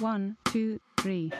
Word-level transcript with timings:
One, 0.00 0.34
two, 0.52 0.78
three. 0.96 1.30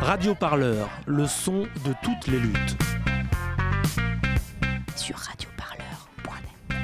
Radio 0.00 0.34
Parleur, 0.34 0.88
le 1.06 1.26
son 1.26 1.64
de 1.84 1.92
toutes 2.02 2.26
les 2.28 2.38
luttes. 2.38 2.76
Sur 4.96 5.16
radioparleur.net. 5.16 6.80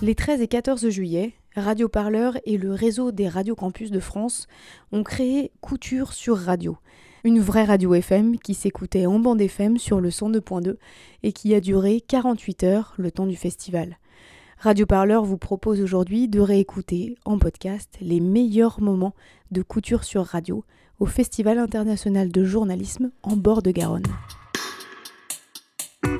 Les 0.00 0.14
13 0.14 0.40
et 0.40 0.48
14 0.48 0.88
juillet, 0.88 1.34
Radio 1.56 1.88
Parleur 1.88 2.38
et 2.44 2.56
le 2.56 2.72
réseau 2.72 3.12
des 3.12 3.28
radios 3.28 3.54
campus 3.54 3.90
de 3.90 4.00
France 4.00 4.46
ont 4.92 5.02
créé 5.02 5.52
Couture 5.60 6.14
sur 6.14 6.38
Radio, 6.38 6.78
une 7.26 7.40
vraie 7.40 7.64
radio 7.64 7.92
FM 7.92 8.38
qui 8.38 8.54
s'écoutait 8.54 9.06
en 9.06 9.18
bande 9.18 9.40
FM 9.40 9.78
sur 9.78 10.00
le 10.00 10.10
102.2 10.10 10.76
et 11.24 11.32
qui 11.32 11.56
a 11.56 11.60
duré 11.60 12.00
48 12.00 12.62
heures 12.62 12.94
le 12.98 13.10
temps 13.10 13.26
du 13.26 13.34
festival. 13.34 13.98
Radio 14.58 14.86
Parleur 14.86 15.24
vous 15.24 15.36
propose 15.36 15.80
aujourd'hui 15.80 16.28
de 16.28 16.38
réécouter 16.38 17.16
en 17.24 17.36
podcast 17.36 17.96
les 18.00 18.20
meilleurs 18.20 18.80
moments 18.80 19.12
de 19.50 19.62
Couture 19.62 20.04
sur 20.04 20.24
Radio 20.24 20.64
au 21.00 21.06
Festival 21.06 21.58
international 21.58 22.30
de 22.30 22.44
journalisme 22.44 23.10
en 23.24 23.36
bord 23.36 23.60
de 23.60 23.72
Garonne. 23.72 24.06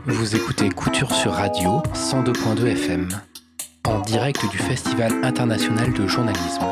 Vous 0.06 0.34
écoutez 0.34 0.70
Couture 0.70 1.14
sur 1.14 1.30
Radio 1.30 1.82
102.2 1.94 2.66
FM, 2.66 3.08
en 3.84 4.00
direct 4.00 4.44
du 4.50 4.58
Festival 4.58 5.12
international 5.24 5.92
de 5.92 6.06
journalisme. 6.08 6.64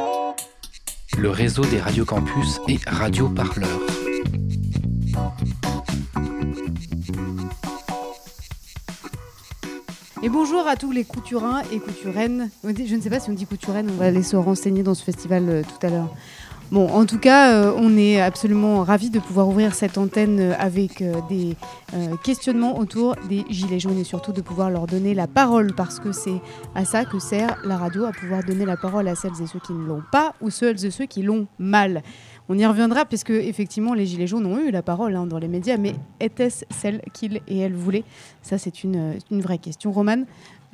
Le 1.16 1.30
réseau 1.30 1.64
des 1.66 1.78
radios 1.78 2.04
campus 2.04 2.60
et 2.66 2.78
Radio 2.88 3.28
Parleur. 3.28 4.03
Et 10.24 10.30
bonjour 10.30 10.66
à 10.66 10.76
tous 10.76 10.90
les 10.90 11.04
couturins 11.04 11.60
et 11.70 11.78
couturaines. 11.78 12.48
Je 12.64 12.96
ne 12.96 13.00
sais 13.02 13.10
pas 13.10 13.20
si 13.20 13.28
on 13.28 13.34
dit 13.34 13.44
couturaine, 13.44 13.90
on 13.90 13.98
va 13.98 14.06
aller 14.06 14.22
se 14.22 14.36
renseigner 14.36 14.82
dans 14.82 14.94
ce 14.94 15.04
festival 15.04 15.44
euh, 15.50 15.62
tout 15.62 15.86
à 15.86 15.90
l'heure. 15.90 16.14
Bon, 16.72 16.88
en 16.88 17.04
tout 17.04 17.18
cas, 17.18 17.52
euh, 17.52 17.74
on 17.76 17.98
est 17.98 18.22
absolument 18.22 18.84
ravis 18.84 19.10
de 19.10 19.18
pouvoir 19.18 19.48
ouvrir 19.48 19.74
cette 19.74 19.98
antenne 19.98 20.40
euh, 20.40 20.54
avec 20.58 21.04
des 21.28 21.56
questionnements 22.24 22.78
autour 22.78 23.16
des 23.28 23.44
Gilets 23.50 23.80
jaunes 23.80 23.98
et 23.98 24.04
surtout 24.04 24.32
de 24.32 24.40
pouvoir 24.40 24.70
leur 24.70 24.86
donner 24.86 25.12
la 25.12 25.26
parole 25.26 25.74
parce 25.74 26.00
que 26.00 26.10
c'est 26.10 26.40
à 26.74 26.86
ça 26.86 27.04
que 27.04 27.18
sert 27.18 27.58
la 27.62 27.76
radio, 27.76 28.06
à 28.06 28.12
pouvoir 28.12 28.42
donner 28.42 28.64
la 28.64 28.78
parole 28.78 29.06
à 29.08 29.14
celles 29.14 29.42
et 29.42 29.46
ceux 29.46 29.60
qui 29.60 29.74
ne 29.74 29.84
l'ont 29.84 30.02
pas 30.10 30.32
ou 30.40 30.48
celles 30.48 30.82
et 30.86 30.90
ceux 30.90 31.04
qui 31.04 31.22
l'ont 31.22 31.46
mal. 31.58 32.02
On 32.48 32.58
y 32.58 32.66
reviendra 32.66 33.06
puisque 33.06 33.30
effectivement 33.30 33.94
les 33.94 34.04
Gilets 34.06 34.26
jaunes 34.26 34.46
ont 34.46 34.58
eu 34.58 34.70
la 34.70 34.82
parole 34.82 35.16
hein, 35.16 35.26
dans 35.26 35.38
les 35.38 35.48
médias, 35.48 35.78
mais 35.78 35.94
était-ce 36.20 36.64
celle 36.70 37.00
qu'ils 37.12 37.40
et 37.48 37.58
elles 37.58 37.74
voulaient? 37.74 38.04
Ça, 38.42 38.58
c'est 38.58 38.84
une, 38.84 39.14
une 39.30 39.40
vraie 39.40 39.58
question. 39.58 39.92
Romane, 39.92 40.26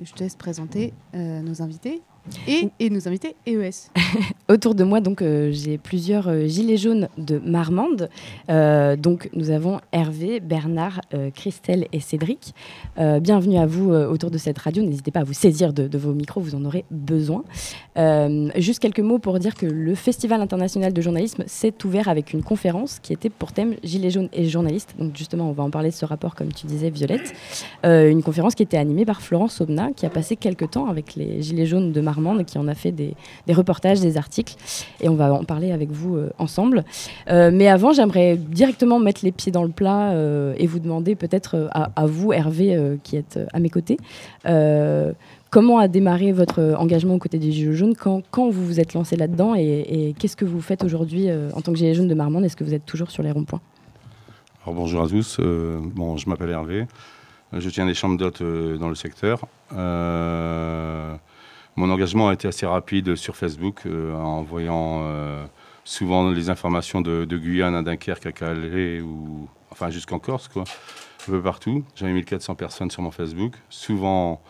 je 0.02 0.12
te 0.12 0.24
laisse 0.24 0.34
présenter 0.34 0.92
euh, 1.14 1.41
nos 1.42 1.62
invités 1.62 2.02
et, 2.46 2.68
et 2.78 2.91
nos 2.91 3.06
invités 3.08 3.34
EES. 3.46 3.91
Autour 4.48 4.74
de 4.74 4.84
moi, 4.84 5.00
donc, 5.00 5.22
euh, 5.22 5.50
j'ai 5.52 5.78
plusieurs 5.78 6.28
euh, 6.28 6.46
gilets 6.46 6.76
jaunes 6.76 7.08
de 7.18 7.38
Marmande. 7.38 8.08
Euh, 8.50 8.96
donc, 8.96 9.30
nous 9.32 9.50
avons 9.50 9.80
Hervé, 9.92 10.41
Bernard, 10.41 11.00
Christelle 11.34 11.86
et 11.92 12.00
Cédric. 12.00 12.54
Bienvenue 12.96 13.58
à 13.58 13.66
vous 13.66 13.92
autour 13.92 14.30
de 14.30 14.38
cette 14.38 14.58
radio. 14.58 14.82
N'hésitez 14.82 15.10
pas 15.10 15.20
à 15.20 15.24
vous 15.24 15.32
saisir 15.32 15.72
de, 15.72 15.88
de 15.88 15.98
vos 15.98 16.12
micros, 16.12 16.41
vous 16.41 16.54
en 16.54 16.64
aurez 16.64 16.84
besoin. 16.91 17.44
Euh, 18.00 18.48
juste 18.56 18.78
quelques 18.78 19.00
mots 19.00 19.18
pour 19.18 19.38
dire 19.38 19.54
que 19.54 19.66
le 19.66 19.94
Festival 19.94 20.40
international 20.40 20.92
de 20.92 21.00
journalisme 21.02 21.44
s'est 21.46 21.74
ouvert 21.84 22.08
avec 22.08 22.32
une 22.32 22.42
conférence 22.42 22.98
qui 23.00 23.12
était 23.12 23.28
pour 23.28 23.52
thème 23.52 23.74
Gilets 23.84 24.10
jaunes 24.10 24.28
et 24.32 24.46
journalistes. 24.46 24.94
Donc, 24.98 25.16
justement, 25.16 25.50
on 25.50 25.52
va 25.52 25.62
en 25.62 25.70
parler 25.70 25.90
de 25.90 25.94
ce 25.94 26.06
rapport, 26.06 26.34
comme 26.34 26.52
tu 26.52 26.66
disais, 26.66 26.90
Violette. 26.90 27.34
Euh, 27.84 28.08
une 28.08 28.22
conférence 28.22 28.54
qui 28.54 28.62
était 28.62 28.78
animée 28.78 29.04
par 29.04 29.20
Florence 29.20 29.60
Aubenas, 29.60 29.90
qui 29.92 30.06
a 30.06 30.10
passé 30.10 30.36
quelques 30.36 30.70
temps 30.70 30.86
avec 30.86 31.14
les 31.14 31.42
Gilets 31.42 31.66
jaunes 31.66 31.92
de 31.92 32.00
Marmande, 32.00 32.44
qui 32.46 32.58
en 32.58 32.68
a 32.68 32.74
fait 32.74 32.92
des, 32.92 33.14
reportages, 33.50 34.00
des 34.00 34.16
articles. 34.16 34.54
Et 35.00 35.08
on 35.08 35.14
va 35.14 35.32
en 35.34 35.44
parler 35.44 35.72
avec 35.72 35.91
vous 35.91 36.16
euh, 36.16 36.30
ensemble. 36.38 36.84
Mais 37.28 37.69
avant, 37.69 37.92
j'aimerais 37.92 38.36
directement 38.36 38.98
mettre 38.98 39.20
les 39.25 39.32
pieds 39.32 39.52
dans 39.52 39.62
le 39.62 39.70
plat 39.70 40.14
et 40.56 40.66
vous 40.66 40.78
demander 40.78 41.14
peut-être 41.14 41.69
à, 41.72 42.06
vous, 42.06 42.32
Hervé, 42.32 42.96
qui 43.02 43.16
êtes 43.16 43.38
à 43.52 43.60
mes 43.60 43.70
côtés, 43.70 43.98
comment 45.50 45.78
a 45.78 45.88
démarré 45.88 46.33
votre 46.33 46.75
engagement 46.78 47.15
aux 47.15 47.19
côtés 47.19 47.38
des 47.38 47.53
Gilets 47.53 47.75
jaunes 47.75 47.97
quand, 47.97 48.22
quand 48.31 48.49
vous 48.49 48.65
vous 48.65 48.81
êtes 48.81 48.94
lancé 48.94 49.16
là-dedans 49.16 49.55
et, 49.55 50.15
qu'est-ce 50.19 50.37
que 50.37 50.44
vous 50.44 50.61
faites 50.61 50.84
aujourd'hui 50.84 51.28
euh, 51.28 51.50
en 51.55 51.61
tant 51.61 51.72
que 51.72 51.78
Gilets 51.78 51.94
jaunes 51.94 52.09
de 52.09 52.15
Marmande? 52.15 52.44
Est-ce 52.44 52.56
que 52.56 52.65
vous 52.65 52.75
êtes 52.75 52.87
toujours 52.87 53.11
sur 53.11 53.22
les 53.22 53.33
ronds-points? 53.33 53.61
Bonjour 54.66 55.03
à 55.03 55.09
tous, 55.09 55.38
euh, 55.41 55.81
bon, 55.83 56.16
je 56.16 56.28
m'appelle 56.28 56.50
Hervé, 56.50 56.87
je 57.53 57.69
tiens 57.71 57.87
des 57.87 57.94
chambres 57.94 58.16
d'hôtes 58.16 58.43
euh, 58.43 58.77
dans 58.77 58.88
le 58.88 58.94
secteur. 58.94 59.41
Mon 61.77 61.88
engagement 61.88 62.28
a 62.28 62.34
été 62.34 62.47
assez 62.47 62.67
rapide 62.67 63.17
sur 63.17 63.37
Facebook 63.37 63.87
en 63.87 64.43
voyant 64.43 65.06
souvent 65.84 66.31
les 66.31 66.50
informations 66.50 67.00
de, 67.00 67.25
de 67.25 67.38
Guyane 67.38 67.75
à 67.75 67.82
Dunkerque, 67.82 68.27
à 68.27 68.32
Calais, 68.32 69.00
ou 69.00 69.49
enfin 69.71 69.88
jusqu'en 69.88 70.19
Corse, 70.19 70.49
quoi, 70.49 70.65
un 71.28 71.31
peu 71.31 71.41
partout. 71.41 71.84
J'avais 71.94 72.12
1400 72.12 72.55
personnes 72.56 72.91
sur 72.91 73.03
mon 73.03 73.12
Facebook. 73.12 73.55
Souvent, 73.71 74.43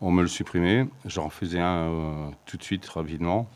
on 0.00 0.10
me 0.10 0.22
le 0.22 0.28
supprimait. 0.28 0.86
J'en 1.06 1.28
faisais 1.28 1.60
un 1.60 1.76
euh, 1.88 2.28
tout 2.46 2.56
de 2.56 2.62
suite, 2.62 2.86
rapidement, 2.88 3.48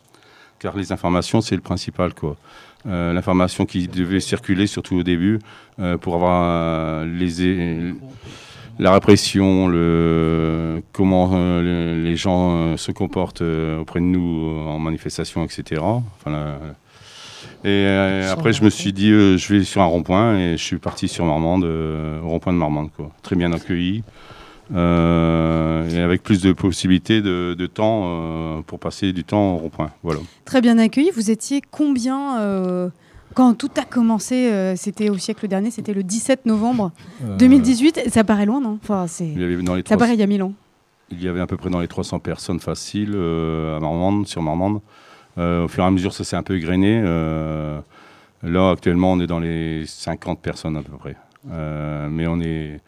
car 0.59 0.77
les 0.77 0.93
informations, 0.93 1.41
c'est 1.41 1.55
le 1.57 1.61
principal, 1.63 2.15
quoi. 2.15 2.37
Euh, 2.87 3.13
l'information 3.13 3.65
qui 3.65 3.87
devait 3.87 4.19
circuler, 4.21 4.67
surtout 4.67 4.97
au 4.97 5.03
début, 5.05 5.39
euh, 5.79 5.97
pour 5.99 6.17
avoir 6.17 6.43
euh, 6.45 7.05
les, 7.07 7.93
la 8.81 8.93
répression, 8.93 9.69
le, 9.69 10.83
comment 10.93 11.31
le- 11.61 12.03
les 12.03 12.17
gens 12.17 12.77
se 12.77 12.91
comportent 12.91 13.43
auprès 13.43 14.01
de 14.01 14.05
nous 14.07 14.51
en 14.67 14.79
manifestation, 14.81 15.45
etc. 15.45 15.81
Enfin, 15.81 16.31
la- 16.33 16.59
et 17.65 17.87
après, 18.29 18.53
je 18.53 18.65
me 18.65 18.71
suis 18.71 18.93
dit, 18.93 19.11
je 19.11 19.55
vais 19.55 19.63
sur 19.63 19.81
un 19.83 19.87
rond-point 19.87 20.37
et 20.37 20.57
je 20.57 20.63
suis 20.65 20.79
parti 20.79 21.07
sur 21.07 21.25
Marmande, 21.25 21.63
au 21.65 22.29
rond-point 22.29 22.53
de 22.53 22.59
Marmande. 22.59 22.91
Quoi. 22.97 23.13
Très 23.23 23.37
bien 23.37 23.53
accueilli. 23.53 24.03
Euh, 24.75 25.89
et 25.91 26.01
avec 26.01 26.23
plus 26.23 26.43
de 26.43 26.53
possibilités 26.53 27.21
de, 27.21 27.55
de 27.59 27.67
temps 27.67 28.03
euh, 28.05 28.63
pour 28.63 28.79
passer 28.79 29.13
du 29.13 29.25
temps 29.25 29.55
au 29.55 29.57
rond-point. 29.59 29.91
Voilà. 30.03 30.21
Très 30.45 30.61
bien 30.61 30.79
accueilli. 30.79 31.11
Vous 31.15 31.31
étiez 31.31 31.61
combien 31.71 32.41
euh, 32.41 32.89
quand 33.35 33.55
tout 33.55 33.71
a 33.77 33.85
commencé 33.85 34.51
euh, 34.51 34.75
C'était 34.77 35.11
au 35.11 35.19
siècle 35.19 35.49
dernier, 35.49 35.71
c'était 35.71 35.95
le 35.95 36.03
17 36.03 36.47
novembre 36.47 36.93
2018. 37.39 38.09
Ça 38.09 38.25
paraît 38.25 38.47
loin, 38.47 38.61
non? 38.61 38.79
Enfin, 38.83 39.07
c'est. 39.07 39.27
Il 39.27 39.41
y 39.41 39.45
avait 39.45 39.57
dans 39.63 39.75
les 39.75 39.81
Ça 39.81 39.97
300 39.97 39.99
paraît 39.99 40.15
il 40.15 40.21
y 40.21 40.23
a 40.23 40.27
mille 40.27 40.43
ans. 40.43 40.53
Il 41.11 41.23
y 41.23 41.29
avait 41.29 41.41
à 41.41 41.47
peu 41.47 41.57
près 41.57 41.71
dans 41.71 41.81
les 41.81 41.89
300 41.89 42.21
personnes 42.21 42.61
faciles 42.61 43.13
euh, 43.15 43.77
à 43.77 43.81
Marmande, 43.81 44.27
sur 44.27 44.43
Marmande. 44.43 44.81
Euh, 45.39 45.65
au 45.65 45.69
fur 45.69 45.83
et 45.83 45.87
à 45.87 45.91
mesure, 45.91 46.13
ça 46.13 46.25
s'est 46.25 46.37
un 46.37 46.43
peu 46.43 46.57
égrené. 46.57 47.01
Euh, 47.05 47.81
là, 48.43 48.71
actuellement, 48.71 49.13
on 49.13 49.21
est 49.21 49.27
dans 49.27 49.41
les 49.41 49.85
50 49.87 50.41
personnes 50.41 50.77
à 50.77 50.83
peu 50.83 50.97
près. 50.97 51.17
Euh, 51.51 52.09
mais 52.11 52.27
on 52.27 52.41
est 52.41 52.81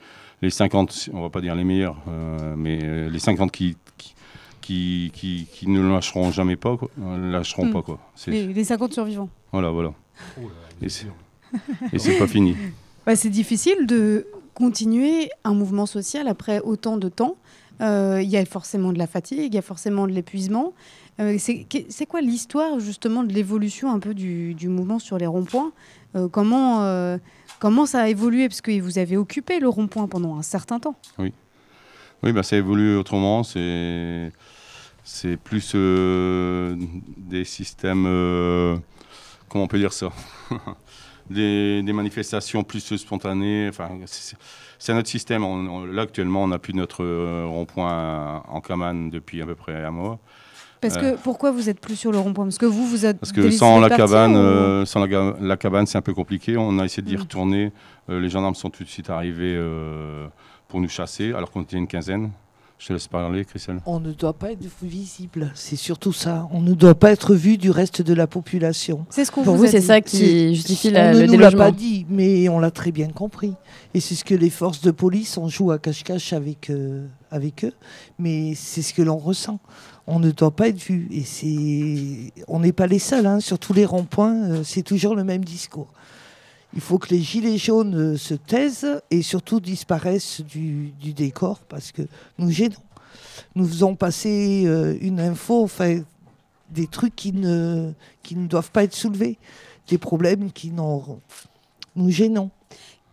les 0.45 0.51
50, 0.51 1.11
on 1.13 1.23
va 1.23 1.31
pas 1.31 1.41
dire 1.41 1.55
les 1.55 1.65
meilleurs, 1.65 1.97
euh, 2.09 2.55
mais 2.57 2.79
euh, 2.83 3.09
les 3.11 3.19
50 3.19 3.51
qui, 3.51 3.77
qui, 3.97 4.15
qui, 4.61 5.11
qui- 5.15 5.47
qui 5.53 5.69
ne 5.69 5.81
lâcheront 5.81 6.31
jamais 6.31 6.57
pas, 6.57 6.77
quoi, 6.77 6.89
ne 6.99 7.31
lâcheront 7.33 7.71
pas. 7.73 7.83
Quoi. 7.83 7.99
C'est- 8.15 8.31
Les, 8.31 8.47
les 8.53 8.65
50 8.65 8.93
survivants. 8.93 9.29
Voilà, 9.53 9.71
voilà. 9.71 9.93
Et 10.83 10.89
c'est 10.89 11.07
et 11.93 11.99
c'est 11.99 12.19
pas 12.19 12.27
fini. 12.27 12.57
Bah, 13.07 13.17
c'est 13.17 13.29
difficile 13.29 13.87
de 13.87 14.27
continuer 14.55 15.29
un 15.45 15.53
mouvement 15.53 15.85
social 15.85 16.27
après 16.27 16.61
autant 16.61 16.97
de 16.97 17.11
temps. 17.11 17.37
Euh, 17.83 18.21
Il 18.23 18.31
y 18.31 18.39
a 18.39 18.45
forcément 18.47 18.95
de 18.95 18.99
la 18.99 19.07
fatigue, 19.07 19.53
il 19.53 19.55
y 19.55 19.59
a 19.59 19.63
forcément 19.63 20.07
de 20.07 20.13
l'épuisement. 20.13 20.73
Euh, 21.21 21.37
c'est 21.39 22.07
quoi 22.07 22.23
l'histoire 22.23 22.81
justement 22.81 23.23
de 23.23 23.31
l'évolution 23.35 23.93
un 23.93 23.99
peu 23.99 24.15
du, 24.15 24.55
du 24.55 24.69
mouvement 24.71 24.99
sur 24.99 25.19
les 25.19 25.27
ronds-points? 25.27 25.73
Euh, 26.17 26.29
comment, 26.29 26.83
euh, 26.85 27.19
comment 27.59 27.87
ça 27.87 28.03
a 28.03 28.09
évolué? 28.09 28.49
Parce 28.49 28.61
que 28.61 28.81
vous 28.81 28.99
avez 28.99 29.17
occupé 29.17 29.61
le 29.61 29.69
rond-point 29.69 30.07
pendant 30.09 30.37
un 30.37 30.43
certain 30.43 30.79
temps. 30.79 30.97
Oui, 31.19 32.33
bah, 32.33 32.43
ça 32.43 32.57
évolue 32.57 32.97
autrement. 32.97 33.43
C'est, 33.43 34.33
c'est 35.05 35.37
plus 35.37 35.73
euh, 35.75 36.75
des 37.19 37.45
systèmes. 37.45 38.07
euh, 38.07 38.77
comment 39.49 39.65
on 39.65 39.69
peut 39.69 39.79
dire 39.79 39.93
ça? 39.93 40.11
Des, 41.31 41.83
manifestations 41.83 42.65
plus 42.65 42.97
spontanées. 42.97 43.69
Enfin, 43.69 43.91
c'est, 44.07 44.93
autre 44.93 45.09
système. 45.09 45.43
Là, 45.91 46.03
actuellement, 46.03 46.45
on 46.45 46.49
n'a 46.49 46.59
plus 46.59 46.75
notre 46.75 47.03
euh, 47.03 47.47
rond-point 47.47 48.43
en 48.47 48.61
Camane 48.61 49.11
depuis 49.11 49.41
à 49.41 49.47
peu 49.47 49.55
près 49.55 49.85
un 49.85 49.91
mois. 49.91 50.19
Parce 50.89 51.01
que 51.01 51.17
pourquoi 51.23 51.51
vous 51.53 51.69
êtes 51.69 51.81
plus 51.81 51.97
sur 51.97 52.13
le 52.13 52.19
rond-point? 52.19 52.45
Parce 52.45 52.59
que 52.59 52.67
vous, 52.67 52.87
vous 52.87 53.07
êtes. 53.07 53.19
Parce 53.19 53.33
que 53.33 53.41
décidé 53.41 53.57
sans 53.59 53.81
la 53.81 53.89
cabane, 53.91 54.35
ou- 54.35 54.39
euh, 54.39 54.85
sans 54.85 55.01
la, 55.01 55.09
ga- 55.09 55.37
la 55.41 55.57
cabane, 55.57 55.87
c'est 55.87 55.99
un 55.99 56.03
peu 56.03 56.15
compliqué. 56.15 56.57
On 56.57 56.79
a 56.79 56.85
essayé 56.85 57.03
d'y 57.03 57.17
Mm. 57.17 57.21
retourner. 57.21 57.73
Euh, 58.11 58.21
les 58.21 58.29
gendarmes 58.29 58.55
sont 58.55 58.71
tout 58.71 58.85
de 58.85 58.89
suite 58.89 59.11
arrivés 59.11 59.55
euh, 59.57 60.27
pour 60.69 60.81
nous 60.81 60.89
chasser, 60.89 61.33
alors 61.33 61.51
qu'on 61.51 61.63
était 61.63 61.77
une 61.77 61.87
quinzaine. 61.87 62.31
Je 62.77 62.89
te 62.89 62.93
laisse 62.93 63.07
parler, 63.07 63.45
Christelle. 63.45 63.81
On 63.87 64.01
ne 64.01 64.13
doit 64.13 64.33
pas 64.35 64.51
être 64.51 64.61
visible, 64.83 65.51
c'est 65.55 65.77
surtout 65.77 66.13
ça. 66.13 66.49
On 66.51 66.61
ne 66.61 66.75
doit 66.75 66.97
pas 66.97 67.13
être 67.13 67.35
vu 67.35 67.57
du 67.57 67.71
reste 67.71 68.03
de 68.03 68.13
la 68.13 68.27
population. 68.27 69.07
C'est 69.11 69.25
ce 69.25 69.31
qu'on 69.31 69.43
Pour 69.45 69.55
vous, 69.55 69.67
c'est 69.69 69.81
ça 69.81 70.01
qui 70.01 70.55
justifie 70.57 70.89
on 70.89 70.93
la- 70.93 71.15
ne 71.15 71.21
le 71.21 71.27
nous 71.27 71.39
l'a 71.39 71.53
pas 71.53 71.71
dit, 71.71 72.05
mais 72.11 72.49
on 72.49 72.59
l'a 72.59 72.73
très 72.73 72.91
bien 72.91 73.09
compris. 73.09 73.55
Et 73.95 74.01
c'est 74.01 74.17
ce 74.17 74.25
que 74.25 74.35
les 74.35 74.51
forces 74.51 74.81
de 74.83 74.91
police, 74.91 75.39
on 75.39 75.49
joue 75.49 75.71
à 75.71 75.79
cache-cache 75.79 76.33
avec, 76.33 76.69
euh, 76.69 77.07
avec 77.31 77.65
eux, 77.65 77.73
mais 78.19 78.55
c'est 78.57 78.83
ce 78.83 78.93
que 78.93 79.03
l'on 79.03 79.19
ressent. 79.19 79.61
On 80.07 80.19
ne 80.19 80.31
doit 80.31 80.51
pas 80.51 80.69
être 80.69 80.81
vu. 80.81 81.09
Et 81.11 81.23
c'est, 81.23 82.33
on 82.49 82.61
n'est 82.61 82.73
pas 82.73 82.87
les 82.87 82.99
seuls. 82.99 83.27
hein. 83.27 83.41
Sur 83.41 83.59
tous 83.59 83.73
les 83.73 83.87
ronds-points, 83.87 84.51
euh, 84.51 84.65
c'est 84.65 84.83
toujours 84.83 85.15
le 85.15 85.25
même 85.25 85.45
discours. 85.45 85.89
Il 86.75 86.81
faut 86.81 86.99
que 86.99 87.09
les 87.11 87.21
gilets 87.21 87.57
jaunes 87.57 87.95
euh, 87.95 88.17
se 88.17 88.35
taisent 88.35 89.01
et 89.11 89.23
surtout 89.23 89.61
disparaissent 89.61 90.41
du, 90.43 90.93
décor 91.01 91.61
parce 91.69 91.93
que 91.93 92.03
nous 92.39 92.51
gênons. 92.51 92.75
Nous 93.55 93.67
faisons 93.67 93.95
passer 93.95 94.65
euh, 94.67 94.97
une 95.01 95.21
info, 95.21 95.69
des 96.71 96.87
trucs 96.87 97.17
qui 97.17 97.33
ne, 97.33 97.93
doivent 98.31 98.73
pas 98.73 98.85
être 98.85 98.95
soulevés, 98.95 99.39
des 99.89 99.99
problèmes 99.99 100.53
qui 100.53 100.71
nous 100.71 102.11
gênons. 102.11 102.51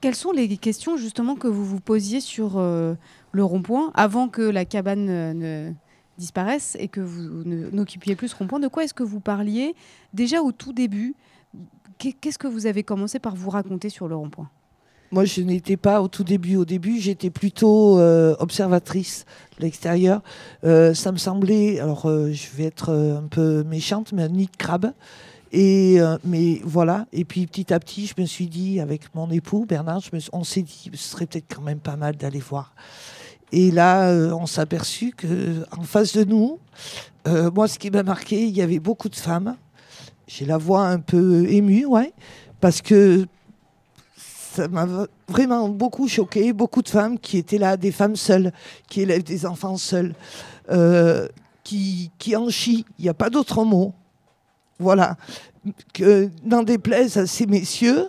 Quelles 0.02 0.16
sont 0.16 0.32
les 0.32 0.58
questions 0.58 0.98
justement 0.98 1.36
que 1.36 1.48
vous 1.48 1.64
vous 1.64 1.80
posiez 1.80 2.22
sur 2.22 2.60
le 2.60 3.44
rond-point 3.44 3.92
avant 3.94 4.30
que 4.30 4.42
la 4.42 4.66
cabane 4.66 5.06
ne 5.06 5.74
disparaisse 6.22 6.78
et 6.80 6.88
que 6.88 7.02
vous 7.02 7.44
n'occupiez 7.74 8.16
plus 8.16 8.30
ce 8.30 8.36
rond-point 8.36 8.60
De 8.60 8.68
quoi 8.70 8.84
est-ce 8.86 8.94
que 8.94 9.04
vous 9.04 9.20
parliez 9.20 9.76
déjà 10.14 10.42
au 10.42 10.52
tout 10.52 10.72
début? 10.72 11.16
Qu'est- 11.98 12.14
Qu'est-ce 12.14 12.38
que 12.40 12.48
vous 12.48 12.66
avez 12.68 12.84
commencé 12.84 13.20
par 13.20 13.36
vous 13.36 13.50
raconter 13.50 13.90
sur 13.90 14.08
le 14.08 14.16
rond-point? 14.16 14.50
Moi, 15.14 15.26
je 15.26 15.42
n'étais 15.42 15.76
pas 15.76 16.02
au 16.02 16.08
tout 16.08 16.24
début. 16.24 16.56
Au 16.56 16.64
début, 16.64 16.98
j'étais 17.02 17.30
plutôt 17.30 18.00
euh, 18.00 18.34
observatrice 18.40 19.26
de 19.58 19.64
l'extérieur. 19.66 20.22
Euh, 20.64 20.94
ça 20.94 21.12
me 21.12 21.18
semblait, 21.18 21.80
alors 21.82 22.06
euh, 22.10 22.32
je 22.32 22.48
vais 22.56 22.64
être 22.64 22.94
un 22.94 23.28
peu 23.28 23.64
méchante, 23.64 24.14
mais 24.14 24.24
un 24.24 24.30
nid 24.30 24.46
de 24.46 24.56
crabe. 24.58 24.94
Et 25.52 26.00
mais 26.24 26.62
voilà. 26.64 27.08
Et 27.12 27.26
puis 27.26 27.46
petit 27.46 27.74
à 27.74 27.80
petit, 27.82 28.08
je 28.08 28.14
me 28.22 28.26
suis 28.26 28.48
dit 28.48 28.80
avec 28.80 29.14
mon 29.14 29.30
époux 29.32 29.66
Bernard, 29.68 30.00
on 30.32 30.46
s'est 30.46 30.62
dit, 30.62 30.90
ce 30.94 31.10
serait 31.12 31.26
peut-être 31.26 31.54
quand 31.54 31.62
même 31.62 31.80
pas 31.82 31.98
mal 31.98 32.16
d'aller 32.16 32.40
voir. 32.40 32.74
Et 33.52 33.72
là, 33.72 34.10
euh, 34.10 34.32
on 34.32 34.46
s'est 34.46 34.62
aperçu 34.62 35.12
que 35.12 35.66
en 35.78 35.84
face 35.84 36.14
de 36.14 36.24
nous, 36.24 36.60
euh, 37.28 37.52
moi, 37.52 37.68
ce 37.68 37.78
qui 37.78 37.92
m'a 37.92 38.04
marqué, 38.04 38.44
il 38.44 38.56
y 38.56 38.62
avait 38.62 38.80
beaucoup 38.80 39.10
de 39.10 39.16
femmes. 39.16 39.58
J'ai 40.28 40.46
la 40.46 40.58
voix 40.58 40.88
un 40.88 41.00
peu 41.00 41.46
émue, 41.50 41.86
ouais, 41.86 42.14
parce 42.62 42.82
que 42.82 43.28
ça 44.16 44.70
m'a 44.70 44.88
vraiment 45.28 45.68
beaucoup 45.68 46.08
choqué. 46.08 46.54
Beaucoup 46.54 46.82
de 46.82 46.88
femmes 46.88 47.20
qui 47.20 47.38
étaient 47.38 47.58
là, 47.58 47.76
des 47.76 47.92
femmes 47.92 48.16
seules, 48.16 48.54
qui 48.88 49.02
élèvent 49.02 49.24
des 49.24 49.46
enfants 49.46 49.78
seuls, 49.78 50.14
euh, 50.72 51.28
qui, 51.64 52.10
qui 52.18 52.36
en 52.38 52.50
chient. 52.50 52.86
Il 53.00 53.04
n'y 53.04 53.10
a 53.10 53.14
pas 53.14 53.30
d'autre 53.30 53.66
mot. 53.66 53.94
Voilà. 54.80 55.18
Que 55.94 56.30
n'en 56.46 56.64
déplaise 56.64 57.18
à 57.18 57.28
ces 57.28 57.46
messieurs, 57.46 58.08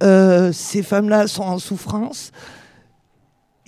ces 0.00 0.82
femmes-là 0.82 1.26
sont 1.26 1.44
en 1.44 1.58
souffrance. 1.58 2.32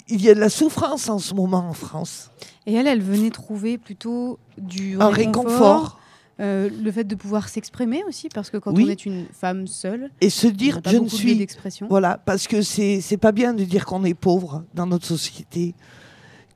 Il 0.08 0.22
y 0.22 0.30
a 0.30 0.34
de 0.34 0.40
la 0.40 0.48
souffrance 0.48 1.08
en 1.08 1.18
ce 1.18 1.34
moment 1.34 1.58
en 1.68 1.72
France. 1.74 2.30
Et 2.66 2.74
elle, 2.74 2.86
elle 2.86 3.02
venait 3.02 3.30
trouver 3.30 3.78
plutôt 3.78 4.38
du 4.56 4.96
Un 5.00 5.08
réconfort, 5.10 5.44
réconfort. 5.50 6.00
euh, 6.40 6.70
le 6.82 6.92
fait 6.92 7.04
de 7.04 7.14
pouvoir 7.14 7.48
s'exprimer 7.48 8.02
aussi, 8.08 8.28
parce 8.28 8.48
que 8.50 8.56
quand 8.56 8.72
Oui. 8.76 8.84
on 8.86 8.90
est 8.90 9.04
une 9.06 9.26
femme 9.32 9.66
seule, 9.66 10.10
Et 10.20 10.30
se 10.30 10.46
dire, 10.46 10.80
je 10.86 10.96
ne 10.96 11.08
suis 11.08 11.36
d'expression. 11.36 11.86
Voilà, 11.90 12.18
parce 12.24 12.46
que 12.46 12.62
c'est 12.62 13.00
c'est 13.00 13.16
pas 13.18 13.32
bien 13.32 13.52
de 13.54 13.64
dire 13.64 13.84
qu'on 13.86 14.04
est 14.04 14.14
pauvre 14.14 14.64
dans 14.74 14.86
notre 14.86 15.06
société, 15.06 15.74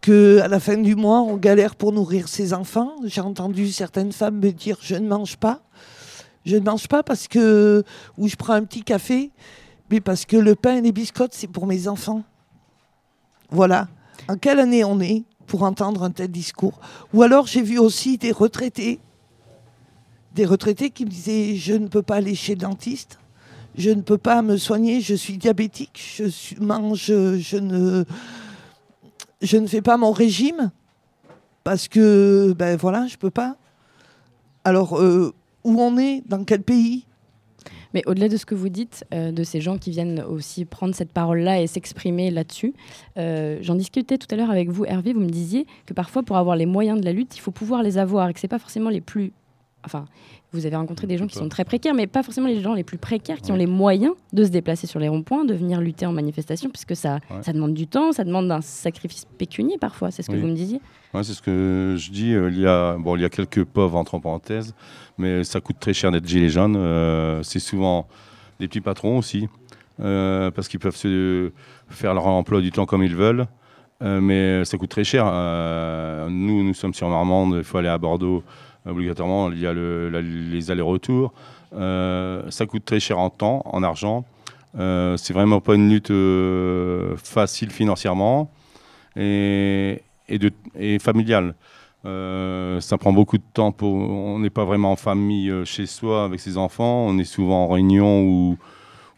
que 0.01 0.41
à 0.41 0.49
la 0.49 0.59
fin 0.61 0.77
du 0.79 0.95
mois 0.97 1.21
on 1.21 1.37
galère 1.37 1.77
pour 1.77 1.93
nourrir 1.93 2.29
ses 2.29 2.53
enfants. 2.55 2.93
J'ai 3.05 3.21
entendu 3.21 3.71
certaines 3.71 4.13
femmes 4.13 4.39
me 4.39 4.51
dire 4.53 4.79
je 4.81 4.95
ne 4.97 5.07
mange 5.09 5.37
pas, 5.37 5.63
je 6.47 6.57
ne 6.57 6.63
mange 6.65 6.89
pas 6.89 7.03
parce 7.03 7.29
que 7.29 7.85
ou 8.19 8.29
je 8.29 8.37
prends 8.37 8.55
un 8.55 8.65
petit 8.65 8.83
café, 8.83 9.31
mais 9.91 10.01
parce 10.01 10.25
que 10.25 10.37
le 10.37 10.55
pain 10.55 10.77
et 10.77 10.81
les 10.81 10.93
biscottes 10.93 11.35
c'est 11.35 11.49
pour 11.49 11.67
mes 11.67 11.87
enfants. 11.89 12.23
Voilà. 13.53 13.89
En 14.29 14.37
quelle 14.37 14.59
année 14.59 14.83
on 14.83 15.01
est 15.01 15.23
pour 15.47 15.63
entendre 15.63 16.03
un 16.03 16.11
tel 16.11 16.29
discours? 16.29 16.81
Ou 17.15 17.23
alors 17.23 17.47
j'ai 17.47 17.63
vu 17.63 17.79
aussi 17.79 18.19
des 18.19 18.33
retraités, 18.33 18.99
des 20.35 20.47
retraités 20.47 20.91
qui 20.91 21.05
me 21.05 21.11
disaient 21.11 21.55
je 21.55 21.75
ne 21.75 21.87
peux 21.87 22.03
pas 22.03 22.17
aller 22.17 22.35
chez 22.35 22.55
le 22.55 22.61
dentiste 22.61 23.19
je 23.77 23.91
ne 23.91 24.03
peux 24.03 24.19
pas 24.19 24.43
me 24.43 24.57
soigner, 24.57 25.01
je 25.01 25.15
suis 25.15 25.39
diabétique, 25.39 26.01
je 26.19 26.61
mange, 26.61 27.07
je 27.07 27.57
ne, 27.57 28.05
je 29.41 29.57
ne 29.57 29.67
fais 29.67 29.83
pas 29.83 29.97
mon 29.97 30.13
régime 30.13 30.71
parce 31.65 31.89
que, 31.89 32.55
ben 32.59 32.77
voilà, 32.77 33.07
je 33.07 33.17
peux 33.17 33.31
pas. 33.31 33.57
Alors, 34.65 35.01
euh, 35.01 35.33
où 35.65 35.81
on 35.81 35.97
est, 35.97 36.23
dans 36.27 36.45
quel 36.45 36.63
pays? 36.63 37.07
Mais 37.95 38.03
au-delà 38.07 38.29
de 38.29 38.37
ce 38.37 38.47
que 38.47 38.55
vous 38.55 38.69
dites, 38.69 39.05
euh, 39.13 39.33
de 39.33 39.45
ces 39.45 39.61
gens 39.61 39.79
qui 39.79 39.91
viennent 39.91 40.23
aussi 40.23 40.65
prendre 40.65 40.95
cette 40.95 41.13
parole-là 41.13 41.61
et 41.61 41.67
s'exprimer 41.67 42.31
là-dessus, 42.31 42.75
euh, 43.19 43.59
j'en 43.61 43.75
discutais 43.75 44.19
tout 44.19 44.29
à 44.31 44.37
l'heure 44.37 44.51
avec 44.51 44.71
vous, 44.71 44.85
Hervé. 44.85 45.13
Vous 45.13 45.21
me 45.21 45.29
disiez 45.29 45.67
que 45.87 45.95
parfois, 45.95 46.23
pour 46.23 46.37
avoir 46.37 46.57
les 46.57 46.67
moyens 46.67 47.01
de 47.01 47.05
la 47.05 47.13
lutte, 47.13 47.37
il 47.37 47.41
faut 47.41 47.51
pouvoir 47.51 47.83
les 47.83 47.99
avoir 47.99 48.29
et 48.29 48.35
que 48.35 48.41
c'est 48.41 48.49
pas 48.49 48.59
forcément 48.59 48.91
les 48.91 49.01
plus. 49.01 49.33
Enfin, 49.85 50.05
vous 50.53 50.65
avez 50.67 50.77
rencontré 50.77 51.07
des 51.09 51.19
gens 51.19 51.27
qui 51.27 51.35
sont 51.37 51.49
très 51.49 51.65
précaires, 51.65 51.95
mais 51.95 52.07
pas 52.07 52.23
forcément 52.23 52.47
les 52.47 52.61
gens 52.61 52.75
les 52.75 52.85
plus 52.85 52.99
précaires 52.99 53.41
qui 53.41 53.51
ont 53.51 53.57
les 53.57 53.67
moyens 53.67 54.15
de 54.33 54.45
se 54.45 54.51
déplacer 54.51 54.87
sur 54.87 55.01
les 55.01 55.09
ronds-points, 55.09 55.45
de 55.45 55.55
venir 55.55 55.81
lutter 55.81 56.07
en 56.07 56.13
manifestation, 56.13 56.71
puisque 56.71 56.95
ça, 56.95 57.15
Ouais. 57.31 57.43
ça 57.43 57.53
demande 57.53 57.75
du 57.75 57.87
temps, 57.89 58.13
ça 58.13 58.23
demande 58.25 58.51
un 58.53 58.61
sacrifice 58.61 59.25
pécunier 59.39 59.79
parfois. 59.79 60.11
C'est 60.13 60.23
ce 60.23 60.29
que 60.29 60.35
Oui. 60.37 60.41
vous 60.41 60.47
me 60.49 60.55
disiez. 60.55 60.81
Ouais, 61.15 61.25
c'est 61.25 61.33
ce 61.35 61.43
que 61.43 61.97
je 61.99 62.11
dis. 62.13 62.33
euh, 62.33 62.49
il, 62.51 62.61
y 62.61 62.67
a, 62.67 62.97
bon, 62.97 63.17
il 63.17 63.23
y 63.23 63.25
a 63.25 63.29
quelques 63.29 63.65
pauvres 63.65 63.97
entre 63.97 64.19
parenthèses, 64.19 64.73
mais 65.19 65.43
ça 65.45 65.61
coûte 65.61 65.77
très 65.81 65.93
cher 65.95 66.13
d'être 66.13 66.27
gilet 66.29 66.49
jaune. 66.49 66.77
euh, 66.77 67.43
c'est 67.43 67.59
souvent 67.59 68.07
des 68.61 68.69
petits 68.69 68.81
patrons 68.81 69.19
aussi, 69.19 69.49
euh, 70.01 70.51
parce 70.53 70.69
qu'ils 70.69 70.81
peuvent 70.81 70.97
se 70.97 71.51
faire 71.89 72.15
leur 72.15 72.27
emploi 72.29 72.61
du 72.61 72.71
temps 72.71 72.87
comme 72.87 73.03
ils 73.03 73.17
veulent. 73.17 73.47
mais 74.01 74.65
ça 74.65 74.79
coûte 74.79 74.91
très 74.91 75.05
cher. 75.05 75.25
Nous, 76.29 76.63
nous 76.65 76.75
sommes 76.75 76.95
sur 76.95 77.09
Marmande, 77.09 77.55
il 77.59 77.65
faut 77.65 77.79
aller 77.79 77.89
à 77.89 77.99
Bordeaux 77.99 78.43
obligatoirement. 78.87 79.51
Il 79.51 79.61
y 79.61 79.67
a 79.67 79.73
les 79.73 80.71
allers-retours. 80.71 81.33
Euh, 81.75 82.51
ça 82.51 82.67
coûte 82.67 82.85
très 82.85 83.01
cher 83.01 83.19
en 83.19 83.31
temps, 83.31 83.63
en 83.65 83.83
argent. 83.83 84.25
Euh, 84.79 85.17
c'est 85.17 85.33
vraiment 85.33 85.61
pas 85.61 85.75
une 85.75 85.91
lutte 85.91 86.11
euh, 86.11 87.15
facile 87.17 87.71
financièrement 87.71 88.51
et, 89.17 90.03
et, 90.29 90.99
familiale. 90.99 91.55
Ça 92.05 92.99
prend 92.99 93.13
beaucoup 93.13 93.39
de 93.39 93.45
temps. 93.55 93.75
On 93.83 94.39
n'est 94.39 94.51
pas 94.51 94.65
vraiment 94.65 94.93
en 94.93 94.97
famille 94.97 95.53
chez 95.65 95.87
soi 95.87 96.25
avec 96.25 96.41
ses 96.41 96.57
enfants. 96.57 97.07
On 97.07 97.19
est 97.19 97.25
souvent 97.25 97.65
en 97.65 97.69
réunion 97.69 98.57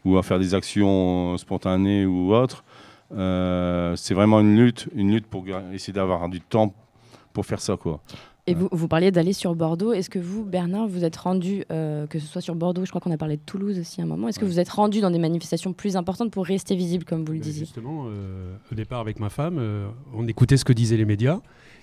ou, 0.05 0.17
à 0.17 0.23
faire 0.23 0.37
des 0.37 0.53
actions 0.53 1.35
spontanées 1.37 2.05
ou 2.05 2.33
autres. 2.33 2.63
C'est 3.09 4.13
vraiment 4.13 4.39
une 4.39 4.57
lutte, 4.57 4.87
une 4.93 5.11
lutte 5.11 5.25
pour 5.25 5.45
essayer 5.73 5.93
d'avoir 5.93 6.29
du 6.29 6.41
temps 6.41 6.73
pour 7.33 7.45
faire 7.45 7.59
ça, 7.59 7.75
quoi. 7.75 7.99
Et 8.47 8.53
Ouais. 8.53 8.59
vous, 8.61 8.69
vous 8.71 8.87
parliez 8.87 9.09
d'aller 9.09 9.33
sur 9.33 9.55
Bordeaux. 9.55 9.91
Est-ce 9.91 10.09
que 10.09 10.19
vous, 10.19 10.43
Bernard, 10.45 10.87
vous 10.87 11.03
êtes 11.03 11.15
rendu, 11.15 11.63
euh, 11.71 12.05
que 12.05 12.19
ce 12.19 12.27
soit 12.27 12.41
sur 12.41 12.53
Bordeaux, 12.53 12.85
je 12.85 12.91
crois 12.91 13.01
qu'on 13.01 13.09
a 13.11 13.17
parlé 13.17 13.37
de 13.37 13.41
Toulouse 13.43 13.79
aussi 13.79 14.01
à 14.01 14.03
un 14.03 14.07
moment, 14.07 14.27
est-ce 14.27 14.37
que 14.39 14.45
vous 14.45 14.59
êtes 14.59 14.69
rendu 14.69 15.01
dans 15.01 15.09
des 15.09 15.17
manifestations 15.17 15.73
plus 15.73 15.95
importantes 15.97 16.29
pour 16.29 16.45
rester 16.45 16.75
visible, 16.75 17.05
comme 17.05 17.25
vous 17.25 17.31
le 17.33 17.39
Ben, 17.39 17.43
disiez? 17.43 17.65
Justement, 17.65 18.05
euh, 18.07 18.55
au 18.71 18.75
départ 18.75 18.99
avec 18.99 19.19
ma 19.19 19.29
femme, 19.29 19.57
euh, 19.57 19.87
on 20.13 20.27
écoutait 20.27 20.57
ce 20.57 20.65
que 20.65 20.73
disaient 20.73 20.97
les 20.97 21.05
médias 21.05 21.39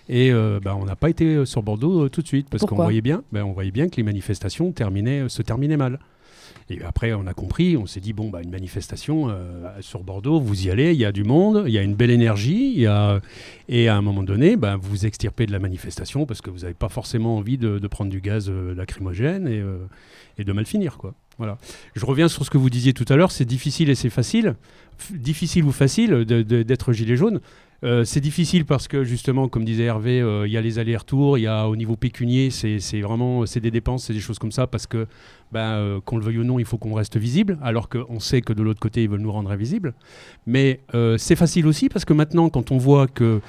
et 0.08 0.30
ben, 0.32 0.76
on 0.80 0.84
n'a 0.84 0.96
pas 0.96 1.10
été 1.10 1.46
sur 1.46 1.62
Bordeaux 1.62 2.08
tout 2.08 2.22
de 2.22 2.26
suite 2.26 2.48
parce 2.50 2.64
qu'on 2.64 2.74
voyait 2.76 3.00
bien, 3.00 3.22
on 3.32 3.52
voyait 3.52 3.70
bien 3.70 3.88
que 3.88 3.96
les 3.96 4.02
manifestations 4.02 4.70
terminaient, 4.72 5.28
se 5.28 5.42
terminaient 5.42 5.76
mal. 5.76 5.98
Et 6.70 6.82
après, 6.82 7.12
on 7.12 7.26
a 7.26 7.34
compris, 7.34 7.76
on 7.76 7.86
s'est 7.86 8.00
dit 8.00 8.12
bon, 8.12 8.30
bah, 8.30 8.40
une 8.42 8.50
manifestation 8.50 9.28
euh, 9.28 9.68
sur 9.80 10.02
Bordeaux, 10.02 10.40
vous 10.40 10.66
y 10.66 10.70
allez, 10.70 10.92
il 10.92 10.98
y 10.98 11.04
a 11.04 11.12
du 11.12 11.24
monde, 11.24 11.64
il 11.66 11.72
y 11.72 11.78
a 11.78 11.82
une 11.82 11.94
belle 11.94 12.10
énergie, 12.10 12.84
et 13.68 13.88
à 13.88 13.96
un 13.96 14.02
moment 14.02 14.22
donné, 14.22 14.56
ben, 14.56 14.76
vous 14.76 15.06
extirpez 15.06 15.46
de 15.46 15.52
la 15.52 15.58
manifestation 15.58 16.26
parce 16.26 16.40
que 16.40 16.50
vous 16.50 16.60
n'avez 16.60 16.74
pas 16.74 16.88
forcément 16.88 17.36
envie 17.36 17.58
de, 17.58 17.78
prendre 17.88 18.10
du 18.10 18.20
gaz 18.20 18.48
euh, 18.48 18.74
lacrymogène 18.74 19.46
et, 19.46 19.60
euh, 19.60 19.78
et 20.38 20.44
de 20.44 20.52
mal 20.52 20.64
finir. 20.64 20.98
Voilà. 21.36 21.58
Je 21.94 22.06
reviens 22.06 22.28
sur 22.28 22.44
ce 22.44 22.50
que 22.50 22.58
vous 22.58 22.70
disiez 22.70 22.94
tout 22.94 23.06
à 23.08 23.16
l'heure, 23.16 23.32
c'est 23.32 23.44
difficile 23.44 23.90
et 23.90 23.94
c'est 23.94 24.10
facile. 24.10 24.54
Difficile 25.10 25.64
ou 25.64 25.72
facile 25.72 26.24
d'être 26.24 26.92
gilet 26.92 27.16
jaune. 27.16 27.40
C'est 28.04 28.20
difficile 28.20 28.64
parce 28.64 28.86
que 28.86 29.02
justement, 29.02 29.48
comme 29.48 29.64
disait 29.64 29.84
Hervé, 29.84 30.18
il 30.46 30.52
y 30.52 30.56
a 30.56 30.60
les 30.60 30.78
allers-retours, 30.78 31.38
il 31.38 31.42
y 31.42 31.46
a 31.48 31.68
au 31.68 31.74
niveau 31.74 31.96
pécunier, 31.96 32.50
c'est 32.50 33.00
vraiment 33.00 33.44
c'est 33.44 33.58
des 33.58 33.72
dépenses, 33.72 34.04
c'est 34.04 34.12
des 34.12 34.20
choses 34.20 34.38
comme 34.38 34.52
ça 34.52 34.68
parce 34.68 34.86
que 34.86 35.08
ben, 35.52 35.74
euh, 35.74 36.00
qu'on 36.00 36.16
le 36.16 36.24
veuille 36.24 36.38
ou 36.38 36.44
non, 36.44 36.58
il 36.58 36.64
faut 36.64 36.78
qu'on 36.78 36.94
reste 36.94 37.18
visible, 37.18 37.58
alors 37.62 37.90
qu'on 37.90 38.20
sait 38.20 38.40
que 38.40 38.54
de 38.54 38.62
l'autre 38.62 38.80
côté, 38.80 39.02
ils 39.02 39.08
veulent 39.08 39.20
nous 39.20 39.30
rendre 39.30 39.50
invisibles. 39.50 39.92
Mais 40.46 40.80
euh, 40.94 41.18
c'est 41.18 41.36
facile 41.36 41.66
aussi 41.66 41.90
parce 41.90 42.06
que 42.06 42.14
maintenant, 42.14 42.48
quand 42.48 42.72
on 42.72 42.78
voit 42.78 43.06
que 43.06 43.40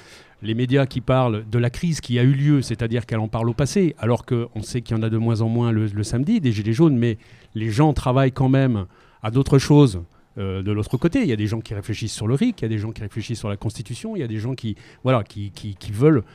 les 0.42 0.54
médias 0.54 0.86
qui 0.86 1.00
parlent 1.00 1.46
de 1.50 1.58
la 1.58 1.70
crise 1.70 2.02
qui 2.02 2.20
a 2.20 2.24
eu 2.24 2.34
lieu, 2.34 2.62
c'est-à-dire 2.62 3.06
qu'elle 3.06 3.20
en 3.20 3.30
parle 3.30 3.50
au 3.50 3.54
passé, 3.54 3.96
alors 3.98 4.26
qu'on 4.26 4.62
sait 4.62 4.82
qu'il 4.82 4.98
y 4.98 5.00
en 5.00 5.04
a 5.04 5.10
de 5.10 5.18
moins 5.18 5.40
en 5.40 5.48
moins 5.48 5.72
le, 5.72 6.04
samedi, 6.04 6.42
des 6.42 6.52
gilets 6.52 6.74
jaunes, 6.74 6.98
mais 6.98 7.18
les 7.56 7.70
gens 7.70 7.94
travaillent 7.94 8.34
quand 8.34 8.50
même 8.50 8.86
à 9.22 9.32
d'autres 9.32 9.58
choses 9.58 10.02
euh, 10.38 10.62
de 10.62 10.74
l'autre 10.74 10.98
côté. 10.98 11.22
Il 11.22 11.28
y 11.28 11.32
a 11.32 11.38
des 11.38 11.48
gens 11.48 11.62
qui 11.62 11.74
réfléchissent 11.74 12.14
sur 12.14 12.28
le 12.28 12.36
RIC, 12.36 12.60
il 12.60 12.64
y 12.64 12.66
a 12.66 12.70
des 12.70 12.80
gens 12.80 12.92
qui 12.92 13.02
réfléchissent 13.02 13.40
sur 13.40 13.48
la 13.48 13.56
Constitution, 13.56 14.18
il 14.18 14.20
y 14.20 14.24
a 14.24 14.28
des 14.28 14.40
gens 14.40 14.56
qui, 14.56 14.76
voilà, 15.06 15.24
qui 15.24 15.88
veulent 15.90 16.26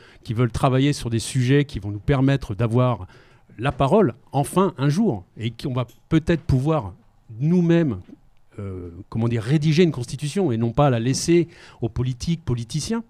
travailler 0.51 0.93
sur 0.93 1.11
des 1.11 1.19
sujets 1.19 1.65
qui 1.65 1.77
vont 1.77 1.91
nous 1.91 1.99
permettre 1.99 2.55
d'avoir 2.55 3.05
la 3.59 3.71
parole, 3.71 4.15
enfin, 4.31 4.73
un 4.77 4.89
jour, 4.89 5.23
et 5.37 5.51
qu'on 5.51 5.73
va 5.73 5.85
peut-être 6.07 6.41
pouvoir 6.41 6.93
nous-mêmes 7.39 7.99
euh, 8.57 8.89
comment 9.09 9.27
rédiger 9.31 9.83
une 9.83 9.91
constitution 9.91 10.51
et 10.51 10.57
non 10.57 10.71
pas 10.71 10.89
la 10.89 10.99
laisser 10.99 11.47
aux 11.81 11.89
politiques, 11.89 12.43
politiciens. 12.43 13.03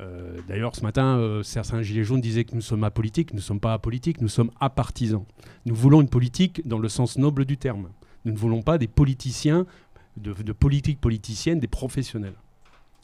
Euh, 0.00 0.38
D'ailleurs, 0.48 0.74
ce 0.74 0.82
matin, 0.82 1.18
euh, 1.18 1.42
certains 1.42 1.82
gilets 1.82 2.04
jaunes 2.04 2.20
disaient 2.20 2.44
que 2.44 2.54
nous 2.54 2.62
sommes 2.62 2.84
apolitiques. 2.84 3.32
Nous 3.32 3.38
ne 3.38 3.42
sommes 3.42 3.60
pas 3.60 3.74
apolitiques, 3.74 4.20
nous 4.20 4.28
sommes 4.28 4.50
apartisans. 4.60 5.24
Nous 5.66 5.74
voulons 5.74 6.00
une 6.00 6.08
politique 6.08 6.66
dans 6.66 6.78
le 6.78 6.88
sens 6.88 7.18
noble 7.18 7.44
du 7.44 7.58
terme. 7.58 7.88
Nous 8.24 8.32
ne 8.32 8.38
voulons 8.38 8.62
pas 8.62 8.78
des 8.78 8.88
politiciens, 8.88 9.66
de, 10.16 10.32
de 10.32 10.52
politique 10.52 11.00
politicienne, 11.00 11.58
des 11.58 11.66
professionnels. 11.66 12.34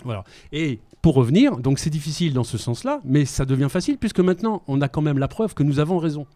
Voilà. 0.04 0.24
Et 0.52 0.78
pour 1.02 1.14
revenir, 1.14 1.56
donc 1.56 1.78
c'est 1.78 1.90
difficile 1.90 2.32
dans 2.32 2.44
ce 2.44 2.56
sens-là, 2.56 3.00
mais 3.04 3.24
ça 3.24 3.44
devient 3.44 3.68
facile 3.68 3.98
puisque 3.98 4.20
maintenant 4.20 4.62
on 4.68 4.80
a 4.80 4.88
quand 4.88 5.02
même 5.02 5.18
la 5.18 5.28
preuve 5.28 5.54
que 5.54 5.62
nous 5.62 5.80
avons 5.80 5.98
raison. 5.98 6.26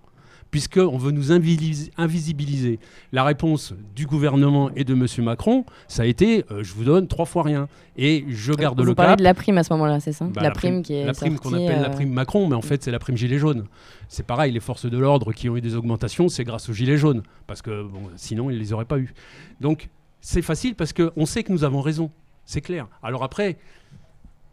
Puisqu'on 0.53 0.99
veut 0.99 1.11
nous 1.11 1.33
invisibiliser. 1.33 2.79
La 3.11 3.25
réponse 3.25 3.75
du 3.97 4.07
gouvernement 4.07 4.71
et 4.77 4.85
de 4.85 4.93
M. 4.93 5.07
Macron, 5.25 5.65
ça 5.89 6.03
a 6.03 6.07
été 6.07 6.45
euh, 6.51 6.63
je 6.63 6.75
vous 6.75 6.85
donne 6.85 7.09
trois 7.09 7.25
fois 7.25 7.43
rien. 7.43 7.69
Et 7.97 8.25
je 8.29 8.53
garde 8.53 8.79
Vous 8.79 8.87
le 8.87 8.95
parlez 8.95 9.13
cap. 9.13 9.19
de 9.19 9.25
la 9.25 9.33
prime 9.33 9.57
à 9.57 9.65
ce 9.65 9.73
moment-là, 9.73 9.99
c'est 9.99 10.13
ça? 10.13 10.27
Bah, 10.27 10.43
la, 10.43 10.51
prime 10.51 10.83
qui 10.83 10.93
est 10.93 11.07
la 11.07 11.15
prime 11.15 11.39
qu'on 11.39 11.55
appelle 11.55 11.81
la 11.81 11.89
euh, 11.89 11.95
prime 11.95 12.13
Macron, 12.13 12.47
mais 12.47 12.55
en 12.55 12.63
fait 12.63 12.85
c'est 12.85 12.91
la 12.91 12.99
prime 12.99 13.17
gilet 13.17 13.39
jaune. 13.39 13.65
C'est 14.09 14.27
pareil, 14.27 14.53
les 14.53 14.61
forces 14.61 14.85
de 14.85 14.99
l'ordre 14.99 15.33
qui 15.33 15.49
ont 15.49 15.57
eu 15.57 15.63
des 15.63 15.75
augmentations, 15.75 16.29
c'est 16.29 16.45
grâce 16.45 16.69
aux 16.69 16.75
gilets 16.75 16.99
jaunes, 16.99 17.23
parce 17.47 17.63
que 17.63 17.83
bon, 17.83 18.11
sinon 18.17 18.51
ils 18.51 18.59
les 18.59 18.75
auraient 18.75 18.85
pas 18.85 18.99
eu. 18.99 19.13
Donc 19.61 19.89
c'est 20.21 20.43
facile 20.43 20.75
parce 20.75 20.93
qu'on 20.93 21.25
sait 21.27 21.45
que 21.45 21.53
nous 21.53 21.65
avons 21.65 21.81
raison, 21.81 22.11
c'est 22.45 22.61
clair. 22.61 22.89
Alors 23.03 23.25
après, 23.25 23.57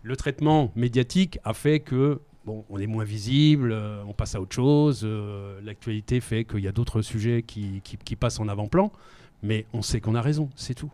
le 0.01 0.15
traitement 0.15 0.71
médiatique 0.75 1.39
a 1.43 1.53
fait 1.53 1.81
que 1.81 2.21
bon, 2.49 2.65
on 2.69 2.79
est 2.79 2.87
moins 2.87 3.03
visible, 3.03 3.71
euh, 3.71 4.01
on 4.07 4.13
passe 4.13 4.33
à 4.33 4.41
autre 4.41 4.55
chose. 4.55 5.01
euh, 5.03 5.59
L'actualité 5.63 6.19
fait 6.19 6.45
qu'il 6.45 6.61
y 6.61 6.67
a 6.67 6.71
d'autres 6.71 7.03
sujets 7.03 7.43
qui, 7.43 7.81
qui- 7.83 7.97
qui 7.97 8.15
passent 8.15 8.39
en 8.39 8.47
avant-plan, 8.47 8.91
mais 9.43 9.67
on 9.73 9.83
sait 9.83 10.01
qu'on 10.01 10.15
a 10.15 10.21
raison, 10.21 10.49
c'est 10.55 10.73
tout. 10.73 10.91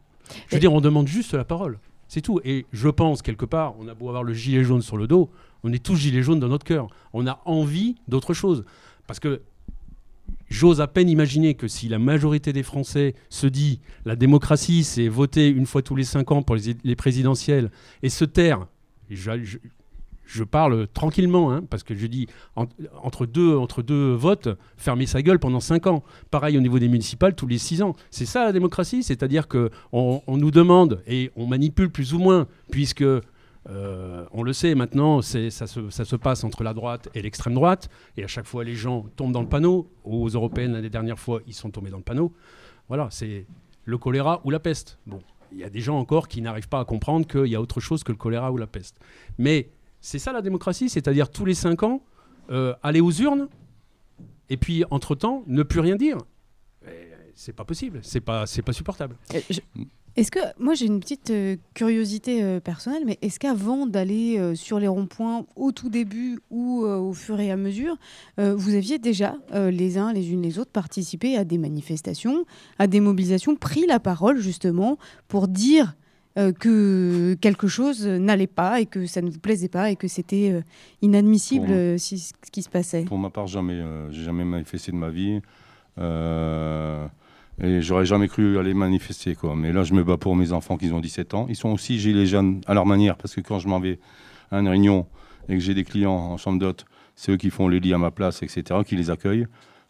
Je 0.50 0.56
veux 0.56 0.60
dire, 0.60 0.74
on 0.74 0.82
demande 0.82 1.08
juste 1.08 1.34
la 1.34 1.46
parole, 1.46 1.80
c'est 2.10 2.20
tout. 2.22 2.42
Et 2.44 2.66
je 2.74 2.90
pense 2.90 3.22
quelque 3.22 3.46
part, 3.46 3.76
on 3.80 3.88
a 3.88 3.94
beau 3.94 4.10
avoir 4.10 4.24
le 4.24 4.34
gilet 4.34 4.66
jaune 4.66 4.82
sur 4.82 4.98
le 4.98 5.08
dos, 5.08 5.30
on 5.64 5.72
est 5.72 5.82
tous 5.84 5.96
gilets 5.96 6.24
jaunes 6.24 6.42
dans 6.42 6.50
notre 6.50 6.66
cœur. 6.66 6.88
On 7.14 7.26
a 7.26 7.40
envie 7.46 7.96
d'autre 8.10 8.34
chose, 8.34 8.66
parce 9.08 9.20
que 9.22 9.42
J'ose 10.50 10.80
à 10.82 10.88
peine 10.88 11.10
imaginer 11.10 11.54
que 11.56 11.68
si 11.68 11.88
la 11.88 11.98
majorité 12.00 12.54
des 12.54 12.62
Français 12.64 13.14
se 13.30 13.48
dit 13.48 13.80
la 14.06 14.16
démocratie, 14.16 14.84
c'est 14.84 15.08
voter 15.08 15.50
une 15.50 15.66
fois 15.66 15.82
tous 15.82 15.96
les 15.96 16.04
cinq 16.04 16.32
ans 16.32 16.42
pour 16.44 16.56
les, 16.56 16.76
les 16.84 16.96
présidentielles 16.96 17.72
et 18.04 18.10
se 18.10 18.26
taire, 18.26 18.68
et 19.10 19.16
je, 19.16 19.44
je- 19.44 19.58
je 20.25 20.44
parle 20.44 20.88
tranquillement, 20.88 21.51
hein, 21.51 21.63
parce 21.70 21.84
que 21.84 21.96
je 21.96 22.08
dis 22.08 22.27
en- 22.55 22.65
entre, 23.03 23.25
deux, 23.25 23.55
entre 23.55 23.82
deux 23.82 24.13
votes, 24.13 24.50
fermer 24.77 25.05
sa 25.05 25.22
gueule 25.22 25.39
pendant 25.39 25.60
cinq 25.60 25.88
ans. 25.88 26.03
Pareil 26.32 26.58
au 26.58 26.62
niveau 26.62 26.79
des 26.79 26.88
municipales, 26.88 27.36
tous 27.36 27.48
les 27.48 27.58
six 27.58 27.82
ans. 27.82 27.96
C'est 28.10 28.25
ça 28.25 28.44
la 28.46 28.51
démocratie, 28.51 29.03
c'est-à-dire 29.03 29.48
qu'on 29.48 29.70
on 29.94 30.38
nous 30.38 30.51
demande 30.51 31.01
et 31.08 31.32
on 31.36 31.46
manipule 31.46 31.89
plus 31.89 32.13
ou 32.13 32.20
moins, 32.20 32.48
puisque 32.72 33.03
euh, 33.67 34.25
on 34.32 34.44
le 34.44 34.53
sait 34.53 34.75
maintenant, 34.75 35.22
ça 35.22 35.50
se, 35.50 35.89
ça 35.89 36.05
se 36.05 36.15
passe 36.15 36.44
entre 36.44 36.63
la 36.63 36.74
droite 36.74 37.10
et 37.15 37.22
l'extrême 37.22 37.55
droite, 37.55 37.89
et 38.15 38.24
à 38.24 38.27
chaque 38.27 38.46
fois 38.46 38.63
les 38.63 38.75
gens 38.75 39.05
tombent 39.15 39.32
dans 39.32 39.41
le 39.41 39.50
panneau. 39.50 39.89
Aux 40.03 40.27
européennes, 40.29 40.74
l'année 40.74 40.89
dernière 40.89 41.20
fois, 41.20 41.41
ils 41.48 41.53
sont 41.53 41.72
tombés 41.72 41.89
dans 41.89 41.98
le 41.98 42.03
panneau. 42.03 42.32
Voilà, 42.88 43.08
c'est 43.10 43.46
le 43.86 43.98
choléra 43.98 44.41
ou 44.44 44.51
la 44.51 44.60
peste. 44.60 45.00
Bon, 45.08 45.20
il 45.51 45.60
y 45.60 45.63
a 45.63 45.70
des 45.70 45.79
gens 45.79 45.98
encore 45.98 46.27
qui 46.27 46.41
n'arrivent 46.41 46.70
pas 46.70 46.79
à 46.79 46.86
comprendre 46.86 47.25
qu'il 47.25 47.48
y 47.48 47.55
a 47.55 47.62
autre 47.62 47.79
chose 47.79 48.03
que 48.03 48.12
le 48.12 48.17
choléra 48.17 48.51
ou 48.51 48.58
la 48.58 48.67
peste. 48.67 49.00
Mais 49.39 49.70
c'est 50.06 50.20
ça 50.20 50.32
la 50.32 50.44
démocratie, 50.44 50.88
c'est-à-dire 50.88 51.32
tous 51.32 51.46
les 51.46 51.56
cinq 51.56 51.82
ans, 51.82 52.04
euh, 52.52 52.76
aller 52.84 53.02
aux 53.02 53.12
urnes, 53.12 53.48
et 54.50 54.58
puis 54.58 54.84
entre-temps, 54.92 55.44
ne 55.48 55.64
plus 55.64 55.80
rien 55.80 55.96
dire. 55.96 56.20
C'est 57.34 57.54
pas 57.54 57.66
possible, 57.66 58.00
c'est 58.04 58.22
pas, 58.22 58.46
pas 58.64 58.74
supportable. 58.74 59.16
euh, 59.34 59.40
Est-ce 60.16 60.30
que 60.30 60.40
moi 60.60 60.76
j'ai 60.76 60.86
une 60.86 61.00
petite 61.00 61.32
euh, 61.32 61.58
curiosité 61.74 62.60
personnelle, 62.62 63.02
mais 63.04 63.18
est-ce 63.24 63.40
qu'avant 63.40 63.88
d'aller 63.88 64.56
sur 64.56 64.80
les 64.80 64.88
ronds-points 64.88 65.48
au 65.56 65.72
tout 65.72 65.90
début 65.90 66.40
ou 66.52 66.84
au 66.86 67.14
fur 67.14 67.40
et 67.40 67.50
à 67.52 67.58
mesure, 67.58 67.98
vous 68.38 68.76
aviez 68.76 69.00
déjà 69.00 69.36
les 69.54 69.98
uns 69.98 70.14
les 70.14 70.32
unes 70.32 70.44
les 70.44 70.60
autres 70.60 70.72
participé 70.72 71.36
à 71.36 71.44
des 71.44 71.58
manifestations, 71.58 72.46
à 72.78 72.86
des 72.86 73.00
mobilisations, 73.00 73.56
pris 73.56 73.88
la 73.88 74.00
parole 74.00 74.38
justement 74.38 75.00
pour 75.28 75.48
dire 75.48 75.96
euh, 76.38 76.51
que 76.51 77.36
quelque 77.36 77.68
chose 77.68 78.06
n'allait 78.06 78.46
pas 78.46 78.82
et 78.82 78.86
que 78.86 79.06
ça 79.06 79.22
ne 79.22 79.30
vous 79.30 79.39
plaisait 79.39 79.70
pas 79.70 79.92
et 79.92 79.96
que 79.96 80.10
c'était 80.10 80.51
euh, 80.51 80.62
inadmissible 81.01 81.72
euh, 81.72 81.98
si, 81.98 82.20
ce 82.20 82.34
qui 82.51 82.62
se 82.62 82.68
passait. 82.68 83.06
Pour 83.06 83.18
ma 83.18 83.30
part, 83.30 83.48
jamais. 83.48 83.82
j'ai 84.10 84.24
jamais 84.24 84.44
manifesté 84.44 84.92
de 84.92 84.98
ma 84.98 85.10
vie. 85.10 85.39
Et 87.63 87.82
j'aurais 87.82 88.06
jamais 88.06 88.27
cru 88.27 88.58
aller 88.58 88.74
manifester. 88.74 89.34
Quoi. 89.34 89.56
Mais 89.56 89.72
là, 89.72 89.84
je 89.84 89.94
me 89.94 90.04
bats 90.04 90.18
pour 90.18 90.36
mes 90.36 90.51
enfants 90.51 90.75
qui 90.75 90.92
ont 90.92 91.00
17 91.00 91.34
ans. 91.36 91.46
Ils 91.48 91.56
sont 91.56 91.70
aussi 91.70 92.00
gilets 92.00 92.25
jaunes 92.25 92.60
à 92.68 92.74
leur 92.74 92.86
manière. 92.86 93.15
Parce 93.15 93.34
que 93.34 93.39
quand 93.39 93.60
je 93.60 93.70
m'en 93.70 93.80
vais 93.80 93.98
à 94.51 94.60
une 94.60 94.68
réunion 94.68 95.08
et 95.48 95.54
que 95.54 95.62
j'ai 95.62 95.74
des 95.74 95.86
clients 95.86 96.12
en 96.12 96.36
chambre 96.36 96.60
d'hôte, 96.60 96.86
c'est 97.15 97.32
eux 97.32 97.38
qui 97.38 97.50
font 97.50 97.70
les 97.70 97.80
lits 97.80 97.94
à 97.94 97.98
ma 97.98 98.12
place, 98.12 98.44
etc., 98.44 98.82
qui 98.86 98.98
les 98.98 99.10
accueillent. 99.10 99.48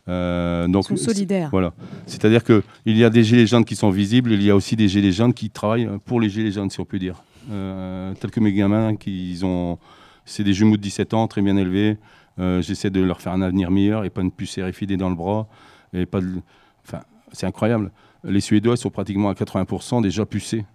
Euh, 0.07 0.67
donc, 0.67 0.85
Ils 0.89 0.97
sont 0.97 1.05
solidaires. 1.05 1.49
Voilà. 1.51 1.73
C'est-à-dire 2.05 2.43
qu'il 2.43 2.61
y 2.85 3.03
a 3.03 3.09
des 3.09 3.23
gilets 3.23 3.47
jaunes 3.47 3.65
qui 3.65 3.75
sont 3.75 3.89
visibles, 3.89 4.31
il 4.33 4.43
y 4.43 4.49
a 4.49 4.55
aussi 4.55 4.75
des 4.75 4.87
gilets 4.87 5.11
jaunes 5.11 5.33
qui 5.33 5.49
travaillent 5.49 5.89
pour 6.05 6.19
les 6.19 6.29
gilets 6.29 6.51
jaunes, 6.51 6.69
si 6.69 6.79
on 6.79 6.85
peut 6.85 6.99
dire. 6.99 7.23
Euh, 7.51 8.13
tels 8.15 8.31
que 8.31 8.39
mes 8.39 8.53
gamins, 8.53 8.95
qui 8.95 9.39
ont, 9.43 9.77
c'est 10.25 10.43
des 10.43 10.53
jumeaux 10.53 10.77
de 10.77 10.81
17 10.81 11.13
ans, 11.13 11.27
très 11.27 11.41
bien 11.41 11.57
élevés. 11.57 11.97
Euh, 12.39 12.61
J'essaie 12.61 12.89
de 12.89 13.01
leur 13.01 13.21
faire 13.21 13.33
un 13.33 13.41
avenir 13.41 13.71
meilleur 13.71 14.03
et 14.03 14.09
pas 14.09 14.21
une 14.21 14.31
puce 14.31 14.59
RFID 14.59 14.97
dans 14.97 15.09
le 15.09 15.15
bras. 15.15 15.47
Et 15.93 16.05
pas 16.05 16.21
de... 16.21 16.41
Enfin, 16.85 17.01
c'est 17.31 17.47
incroyable. 17.47 17.91
Les 18.23 18.41
Suédois 18.41 18.77
sont 18.77 18.89
pratiquement 18.89 19.29
à 19.29 19.33
80% 19.33 20.01
déjà 20.01 20.25
pucés. 20.25 20.65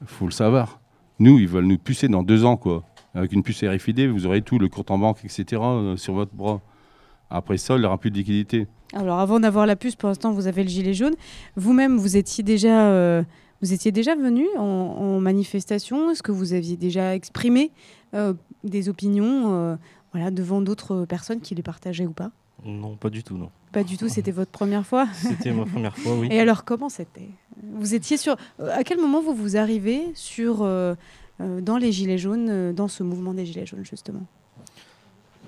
Il 0.00 0.06
faut 0.06 0.26
le 0.26 0.32
savoir. 0.32 0.80
Nous, 1.18 1.38
ils 1.38 1.48
veulent 1.48 1.66
nous 1.66 1.78
pucer 1.78 2.08
dans 2.08 2.22
deux 2.22 2.44
ans, 2.44 2.56
quoi. 2.56 2.84
Avec 3.14 3.32
une 3.32 3.42
puce 3.42 3.62
RFID, 3.62 4.08
vous 4.08 4.26
aurez 4.26 4.40
tout, 4.40 4.58
le 4.58 4.68
compte 4.68 4.90
en 4.90 4.98
banque, 4.98 5.18
etc., 5.24 5.60
sur 5.96 6.14
votre 6.14 6.34
bras. 6.34 6.60
Après 7.32 7.56
ça, 7.56 7.76
il 7.76 7.80
n'y 7.80 7.86
aura 7.86 7.96
plus 7.96 8.10
de 8.10 8.16
liquidité. 8.16 8.66
Alors 8.92 9.18
avant 9.18 9.40
d'avoir 9.40 9.64
la 9.66 9.74
puce, 9.74 9.96
pour 9.96 10.08
l'instant, 10.08 10.32
vous 10.32 10.46
avez 10.46 10.62
le 10.62 10.68
gilet 10.68 10.92
jaune. 10.92 11.14
Vous-même, 11.56 11.96
vous 11.96 12.18
étiez 12.18 12.44
déjà, 12.44 12.88
euh, 12.88 13.22
vous 13.62 13.72
étiez 13.72 13.90
déjà 13.90 14.14
venu 14.14 14.46
en, 14.58 14.62
en 14.62 15.18
manifestation. 15.18 16.10
Est-ce 16.10 16.22
que 16.22 16.30
vous 16.30 16.52
aviez 16.52 16.76
déjà 16.76 17.14
exprimé 17.14 17.70
euh, 18.12 18.34
des 18.64 18.90
opinions, 18.90 19.54
euh, 19.54 19.76
voilà, 20.12 20.30
devant 20.30 20.60
d'autres 20.60 21.06
personnes 21.06 21.40
qui 21.40 21.54
les 21.54 21.62
partageaient 21.62 22.06
ou 22.06 22.12
pas? 22.12 22.30
Non, 22.66 22.96
pas 22.96 23.08
du 23.08 23.24
tout, 23.24 23.38
non. 23.38 23.50
Pas 23.72 23.82
du 23.82 23.96
tout. 23.96 24.10
C'était 24.10 24.30
votre 24.30 24.50
première 24.50 24.86
fois? 24.86 25.08
C'était 25.14 25.52
ma 25.52 25.64
première 25.64 25.96
fois, 25.96 26.14
oui. 26.14 26.28
Et 26.30 26.38
alors, 26.38 26.64
comment 26.64 26.90
c'était? 26.90 27.30
Vous 27.72 27.94
étiez 27.94 28.18
sur. 28.18 28.36
À 28.60 28.84
quel 28.84 29.00
moment 29.00 29.22
vous 29.22 29.34
vous 29.34 29.56
arrivez 29.56 30.02
sur 30.14 30.58
dans 31.40 31.76
les 31.78 31.92
gilets 31.92 32.18
jaunes, 32.18 32.72
dans 32.72 32.88
ce 32.88 33.02
mouvement 33.02 33.32
des 33.32 33.46
gilets 33.46 33.66
jaunes 33.66 33.84
justement? 33.84 34.26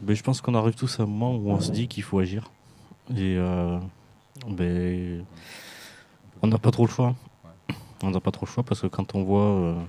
Je 0.06 0.22
pense 0.22 0.40
qu'on 0.40 0.54
arrive 0.54 0.74
tous 0.74 1.00
à 1.00 1.04
un 1.04 1.06
moment 1.06 1.36
où 1.36 1.50
on 1.50 1.60
se 1.60 1.70
dit 1.70 1.88
qu'il 1.88 2.02
faut 2.02 2.18
agir. 2.18 2.50
Et 3.10 3.36
euh, 3.38 3.78
ben, 4.48 5.24
on 6.42 6.46
n'a 6.46 6.58
pas 6.58 6.70
trop 6.70 6.86
le 6.86 6.90
choix. 6.90 7.14
On 8.02 8.10
n'a 8.10 8.20
pas 8.20 8.30
trop 8.30 8.46
le 8.46 8.50
choix 8.50 8.62
parce 8.62 8.80
que 8.80 8.86
quand 8.86 9.14
on 9.14 9.22
voit, 9.22 9.44
euh, 9.44 9.80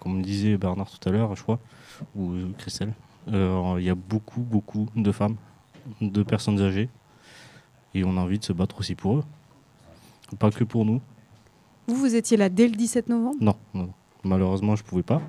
comme 0.00 0.22
disait 0.22 0.56
Bernard 0.56 0.90
tout 0.90 1.08
à 1.08 1.12
l'heure, 1.12 1.34
je 1.36 1.42
crois, 1.42 1.58
ou 2.14 2.32
Christelle, 2.58 2.92
euh, 3.32 3.76
il 3.78 3.84
y 3.84 3.90
a 3.90 3.94
beaucoup, 3.94 4.40
beaucoup 4.40 4.86
de 4.96 5.12
femmes, 5.12 5.36
de 6.00 6.22
personnes 6.22 6.60
âgées. 6.60 6.88
Et 7.94 8.04
on 8.04 8.16
a 8.16 8.20
envie 8.20 8.38
de 8.38 8.44
se 8.44 8.52
battre 8.52 8.78
aussi 8.80 8.94
pour 8.94 9.18
eux. 9.18 9.24
Pas 10.38 10.50
que 10.50 10.64
pour 10.64 10.84
nous. 10.84 11.00
Vous, 11.86 11.96
vous 11.96 12.14
étiez 12.14 12.36
là 12.36 12.48
dès 12.48 12.66
le 12.66 12.74
17 12.74 13.08
novembre? 13.08 13.36
Non, 13.40 13.56
non. 13.72 13.90
malheureusement, 14.24 14.74
je 14.74 14.82
pouvais 14.82 15.02
pas. 15.02 15.22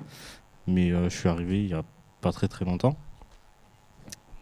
Mais 0.66 0.90
je 0.90 1.08
suis 1.08 1.28
arrivé 1.28 1.62
il 1.62 1.70
y 1.70 1.74
a 1.74 1.84
pas 2.20 2.32
très 2.32 2.48
très 2.48 2.64
longtemps. 2.64 2.96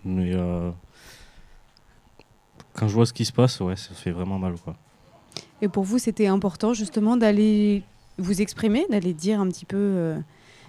Mais 0.05 0.33
euh, 0.35 0.71
quand 2.75 2.89
je 2.89 2.95
vois 2.95 3.07
ce 3.07 3.13
qui 3.13 3.25
se 3.25 3.33
passe, 3.33 3.61
ouais, 3.61 3.77
ça 3.77 3.95
fait 3.95 4.11
vraiment 4.11 4.39
mal, 4.39 4.55
quoi. 4.63 4.77
Et 5.63 5.69
pour 5.69 5.85
vous, 5.85 5.99
c'était 5.99 6.27
important 6.27 6.75
justement 6.75 7.17
d'aller 7.17 7.83
vous 8.19 8.43
exprimer, 8.43 8.87
d'aller 8.91 9.15
dire 9.15 9.41
un 9.41 9.49
petit 9.49 9.65
peu 9.65 9.77
euh, 9.79 10.19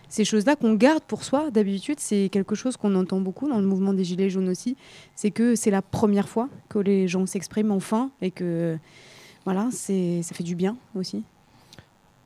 ces 0.08 0.24
choses-là 0.24 0.56
qu'on 0.56 0.74
garde 0.76 1.04
pour 1.04 1.24
soi. 1.24 1.52
D'habitude, 1.52 2.00
c'est 2.00 2.30
quelque 2.32 2.56
chose 2.56 2.78
qu'on 2.78 2.96
entend 2.96 3.20
beaucoup 3.20 3.50
dans 3.50 3.60
le 3.60 3.66
mouvement 3.66 3.94
des 3.94 4.04
Gilets 4.04 4.30
jaunes 4.30 4.50
aussi. 4.50 4.78
C'est 5.16 5.32
que 5.32 5.56
c'est 5.56 5.72
la 5.72 5.82
première 5.82 6.30
fois 6.30 6.50
que 6.70 6.80
les 6.80 7.08
gens 7.08 7.26
s'expriment 7.26 7.72
enfin 7.72 8.12
et 8.22 8.32
que 8.32 8.78
voilà, 9.44 9.68
c'est 9.72 10.22
ça 10.24 10.34
fait 10.34 10.44
du 10.44 10.56
bien 10.56 10.78
aussi. 10.96 11.24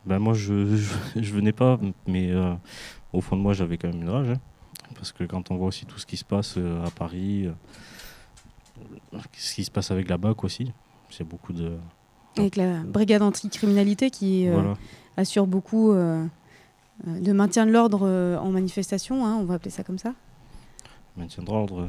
Ben 0.06 0.20
moi, 0.20 0.34
je, 0.34 0.76
je, 0.76 0.94
je 1.22 1.34
venais 1.34 1.52
pas, 1.52 1.80
mais 2.08 2.32
euh, 2.32 2.54
au 3.14 3.22
fond 3.22 3.36
de 3.36 3.42
moi, 3.42 3.54
j'avais 3.54 3.78
quand 3.78 3.90
même 3.90 4.02
une 4.02 4.10
rage. 4.10 4.30
hein. 4.30 4.40
Parce 4.96 5.12
que 5.12 5.24
quand 5.24 5.52
on 5.52 5.56
voit 5.58 5.68
aussi 5.68 5.86
tout 5.86 5.98
ce 6.00 6.06
qui 6.06 6.18
se 6.18 6.26
passe 6.26 6.56
euh, 6.58 6.86
à 6.86 6.90
Paris, 6.92 7.48
euh, 7.48 9.20
ce 9.38 9.56
qui 9.56 9.64
se 9.64 9.72
passe 9.72 9.92
avec 9.92 10.10
la 10.10 10.18
BAC 10.18 10.44
aussi, 10.44 10.72
c'est 11.10 11.24
beaucoup 11.24 11.54
de, 11.54 11.74
Avec 12.38 12.56
la 12.56 12.80
brigade 12.84 13.22
anticriminalité 13.22 14.10
qui 14.10 14.48
euh, 14.48 14.54
Voilà. 14.54 14.74
assure 15.18 15.48
beaucoup 15.48 15.94
de 15.94 17.32
maintien 17.34 17.66
de 17.66 17.72
l'ordre 17.72 18.02
euh, 18.04 18.38
en 18.38 18.52
manifestation, 18.52 19.26
hein, 19.26 19.38
on 19.40 19.46
va 19.46 19.56
appeler 19.56 19.72
ça 19.72 19.84
comme 19.84 19.98
ça. 20.00 20.14
Maintien 21.18 21.44
de 21.44 21.50
l'ordre. 21.50 21.88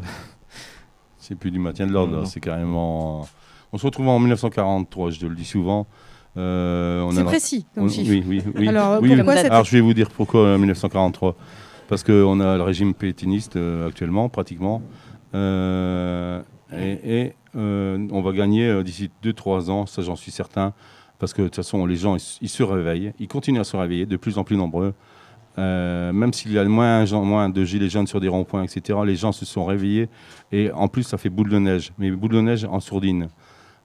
C'est 1.18 1.34
plus 1.34 1.50
du 1.50 1.58
maintien 1.58 1.86
de 1.86 1.92
l'ordre, 1.92 2.16
non. 2.16 2.24
c'est 2.24 2.40
carrément. 2.40 3.28
On 3.72 3.78
se 3.78 3.84
retrouve 3.84 4.08
en 4.08 4.18
1943, 4.18 5.10
je 5.10 5.20
te 5.20 5.26
le 5.26 5.34
dis 5.36 5.44
souvent. 5.44 5.86
Euh, 6.38 7.08
C'est 7.12 7.20
a- 7.20 7.24
précis 7.24 7.66
comme 7.74 7.84
on- 7.84 7.88
chiffre. 7.88 8.10
Oui, 8.10 8.24
oui, 8.26 8.42
oui. 8.56 8.68
Alors, 8.68 9.00
Oui, 9.02 9.14
pourquoi 9.14 9.34
oui. 9.34 9.40
cette... 9.42 9.52
Alors 9.52 9.64
je 9.64 9.72
vais 9.72 9.82
vous 9.82 9.92
dire 9.92 10.08
pourquoi 10.10 10.40
euh, 10.40 10.58
1943. 10.58 11.36
Parce 11.90 12.04
qu'on 12.04 12.38
a 12.38 12.56
le 12.56 12.62
régime 12.62 12.94
pétiniste 12.94 13.56
euh, 13.56 13.88
actuellement, 13.88 14.28
pratiquement. 14.28 14.80
Euh, 15.34 16.40
et 16.72 17.32
euh, 17.56 18.06
on 18.12 18.22
va 18.22 18.30
gagner 18.32 18.84
d'ici 18.84 19.10
2-3 19.24 19.70
ans, 19.70 19.86
ça 19.86 20.00
j'en 20.00 20.14
suis 20.14 20.30
certain. 20.30 20.72
Parce 21.18 21.32
que 21.32 21.42
de 21.42 21.48
toute 21.48 21.56
façon, 21.56 21.84
les 21.86 21.96
gens, 21.96 22.16
ils, 22.40 22.48
se 22.48 22.62
réveillent. 22.62 23.12
Ils 23.18 23.26
continuent 23.26 23.58
à 23.58 23.64
se 23.64 23.76
réveiller, 23.76 24.06
de 24.06 24.16
plus 24.16 24.38
en 24.38 24.44
plus 24.44 24.56
nombreux. 24.56 24.94
Même 25.58 26.32
s'il 26.32 26.52
y 26.52 26.58
a 26.60 26.64
moins, 26.64 27.04
moins 27.06 27.48
de 27.48 27.64
gilets 27.64 27.90
jaunes 27.90 28.06
sur 28.06 28.20
des 28.20 28.28
ronds-points, 28.28 28.62
etc., 28.62 29.00
les 29.04 29.16
gens 29.16 29.32
se 29.32 29.44
sont 29.44 29.64
réveillés. 29.64 30.08
Et 30.52 30.70
en 30.70 30.86
plus, 30.86 31.02
ça 31.02 31.18
fait 31.18 31.28
boule 31.28 31.50
de 31.50 31.58
neige. 31.58 31.92
Mais 31.98 32.12
boule 32.12 32.30
de 32.30 32.40
neige 32.40 32.64
en 32.64 32.78
sourdine. 32.78 33.28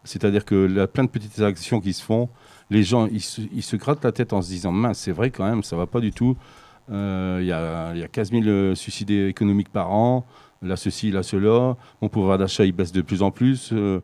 C'est-à-dire 0.04 0.46
que 0.46 0.54
là, 0.54 0.86
plein 0.86 1.06
de 1.06 1.10
petites 1.10 1.40
actions 1.42 1.82
qui 1.82 1.92
se 1.92 2.04
font, 2.04 2.30
les 2.70 2.84
gens, 2.84 3.08
ils 3.08 3.22
se, 3.22 3.42
ils 3.52 3.64
se 3.64 3.76
grattent 3.76 4.04
la 4.04 4.12
tête 4.12 4.32
en 4.32 4.44
se 4.44 4.50
disant, 4.50 4.72
mince, 4.72 5.00
c'est 5.00 5.12
vrai 5.12 5.32
quand 5.32 5.50
même, 5.50 5.64
ça 5.64 5.76
va 5.76 5.88
pas 5.88 6.00
du 6.00 6.12
tout. 6.12 6.38
Euh, 6.92 7.40
Il 7.42 7.48
y, 7.48 7.52
a, 7.52 7.92
il 7.94 8.00
y 8.00 8.04
a 8.04 8.08
15 8.08 8.32
000 8.32 8.44
euh, 8.46 8.76
suicides 8.76 9.12
économiques 9.12 9.70
par 9.70 9.92
an, 9.92 10.26
là 10.62 10.76
ceci, 10.76 11.12
là 11.12 11.24
cela. 11.24 11.76
Mon 12.02 12.10
pouvoir 12.10 12.38
d'achat, 12.38 12.66
il 12.66 12.74
baisse 12.74 12.92
de 12.92 13.02
plus 13.02 13.22
en 13.22 13.32
plus. 13.32 13.72
Euh, 13.74 14.02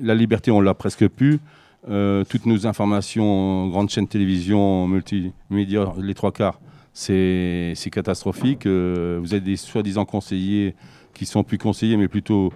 la 0.00 0.14
liberté, 0.14 0.50
on 0.50 0.60
l'a 0.60 0.74
presque 0.74 1.08
plus. 1.08 1.40
Toutes 1.86 2.46
nos 2.46 2.66
informations, 2.66 3.68
grandes 3.68 3.90
chaînes 3.90 4.08
télévision, 4.08 4.88
multimédia, 4.88 5.92
les 6.00 6.14
trois 6.14 6.32
quarts, 6.32 6.58
c'est 6.94 7.74
catastrophique. 7.92 8.66
Vous 8.66 9.32
avez 9.34 9.40
des 9.40 9.56
soi-disant 9.56 10.06
conseillers 10.06 10.74
qui 11.12 11.26
sont 11.26 11.44
plus 11.44 11.58
conseillers, 11.58 11.98
mais 11.98 12.08
plutôt 12.08 12.52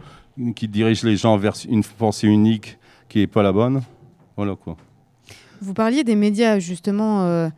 qui 0.54 0.68
dirigent 0.68 1.06
les 1.06 1.16
gens 1.16 1.36
vers 1.36 1.54
une 1.68 1.82
pensée 1.82 2.26
unique 2.26 2.78
qui 3.08 3.18
n'est 3.18 3.26
pas 3.26 3.42
la 3.42 3.52
bonne. 3.52 3.82
Voilà 4.36 4.54
quoi. 4.54 4.76
Vous 5.60 5.74
parliez 5.74 6.04
des 6.04 6.16
médias, 6.16 6.58
justement. 6.58 7.50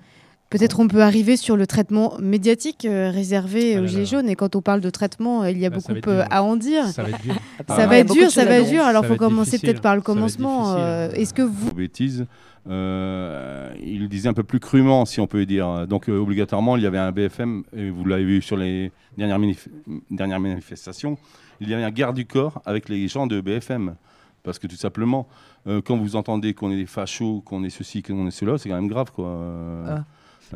Peut-être 0.51 0.81
on 0.81 0.89
peut 0.89 1.01
arriver 1.03 1.37
sur 1.37 1.57
le 1.57 1.65
traitement 1.67 2.15
médiatique 2.21 2.85
euh, 2.85 3.11
réservé 3.11 3.77
Ah 3.77 3.83
aux 3.83 3.87
Gilets 3.87 4.05
jaunes. 4.05 4.29
Et 4.29 4.35
quand 4.35 4.57
on 4.57 4.61
parle 4.61 4.81
de 4.81 4.91
traitement, 4.91 5.43
euh, 5.45 5.51
il 5.53 5.59
y 5.59 5.65
a 5.67 5.71
Bah, 5.71 5.77
beaucoup 5.89 6.11
euh, 6.11 6.25
à 6.29 6.43
en 6.43 6.57
dire. 6.57 6.87
Ça 6.89 7.05
va 7.05 7.11
être 7.11 7.23
dur. 7.23 7.35
Ça 7.69 7.87
va 7.87 7.97
être 7.99 8.13
dur, 8.13 8.31
ça 8.33 8.45
va 8.45 8.59
être 8.59 8.69
dur. 8.69 8.83
Alors 8.83 9.03
Ça 9.05 9.09
faut 9.09 9.17
commencer 9.17 9.59
peut-être 9.61 9.81
par 9.81 9.95
le 9.95 10.03
commencement. 10.03 10.75
euh, 10.77 11.11
Est-ce 11.13 11.33
que 11.35 11.43
vous 11.43 11.73
bêtises, 11.73 12.27
euh, 12.69 13.71
il 13.83 14.09
disait 14.09 14.29
un 14.29 14.33
peu 14.33 14.43
plus 14.43 14.61
crûment, 14.61 15.05
si 15.05 15.21
on 15.21 15.27
peut 15.27 15.47
dire. 15.47 15.87
Donc 15.87 16.09
euh, 16.09 16.19
obligatoirement, 16.19 16.77
il 16.77 16.83
y 16.83 16.87
avait 16.87 16.99
un 16.99 17.13
BFM, 17.13 17.63
et 17.77 17.91
vous 17.91 18.05
l'avez 18.05 18.25
vu 18.25 18.43
sur 18.43 18.57
les 18.57 18.91
dernières, 19.17 19.39
manif- 19.39 19.69
dernières 20.11 20.41
manifestations, 20.41 21.17
il 21.61 21.69
y 21.69 21.75
avait 21.75 21.85
un 21.85 21.91
garde 21.91 22.17
du 22.17 22.27
corps 22.27 22.61
avec 22.67 22.89
les 22.89 23.07
gens 23.09 23.27
de 23.27 23.41
BFM. 23.41 23.95
Parce 24.43 24.59
que 24.59 24.67
tout 24.67 24.77
simplement, 24.77 25.29
euh, 25.67 25.83
quand 25.85 25.97
vous 25.99 26.17
entendez 26.17 26.55
qu'on 26.55 26.71
est 26.73 26.77
des 26.77 26.87
fachos, 26.87 27.43
qu'on 27.45 27.63
est 27.63 27.69
ceci, 27.71 28.03
qu'on 28.03 28.27
est 28.27 28.31
cela, 28.31 28.57
c'est 28.57 28.71
quand 28.71 28.75
même 28.77 28.89
grave. 28.89 29.13
Quoi. 29.15 29.27
Euh, 29.27 29.85
Ah. 29.99 30.05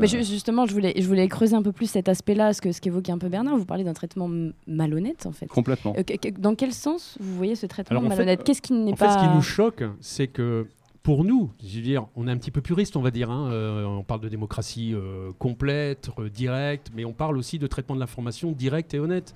Mais 0.00 0.06
ju- 0.06 0.24
justement, 0.24 0.66
je 0.66 0.72
voulais, 0.72 0.94
je 0.96 1.06
voulais 1.06 1.26
creuser 1.28 1.54
un 1.56 1.62
peu 1.62 1.72
plus 1.72 1.86
cet 1.90 2.08
aspect-là, 2.08 2.52
ce 2.52 2.60
que 2.60 2.72
ce 2.72 2.80
qu'évoquait 2.80 3.12
un 3.12 3.18
peu 3.18 3.28
Bernard. 3.28 3.56
Vous 3.56 3.64
parlez 3.64 3.84
d'un 3.84 3.92
traitement 3.94 4.28
malhonnête, 4.66 5.26
en 5.26 5.32
fait. 5.32 5.46
Complètement. 5.46 5.94
Euh, 5.98 6.02
dans 6.38 6.54
quel 6.54 6.72
sens 6.72 7.16
vous 7.20 7.36
voyez 7.36 7.54
ce 7.54 7.66
traitement 7.66 7.98
Alors, 7.98 8.08
malhonnête? 8.08 8.42
Qu'est-ce 8.44 8.62
qui 8.62 8.72
n'est 8.72 8.92
En 8.92 8.96
fait, 8.96 9.04
pas 9.06 9.12
ce 9.12 9.18
qui 9.18 9.28
nous 9.28 9.42
choque, 9.42 9.84
c'est 10.00 10.26
que 10.26 10.66
pour 11.02 11.22
nous, 11.22 11.50
je 11.62 11.76
veux 11.76 11.82
dire, 11.82 12.06
on 12.16 12.26
est 12.28 12.30
un 12.30 12.36
petit 12.38 12.50
peu 12.50 12.60
puriste, 12.62 12.96
on 12.96 13.02
va 13.02 13.10
dire. 13.10 13.30
hein, 13.30 13.50
euh, 13.52 13.84
on 13.84 14.02
parle 14.02 14.20
de 14.20 14.28
démocratie 14.28 14.94
euh, 14.94 15.32
complète, 15.38 16.08
euh, 16.18 16.30
directe, 16.30 16.90
mais 16.94 17.04
on 17.04 17.12
parle 17.12 17.36
aussi 17.36 17.58
de 17.58 17.66
traitement 17.66 17.94
de 17.94 18.00
l'information 18.00 18.52
direct 18.52 18.94
et 18.94 18.98
honnête. 18.98 19.34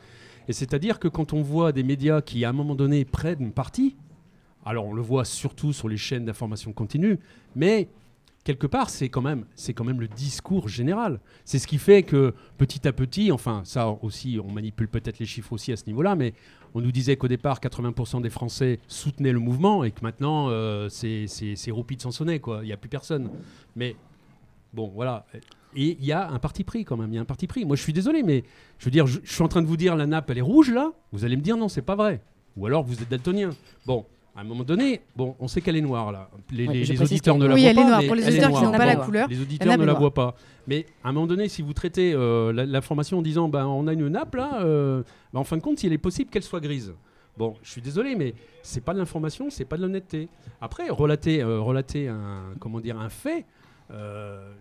Et 0.49 0.55
c'est-à-dire 0.55 0.99
que 0.99 1.09
quand 1.09 1.35
on 1.35 1.43
voit 1.43 1.73
des 1.73 1.83
médias 1.83 2.23
qui, 2.23 2.45
à 2.47 2.49
un 2.49 2.53
moment 2.55 2.75
donné, 2.75 3.05
prennent 3.05 3.53
parti, 3.53 3.97
alors 4.65 4.87
on 4.87 4.95
le 4.95 5.03
voit 5.03 5.27
surtout 5.27 5.75
sur 5.75 5.89
les 5.91 5.99
chaînes 5.99 6.25
d'information 6.25 6.73
continue, 6.73 7.19
mais 7.55 7.89
quelque 8.49 8.67
part, 8.67 8.89
c'est 8.89 9.11
quand 9.11 9.21
même, 9.21 9.45
c'est 9.55 9.75
quand 9.75 9.85
même 9.85 10.01
le 10.01 10.09
discours 10.09 10.69
général. 10.69 11.21
C'est 11.45 11.59
ce 11.59 11.67
qui 11.67 11.77
fait 11.77 12.03
que 12.03 12.33
petit 12.57 12.89
à 12.89 12.95
petit, 12.95 13.31
enfin 13.31 13.61
ça 13.67 13.91
aussi, 14.01 14.41
on 14.43 14.51
manipule 14.51 14.89
peut-être 14.89 15.19
les 15.19 15.27
chiffres 15.27 15.53
aussi 15.53 15.71
à 15.71 15.77
ce 15.77 15.85
niveau-là, 15.87 16.17
mais 16.17 16.33
on 16.75 16.81
nous 16.81 16.91
disait 16.91 17.17
qu'au 17.19 17.29
départ, 17.29 17.61
80% 17.61 18.23
des 18.23 18.31
Français 18.31 18.79
soutenaient 18.89 19.33
le 19.33 19.39
mouvement 19.39 19.85
et 19.85 19.91
que 19.91 20.01
maintenant, 20.03 20.49
euh, 20.49 20.89
c'est 20.89 21.27
c'est- 21.27 21.57
c'est 21.57 21.71
roupi 21.71 21.97
de 21.97 22.01
sonnet, 22.11 22.39
quoi. 22.41 22.61
Il 22.63 22.67
n'y 22.69 22.73
a 22.73 22.79
plus 22.79 22.89
personne. 22.89 23.29
Mais 23.77 23.97
bon, 24.73 24.89
voilà. 24.95 25.27
Et 25.77 25.99
il 26.01 26.05
y 26.07 26.13
a 26.13 26.31
un 26.31 26.39
parti 26.39 26.65
pris 26.65 26.87
quand 26.87 26.97
même. 26.97 27.13
Il 27.13 27.17
y 27.17 27.19
a 27.19 27.21
un 27.23 27.27
parti 27.27 27.47
pris. 27.47 27.67
Moi, 27.67 27.77
je 27.77 27.83
suis 27.83 27.93
désolé, 27.93 28.23
mais 28.23 28.45
je 28.79 28.87
veux 28.87 28.91
dire, 28.91 29.07
je, 29.07 29.21
je 29.23 29.31
suis 29.31 29.43
en 29.43 29.49
train 29.49 29.61
de 29.61 29.67
vous 29.67 29.77
dire 29.77 29.95
la 29.95 30.07
nappe, 30.07 30.31
elle 30.31 30.39
est 30.39 30.49
rouge 30.55 30.71
là. 30.71 30.93
Vous 31.13 31.27
allez 31.27 31.37
me 31.37 31.43
dire 31.43 31.59
non, 31.59 31.69
c'est 31.69 31.83
pas 31.83 31.97
vrai. 31.97 32.23
Ou 32.57 32.65
alors 32.65 32.83
vous 32.83 32.95
êtes 33.03 33.11
daltonien. 33.11 33.51
Bon. 33.85 34.07
À 34.39 34.43
un 34.43 34.45
moment 34.45 34.63
donné, 34.63 35.01
bon, 35.17 35.35
on 35.41 35.49
sait 35.49 35.61
qu'elle 35.61 35.75
est 35.75 35.81
noire 35.81 36.13
là. 36.13 36.31
Les, 36.53 36.69
Ouais, 36.69 36.75
les- 36.75 36.85
je 36.85 36.93
les 36.93 36.97
précise 36.97 37.15
auditeurs 37.17 37.39
ne 37.39 37.47
la 37.47 37.55
Oui, 37.55 37.63
voient 37.63 37.71
elle 37.71 37.75
pas. 37.77 37.83
est 37.83 37.87
noire. 37.87 38.03
Pour 38.07 38.15
les 38.15 38.23
elle 38.23 38.29
auditeurs 38.35 38.53
qui 38.53 38.63
n'ont 38.65 38.71
pas 38.71 38.87
la 38.87 38.95
couleur, 38.97 39.29
Les 39.29 39.41
auditeurs 39.43 39.77
ne 39.79 39.85
la 39.85 39.93
voient 39.95 40.15
pas. 40.15 40.37
Mais 40.69 40.87
à 41.03 41.09
un 41.09 41.13
moment 41.13 41.27
donné, 41.27 41.49
si 41.49 41.61
vous 41.61 41.73
traitez 41.73 42.13
euh, 42.15 42.53
l'information 42.53 43.19
en 43.19 43.23
disant 43.23 43.49
ben, 43.49 43.67
on 43.67 43.89
a 43.89 43.93
une 43.93 44.07
nappe 44.07 44.37
là, 44.37 44.61
euh, 44.63 45.03
ben, 45.33 45.41
en 45.41 45.45
fin 45.45 45.57
de 45.57 45.63
compte, 45.63 45.83
il 45.83 45.93
est 45.93 45.99
possible 45.99 46.31
qu'elle 46.31 46.45
soit 46.45 46.61
grise. 46.61 46.95
Bon, 47.37 47.57
je 47.65 47.71
suis 47.73 47.81
désolé, 47.83 48.15
mais 48.15 48.35
c'est 48.63 48.81
pas 48.85 48.95
de 48.95 48.99
l'information, 49.01 49.51
c'est 49.51 49.65
pas 49.65 49.77
de 49.77 49.83
l'honnêteté. 49.83 50.29
Après, 50.61 50.89
relater, 50.89 51.43
euh, 51.43 51.59
relater 51.61 52.07
un, 52.09 52.53
comment 52.61 52.79
dire, 52.81 52.99
un 53.01 53.09
fait, 53.09 53.45
euh, 53.91 54.53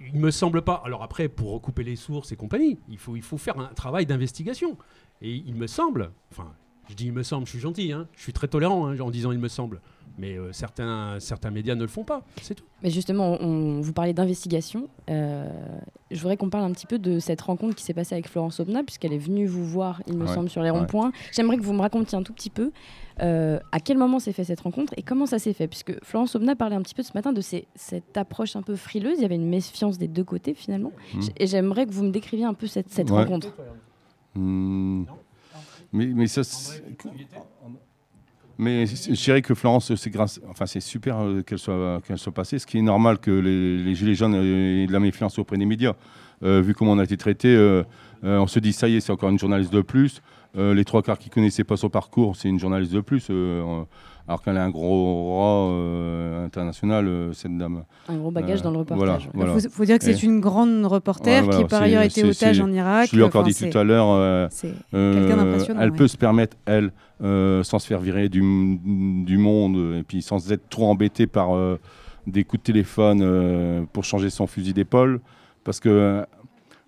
il 0.00 0.18
me 0.20 0.30
semble 0.30 0.60
pas. 0.60 0.82
Alors 0.84 1.02
après, 1.02 1.28
pour 1.28 1.52
recouper 1.52 1.84
les 1.84 1.96
sources 1.96 2.32
et 2.32 2.36
compagnie, 2.36 2.78
il 2.90 2.98
faut, 2.98 3.16
il 3.16 3.22
faut 3.22 3.38
faire 3.38 3.58
un 3.58 3.68
travail 3.74 4.04
d'investigation. 4.04 4.76
Et 5.22 5.32
il 5.32 5.54
me 5.54 5.66
semble, 5.66 6.10
enfin, 6.30 6.52
je 6.88 6.94
dis 6.94 7.06
il 7.06 7.12
me 7.12 7.22
semble, 7.22 7.46
je 7.46 7.50
suis 7.50 7.60
gentil, 7.60 7.92
hein, 7.92 8.06
je 8.16 8.22
suis 8.22 8.32
très 8.32 8.48
tolérant 8.48 8.86
hein, 8.86 8.98
en 9.00 9.10
disant 9.10 9.32
il 9.32 9.38
me 9.38 9.48
semble. 9.48 9.80
Mais 10.18 10.38
euh, 10.38 10.50
certains, 10.50 11.20
certains 11.20 11.50
médias 11.50 11.74
ne 11.74 11.82
le 11.82 11.88
font 11.88 12.02
pas, 12.04 12.22
c'est 12.40 12.54
tout. 12.54 12.64
Mais 12.82 12.88
justement, 12.88 13.36
on, 13.42 13.82
vous 13.82 13.92
parlez 13.92 14.14
d'investigation. 14.14 14.88
Euh, 15.10 15.46
je 16.10 16.18
voudrais 16.18 16.38
qu'on 16.38 16.48
parle 16.48 16.64
un 16.64 16.72
petit 16.72 16.86
peu 16.86 16.98
de 16.98 17.18
cette 17.18 17.42
rencontre 17.42 17.74
qui 17.74 17.84
s'est 17.84 17.92
passée 17.92 18.14
avec 18.14 18.26
Florence 18.26 18.58
Aubenas, 18.58 18.82
puisqu'elle 18.84 19.12
est 19.12 19.18
venue 19.18 19.44
vous 19.46 19.66
voir, 19.66 20.00
il 20.06 20.16
me 20.16 20.24
Ouais, 20.26 20.32
semble, 20.32 20.48
sur 20.48 20.62
les 20.62 20.70
ouais. 20.70 20.78
ronds-points. 20.78 21.12
J'aimerais 21.32 21.58
que 21.58 21.62
vous 21.62 21.74
me 21.74 21.82
racontiez 21.82 22.16
un 22.16 22.22
tout 22.22 22.32
petit 22.32 22.48
peu 22.48 22.72
euh, 23.20 23.58
à 23.72 23.80
quel 23.80 23.98
moment 23.98 24.18
s'est 24.18 24.32
fait 24.32 24.44
cette 24.44 24.60
rencontre 24.60 24.94
et 24.96 25.02
comment 25.02 25.26
ça 25.26 25.38
s'est 25.38 25.52
fait. 25.52 25.68
Puisque 25.68 26.02
Florence 26.02 26.34
Aubenas 26.34 26.54
parlait 26.54 26.76
un 26.76 26.82
petit 26.82 26.94
peu 26.94 27.02
ce 27.02 27.12
matin 27.14 27.34
de 27.34 27.42
ces- 27.42 27.66
cette 27.74 28.16
approche 28.16 28.56
un 28.56 28.62
peu 28.62 28.74
frileuse. 28.74 29.18
Il 29.18 29.22
y 29.22 29.26
avait 29.26 29.34
une 29.34 29.48
méfiance 29.50 29.98
des 29.98 30.08
deux 30.08 30.24
côtés, 30.24 30.54
finalement. 30.54 30.92
J- 31.20 31.30
Et 31.36 31.46
j'aimerais 31.46 31.84
que 31.84 31.90
vous 31.92 32.04
me 32.04 32.10
décriviez 32.10 32.46
un 32.46 32.54
peu 32.54 32.68
cette, 32.68 32.88
cette 32.88 33.10
Ouais. 33.10 33.18
rencontre. 33.18 33.52
Hmm. 34.34 35.04
Mais, 35.92 36.06
mais 36.06 36.26
ça. 36.26 36.42
Mais 38.58 38.86
je 38.86 39.22
dirais 39.22 39.42
que 39.42 39.54
Florence, 39.54 39.94
c'est 39.94 40.10
grâce, 40.10 40.40
enfin 40.48 40.64
c'est 40.64 40.80
super 40.80 41.18
euh, 41.20 41.42
qu'elle 41.42 41.58
soit 41.58 42.00
qu'elle 42.06 42.16
soit 42.16 42.32
passée. 42.32 42.58
Ce 42.58 42.66
qui 42.66 42.78
est 42.78 42.82
normal 42.82 43.18
que 43.18 43.30
les, 43.30 43.76
les 43.76 43.94
gilets 43.94 44.14
jaunes 44.14 44.34
aient 44.34 44.86
de 44.86 44.92
la 44.92 45.00
méfiance 45.00 45.38
auprès 45.38 45.58
des 45.58 45.66
médias. 45.66 45.94
Euh, 46.42 46.60
vu 46.60 46.74
comment 46.74 46.92
on 46.92 46.98
a 46.98 47.04
été 47.04 47.16
traité, 47.16 47.48
euh, 47.48 47.82
euh, 48.24 48.38
on 48.38 48.46
se 48.46 48.58
dit 48.58 48.72
ça 48.72 48.88
y 48.88 48.96
est, 48.96 49.00
c'est 49.00 49.12
encore 49.12 49.30
une 49.30 49.38
journaliste 49.38 49.72
de 49.72 49.80
plus. 49.80 50.20
Euh, 50.56 50.74
les 50.74 50.84
trois 50.84 51.02
quarts 51.02 51.18
qui 51.18 51.28
connaissaient 51.30 51.64
pas 51.64 51.76
son 51.76 51.88
parcours, 51.90 52.34
c'est 52.36 52.48
une 52.48 52.58
journaliste 52.58 52.92
de 52.92 53.00
plus. 53.00 53.26
euh, 53.30 53.82
alors 54.28 54.42
qu'elle 54.42 54.56
a 54.56 54.64
un 54.64 54.70
gros 54.70 55.22
roi 55.22 55.70
euh, 55.70 56.44
international, 56.46 57.06
euh, 57.06 57.32
cette 57.32 57.56
dame. 57.56 57.84
Un 58.08 58.16
gros 58.16 58.32
bagage 58.32 58.58
Euh, 58.60 58.62
dans 58.64 58.70
le 58.72 58.78
reportage. 58.78 59.28
voilà. 59.34 59.52
Il 59.54 59.60
faut, 59.60 59.68
faut 59.70 59.84
dire 59.84 59.98
que 60.00 60.04
c'est 60.04 60.20
une 60.22 60.40
grande 60.40 60.84
reporter 60.84 61.44
voilà, 61.44 61.58
qui 61.60 61.64
par 61.66 61.82
ailleurs 61.82 62.00
a 62.02 62.06
été 62.06 62.22
c'est- 62.22 62.44
otage 62.44 62.60
en 62.60 62.72
Irak. 62.72 63.10
Je 63.12 63.16
l'ai 63.16 63.22
encore 63.22 63.42
Enfin, 63.42 63.50
dit 63.50 63.70
tout 63.70 63.78
à 63.78 63.84
l'heure. 63.84 64.08
euh, 64.10 64.48
C'est 64.50 64.72
Euh, 64.94 65.14
quelqu'un 65.28 65.36
d'impressionnant. 65.44 65.80
Elle 65.80 65.90
ouais. 65.92 65.96
peut 65.96 66.08
se 66.08 66.16
permettre, 66.16 66.56
elle, 66.66 66.90
euh, 67.22 67.62
sans 67.62 67.78
se 67.78 67.86
faire 67.86 68.00
virer 68.00 68.28
du, 68.28 68.40
du 69.24 69.38
monde, 69.38 69.94
et 69.96 70.02
puis 70.02 70.22
sans 70.22 70.50
être 70.50 70.68
trop 70.70 70.86
embêtée 70.90 71.28
par 71.28 71.54
euh, 71.54 71.78
des 72.26 72.42
coups 72.42 72.62
de 72.62 72.66
téléphone 72.72 73.20
euh, 73.22 73.82
pour 73.92 74.02
changer 74.02 74.30
son 74.30 74.48
fusil 74.48 74.72
d'épaule, 74.72 75.20
parce 75.62 75.78
que 75.78 76.24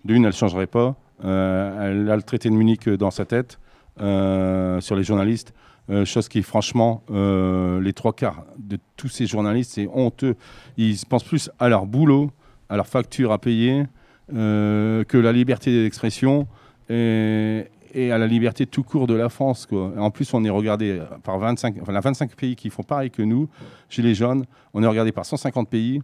d'une, 0.03 0.23
elle 0.23 0.31
ne 0.31 0.35
changerait 0.35 0.67
pas. 0.67 0.95
Euh, 1.23 1.91
elle 1.91 2.09
a 2.09 2.15
le 2.15 2.21
traité 2.21 2.49
de 2.49 2.53
Munich 2.53 2.87
dans 2.89 3.11
sa 3.11 3.25
tête 3.25 3.59
euh, 3.99 4.79
sur 4.81 4.95
les 4.95 5.03
journalistes, 5.03 5.53
euh, 5.89 6.05
chose 6.05 6.29
qui, 6.29 6.43
franchement, 6.43 7.03
euh, 7.09 7.81
les 7.81 7.93
trois 7.93 8.13
quarts 8.13 8.45
de 8.57 8.77
tous 8.95 9.09
ces 9.09 9.25
journalistes, 9.25 9.71
c'est 9.73 9.87
honteux. 9.91 10.35
Ils 10.77 10.97
pensent 11.07 11.23
plus 11.23 11.49
à 11.59 11.67
leur 11.67 11.85
boulot, 11.85 12.31
à 12.69 12.75
leur 12.75 12.87
facture 12.87 13.31
à 13.31 13.39
payer, 13.39 13.85
euh, 14.33 15.03
que 15.03 15.17
la 15.17 15.31
liberté 15.31 15.83
d'expression 15.83 16.47
et, 16.89 17.65
à 17.95 18.17
la 18.17 18.27
liberté 18.27 18.67
tout 18.67 18.83
court 18.83 19.07
de 19.07 19.15
la 19.15 19.29
France. 19.29 19.67
En 19.97 20.11
plus, 20.11 20.31
on 20.33 20.43
est 20.45 20.49
regardé 20.49 21.01
par 21.23 21.39
25, 21.39 21.75
enfin, 21.81 21.91
la 21.91 22.01
25 22.01 22.35
pays 22.35 22.55
qui 22.55 22.69
font 22.69 22.83
pareil 22.83 23.09
que 23.09 23.23
nous, 23.23 23.49
chez 23.89 24.03
les 24.03 24.13
jeunes. 24.13 24.45
On 24.75 24.83
est 24.83 24.87
regardé 24.87 25.11
par 25.11 25.25
150 25.25 25.67
pays. 25.69 26.01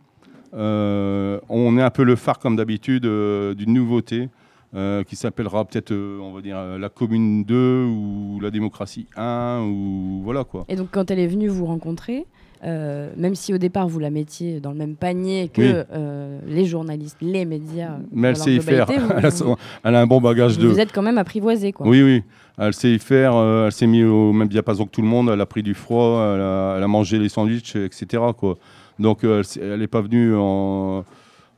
Euh, 0.56 1.40
on 1.50 1.78
est 1.78 1.82
un 1.82 1.90
peu 1.90 2.04
le 2.04 2.16
phare, 2.16 2.40
comme 2.40 2.56
d'habitude, 2.56 3.06
euh, 3.06 3.54
d'une 3.54 3.74
nouveauté 3.74 4.30
euh, 4.76 5.04
qui 5.04 5.16
s'appellera 5.16 5.64
peut-être, 5.66 5.92
euh, 5.92 6.20
on 6.22 6.34
va 6.34 6.42
dire, 6.42 6.58
euh, 6.58 6.78
la 6.78 6.90
Commune 6.90 7.44
2 7.46 7.86
ou 7.86 8.40
la 8.42 8.52
démocratie 8.52 9.08
1 9.16 9.62
ou 9.64 10.22
voilà 10.24 10.44
quoi. 10.44 10.66
Et 10.68 10.76
donc, 10.76 10.90
quand 10.92 11.10
elle 11.12 11.20
est 11.20 11.28
venue 11.28 11.48
vous 11.48 11.66
rencontrer, 11.66 12.26
même 12.64 13.36
si 13.36 13.54
au 13.54 13.60
départ 13.60 13.88
vous 13.88 14.00
la 14.00 14.10
mettiez 14.10 14.60
dans 14.60 14.72
le 14.72 14.78
même 14.78 14.96
panier 14.96 15.50
que 15.54 15.62
Oui. 15.62 16.52
les 16.52 16.66
journalistes, 16.66 17.18
les 17.22 17.46
médias. 17.46 17.98
Mais 18.12 18.30
elle 18.30 18.36
sait 18.38 18.56
y 18.56 18.60
faire. 18.60 18.88
vous- 18.88 19.12
Elle 19.18 19.26
a, 19.28 19.30
son- 19.32 19.56
elle 19.84 19.94
a 19.96 20.02
un 20.02 20.08
bon 20.08 20.20
bagage 20.20 20.56
vous, 20.58 20.64
de. 20.64 20.68
vous 20.70 20.80
êtes 20.80 20.92
quand 20.92 21.04
même 21.04 21.20
apprivoisé. 21.20 21.72
Quoi. 21.74 21.88
Oui, 21.88 22.02
oui. 22.02 22.24
Elle 22.58 22.74
sait 22.74 22.92
y 22.94 22.98
faire. 23.00 23.36
elle 23.36 23.72
s'est 23.72 23.86
mise 23.86 24.06
au 24.06 24.34
même 24.34 24.48
diapason 24.48 24.86
que 24.86 24.90
tout 24.92 25.04
le 25.04 25.08
monde. 25.08 25.30
Elle 25.32 25.42
a 25.42 25.46
pris 25.46 25.62
du 25.62 25.76
froid. 25.76 26.34
Elle 26.34 26.42
a, 26.42 26.76
elle 26.78 26.84
a 26.84 26.88
mangé 26.88 27.20
les 27.20 27.30
sandwichs, 27.30 27.76
etc. 27.76 28.24
Quoi. 28.36 28.58
Donc, 28.98 29.24
elle 29.24 29.80
n'est 29.80 29.88
pas 29.88 30.02
venue 30.02 30.34
en. 30.36 31.04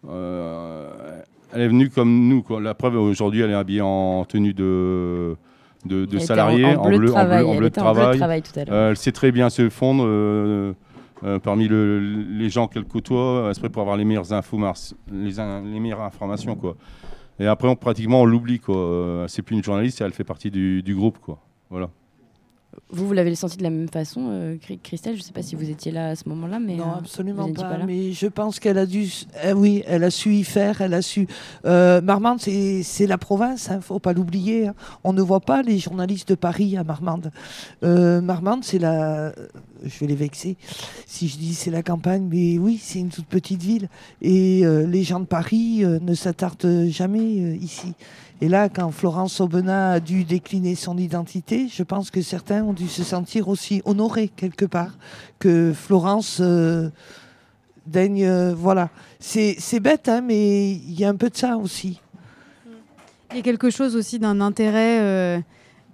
euh, 0.09 1.21
elle 1.53 1.61
est 1.61 1.67
venue 1.67 1.89
comme 1.89 2.27
nous. 2.27 2.41
Quoi. 2.43 2.59
La 2.61 2.73
preuve, 2.73 2.95
aujourd'hui, 2.97 3.41
elle 3.41 3.51
est 3.51 3.55
habillée 3.55 3.81
en 3.81 4.25
tenue 4.25 4.53
de, 4.53 5.35
de, 5.85 6.07
Elle 6.11 6.21
salarié, 6.21 6.65
en, 6.65 6.81
en 6.83 6.89
bleu, 6.89 7.07
travail. 7.11 7.43
en 7.45 7.51
Elle 7.53 7.57
bleu 7.57 7.69
de 7.69 7.73
était 7.73 7.81
en 7.81 7.91
bleu 7.93 7.93
de 7.93 7.99
travail. 8.01 8.17
travail 8.17 8.41
tout 8.41 8.59
à 8.59 8.65
l'heure. 8.65 8.73
Euh, 8.75 8.89
elle 8.91 8.97
sait 8.97 9.11
très 9.11 9.31
bien 9.31 9.49
se 9.49 9.69
fondre 9.69 10.03
euh, 10.05 10.73
euh, 11.23 11.39
parmi 11.39 11.67
le- 11.67 11.99
les 11.99 12.49
gens 12.49 12.67
qu'elle 12.67 12.85
côtoie, 12.85 13.47
exprès 13.49 13.69
pour 13.69 13.81
avoir 13.81 13.97
les 13.97 14.05
meilleures 14.05 14.33
infos, 14.33 14.59
les, 15.11 15.79
meilleures 15.79 16.01
informations. 16.01 16.55
Quoi. 16.55 16.75
Et 17.39 17.45
après, 17.47 17.67
on, 17.67 17.75
pratiquement, 17.75 18.21
on 18.21 18.25
l'oublie. 18.25 18.59
Euh, 18.69 19.25
C'est 19.27 19.41
plus 19.41 19.55
une 19.55 19.63
journaliste, 19.63 20.01
elle 20.01 20.13
fait 20.13 20.23
partie 20.23 20.51
du, 20.51 20.81
du 20.83 20.95
groupe. 20.95 21.17
Quoi. 21.19 21.39
Voilà. 21.69 21.89
Vous, 22.89 23.05
vous 23.07 23.13
l'avez 23.13 23.35
senti 23.35 23.57
de 23.57 23.63
la 23.63 23.69
même 23.69 23.89
façon, 23.89 24.27
euh, 24.29 24.55
Christelle? 24.81 25.15
Je 25.15 25.19
ne 25.19 25.23
sais 25.25 25.33
pas 25.33 25.41
si 25.41 25.55
vous 25.55 25.69
étiez 25.69 25.91
là 25.91 26.09
à 26.09 26.15
ce 26.15 26.29
moment-là, 26.29 26.57
mais 26.59 26.75
Non, 26.75 26.85
euh, 26.91 26.99
absolument 26.99 27.51
pas. 27.51 27.79
mais 27.85 28.13
je 28.13 28.27
pense 28.27 28.59
qu'elle 28.59 28.77
a 28.77 28.85
dû. 28.85 29.09
eh 29.43 29.51
oui, 29.51 29.83
elle 29.87 30.05
a 30.05 30.09
su 30.09 30.33
y 30.33 30.43
faire. 30.45 30.79
Elle 30.79 30.93
a 30.93 31.01
su. 31.01 31.27
Euh, 31.65 31.99
Marmande, 32.01 32.39
c'est 32.39 33.07
la 33.07 33.17
province. 33.17 33.69
Il 33.73 33.81
faut 33.81 33.99
pas 33.99 34.13
l'oublier. 34.13 34.67
hein. 34.67 34.75
On 35.03 35.11
ne 35.11 35.21
voit 35.21 35.41
pas 35.41 35.63
les 35.63 35.79
journalistes 35.79 36.29
de 36.29 36.35
Paris 36.35 36.77
à 36.77 36.83
Marmande. 36.85 37.31
Euh, 37.83 38.21
Marmande, 38.21 38.63
c'est 38.63 38.79
la. 38.79 39.33
Je 39.83 39.99
vais 39.99 40.07
les 40.07 40.15
vexer 40.15 40.55
si 41.05 41.27
je 41.27 41.37
dis 41.37 41.53
c'est 41.53 41.69
la 41.71 41.83
campagne, 41.83 42.27
mais 42.31 42.57
oui, 42.57 42.79
c'est 42.81 42.99
une 42.99 43.09
toute 43.09 43.27
petite 43.27 43.61
ville. 43.61 43.89
Et 44.21 44.63
les 44.65 45.03
gens 45.03 45.19
de 45.19 45.25
Paris 45.25 45.83
ne 45.83 46.13
s'attardent 46.13 46.85
jamais 46.89 47.23
ici. 47.57 47.93
Et 48.39 48.49
là, 48.49 48.69
quand 48.69 48.91
Florence 48.91 49.41
Aubenas 49.41 49.93
a 49.93 49.99
dû 49.99 50.23
décliner 50.23 50.75
son 50.75 50.97
identité, 50.97 51.67
je 51.67 51.81
pense 51.83 52.11
que 52.11 52.21
certains 52.21 52.63
ont 52.63 52.73
dû 52.73 52.87
se 52.87 53.03
sentir 53.03 53.47
aussi 53.47 53.81
honorés 53.85 54.27
quelque 54.27 54.65
part 54.65 54.95
que 55.39 55.73
Florence 55.73 56.37
euh, 56.39 56.89
daigne. 57.87 58.23
euh, 58.25 58.53
voilà. 58.55 58.89
C'est 59.19 59.79
bête, 59.79 60.07
hein, 60.07 60.21
mais 60.21 60.71
il 60.71 60.99
y 60.99 61.03
a 61.03 61.09
un 61.09 61.15
peu 61.15 61.29
de 61.29 61.35
ça 61.37 61.57
aussi. 61.57 61.99
Il 63.31 63.37
y 63.37 63.39
a 63.39 63.43
quelque 63.43 63.69
chose 63.71 63.95
aussi 63.95 64.19
d'un 64.19 64.39
intérêt, 64.39 64.99
euh, 65.01 65.39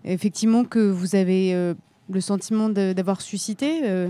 effectivement, 0.03 0.65
que 0.65 0.79
vous 0.79 1.15
avez 1.15 1.53
euh, 1.53 1.73
le 2.11 2.19
sentiment 2.21 2.67
d'avoir 2.69 3.21
suscité. 3.21 3.81
euh. 3.85 4.09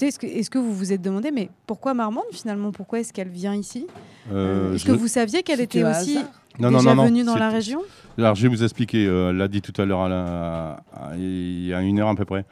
Est-ce 0.00 0.50
que, 0.50 0.58
vous 0.58 0.74
vous 0.74 0.92
êtes 0.92 1.00
demandé, 1.00 1.30
mais 1.30 1.48
pourquoi 1.66 1.94
Marmande 1.94 2.24
finalement? 2.30 2.70
Pourquoi 2.70 3.00
est-ce 3.00 3.14
qu'elle 3.14 3.30
vient 3.30 3.54
ici? 3.54 3.86
Euh, 4.30 4.74
Est-ce 4.74 4.84
que 4.84 4.92
vous 4.92 5.08
saviez 5.08 5.42
qu'elle 5.42 5.60
était 5.62 5.84
aussi. 5.84 6.18
Non, 6.58 6.70
non, 6.70 6.78
déjà 6.78 6.90
non, 6.90 6.96
non, 7.02 7.04
venue 7.08 7.24
dans 7.24 7.36
la 7.36 7.50
région 7.50 7.80
Alors, 8.18 8.34
je 8.34 8.42
vais 8.42 8.48
vous 8.48 8.62
expliquer. 8.64 9.06
euh, 9.06 9.30
elle 9.30 9.36
l'a 9.36 9.48
dit 9.48 9.60
tout 9.62 9.78
à 9.80 9.84
l'heure, 9.84 10.08
la- 10.08 10.80
il 11.16 11.66
y 11.66 11.74
a 11.74 11.80
une 11.82 11.98
heure 12.00 12.08
à 12.08 12.14
peu 12.14 12.24
près. 12.24 12.44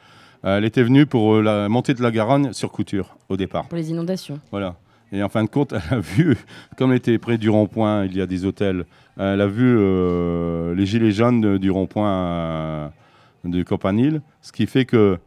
Euh, 0.45 0.57
elle 0.57 0.65
était 0.65 0.83
venue 0.83 1.05
pour 1.05 1.35
euh, 1.35 1.41
la 1.41 1.69
montée 1.69 1.93
de 1.95 2.03
la 2.03 2.11
Garonne 2.11 2.53
sur 2.53 2.71
Couture, 2.71 3.17
au 3.29 3.37
départ. 3.37 3.65
pour 3.67 3.77
les 3.77 3.89
inondations. 3.89 4.39
Voilà. 4.51 4.75
Et 5.11 5.23
en 5.23 5.29
fin 5.29 5.43
de 5.43 5.49
compte, 5.49 5.73
elle 5.91 5.97
a 5.97 5.99
vu, 5.99 6.37
comme 6.77 6.91
elle 6.91 6.97
était 6.97 7.17
près 7.17 7.37
du 7.37 7.49
rond-point, 7.49 8.05
il 8.05 8.15
y 8.15 8.21
a 8.21 8.27
des 8.27 8.45
hôtels, 8.45 8.85
elle 9.17 9.41
a 9.41 9.47
vu 9.47 9.75
euh, 9.77 10.75
les 10.75 10.85
gilets 10.85 11.11
jaunes 11.11 11.41
de- 11.41 11.57
du 11.57 11.71
rond-point 11.71 12.11
euh, 12.11 12.87
de 13.43 13.63
Campanile, 13.63 14.21
ce 14.41 14.51
qui 14.51 14.65
fait 14.67 14.85
que 14.85 15.17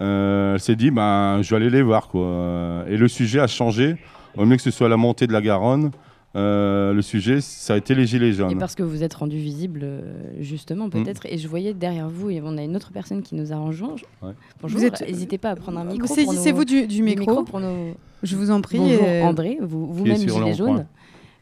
euh, 0.00 0.54
elle 0.54 0.60
s'est 0.60 0.76
dit, 0.76 0.90
ben, 0.90 1.40
je 1.42 1.50
vais 1.50 1.56
aller 1.56 1.70
les 1.70 1.82
voir. 1.82 2.08
Quoi. 2.08 2.84
Et 2.88 2.96
le 2.96 3.08
sujet 3.08 3.40
a 3.40 3.46
changé. 3.46 3.96
Au 4.36 4.44
mieux 4.46 4.56
que 4.56 4.62
ce 4.62 4.70
soit 4.70 4.88
la 4.88 4.96
montée 4.96 5.26
de 5.26 5.32
la 5.32 5.40
Garonne, 5.42 5.90
euh, 6.34 6.92
le 6.94 7.02
sujet, 7.02 7.40
ça 7.40 7.74
a 7.74 7.76
été 7.76 7.94
les 7.94 8.06
gilets 8.06 8.28
Et 8.28 8.32
jaunes. 8.32 8.58
parce 8.58 8.74
que 8.74 8.82
vous 8.82 9.02
êtes 9.02 9.14
rendu 9.14 9.36
visible, 9.36 9.80
euh, 9.82 10.00
justement, 10.40 10.88
peut-être. 10.88 11.26
Et 11.26 11.36
je 11.38 11.46
voyais 11.48 11.74
derrière 11.74 12.08
vous, 12.08 12.30
et 12.30 12.40
on 12.42 12.56
a 12.56 12.62
une 12.62 12.74
autre 12.76 12.90
personne 12.92 13.22
qui 13.22 13.34
nous 13.34 13.52
a 13.52 13.56
rejoint. 13.56 13.96
Je- 13.96 14.26
Ouais. 14.26 14.32
Bonjour, 14.62 14.78
Vous 14.80 14.86
êtes- 14.86 15.06
n'hésitez 15.06 15.36
pas 15.38 15.50
à 15.50 15.56
prendre 15.56 15.78
un 15.78 15.84
micro. 15.84 16.06
Saisissez-vous 16.12 16.60
nos- 16.64 16.86
du, 16.86 17.02
micro. 17.02 17.42
pour 17.44 17.60
nos... 17.60 17.94
Je 18.22 18.36
vous 18.36 18.50
en 18.50 18.60
prie. 18.60 18.78
Bonjour 18.78 19.00
euh, 19.04 19.22
André, 19.24 19.58
vous- 19.60 19.92
vous-même 19.92 20.22
le 20.22 20.28
gilet 20.32 20.54
jaune. 20.54 20.86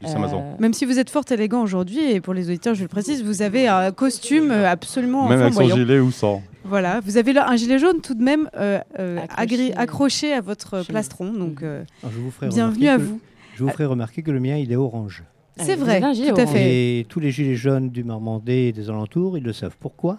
Euh, 0.03 0.57
Même 0.59 0.72
si 0.72 0.87
vous 0.87 0.98
êtes 0.98 1.11
fort 1.11 1.24
élégant 1.31 1.62
aujourd'hui, 1.62 2.00
et 2.11 2.22
pour 2.22 2.33
les 2.33 2.48
auditeurs, 2.48 2.74
je 2.74 2.81
le 2.83 2.88
précise, 2.88 3.22
vous 3.22 3.42
avez 3.42 3.68
un 3.68 3.92
costume 3.92 4.50
euh, 4.50 4.66
absolument 4.66 5.29
Même 5.29 5.42
avec 5.42 5.53
son 5.53 5.68
gilet 5.68 5.98
ou 6.00 6.11
sans. 6.11 6.42
Voilà, 6.64 7.00
vous 7.00 7.18
avez 7.18 7.35
là 7.35 7.50
un 7.50 7.57
gilet 7.57 7.79
jaune 7.79 8.00
tout 8.00 8.14
de 8.14 8.22
même 8.22 8.48
euh, 8.57 8.79
euh, 8.98 9.18
Accroché. 9.18 9.42
agri- 9.42 9.72
accroché 9.76 10.33
à 10.33 10.40
votre 10.40 10.87
plastron. 10.87 11.33
Donc, 11.35 11.62
euh, 11.62 11.85
je 12.03 12.18
vous 12.18 12.31
ferai 12.31 12.48
bienvenue 12.48 12.88
à 12.88 12.96
vous. 12.96 13.20
Je 13.61 13.64
vous 13.66 13.70
ferai 13.73 13.85
remarquer 13.85 14.23
que 14.23 14.31
le 14.31 14.40
mien, 14.40 14.57
il 14.57 14.73
est 14.73 14.77
orange. 14.77 15.23
Ah, 15.59 15.64
C'est 15.66 15.77
vrai, 15.77 16.01
gilet 16.14 16.31
tout 16.31 16.40
à 16.40 16.46
fait. 16.46 17.01
Et 17.01 17.05
tous 17.05 17.20
les 17.20 17.31
gilets 17.31 17.57
jaunes 17.57 17.90
du 17.90 18.05
Marmandais 18.05 18.68
et 18.68 18.73
des 18.73 18.88
alentours, 18.88 19.37
ils 19.37 19.44
le 19.44 19.53
savent 19.53 19.77
pourquoi? 19.79 20.18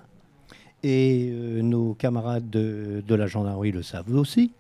Et 0.84 1.30
euh, 1.32 1.64
nos 1.64 1.96
camarades 1.96 2.52
de, 2.52 3.04
de 3.08 3.16
la 3.16 3.26
gendarmerie 3.26 3.72
le 3.72 3.82
savent 3.82 4.14
aussi. 4.14 4.52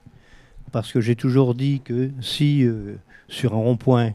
Parce 0.71 0.91
que 0.91 0.99
j'ai 0.99 1.15
toujours 1.15 1.53
dit 1.53 1.81
que 1.83 2.09
si 2.21 2.63
euh, 2.63 2.95
sur 3.27 3.53
un 3.53 3.57
rond-point, 3.57 4.13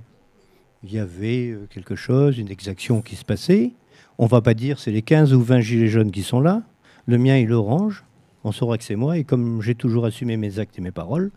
il 0.82 0.92
y 0.92 0.98
avait 0.98 1.50
euh, 1.50 1.68
quelque 1.70 1.94
chose, 1.94 2.36
une 2.36 2.50
exaction 2.50 3.02
qui 3.02 3.14
se 3.14 3.24
passait, 3.24 3.70
on 4.18 4.26
va 4.26 4.40
pas 4.40 4.54
dire 4.54 4.80
c'est 4.80 4.90
les 4.90 5.02
15 5.02 5.32
ou 5.32 5.42
20 5.42 5.60
gilets 5.60 5.86
jaunes 5.88 6.10
qui 6.10 6.24
sont 6.24 6.40
là. 6.40 6.62
Le 7.06 7.18
mien, 7.18 7.36
il 7.36 7.50
est 7.50 7.54
orange. 7.54 8.02
On 8.42 8.50
saura 8.50 8.78
que 8.78 8.84
c'est 8.84 8.96
moi. 8.96 9.16
Et 9.16 9.22
comme 9.22 9.62
j'ai 9.62 9.76
toujours 9.76 10.06
assumé 10.06 10.36
mes 10.36 10.58
actes 10.58 10.76
et 10.76 10.82
mes 10.82 10.90
paroles, 10.90 11.30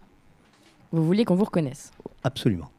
Vous 0.91 1.05
voulez 1.05 1.25
qu'on 1.25 1.35
vous 1.35 1.45
reconnaisse? 1.45 1.91
absolument. 2.23 2.69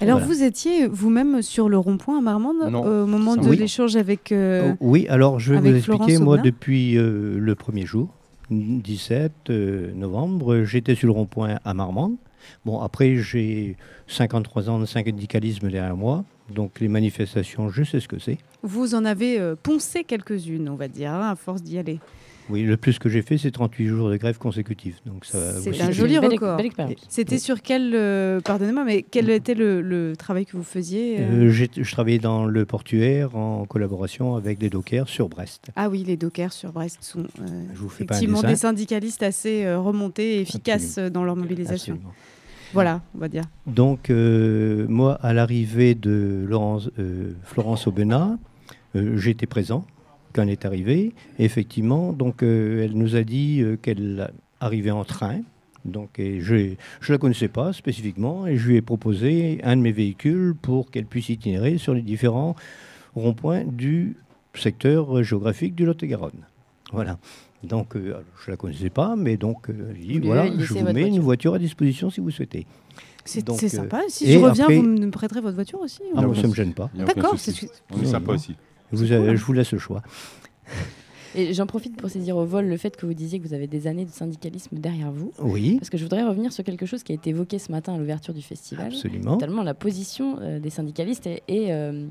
Alors, 0.00 0.18
Voilà. 0.18 0.34
vous 0.34 0.42
étiez 0.42 0.86
vous-même 0.86 1.40
sur 1.42 1.68
le 1.68 1.78
rond-point 1.78 2.18
à 2.18 2.20
Marmande 2.20 2.70
Non. 2.70 2.82
au 2.84 3.06
moment 3.06 3.36
de 3.36 3.48
oui. 3.48 3.56
l'échange 3.56 3.96
avec. 3.96 4.30
euh, 4.32 4.72
Oh, 4.72 4.76
oui, 4.90 5.06
alors 5.08 5.38
je 5.40 5.54
vais 5.54 5.60
vous 5.70 5.76
expliquer. 5.76 6.18
Moi, 6.18 6.38
depuis 6.38 6.96
euh, 6.98 7.38
le 7.38 7.54
premier 7.54 7.86
jour, 7.86 8.08
17 8.50 9.32
euh, 9.50 9.92
novembre, 9.94 10.64
j'étais 10.64 10.94
sur 10.94 11.06
le 11.06 11.12
rond-point 11.12 11.58
à 11.64 11.74
Marmande. 11.74 12.16
Bon, 12.64 12.80
après, 12.80 13.16
j'ai 13.16 13.76
53 14.06 14.68
ans 14.70 14.78
de 14.78 14.86
syndicalisme 14.86 15.68
derrière 15.70 15.96
moi. 15.96 16.24
Donc, 16.54 16.78
les 16.80 16.88
manifestations, 16.88 17.70
je 17.70 17.82
sais 17.82 17.98
ce 17.98 18.06
que 18.06 18.18
c'est. 18.20 18.38
Vous 18.62 18.94
en 18.94 19.04
avez 19.04 19.40
euh, 19.40 19.56
poncé 19.60 20.04
quelques-unes, 20.04 20.68
on 20.68 20.76
va 20.76 20.86
dire, 20.88 21.10
hein, 21.12 21.30
à 21.30 21.34
force 21.36 21.62
d'y 21.62 21.78
aller. 21.78 21.98
Oui, 22.48 22.62
le 22.62 22.76
plus 22.76 22.98
que 23.00 23.08
j'ai 23.08 23.22
fait, 23.22 23.38
c'est 23.38 23.50
38 23.50 23.86
jours 23.88 24.08
de 24.10 24.16
grève 24.16 24.38
consécutive. 24.38 24.96
Donc, 25.04 25.24
C'est 25.24 25.80
un 25.82 25.90
joli 25.90 26.16
record. 26.18 26.60
C'était 27.08 27.34
Oui. 27.34 27.40
sur 27.40 27.60
quel. 27.60 27.92
euh, 27.94 28.40
Pardonnez-moi, 28.40 28.84
mais 28.84 29.02
quel 29.02 29.30
était 29.30 29.54
le, 29.54 29.80
le 29.82 30.14
travail 30.16 30.46
que 30.46 30.56
vous 30.56 30.62
faisiez 30.62 31.16
euh 31.20 31.48
Euh, 31.48 31.50
je 31.50 31.92
travaillais 31.92 32.18
dans 32.20 32.44
le 32.46 32.64
portuaire 32.64 33.34
en 33.36 33.64
collaboration 33.66 34.36
avec 34.36 34.58
des 34.58 34.70
dockers 34.70 35.08
sur 35.08 35.28
Brest. 35.28 35.66
Ah 35.76 35.88
oui, 35.88 36.04
les 36.06 36.16
dockers 36.16 36.52
sur 36.52 36.72
Brest 36.72 36.98
sont 37.02 37.20
euh, 37.40 37.64
Je 37.74 37.78
vous 37.80 37.88
fais 37.88 38.04
pas 38.04 38.14
un 38.14 38.18
effectivement 38.18 38.42
dessin. 38.42 38.52
des 38.52 38.56
syndicalistes 38.56 39.22
assez 39.22 39.64
euh, 39.64 39.80
remontés 39.80 40.36
et 40.36 40.40
efficaces 40.42 40.98
dans 40.98 41.24
leur 41.24 41.34
mobilisation. 41.36 41.94
Absolument. 41.94 42.14
Voilà, 42.72 43.00
on 43.14 43.18
va 43.18 43.28
dire. 43.28 43.44
Donc, 43.66 44.10
euh, 44.10 44.86
moi, 44.88 45.14
à 45.22 45.32
l'arrivée 45.32 45.94
de 45.94 46.44
Laurence, 46.48 46.90
euh, 46.98 47.32
Florence 47.44 47.86
Aubenas, 47.86 48.36
euh, 48.94 49.16
j'étais 49.16 49.46
présent 49.46 49.84
quand 50.36 50.42
elle 50.42 50.50
est 50.50 50.64
arrivée. 50.66 51.14
Et 51.38 51.44
effectivement, 51.44 52.12
donc, 52.12 52.42
euh, 52.42 52.84
elle 52.84 52.92
nous 52.92 53.16
a 53.16 53.22
dit 53.24 53.62
euh, 53.62 53.76
qu'elle 53.76 54.30
arrivait 54.60 54.90
en 54.92 55.04
train. 55.04 55.40
Donc, 55.86 56.18
et 56.18 56.40
je 56.40 56.54
ne 56.54 56.74
la 57.08 57.18
connaissais 57.18 57.48
pas 57.48 57.72
spécifiquement 57.72 58.46
et 58.46 58.56
je 58.56 58.68
lui 58.68 58.76
ai 58.76 58.82
proposé 58.82 59.60
un 59.64 59.76
de 59.76 59.82
mes 59.82 59.92
véhicules 59.92 60.54
pour 60.60 60.90
qu'elle 60.90 61.06
puisse 61.06 61.28
itinérer 61.28 61.78
sur 61.78 61.94
les 61.94 62.02
différents 62.02 62.54
ronds-points 63.14 63.64
du 63.64 64.16
secteur 64.54 65.22
géographique 65.22 65.74
du 65.74 65.84
Lot-et-Garonne. 65.86 66.44
Voilà. 66.92 67.18
Donc, 67.62 67.96
euh, 67.96 68.14
je 68.44 68.50
ne 68.50 68.52
la 68.52 68.56
connaissais 68.56 68.90
pas, 68.90 69.16
mais 69.16 69.36
donc, 69.36 69.70
euh, 69.70 69.92
elle 69.94 70.00
dit, 70.06 70.18
voilà, 70.20 70.46
je 70.58 70.74
vous 70.74 70.92
mets 70.92 71.06
une 71.08 71.20
voiture. 71.20 71.54
à 71.54 71.58
disposition 71.58 72.10
si 72.10 72.20
vous 72.20 72.30
souhaitez. 72.30 72.66
C'est 73.24 73.44
sympa. 73.68 74.02
Si 74.08 74.30
je 74.32 74.38
reviens, 74.38 74.64
après- 74.64 74.76
vous 74.78 74.82
me 74.86 75.10
prêterez 75.10 75.40
votre 75.40 75.54
voiture 75.56 75.80
aussi 75.80 76.00
Ah, 76.14 76.22
moi, 76.22 76.34
ça 76.34 76.42
ne 76.42 76.48
me 76.48 76.54
gêne 76.54 76.74
pas. 76.74 76.90
D'accord, 76.94 77.38
c'est- 77.38 77.68
sympa 78.04 78.32
aussi. 78.32 78.54
Vous 78.92 79.10
avez- 79.12 79.36
je 79.36 79.44
vous 79.44 79.52
laisse 79.52 79.72
le 79.72 79.78
choix. 79.78 80.02
Et 81.34 81.52
j'en 81.52 81.66
profite 81.66 81.96
pour 81.96 82.08
saisir 82.08 82.36
au 82.36 82.46
vol 82.46 82.66
le 82.66 82.76
fait 82.78 82.96
que 82.96 83.04
vous 83.04 83.12
disiez 83.12 83.38
que 83.40 83.46
vous 83.46 83.52
avez 83.52 83.66
des 83.66 83.86
années 83.86 84.06
de 84.06 84.10
syndicalisme 84.10 84.78
derrière 84.78 85.12
vous. 85.12 85.32
Oui, 85.40 85.76
Parce 85.78 85.90
que 85.90 85.98
je 85.98 86.02
voudrais 86.04 86.24
revenir 86.24 86.50
sur 86.52 86.64
quelque 86.64 86.86
chose 86.86 87.02
qui 87.02 87.12
a 87.12 87.14
été 87.14 87.30
évoqué 87.30 87.58
ce 87.58 87.70
matin 87.70 87.94
à 87.94 87.98
l'ouverture 87.98 88.32
du 88.32 88.40
festival. 88.42 88.86
absolument. 88.86 89.32
Notamment 89.32 89.62
la 89.62 89.74
position 89.74 90.38
euh, 90.40 90.58
des 90.60 90.70
syndicalistes 90.70 91.26
et, 91.26 91.42
et, 91.48 91.72
euh, 91.74 92.06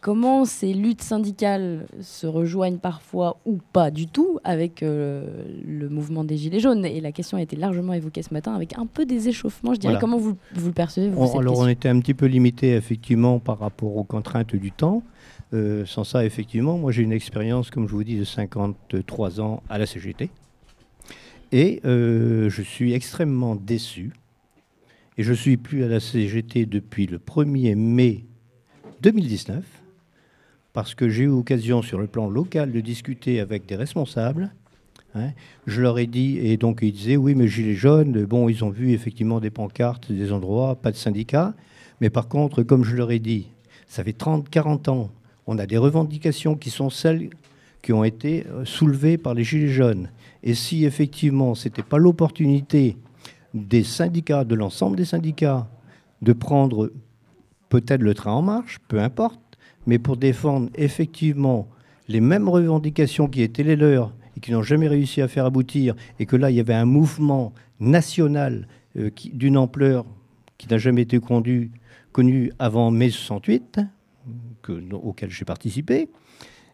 comment 0.00 0.44
ces 0.44 0.74
luttes 0.74 1.02
syndicales 1.02 1.86
se 2.00 2.26
rejoignent 2.26 2.78
parfois 2.78 3.38
ou 3.46 3.58
pas 3.72 3.92
du 3.92 4.08
tout 4.08 4.40
avec 4.42 4.82
euh, 4.82 5.44
le 5.64 5.88
mouvement 5.88 6.24
des 6.24 6.36
Gilets 6.36 6.58
jaunes. 6.58 6.84
Et 6.84 7.00
la 7.00 7.12
question 7.12 7.36
a 7.38 7.42
été 7.42 7.54
largement 7.54 7.92
évoquée 7.92 8.22
ce 8.22 8.34
matin 8.34 8.54
avec 8.54 8.76
un 8.76 8.86
peu 8.86 9.06
des 9.06 9.28
échauffements, 9.28 9.72
je 9.74 9.78
dirais. 9.78 9.92
Voilà. 9.94 10.00
Comment 10.00 10.18
vous, 10.18 10.36
vous 10.56 10.66
le 10.66 10.72
percevez, 10.72 11.08
vous, 11.10 11.20
On- 11.22 11.26
cette 11.28 11.36
alors, 11.36 11.52
question? 11.52 11.64
on 11.66 11.68
était 11.68 11.88
un 11.88 12.00
petit 12.00 12.14
peu 12.14 12.26
limité, 12.26 12.74
effectivement, 12.74 13.38
par 13.38 13.60
rapport 13.60 13.96
aux 13.96 14.04
contraintes 14.04 14.56
du 14.56 14.72
temps. 14.72 15.04
Euh, 15.54 15.86
sans 15.86 16.04
ça, 16.04 16.24
effectivement, 16.24 16.76
moi, 16.78 16.92
j'ai 16.92 17.02
une 17.02 17.12
expérience, 17.12 17.70
comme 17.70 17.88
je 17.88 17.92
vous 17.92 18.04
dis, 18.04 18.16
de 18.16 18.24
53 18.24 19.40
ans 19.40 19.62
à 19.68 19.78
la 19.78 19.86
CGT. 19.86 20.30
Et 21.52 21.80
euh, 21.84 22.50
je 22.50 22.60
suis 22.60 22.92
extrêmement 22.92 23.54
déçu 23.56 24.12
et 25.16 25.22
je 25.22 25.32
suis 25.32 25.56
plus 25.56 25.82
à 25.82 25.88
la 25.88 25.98
CGT 25.98 26.66
depuis 26.66 27.06
le 27.06 27.18
1er 27.18 27.74
mai 27.74 28.24
2019, 29.00 29.64
parce 30.72 30.94
que 30.94 31.08
j'ai 31.08 31.24
eu 31.24 31.28
l'occasion 31.28 31.82
sur 31.82 31.98
le 31.98 32.06
plan 32.06 32.28
local 32.28 32.70
de 32.70 32.80
discuter 32.80 33.40
avec 33.40 33.66
des 33.66 33.76
responsables. 33.76 34.50
hein. 35.14 35.30
je 35.66 35.80
leur 35.80 35.98
ai 35.98 36.06
dit, 36.06 36.38
et 36.38 36.56
donc 36.56 36.80
ils 36.82 36.92
disaient, 36.92 37.16
oui, 37.16 37.34
mais 37.34 37.48
Gilets 37.48 37.74
jaunes, 37.74 38.24
bon, 38.26 38.48
ils 38.48 38.64
ont 38.64 38.70
vu 38.70 38.92
effectivement 38.92 39.40
des 39.40 39.50
pancartes, 39.50 40.12
des 40.12 40.32
endroits, 40.32 40.76
pas 40.76 40.92
de 40.92 40.96
syndicats. 40.96 41.54
Mais 42.00 42.10
par 42.10 42.28
contre, 42.28 42.62
comme 42.62 42.84
je 42.84 42.94
leur 42.94 43.10
ai 43.10 43.18
dit, 43.18 43.48
ça 43.86 44.04
fait 44.04 44.12
30, 44.12 44.48
40 44.50 44.88
ans, 44.88 45.10
on 45.48 45.58
a 45.58 45.66
des 45.66 45.78
revendications 45.78 46.54
qui 46.54 46.70
sont 46.70 46.90
celles 46.90 47.30
qui 47.82 47.92
ont 47.92 48.04
été 48.04 48.46
euh, 48.50 48.64
soulevées 48.66 49.16
par 49.16 49.32
les 49.32 49.44
Gilets 49.44 49.68
jaunes. 49.68 50.10
Et 50.42 50.54
si 50.54 50.84
effectivement, 50.84 51.54
ce 51.54 51.68
n'était 51.68 51.82
pas 51.82 51.96
l'opportunité 51.96 52.96
des 53.54 53.82
syndicats, 53.82 54.44
de 54.44 54.54
l'ensemble 54.54 54.96
des 54.96 55.06
syndicats, 55.06 55.66
de 56.20 56.34
prendre 56.34 56.92
peut-être 57.70 58.02
le 58.02 58.12
train 58.12 58.32
en 58.32 58.42
marche, 58.42 58.78
peu 58.88 59.00
importe, 59.00 59.40
mais 59.86 59.98
pour 59.98 60.18
défendre 60.18 60.68
effectivement 60.74 61.66
les 62.08 62.20
mêmes 62.20 62.48
revendications 62.48 63.26
qui 63.26 63.40
étaient 63.40 63.62
les 63.62 63.76
leurs 63.76 64.12
et 64.36 64.40
qui 64.40 64.52
n'ont 64.52 64.62
jamais 64.62 64.88
réussi 64.88 65.22
à 65.22 65.28
faire 65.28 65.46
aboutir, 65.46 65.94
et 66.20 66.26
que 66.26 66.36
là, 66.36 66.50
il 66.50 66.56
y 66.56 66.60
avait 66.60 66.74
un 66.74 66.84
mouvement 66.84 67.54
national 67.80 68.68
euh, 68.96 69.10
d'une 69.32 69.56
ampleur 69.56 70.04
qui 70.58 70.68
n'a 70.68 70.76
jamais 70.76 71.02
été 71.02 71.18
conduit, 71.20 71.70
connu 72.12 72.52
avant 72.58 72.90
mai 72.90 73.08
68, 73.08 73.80
que- 74.68 74.94
auquel 74.94 75.30
j'ai 75.30 75.44
participé. 75.44 76.08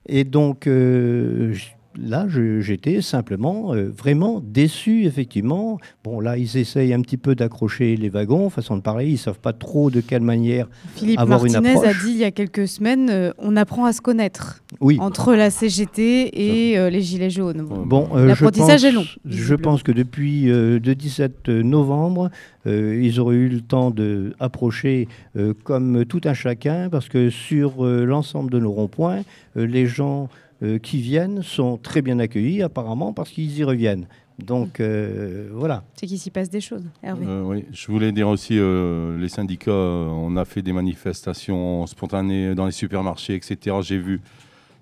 Et 0.06 0.24
donc, 0.24 0.66
euh, 0.66 1.54
là, 1.98 2.26
j'étais 2.60 3.00
simplement 3.02 3.74
euh, 3.74 3.90
vraiment 3.96 4.40
déçu, 4.44 5.04
effectivement. 5.04 5.78
Bon, 6.02 6.20
là, 6.20 6.36
ils 6.36 6.56
essayent 6.56 6.92
un 6.92 7.00
petit 7.00 7.16
peu 7.16 7.34
d'accrocher 7.34 7.96
les 7.96 8.08
wagons, 8.08 8.50
façon 8.50 8.76
de 8.76 8.82
parler. 8.82 9.06
Ils 9.06 9.12
ne 9.12 9.16
savent 9.18 9.38
pas 9.40 9.52
trop 9.52 9.90
de 9.90 10.00
quelle 10.00 10.22
manière 10.22 10.68
Philippe 10.94 11.18
avoir 11.20 11.44
une 11.44 11.52
Martinez 11.52 11.86
a 11.86 11.92
dit 11.92 12.10
il 12.10 12.16
y 12.18 12.24
a 12.24 12.30
quelques 12.30 12.68
semaines 12.68 13.08
euh, 13.10 13.30
on 13.38 13.56
apprend 13.56 13.84
à 13.84 13.92
se 13.92 14.00
connaître 14.00 14.62
Oui. 14.80 14.98
entre 15.00 15.34
la 15.34 15.50
CGT 15.50 16.30
et 16.72 16.78
euh, 16.78 16.90
les 16.90 17.00
Gilets 17.02 17.30
jaunes. 17.30 17.62
Bon. 17.86 18.08
Euh, 18.14 18.26
L'apprentissage 18.26 18.84
est 18.84 18.92
long, 18.92 19.04
Je 19.24 19.54
pense 19.54 19.82
que 19.82 19.92
depuis 19.92 20.50
euh, 20.50 20.78
le 20.84 20.94
17 20.94 21.48
novembre, 21.48 22.30
euh, 22.66 23.00
ils 23.02 23.20
auraient 23.20 23.36
eu 23.36 23.48
le 23.48 23.60
temps 23.60 23.90
d'approcher 23.90 25.08
euh, 25.36 25.54
comme 25.64 26.04
tout 26.04 26.20
un 26.24 26.34
chacun, 26.34 26.88
parce 26.90 27.08
que 27.08 27.30
sur 27.30 27.84
euh, 27.84 28.04
l'ensemble 28.04 28.50
de 28.50 28.58
nos 28.58 28.70
ronds-points, 28.72 29.22
euh, 29.56 29.66
les 29.66 29.86
gens 29.86 30.28
euh, 30.64 30.78
qui 30.78 31.00
viennent 31.00 31.42
sont 31.42 31.76
très 31.76 32.02
bien 32.02 32.18
accueillis, 32.18 32.62
apparemment, 32.62 33.12
parce 33.12 33.30
qu'ils 33.30 33.56
y 33.56 33.62
reviennent. 33.64 34.06
Donc 34.44 34.80
euh, 34.80 35.48
voilà. 35.52 35.84
C'est 35.94 36.06
qu'il 36.06 36.18
s'y 36.18 36.30
passe 36.30 36.50
des 36.50 36.60
choses. 36.60 36.84
Hervé. 37.02 37.24
Euh, 37.28 37.42
oui, 37.44 37.64
je 37.72 37.86
voulais 37.86 38.10
dire 38.10 38.28
aussi, 38.28 38.58
euh, 38.58 39.16
les 39.18 39.28
syndicats, 39.28 39.70
on 39.70 40.36
a 40.36 40.44
fait 40.44 40.62
des 40.62 40.72
manifestations 40.72 41.86
spontanées 41.86 42.54
dans 42.54 42.66
les 42.66 42.72
supermarchés, 42.72 43.34
etc. 43.36 43.76
J'ai 43.82 43.98
vu 43.98 44.20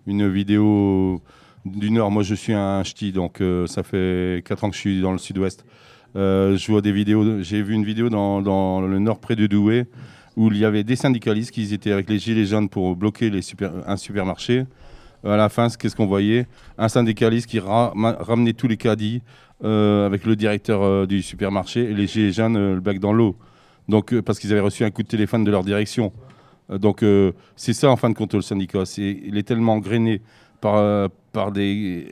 une 0.07 0.29
vidéo 0.29 1.21
d'une 1.67 1.99
heure. 1.99 2.11
Moi, 2.11 2.23
je 2.23 2.35
suis 2.35 2.55
un 2.55 2.83
ch'ti, 2.83 3.13
donc 3.13 3.41
euh, 3.41 3.67
ça 3.67 3.83
fait 3.83 4.43
4 4.47 4.65
ans 4.65 4.71
que 4.71 4.77
je 4.77 4.81
suis 4.81 5.01
dans 5.03 5.13
le 5.13 5.19
sud-ouest. 5.19 5.65
Euh, 6.17 6.57
je 6.57 6.71
vois 6.73 6.81
des 6.81 6.93
vidéos. 6.93 7.43
J'ai 7.43 7.63
vu 7.63 7.75
une 7.75 7.85
vidéo 7.85 8.09
dans, 8.09 8.41
dans 8.43 8.81
le 8.81 8.99
nord 8.99 9.19
près 9.19 9.37
de 9.37 9.47
Douai 9.47 9.87
où 10.35 10.49
il 10.51 10.57
y 10.57 10.65
avait 10.65 10.83
des 10.83 10.97
syndicalistes 10.97 11.51
qui 11.51 11.73
étaient 11.75 11.93
avec 11.93 12.09
les 12.09 12.19
gilets 12.19 12.47
jaunes 12.47 12.71
pour 12.71 12.97
bloquer 12.97 13.29
les 13.29 13.43
super- 13.43 13.73
un 13.87 13.97
supermarché. 13.99 14.65
À 15.25 15.37
la 15.37 15.49
fin, 15.49 15.69
qu'est-ce 15.69 15.95
qu'on 15.95 16.07
voyait 16.07 16.47
Un 16.79 16.89
syndicaliste 16.89 17.47
qui 17.49 17.61
ra- 17.61 17.93
ramenait 17.95 18.53
tous 18.55 18.67
les 18.69 18.77
caddies 18.77 19.23
euh, 19.65 20.05
avec 20.07 20.25
le 20.27 20.35
directeur 20.35 20.83
euh, 20.83 21.07
du 21.07 21.23
supermarché 21.23 21.85
et 21.91 21.95
les 21.95 22.07
gilets 22.09 22.33
jaunes 22.33 22.57
euh, 22.57 22.75
le 22.75 22.81
bec 22.81 22.99
dans 22.99 23.13
l'eau. 23.13 23.37
Donc, 23.89 24.13
euh, 24.13 24.21
parce 24.23 24.39
qu'ils 24.41 24.51
avaient 24.53 24.61
reçu 24.61 24.85
un 24.85 24.91
coup 24.91 25.03
de 25.03 25.09
téléphone 25.09 25.45
de 25.45 25.51
leur 25.51 25.63
direction. 25.63 26.13
Euh, 26.71 26.79
donc, 26.79 27.03
euh, 27.05 27.33
c'est 27.55 27.73
ça 27.73 27.89
en 27.91 27.97
fin 27.97 28.11
de 28.11 28.15
compte 28.15 28.35
le 28.35 28.41
syndicat. 28.43 28.85
C'est, 28.85 29.21
il 29.25 29.37
est 29.39 29.45
tellement 29.45 29.79
grainé 29.79 30.21
par, 30.61 30.77
euh, 30.77 31.07
par 31.33 31.53
des, 31.53 32.09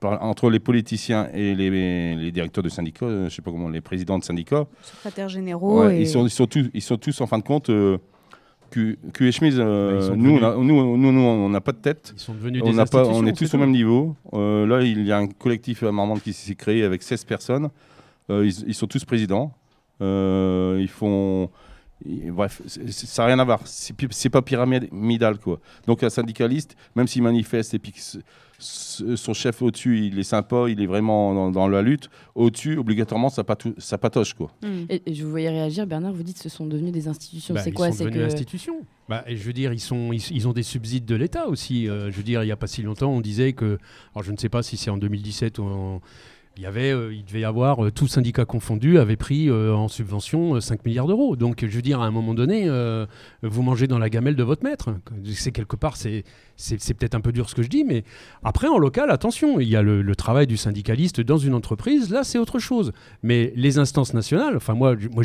par- 0.00 0.22
entre 0.22 0.48
les 0.48 0.58
politiciens 0.60 1.28
et 1.34 1.54
les, 1.54 2.14
les 2.16 2.30
directeurs 2.30 2.64
de 2.64 2.68
syndicats, 2.70 3.04
euh, 3.06 3.28
je 3.28 3.34
sais 3.34 3.42
pas 3.42 3.50
comment, 3.50 3.68
les 3.68 3.80
présidents 3.82 4.18
de 4.18 4.24
syndicats. 4.24 4.64
Secrétaires 4.82 5.28
généraux. 5.28 5.82
Ouais, 5.84 5.98
et- 5.98 6.02
ils, 6.02 6.08
sont, 6.08 6.24
ils, 6.24 6.30
sont 6.30 6.46
tous, 6.46 6.70
ils 6.72 6.82
sont 6.82 6.96
tous 6.96 7.20
en 7.20 7.26
fin 7.26 7.38
de 7.38 7.44
compte. 7.44 7.68
Euh, 8.76 9.10
cul 9.12 9.28
et 9.28 9.32
chemise, 9.32 9.56
euh, 9.58 9.98
ils 10.00 10.06
sont 10.06 10.16
nous, 10.16 10.32
on 10.38 10.42
a- 10.42 10.56
nous, 10.56 10.96
nous, 10.96 11.12
nous, 11.12 11.20
on 11.20 11.48
n'a 11.48 11.60
pas 11.60 11.72
de 11.72 11.78
tête. 11.78 12.12
Ils 12.16 12.20
sont 12.20 12.34
devenus 12.34 12.62
On 12.64 12.70
des 12.70 12.76
pas, 12.90 13.04
on 13.06 13.26
est 13.26 13.32
tous 13.32 13.54
au 13.54 13.58
même 13.58 13.70
niveau. 13.72 14.16
Euh, 14.34 14.66
là, 14.66 14.82
il 14.82 15.06
y 15.06 15.12
a 15.12 15.18
un 15.18 15.26
collectif 15.26 15.82
à 15.82 15.92
Marmande 15.92 16.20
qui 16.20 16.32
s'est 16.32 16.54
créé 16.54 16.82
avec 16.84 17.02
16 17.02 17.24
personnes. 17.24 17.68
Euh, 18.30 18.44
ils, 18.46 18.68
ils 18.68 18.74
sont 18.74 18.86
tous 18.86 19.04
présidents. 19.04 19.52
Euh, 20.02 20.78
ils 20.80 20.88
font. 20.88 21.48
Bref, 22.04 22.62
ça 22.66 23.22
n'a 23.22 23.26
rien 23.28 23.38
à 23.38 23.44
voir. 23.44 23.60
C'est 23.64 24.30
pas 24.30 24.42
pyramidal, 24.42 25.38
quoi. 25.38 25.60
Donc, 25.86 26.02
un 26.02 26.10
syndicaliste, 26.10 26.76
même 26.94 27.06
s'il 27.06 27.22
manifeste 27.22 27.74
et 27.74 27.78
puis 27.78 27.94
son 28.58 29.34
chef 29.34 29.60
au-dessus, 29.60 30.06
il 30.06 30.18
est 30.18 30.22
sympa, 30.22 30.64
il 30.68 30.80
est 30.80 30.86
vraiment 30.86 31.34
dans, 31.34 31.50
dans 31.50 31.68
la 31.68 31.82
lutte, 31.82 32.08
au-dessus, 32.34 32.78
obligatoirement, 32.78 33.28
ça, 33.28 33.42
patou- 33.44 33.74
ça 33.78 33.98
patoche, 33.98 34.32
quoi. 34.34 34.50
Mm. 34.62 34.84
Et, 34.88 35.02
et 35.06 35.14
je 35.14 35.24
vous 35.24 35.30
voyais 35.30 35.50
réagir, 35.50 35.86
Bernard, 35.86 36.12
vous 36.12 36.22
dites 36.22 36.36
que 36.36 36.42
ce 36.42 36.48
sont 36.48 36.66
devenus 36.66 36.92
des 36.92 37.06
institutions. 37.08 37.54
Bah, 37.54 37.60
c'est 37.62 37.72
quoi 37.72 37.92
C'est 37.92 38.10
que 38.10 38.18
institutions. 38.18 38.80
Bah, 39.08 39.24
je 39.28 39.34
veux 39.36 39.52
dire, 39.52 39.72
ils, 39.74 39.80
sont, 39.80 40.10
ils, 40.12 40.22
ils 40.30 40.48
ont 40.48 40.52
des 40.52 40.62
subsides 40.62 41.04
de 41.04 41.14
l'État 41.14 41.48
aussi. 41.48 41.86
Euh, 41.88 42.10
je 42.10 42.16
veux 42.16 42.22
dire, 42.22 42.42
il 42.42 42.46
n'y 42.46 42.52
a 42.52 42.56
pas 42.56 42.66
si 42.66 42.82
longtemps, 42.82 43.10
on 43.12 43.20
disait 43.20 43.52
que, 43.52 43.78
alors 44.14 44.24
je 44.24 44.32
ne 44.32 44.36
sais 44.38 44.48
pas 44.48 44.62
si 44.62 44.76
c'est 44.78 44.90
en 44.90 44.96
2017 44.96 45.58
ou 45.58 45.64
en... 45.64 46.00
Euh, 46.64 47.12
il 47.12 47.24
devait 47.24 47.40
y 47.40 47.44
avoir, 47.44 47.84
euh, 47.84 47.90
tout 47.90 48.06
syndicat 48.06 48.44
confondu, 48.44 48.98
avait 48.98 49.16
pris 49.16 49.48
euh, 49.48 49.74
en 49.74 49.88
subvention 49.88 50.56
euh, 50.56 50.60
5 50.60 50.84
milliards 50.84 51.06
d'euros. 51.06 51.36
Donc, 51.36 51.64
je 51.66 51.74
veux 51.74 51.82
dire, 51.82 52.00
à 52.00 52.06
un 52.06 52.10
moment 52.10 52.34
donné, 52.34 52.64
euh, 52.66 53.06
vous 53.42 53.62
mangez 53.62 53.86
dans 53.86 53.98
la 53.98 54.08
gamelle 54.08 54.36
de 54.36 54.42
votre 54.42 54.64
maître. 54.64 54.94
C'est 55.34 55.52
quelque 55.52 55.76
part, 55.76 55.96
c'est 55.96 56.24
peut-être 56.58 57.14
un 57.14 57.20
peu 57.20 57.32
dur 57.32 57.50
ce 57.50 57.54
que 57.54 57.62
je 57.62 57.68
dis, 57.68 57.84
mais 57.84 58.04
après, 58.42 58.68
en 58.68 58.78
local, 58.78 59.10
attention, 59.10 59.60
il 59.60 59.68
y 59.68 59.76
a 59.76 59.82
le, 59.82 60.16
travail 60.16 60.46
du 60.46 60.56
syndicaliste 60.56 61.20
dans 61.20 61.36
une 61.36 61.52
entreprise, 61.52 62.10
là, 62.10 62.24
c'est 62.24 62.38
autre 62.38 62.58
chose. 62.58 62.92
Mais 63.22 63.52
les 63.54 63.78
instances 63.78 64.14
nationales, 64.14 64.56
enfin, 64.56 64.72
moi, 64.74 64.96
moi, 65.12 65.24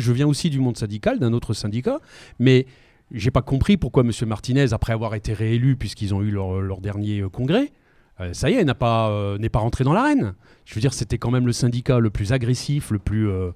je 0.00 0.12
viens 0.12 0.26
aussi 0.26 0.50
du 0.50 0.60
monde 0.60 0.76
syndical, 0.76 1.18
d'un 1.18 1.32
autre 1.32 1.54
syndicat, 1.54 1.98
mais 2.38 2.66
j'ai 3.12 3.30
pas 3.30 3.42
compris 3.42 3.76
pourquoi 3.76 4.04
M. 4.04 4.12
Martinez, 4.26 4.72
après 4.72 4.92
avoir 4.92 5.14
été 5.14 5.32
réélu, 5.32 5.76
puisqu'ils 5.76 6.14
ont 6.14 6.22
eu 6.22 6.30
leur, 6.30 6.80
dernier 6.80 7.20
euh, 7.20 7.28
congrès, 7.28 7.72
euh, 8.20 8.32
ça 8.32 8.50
y 8.50 8.54
est, 8.54 8.64
n'a 8.64 8.74
pas, 8.74 9.10
euh, 9.10 9.38
n'est 9.38 9.48
pas 9.48 9.60
rentré 9.60 9.84
dans 9.84 9.92
l'arène. 9.92 10.34
Je 10.64 10.74
veux 10.74 10.80
dire, 10.80 10.92
c'était 10.92 11.18
quand 11.18 11.30
même 11.30 11.46
le 11.46 11.52
syndicat 11.52 11.98
le 11.98 12.10
plus 12.10 12.32
agressif, 12.32 12.90
le 12.90 12.98
plus. 12.98 13.28
euh, 13.28 13.50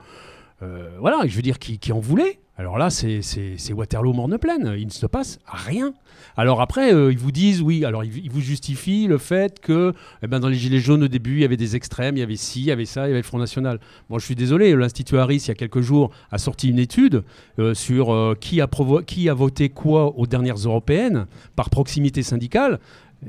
euh, 0.63 0.97
voilà, 1.01 1.27
je 1.27 1.35
veux 1.37 1.43
dire, 1.43 1.59
qui, 1.59 1.79
qui 1.79 1.93
en 1.93 2.01
voulait. 2.01 2.39
Alors 2.57 2.79
là, 2.79 2.89
c'est 2.89 3.73
Waterloo 3.73 4.13
morne 4.13 4.39
pleine. 4.39 4.75
Il 4.79 4.87
ne 4.87 4.93
se 4.93 5.07
passe 5.07 5.41
rien. 5.45 5.93
Alors 6.37 6.61
après, 6.61 6.95
euh, 6.95 7.11
ils 7.11 7.19
vous 7.19 7.33
disent, 7.33 7.61
oui, 7.61 7.85
alors 7.85 8.05
ils, 8.05 8.31
vous 8.31 8.41
justifient 8.41 9.09
le 9.09 9.19
fait 9.19 9.59
que 9.59 9.93
eh 10.23 10.29
ben, 10.29 10.39
dans 10.39 10.49
les 10.49 10.55
Gilets 10.55 10.79
jaunes, 10.79 11.03
au 11.03 11.09
début, 11.09 11.33
il 11.35 11.41
y 11.41 11.45
avait 11.45 11.57
des 11.57 11.75
extrêmes, 11.75 12.17
il 12.17 12.21
y 12.21 12.23
avait 12.23 12.37
ci, 12.37 12.61
il 12.61 12.67
y 12.67 12.71
avait 12.71 12.85
ça, 12.85 13.07
il 13.07 13.09
y 13.09 13.11
avait 13.11 13.19
le 13.19 13.25
Front 13.25 13.39
National. 13.39 13.81
Moi, 14.09 14.21
je 14.21 14.25
suis 14.25 14.37
désolé, 14.37 14.73
l'Institut 14.77 15.19
Harris, 15.19 15.43
il 15.47 15.49
y 15.49 15.51
a 15.51 15.55
quelques 15.55 15.81
jours, 15.81 16.11
a 16.31 16.39
sorti 16.39 16.69
une 16.69 16.79
étude 16.79 17.25
euh, 17.59 17.75
sur 17.75 18.13
euh, 18.13 18.37
qui, 18.41 18.61
a 18.61 18.69
qui 19.05 19.29
a 19.29 19.35
voté 19.35 19.69
quoi 19.69 20.17
aux 20.17 20.27
dernières 20.29 20.57
européennes 20.59 21.27
par 21.57 21.71
proximité 21.71 22.23
syndicale. 22.23 22.79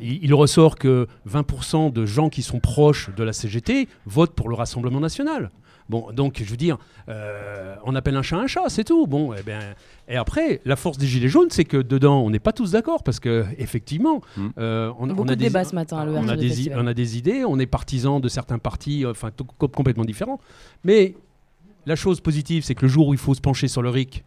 Il, 0.01 0.33
ressort 0.33 0.75
que 0.75 1.07
20% 1.29 1.91
de 1.93 2.05
gens 2.05 2.29
qui 2.29 2.41
sont 2.41 2.59
proches 2.59 3.09
de 3.15 3.23
la 3.23 3.31
CGT 3.33 3.87
votent 4.05 4.33
pour 4.35 4.49
le 4.49 4.55
Rassemblement 4.55 4.99
national. 4.99 5.51
Bon, 5.87 6.11
donc 6.11 6.41
je 6.43 6.49
veux 6.49 6.57
dire, 6.57 6.77
euh, 7.09 7.75
on 7.85 7.93
appelle 7.95 8.15
un 8.17 8.23
chat 8.23 8.37
un 8.37 8.47
chat, 8.47 8.63
c'est 8.69 8.83
tout. 8.83 9.05
Bon, 9.07 9.33
et, 9.33 9.43
ben, 9.43 9.61
et 10.09 10.15
après, 10.17 10.59
la 10.65 10.75
force 10.75 10.97
des 10.97 11.05
gilets 11.05 11.27
jaunes, 11.29 11.49
c'est 11.51 11.63
que 11.63 11.77
dedans, 11.77 12.21
on 12.21 12.31
n'est 12.31 12.39
pas 12.39 12.53
tous 12.53 12.71
d'accord 12.71 13.03
parce 13.03 13.19
que 13.19 13.45
effectivement, 13.59 14.21
Mm. 14.35 14.47
euh, 14.57 14.91
on, 14.99 15.09
a 15.09 15.13
de 15.13 15.35
des, 15.35 15.45
débats 15.45 15.63
ce 15.63 15.75
matin 15.75 15.97
à 15.99 16.01
on 16.01 16.05
l'ouverture 16.07 16.31
a 16.31 16.35
du 16.37 16.41
des, 16.41 16.45
i- 16.47 16.55
festival. 16.55 16.79
on 16.81 16.87
a 16.87 16.93
des 16.95 17.17
idées, 17.19 17.45
on 17.45 17.59
est 17.59 17.67
partisans 17.67 18.19
de 18.19 18.27
certains 18.27 18.57
partis, 18.57 19.05
euh, 19.05 19.11
enfin 19.11 19.29
complètement 19.59 20.05
différents. 20.05 20.39
Mais 20.83 21.15
la 21.85 21.95
chose 21.95 22.19
positive, 22.19 22.63
c'est 22.63 22.73
que 22.75 22.81
le 22.81 22.87
jour 22.89 23.07
où 23.09 23.13
il 23.13 23.19
faut 23.19 23.35
se 23.35 23.41
pencher 23.41 23.67
sur 23.67 23.83
le 23.83 23.89
RIC, 23.89 24.23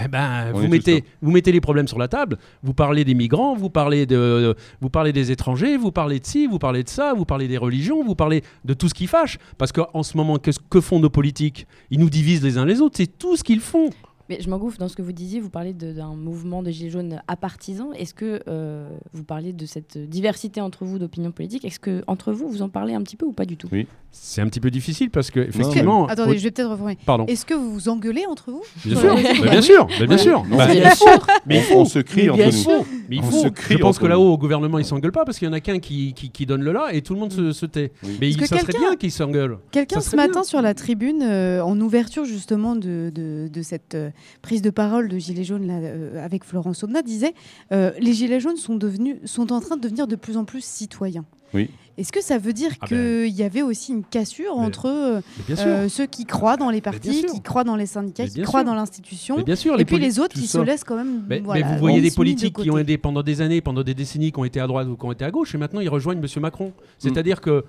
eh 0.00 0.08
ben, 0.08 0.52
vous 0.52 0.68
mettez, 0.68 1.04
vous 1.20 1.30
mettez 1.30 1.52
les 1.52 1.60
problèmes 1.60 1.88
sur 1.88 1.98
la 1.98 2.08
table, 2.08 2.38
vous 2.62 2.74
parlez 2.74 3.04
des 3.04 3.14
migrants, 3.14 3.54
vous 3.54 3.70
parlez, 3.70 4.06
de, 4.06 4.54
vous 4.80 4.90
parlez 4.90 5.12
des 5.12 5.30
étrangers, 5.30 5.76
vous 5.76 5.92
parlez 5.92 6.20
de 6.20 6.26
ci, 6.26 6.46
vous 6.46 6.58
parlez 6.58 6.82
de 6.82 6.88
ça, 6.88 7.12
vous 7.14 7.24
parlez 7.24 7.48
des 7.48 7.58
religions, 7.58 8.02
vous 8.02 8.14
parlez 8.14 8.42
de 8.64 8.74
tout 8.74 8.88
ce 8.88 8.94
qui 8.94 9.06
fâche. 9.06 9.38
Parce 9.58 9.72
qu'en 9.72 10.02
ce 10.02 10.16
moment, 10.16 10.38
que, 10.38 10.50
que 10.70 10.80
font 10.80 10.98
nos 10.98 11.10
politiques? 11.10 11.66
Ils 11.90 12.00
nous 12.00 12.10
divisent 12.10 12.42
les 12.42 12.58
uns 12.58 12.64
les 12.64 12.80
autres, 12.80 12.96
c'est 12.96 13.18
tout 13.18 13.36
ce 13.36 13.44
qu'ils 13.44 13.60
font. 13.60 13.90
Mais 14.28 14.40
je 14.40 14.48
m'engouffre 14.48 14.78
dans 14.78 14.88
ce 14.88 14.96
que 14.96 15.02
vous 15.02 15.12
disiez, 15.12 15.40
vous 15.40 15.50
parlez 15.50 15.74
d'un 15.74 16.14
mouvement 16.14 16.62
de 16.62 16.70
Gilets 16.70 16.90
jaunes 16.90 17.22
apartisan. 17.28 17.92
Est-ce 17.92 18.14
que 18.14 18.40
euh, 18.48 18.88
vous 19.12 19.24
parliez 19.24 19.52
de 19.52 19.66
cette 19.66 19.98
diversité 19.98 20.60
entre 20.60 20.84
vous 20.84 20.98
d'opinions 20.98 21.32
politiques? 21.32 21.64
Est-ce 21.64 21.80
que 21.80 22.02
entre 22.06 22.32
vous, 22.32 22.48
vous 22.48 22.62
en 22.62 22.68
parlez 22.68 22.94
un 22.94 23.02
petit 23.02 23.16
peu 23.16 23.26
ou 23.26 23.32
pas 23.32 23.44
du 23.44 23.56
tout? 23.56 23.68
Oui. 23.72 23.86
C'est 24.14 24.40
un 24.42 24.46
petit 24.46 24.60
peu 24.60 24.70
difficile 24.70 25.10
parce 25.10 25.30
que 25.30 25.40
effectivement. 25.40 26.06
Attendez, 26.06 26.36
je 26.38 26.44
vais 26.44 26.50
peut-être 26.50 26.68
reformuler. 26.70 26.98
Pardon. 27.06 27.24
Est-ce 27.26 27.46
que 27.46 27.54
vous 27.54 27.72
vous 27.72 27.88
engueulez 27.88 28.24
entre 28.26 28.50
vous 28.50 28.62
Bien 28.84 28.96
sûr, 29.00 29.14
bah, 29.14 29.50
bien 29.50 29.62
sûr, 29.62 29.86
bah, 29.98 30.06
bien 30.06 30.18
sûr. 30.18 30.44
Non, 30.44 30.56
Bah, 30.58 30.68
c'est- 30.68 30.80
Bien 30.80 30.94
sûr. 30.94 31.26
Mais 31.46 31.56
il 31.58 31.62
faut, 31.62 31.74
on 31.78 31.84
se 31.84 31.98
crie 31.98 32.24
Mais 32.24 32.30
entre 32.30 32.68
nous. 32.78 32.86
Mais 33.08 33.16
il 33.16 33.20
On 33.20 33.30
faut. 33.30 33.42
se 33.44 33.48
crie 33.48 33.74
Je 33.74 33.80
pense 33.80 33.98
que 33.98 34.06
là-haut, 34.06 34.32
au 34.32 34.38
gouvernement, 34.38 34.78
ils 34.78 34.84
s'engueulent 34.84 35.12
pas 35.12 35.24
parce 35.24 35.38
qu'il 35.38 35.48
y 35.48 35.50
en 35.50 35.54
a 35.54 35.60
qu'un 35.60 35.78
qui, 35.78 36.12
qui, 36.14 36.30
qui 36.30 36.46
donne 36.46 36.62
le 36.62 36.72
là 36.72 36.88
et 36.92 37.02
tout 37.02 37.14
le 37.14 37.20
monde 37.20 37.32
se, 37.32 37.52
se 37.52 37.66
tait. 37.66 37.92
Oui. 38.04 38.18
Mais 38.20 38.28
il- 38.30 38.36
que 38.36 38.46
ça 38.46 38.58
serait 38.58 38.66
quelqu'un- 38.72 38.80
bien 38.88 38.96
qu'ils 38.96 39.12
s'engueulent. 39.12 39.58
Quelqu'un 39.70 40.00
ce 40.00 40.14
matin 40.16 40.32
bien. 40.32 40.42
sur 40.44 40.60
la 40.62 40.74
tribune, 40.74 41.22
euh, 41.22 41.62
en 41.62 41.78
ouverture 41.80 42.24
justement 42.24 42.76
de, 42.76 43.10
de- 43.14 43.48
de 43.52 43.62
cette 43.62 43.94
euh, 43.94 44.10
prise 44.42 44.62
de 44.62 44.70
parole 44.70 45.08
de 45.08 45.18
Gilets 45.18 45.44
jaunes 45.44 45.66
là, 45.66 45.74
euh, 45.78 46.24
avec 46.24 46.44
Florence 46.44 46.82
Aubenas, 46.84 47.02
disait 47.02 47.34
euh, 47.72 47.90
les 47.98 48.12
Gilets 48.12 48.40
jaunes 48.40 48.56
sont, 48.56 48.74
devenus, 48.76 49.16
sont 49.24 49.52
en 49.52 49.60
train 49.60 49.76
de 49.76 49.80
devenir 49.82 50.06
de 50.06 50.16
plus 50.16 50.36
en 50.36 50.44
plus 50.44 50.64
citoyens. 50.64 51.24
Oui. 51.54 51.68
Est-ce 51.98 52.12
que 52.12 52.22
ça 52.22 52.38
veut 52.38 52.52
dire 52.52 52.70
Ah 52.80 52.86
qu'il 52.86 52.96
ben. 52.96 53.30
y 53.34 53.42
avait 53.42 53.62
aussi 53.62 53.92
une 53.92 54.04
cassure 54.04 54.58
Mais- 54.58 54.64
entre 54.66 54.86
euh, 54.86 55.20
euh, 55.50 55.88
ceux 55.88 56.06
qui 56.06 56.24
croient 56.24 56.56
dans 56.56 56.70
les 56.70 56.80
partis, 56.80 57.24
qui 57.26 57.40
croient 57.42 57.64
dans 57.64 57.76
les 57.76 57.86
syndicats, 57.86 58.26
qui 58.26 58.42
croient 58.42 58.60
sûr. 58.60 58.66
dans 58.70 58.74
l'institution, 58.74 59.38
et 59.78 59.84
puis 59.84 59.98
les 59.98 60.18
autres 60.18 60.34
qui 60.34 60.46
ça. 60.46 60.60
se 60.60 60.64
laissent 60.64 60.84
quand 60.84 60.96
même. 60.96 61.24
Mais, 61.28 61.40
vous 61.40 61.78
voyez 61.78 62.00
des 62.00 62.10
de 62.10 62.14
politiques 62.14 62.56
qui 62.56 62.70
ont 62.70 62.78
été 62.78 62.96
pendant 62.98 63.22
des 63.22 63.40
années, 63.40 63.60
pendant 63.60 63.82
des 63.82 63.94
décennies, 63.94 64.32
qui 64.32 64.38
ont 64.38 64.44
été 64.44 64.60
à 64.60 64.66
droite 64.66 64.88
ou 64.88 64.96
qui 64.96 65.04
ont 65.04 65.12
été 65.12 65.24
à 65.24 65.30
gauche, 65.30 65.54
et 65.54 65.58
maintenant 65.58 65.80
ils 65.80 65.88
rejoignent 65.88 66.20
M. 66.20 66.26
Macron. 66.42 66.68
Mm. 66.68 66.72
C'est-à-dire 66.98 67.40
que, 67.40 67.64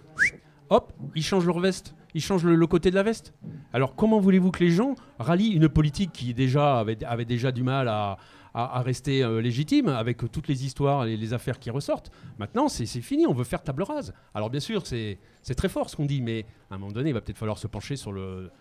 hop, 0.70 0.94
ils 1.16 1.24
changent 1.24 1.46
leur 1.46 1.60
veste, 1.60 1.94
ils 2.16 2.22
changent 2.22 2.46
le, 2.46 2.56
le 2.56 2.68
côté 2.68 2.90
de 2.92 2.96
la 2.96 3.04
veste. 3.04 3.34
Alors 3.74 3.96
comment 3.96 4.20
voulez-vous 4.20 4.52
que 4.52 4.64
les 4.64 4.72
gens 4.72 4.96
rallient 5.20 5.52
une 5.52 5.68
politique 5.68 6.12
qui 6.14 6.34
déjà 6.34 6.80
avait, 6.80 6.98
avait 7.06 7.26
déjà 7.26 7.52
du 7.52 7.64
mal 7.64 7.88
à, 7.88 8.18
à- 8.54 8.78
à 8.80 8.82
rester 8.82 9.24
euh, 9.24 9.42
légitime 9.42 9.88
avec 9.88 10.18
toutes 10.32 10.48
les 10.48 10.66
histoires 10.66 11.06
et 11.06 11.18
les 11.18 11.34
affaires 11.34 11.60
qui 11.60 11.70
ressortent 11.72 12.12
Maintenant, 12.38 12.68
c'est 12.70 12.86
c'est 12.86 13.02
fini, 13.02 13.26
on 13.28 13.34
veut 13.34 13.44
faire 13.44 13.64
table 13.64 13.84
rase. 13.84 14.14
Alors 14.34 14.50
bien 14.50 14.60
sûr, 14.60 14.86
c'est 14.86 15.18
c'est 15.42 15.56
très 15.56 15.70
fort 15.70 15.90
ce 15.90 15.96
qu'on 15.96 16.06
dit, 16.06 16.22
mais 16.22 16.46
à 16.70 16.76
un 16.76 16.78
moment 16.78 16.92
donné, 16.92 17.10
il 17.10 17.14
va 17.14 17.22
peut-être 17.22 17.38
falloir 17.38 17.58
se 17.58 17.68
pencher 17.68 17.96
sur 17.96 18.12
le, 18.12 18.52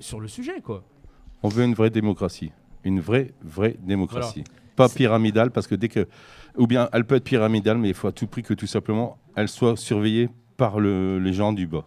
sur 0.00 0.20
le 0.20 0.28
sujet, 0.28 0.60
quoi. 0.60 0.84
On 1.42 1.48
veut 1.48 1.64
une 1.64 1.74
vraie 1.74 1.90
démocratie. 1.90 2.52
Une 2.84 3.00
vraie, 3.00 3.32
vraie 3.42 3.76
démocratie. 3.80 4.44
Pas 4.76 4.88
pyramidale, 4.88 5.50
parce 5.50 5.66
que 5.66 5.74
dès 5.74 5.88
que. 5.88 6.06
Ou 6.56 6.66
bien 6.66 6.88
elle 6.92 7.04
peut 7.04 7.16
être 7.16 7.24
pyramidale, 7.24 7.78
mais 7.78 7.88
il 7.88 7.94
faut 7.94 8.08
à 8.08 8.12
tout 8.12 8.26
prix 8.26 8.42
que 8.42 8.54
tout 8.54 8.66
simplement 8.66 9.18
elle 9.36 9.48
soit 9.48 9.76
surveillée 9.76 10.28
par 10.56 10.78
le- 10.80 11.18
les 11.18 11.32
gens 11.32 11.52
du 11.52 11.66
bas. 11.66 11.84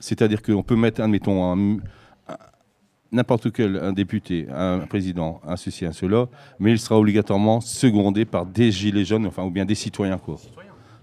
C'est-à-dire 0.00 0.42
qu'on 0.42 0.62
peut 0.62 0.76
mettre, 0.76 1.00
admettons, 1.00 1.44
un- 1.52 1.78
n'importe 3.14 3.50
quel 3.52 3.92
député, 3.94 4.46
un 4.54 4.80
président, 4.80 5.40
un 5.46 5.56
ceci, 5.56 5.86
un 5.86 5.92
cela, 5.92 6.26
mais 6.58 6.72
il 6.72 6.78
sera 6.78 6.98
obligatoirement 6.98 7.60
secondé 7.60 8.24
par 8.24 8.44
des 8.44 8.70
gilets 8.72 9.04
jaunes, 9.04 9.26
enfin, 9.26 9.44
ou 9.44 9.50
bien 9.50 9.64
des 9.64 9.74
citoyens, 9.74 10.18
quoi. 10.18 10.36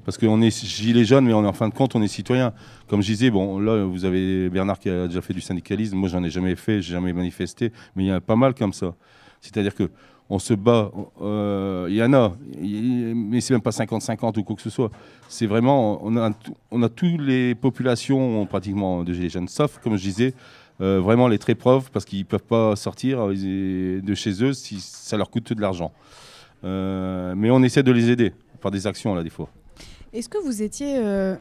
Parce 0.03 0.17
qu'on 0.17 0.41
est 0.41 0.65
gilets 0.65 1.05
jaunes, 1.05 1.25
mais 1.25 1.33
on 1.33 1.45
en 1.45 1.53
fin 1.53 1.69
de 1.69 1.73
compte, 1.73 1.95
on 1.95 2.01
est 2.01 2.07
citoyens. 2.07 2.53
Comme 2.87 3.01
je 3.01 3.07
disais, 3.07 3.29
bon, 3.29 3.59
là, 3.59 3.85
vous 3.85 4.03
avez 4.03 4.49
Bernard 4.49 4.79
qui 4.79 4.89
a 4.89 5.07
déjà 5.07 5.21
fait 5.21 5.33
du 5.33 5.41
syndicalisme. 5.41 5.95
Moi, 5.95 6.09
j'en 6.09 6.23
ai 6.23 6.29
jamais 6.31 6.55
fait, 6.55 6.81
j'ai 6.81 6.93
jamais 6.93 7.13
manifesté, 7.13 7.71
mais 7.95 8.03
il 8.05 8.07
y 8.07 8.11
en 8.11 8.15
a 8.15 8.19
pas 8.21 8.35
mal 8.35 8.53
comme 8.55 8.73
ça. 8.73 8.93
C'est-à-dire 9.41 9.75
que 9.75 9.89
on 10.33 10.39
se 10.39 10.53
bat, 10.53 10.89
euh, 11.21 11.87
il 11.89 11.95
y 11.97 12.03
en 12.03 12.13
a, 12.13 12.31
il- 12.61 13.13
mais 13.15 13.41
c'est 13.41 13.53
même 13.53 13.61
pas 13.61 13.71
50-50 13.71 14.37
ou 14.37 14.43
quoi 14.43 14.55
que 14.55 14.61
ce 14.61 14.69
soit. 14.69 14.89
C'est 15.27 15.45
vraiment, 15.45 15.99
on 16.03 16.15
a, 16.17 16.31
on 16.71 16.81
a 16.83 16.89
toutes 16.89 17.19
les 17.21 17.53
populations 17.53 18.45
pratiquement 18.45 19.03
de 19.03 19.13
gilets 19.13 19.29
jaunes, 19.29 19.49
sauf, 19.49 19.77
comme 19.83 19.97
je 19.97 20.03
disais, 20.03 20.33
vraiment 20.81 21.27
les 21.27 21.37
très 21.37 21.55
pauvres, 21.55 21.89
parce 21.91 22.05
qu'ils 22.05 22.25
peuvent 22.25 22.43
pas 22.43 22.75
sortir 22.75 23.19
euh, 23.29 24.01
de 24.01 24.13
chez 24.15 24.43
eux 24.43 24.53
si 24.53 24.79
ça 24.79 25.15
leur 25.17 25.29
coûte 25.29 25.53
de 25.53 25.61
l'argent. 25.61 25.91
Euh, 26.63 27.33
mais 27.35 27.49
on 27.51 27.61
essaie 27.63 27.83
de 27.83 27.91
les 27.91 28.09
aider 28.09 28.33
par 28.61 28.71
des 28.71 28.85
actions, 28.87 29.15
là, 29.15 29.23
des 29.23 29.29
fois. 29.29 29.49
Est-ce 30.13 30.29
que 30.29 30.37
vous 30.43 30.61
étiez 30.61 30.95
euh, 30.97 31.35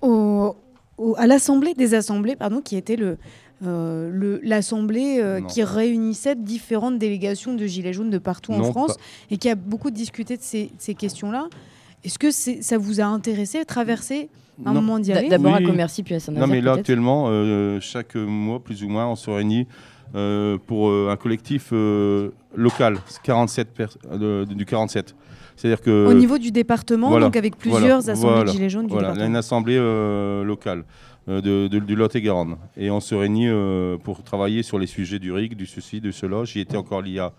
au- 0.00 0.54
au- 0.98 1.14
à 1.18 1.26
l'Assemblée 1.26 1.74
des 1.74 1.94
Assemblées, 1.94 2.36
pardon, 2.36 2.60
qui 2.60 2.76
était 2.76 2.96
le, 2.96 3.18
euh, 3.66 4.38
l'Assemblée 4.42 5.18
euh, 5.20 5.40
qui 5.42 5.62
réunissait 5.62 6.34
différentes 6.36 6.98
délégations 6.98 7.54
de 7.54 7.66
Gilets 7.66 7.92
jaunes 7.92 8.10
de 8.10 8.18
partout 8.18 8.52
en 8.52 8.62
France 8.64 8.94
pas- 8.96 9.02
et 9.30 9.36
qui 9.36 9.48
a 9.50 9.54
beaucoup 9.54 9.90
discuté 9.90 10.36
de 10.36 10.42
ces, 10.42 10.70
ces 10.78 10.94
questions-là? 10.94 11.48
Est-ce 12.04 12.18
que 12.18 12.30
ça 12.30 12.78
vous 12.78 13.00
a 13.00 13.04
intéressé, 13.04 13.64
traversé 13.64 14.28
un 14.64 14.72
Non. 14.72 14.80
moment 14.80 14.98
d'y 14.98 15.12
aller 15.12 15.28
D'abord 15.28 15.54
à 15.54 15.58
Oui. 15.58 15.64
Commercy, 15.64 16.02
puis 16.02 16.14
à 16.14 16.16
Non, 16.16 16.20
Saint-Nazaire. 16.20 16.48
mais 16.48 16.60
là, 16.60 16.72
actuellement, 16.74 17.26
euh, 17.28 17.78
chaque 17.80 18.14
mois, 18.16 18.60
plus 18.60 18.82
ou 18.84 18.88
moins, 18.88 19.06
on 19.06 19.16
se 19.16 19.30
réunit 19.30 19.66
euh, 20.14 20.58
pour 20.66 20.90
euh, 20.90 21.08
un 21.10 21.16
collectif 21.16 21.70
euh, 21.72 22.30
local, 22.54 22.98
47 23.24 23.68
pers- 23.74 23.88
euh, 24.12 24.44
de- 24.44 24.54
du 24.54 24.64
47. 24.64 25.14
C'est-à-dire 25.56 25.80
que. 25.80 26.06
Au 26.08 26.14
niveau 26.14 26.38
du 26.38 26.50
département, 26.52 27.08
voilà, 27.10 27.26
donc 27.26 27.36
avec 27.36 27.56
plusieurs 27.56 27.80
voilà, 28.00 28.12
assemblées 28.12 28.20
voilà, 28.34 28.44
de 28.44 28.48
Gilets 28.50 28.70
jaunes 28.70 28.86
du 28.86 28.92
Voilà, 28.92 29.08
département 29.08 29.26
une 29.28 29.36
assemblée 29.36 29.76
euh, 29.78 30.44
locale 30.44 30.84
euh, 31.28 31.40
de, 31.40 31.68
de- 31.68 31.78
du 31.84 31.96
Lot-et-Garonne. 31.96 32.56
Et 32.76 32.90
on 32.90 33.00
se 33.00 33.14
réunit 33.14 33.48
euh, 33.48 33.96
pour 33.98 34.22
travailler 34.22 34.62
sur 34.62 34.78
les 34.78 34.86
sujets 34.86 35.18
du 35.18 35.32
RIC, 35.32 35.56
du 35.56 35.66
ceci, 35.66 36.00
de 36.00 36.10
cela. 36.12 36.44
J'y 36.44 36.60
étais 36.60 36.76
encore 36.76 37.02
il 37.06 37.12
y 37.14 37.18
a 37.18 37.32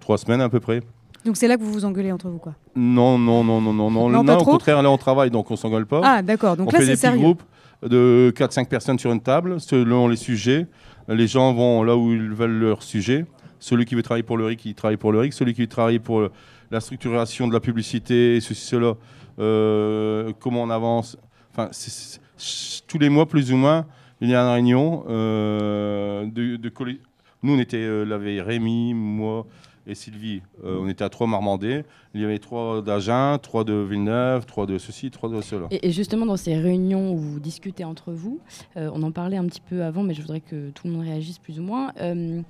trois 0.00 0.18
semaines 0.18 0.40
à 0.42 0.48
peu 0.50 0.60
près. 0.60 0.82
Donc 1.24 1.36
c'est 1.36 1.48
là 1.48 1.56
que 1.56 1.62
vous 1.62 1.72
vous 1.72 1.84
engueulez 1.84 2.12
entre 2.12 2.28
vous, 2.28 2.38
quoi. 2.38 2.54
Non, 2.74 3.18
non, 3.18 3.44
non, 3.44 3.60
non, 3.60 3.72
non, 3.72 3.90
non. 3.90 4.08
Non, 4.08 4.24
pas 4.24 4.36
au 4.36 4.40
trop 4.40 4.52
contraire, 4.52 4.82
là, 4.82 4.90
on 4.90 4.96
travaille, 4.96 5.30
donc 5.30 5.50
on 5.50 5.56
s'engueule 5.56 5.86
pas. 5.86 6.00
Ah, 6.02 6.22
d'accord. 6.22 6.56
Donc 6.56 6.68
on 6.68 6.72
là, 6.72 6.78
fait 6.78 6.86
des 6.86 6.96
c'est 6.96 7.08
petits 7.08 7.18
sérieux. 7.18 7.20
groupes 7.20 7.42
de 7.82 8.32
4-5 8.36 8.68
personnes 8.68 8.98
sur 8.98 9.12
une 9.12 9.20
table, 9.20 9.60
selon 9.60 10.08
les 10.08 10.16
sujets. 10.16 10.66
Les 11.08 11.26
gens 11.26 11.52
vont 11.52 11.82
là 11.82 11.96
où 11.96 12.12
ils 12.12 12.30
veulent 12.30 12.58
leur 12.58 12.82
sujet. 12.82 13.26
Celui 13.58 13.84
qui 13.84 13.94
veut 13.94 14.02
travailler 14.02 14.22
pour 14.22 14.38
le 14.38 14.46
RIC, 14.46 14.64
il 14.64 14.74
travaille 14.74 14.96
pour 14.96 15.12
le 15.12 15.18
RIC. 15.20 15.32
Celui 15.32 15.52
qui 15.54 15.60
veut 15.62 15.66
travailler 15.66 15.98
pour 15.98 16.28
la 16.70 16.80
structuration 16.80 17.48
de 17.48 17.52
la 17.52 17.60
publicité, 17.60 18.38
ceci, 18.40 18.64
cela, 18.66 18.94
euh, 19.38 20.32
comment 20.40 20.62
on 20.62 20.70
avance. 20.70 21.16
Enfin, 21.52 21.68
c'est- 21.72 22.20
c'est- 22.36 22.86
tous 22.86 22.98
les 22.98 23.08
mois, 23.08 23.26
plus 23.26 23.52
ou 23.52 23.56
moins, 23.56 23.86
il 24.20 24.30
y 24.30 24.34
a 24.34 24.40
une 24.42 24.52
réunion 24.52 25.04
euh, 25.08 26.24
de, 26.26 26.56
de 26.56 26.68
colli- 26.68 27.00
Nous, 27.42 27.54
on 27.54 27.58
était 27.58 27.78
euh, 27.78 28.04
la 28.04 28.18
veille, 28.18 28.40
Rémi, 28.40 28.92
moi 28.94 29.46
et 29.86 29.94
Sylvie. 29.94 30.42
Euh, 30.64 30.78
on 30.80 30.88
était 30.88 31.04
à 31.04 31.08
trois 31.08 31.26
Marmandais. 31.26 31.84
Il 32.14 32.20
y 32.20 32.24
avait 32.24 32.38
trois 32.38 32.82
d'Agen, 32.82 33.38
trois 33.42 33.64
de 33.64 33.74
Villeneuve, 33.74 34.46
trois 34.46 34.66
de 34.66 34.78
ceci, 34.78 35.10
trois 35.10 35.28
de 35.28 35.40
cela. 35.40 35.66
Et, 35.70 35.88
et 35.88 35.90
justement, 35.92 36.26
dans 36.26 36.36
ces 36.36 36.54
réunions 36.56 37.12
où 37.12 37.16
vous 37.16 37.40
discutez 37.40 37.84
entre 37.84 38.12
vous, 38.12 38.40
euh, 38.76 38.90
on 38.94 39.02
en 39.02 39.10
parlait 39.12 39.36
un 39.36 39.46
petit 39.46 39.60
peu 39.62 39.82
avant, 39.82 40.02
mais 40.02 40.14
je 40.14 40.20
voudrais 40.22 40.40
que 40.40 40.70
tout 40.70 40.86
le 40.86 40.92
monde 40.92 41.02
réagisse 41.04 41.38
plus 41.38 41.58
ou 41.58 41.62
moins. 41.62 41.92
Euh, 42.00 42.40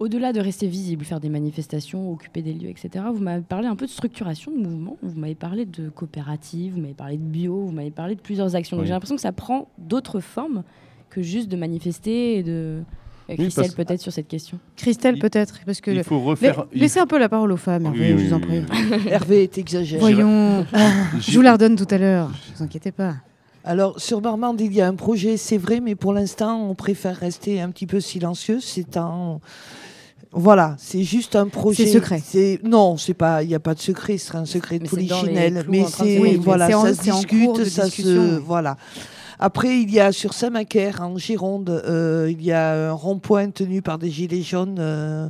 Au-delà 0.00 0.32
de 0.32 0.40
rester 0.40 0.66
visible, 0.66 1.04
faire 1.04 1.20
des 1.20 1.28
manifestations, 1.28 2.10
occuper 2.10 2.42
des 2.42 2.52
lieux, 2.52 2.68
etc., 2.68 3.04
vous 3.14 3.22
m'avez 3.22 3.42
parlé 3.42 3.68
un 3.68 3.76
peu 3.76 3.86
de 3.86 3.90
structuration 3.90 4.50
de 4.50 4.56
mouvement, 4.58 4.96
vous 5.02 5.18
m'avez 5.18 5.36
parlé 5.36 5.66
de 5.66 5.88
coopérative, 5.88 6.74
vous 6.74 6.80
m'avez 6.80 6.94
parlé 6.94 7.16
de 7.16 7.22
bio, 7.22 7.66
vous 7.66 7.70
m'avez 7.72 7.92
parlé 7.92 8.16
de 8.16 8.20
plusieurs 8.20 8.56
actions. 8.56 8.76
Donc 8.76 8.82
Oui. 8.82 8.88
j'ai 8.88 8.92
l'impression 8.92 9.14
que 9.14 9.22
ça 9.22 9.30
prend 9.32 9.68
d'autres 9.78 10.18
formes 10.18 10.64
que 11.10 11.22
juste 11.22 11.48
de 11.48 11.56
manifester 11.56 12.38
et 12.38 12.42
de... 12.42 12.82
Euh, 13.30 13.32
Oui, 13.38 13.44
Christelle, 13.44 13.64
parce- 13.64 13.74
peut-être 13.74 14.00
sur 14.02 14.12
cette 14.12 14.28
question. 14.28 14.58
Christelle, 14.76 15.14
Il- 15.16 15.20
peut-être, 15.20 15.60
parce 15.64 15.80
que 15.80 15.90
Il 15.90 15.96
le- 15.98 16.02
faut 16.02 16.18
La- 16.18 16.24
refaire. 16.24 16.64
il 16.74 16.80
Laissez 16.82 17.00
un 17.00 17.06
peu 17.06 17.18
la 17.18 17.28
parole 17.30 17.52
aux 17.52 17.56
femmes, 17.56 17.86
Hervé, 17.86 18.12
oui, 18.14 18.20
je 18.22 18.26
vous 18.28 18.34
en 18.34 18.40
prie. 18.40 18.58
oui. 18.60 18.66
Hervé 19.10 19.42
est 19.44 19.56
exagéré. 19.58 19.98
Voyons, 20.00 20.66
je 21.20 21.32
vous 21.34 21.40
la 21.40 21.52
redonne 21.52 21.76
tout 21.76 21.86
à 21.90 21.96
l'heure, 21.98 22.28
ne 22.28 22.56
vous 22.58 22.62
inquiétez 22.64 22.92
pas. 22.92 23.14
Alors, 23.64 23.98
sur 23.98 24.20
Marmande, 24.20 24.60
il 24.60 24.74
y 24.74 24.82
a 24.82 24.86
un 24.86 24.94
projet, 24.94 25.38
c'est 25.38 25.56
vrai, 25.56 25.80
mais 25.80 25.94
pour 25.94 26.12
l'instant, 26.12 26.60
on 26.68 26.74
préfère 26.74 27.16
rester 27.16 27.62
un 27.62 27.70
petit 27.70 27.86
peu 27.86 27.98
silencieux. 27.98 28.58
C'est 28.60 28.98
un. 28.98 29.40
Voilà, 30.36 30.74
c'est 30.78 31.02
juste 31.04 31.34
un 31.36 31.46
projet. 31.48 31.86
C'est 31.86 31.92
secret. 31.92 32.20
C'est 32.22 32.60
non, 32.64 32.96
c'est 32.98 33.14
pas. 33.14 33.42
Il 33.42 33.48
n'y 33.48 33.54
a 33.54 33.60
pas 33.60 33.74
de 33.74 33.80
secret. 33.80 34.18
Ce 34.18 34.26
serait 34.26 34.38
un 34.38 34.44
secret 34.44 34.78
de 34.78 34.82
Mais 34.82 34.88
polichinelle. 34.90 35.64
Mais 35.70 35.84
c'est 35.86 36.18
Oui, 36.18 36.36
voilà, 36.42 36.66
c'est 36.66 36.74
en- 36.74 36.82
ça 36.84 36.94
se 36.94 37.02
discute, 37.02 37.44
cours 37.46 37.58
de 37.58 37.64
ça 37.64 37.88
se 37.88 38.36
voilà. 38.38 38.76
Après, 39.38 39.80
il 39.80 39.90
y 39.90 40.00
a 40.00 40.12
sur 40.12 40.32
Saint-Macaire, 40.32 41.02
en 41.02 41.18
Gironde, 41.18 41.70
euh, 41.70 42.28
il 42.30 42.42
y 42.42 42.52
a 42.52 42.90
un 42.90 42.92
rond-point 42.92 43.50
tenu 43.50 43.82
par 43.82 43.98
des 43.98 44.10
gilets 44.10 44.42
jaunes, 44.42 44.76
euh, 44.78 45.28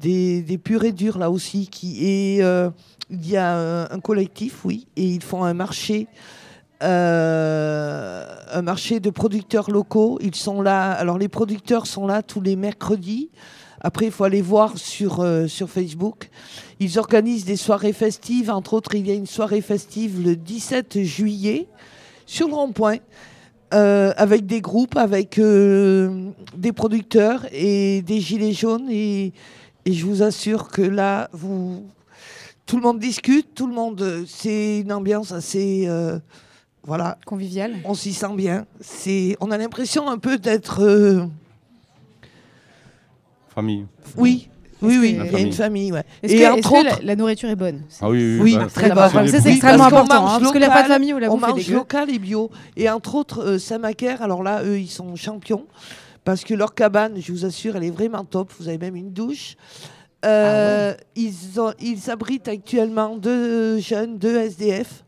des, 0.00 0.42
des 0.42 0.58
purs 0.58 0.84
et 0.84 0.92
durs 0.92 1.18
là 1.18 1.30
aussi, 1.30 1.66
qui 1.66 2.04
et 2.04 2.44
euh, 2.44 2.70
il 3.10 3.28
y 3.28 3.36
a 3.36 3.86
un, 3.92 4.00
collectif, 4.00 4.64
oui, 4.64 4.86
et 4.96 5.04
ils 5.04 5.22
font 5.22 5.44
un 5.44 5.54
marché, 5.54 6.06
un 6.80 8.62
marché 8.62 9.00
de 9.00 9.10
producteurs 9.10 9.70
locaux. 9.70 10.18
Ils 10.22 10.34
sont 10.34 10.62
là. 10.62 10.92
Alors 10.92 11.18
les 11.18 11.28
producteurs 11.28 11.86
sont 11.86 12.06
là 12.06 12.22
tous 12.22 12.40
les 12.40 12.56
mercredis. 12.56 13.30
Après, 13.80 14.06
il 14.06 14.12
faut 14.12 14.24
aller 14.24 14.42
voir 14.42 14.76
sur, 14.78 15.24
sur 15.48 15.68
Facebook. 15.68 16.30
Ils 16.80 16.98
organisent 16.98 17.44
des 17.44 17.56
soirées 17.56 17.92
festives. 17.92 18.50
Entre 18.50 18.74
autres, 18.74 18.94
il 18.94 19.06
y 19.06 19.10
a 19.10 19.14
une 19.14 19.26
soirée 19.26 19.60
festive 19.60 20.22
le 20.24 20.36
17 20.36 21.02
juillet 21.02 21.68
sur 22.26 22.48
le 22.48 22.54
rond-point. 22.54 22.98
euh, 23.72 24.12
avec 24.16 24.46
des 24.46 24.60
groupes, 24.60 24.96
avec 24.96 25.38
euh, 25.38 26.30
des 26.56 26.72
producteurs 26.72 27.44
et 27.50 28.02
des 28.02 28.20
gilets 28.20 28.52
jaunes. 28.52 28.88
Et, 28.88 29.32
et 29.84 29.92
je 29.92 30.06
vous 30.06 30.22
assure 30.22 30.68
que 30.68 30.82
là, 30.82 31.28
vous, 31.32 31.84
tout 32.66 32.76
le 32.76 32.82
monde 32.82 33.00
discute, 33.00 33.52
tout 33.54 33.66
le 33.66 33.74
monde. 33.74 34.24
C'est 34.28 34.80
une 34.80 34.92
ambiance 34.92 35.32
assez. 35.32 35.86
euh, 35.88 36.20
voilà, 36.84 37.18
Convivial. 37.26 37.74
on 37.84 37.94
s'y 37.94 38.12
sent 38.12 38.34
bien. 38.36 38.66
C'est, 38.80 39.36
on 39.40 39.50
a 39.50 39.58
l'impression 39.58 40.08
un 40.08 40.18
peu 40.18 40.38
d'être. 40.38 40.80
euh, 40.82 41.24
Famille. 43.48 43.86
oui, 44.16 44.48
Oui, 44.84 44.96
oui, 45.00 45.18
il 45.24 45.32
y 45.32 45.36
a 45.36 45.38
une 45.40 45.52
famille, 45.52 45.92
ouais. 45.92 46.02
Est-ce 46.22 46.32
Et 46.34 46.38
que, 46.38 46.44
entre 46.46 46.58
est-ce 46.58 46.68
que 46.68 46.74
autres- 46.90 46.98
la, 47.00 47.06
la 47.06 47.16
nourriture 47.16 47.48
est 47.50 47.56
bonne? 47.56 47.82
Ah 48.00 48.08
oui, 48.10 48.38
Oui, 48.40 48.56
bah, 48.56 48.66
très 48.72 48.90
bonne. 48.90 49.28
ça, 49.28 49.40
c'est 49.40 49.50
extrêmement 49.50 49.78
parce 49.90 49.92
important, 49.92 50.26
hein, 50.26 50.38
parce 50.40 50.52
que 50.52 50.58
famille 50.88 51.14
ou 51.14 51.18
la 51.18 51.30
on 51.30 51.36
bouffe 51.38 51.48
mange 51.48 51.68
local 51.70 52.10
et 52.10 52.18
bio. 52.18 52.50
Et 52.76 52.88
entre 52.90 53.14
autres, 53.14 53.42
euh, 53.44 53.58
Samaker, 53.58 54.22
alors 54.22 54.42
là, 54.42 54.62
eux, 54.64 54.78
ils 54.78 54.90
sont 54.90 55.14
champions. 55.16 55.66
Parce 56.24 56.42
que 56.44 56.54
leur 56.54 56.74
cabane, 56.74 57.14
je 57.20 57.32
vous 57.32 57.44
assure, 57.44 57.76
elle 57.76 57.84
est 57.84 57.90
vraiment 57.90 58.24
top. 58.24 58.50
Vous 58.58 58.68
avez 58.68 58.78
même 58.78 58.96
une 58.96 59.12
douche. 59.12 59.56
Euh, 60.24 60.94
ils, 61.16 61.60
ont- 61.60 61.74
ils 61.80 62.10
abritent 62.10 62.48
actuellement 62.48 63.16
deux 63.16 63.78
jeunes, 63.78 64.16
deux 64.18 64.36
SDF. 64.38 65.04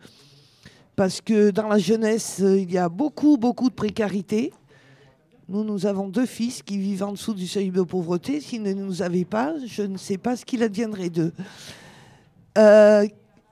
Parce 0.95 1.21
que 1.21 1.51
dans 1.51 1.69
la 1.69 1.79
jeunesse, 1.79 2.39
euh, 2.43 2.59
il 2.59 2.71
y 2.71 2.79
a 2.79 2.89
beaucoup, 2.89 3.37
beaucoup 3.39 3.69
de 3.71 3.75
précarité. 3.75 4.53
Nous, 5.49 5.63
nous 5.63 5.87
avons 5.87 6.09
deux 6.09 6.27
fils 6.27 6.63
qui 6.63 6.77
vivent 6.77 7.05
en 7.05 7.13
dessous 7.13 7.33
du 7.33 7.47
seuil 7.47 7.71
de 7.71 7.83
pauvreté. 7.83 8.41
S'ils 8.41 8.63
ne 8.63 8.73
nous 8.73 9.03
avaient 9.03 9.25
pas, 9.25 9.55
je 9.65 9.83
ne 9.83 9.97
sais 9.97 10.19
pas 10.19 10.35
ce 10.35 10.45
qu'il 10.45 10.61
adviendrait 10.65 11.09
d'eux. 11.09 11.33
Euh, 12.59 13.07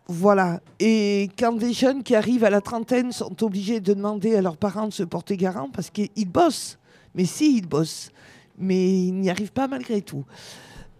voilà. 0.08 0.60
Et 0.80 1.30
quand 1.38 1.52
des 1.52 1.72
jeunes 1.72 2.02
qui 2.02 2.16
arrivent 2.16 2.42
à 2.42 2.50
la 2.50 2.60
trentaine 2.60 3.12
sont 3.12 3.44
obligés 3.44 3.78
de 3.78 3.94
demander 3.94 4.34
à 4.34 4.42
leurs 4.42 4.56
parents 4.56 4.88
de 4.88 4.92
se 4.92 5.04
porter 5.04 5.36
garant 5.36 5.70
parce 5.70 5.90
qu'ils 5.90 6.28
bossent. 6.28 6.78
Mais 7.14 7.26
si, 7.26 7.58
ils 7.58 7.68
bossent. 7.68 8.10
Mais 8.58 9.04
ils 9.04 9.12
n'y 9.12 9.30
arrivent 9.30 9.52
pas 9.52 9.68
malgré 9.68 10.02
tout. 10.02 10.24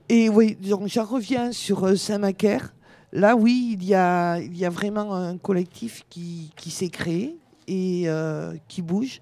Et 0.09 0.29
oui, 0.29 0.55
donc 0.55 0.87
j'en 0.87 1.05
reviens 1.05 1.51
sur 1.51 1.85
euh, 1.85 1.97
Saint-Macaire. 1.97 2.73
Là, 3.13 3.35
oui, 3.35 3.77
il 3.81 3.85
y 3.85 3.95
a, 3.95 4.39
il 4.39 4.57
y 4.57 4.65
a 4.65 4.71
vraiment 4.71 5.13
un 5.15 5.39
collectif 5.39 6.05
qui, 6.09 6.53
qui 6.57 6.71
s'est 6.71 6.89
créé 6.89 7.37
et 7.67 8.05
euh, 8.07 8.55
qui 8.69 8.81
bouge. 8.81 9.21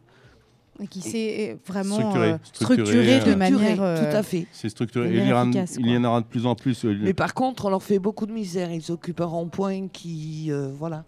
Et 0.83 0.87
qui 0.89 1.01
s'est 1.01 1.59
vraiment 1.67 1.95
Structuré, 1.97 2.31
euh, 2.33 2.39
structuré, 2.43 2.87
structuré 2.87 3.21
de 3.21 3.31
euh, 3.31 3.37
manière. 3.37 3.83
Euh, 3.83 4.11
tout 4.11 4.17
à 4.17 4.23
fait. 4.23 4.47
C'est 4.53 4.69
structuré. 4.69 5.09
de 5.09 5.15
Il 5.15 5.21
efficace, 5.31 5.77
il 5.79 5.87
y 5.91 5.97
en 5.97 6.05
aura 6.05 6.21
de 6.21 6.27
plus 6.27 6.47
en 6.47 6.55
plus. 6.55 6.85
euh, 6.85 6.97
Mais 7.01 7.15
par 7.15 7.35
contre, 7.35 7.67
on 7.67 7.71
leur 7.71 7.83
fait 7.83 7.99
beaucoup 7.99 8.27
de 8.27 8.33
misère. 8.33 8.71
Ils 8.73 8.91
occupent 8.91 9.21
un 9.21 9.27
rond-point 9.27 9.89
qui. 9.89 10.49
euh, 10.51 10.71
voilà. 10.79 11.05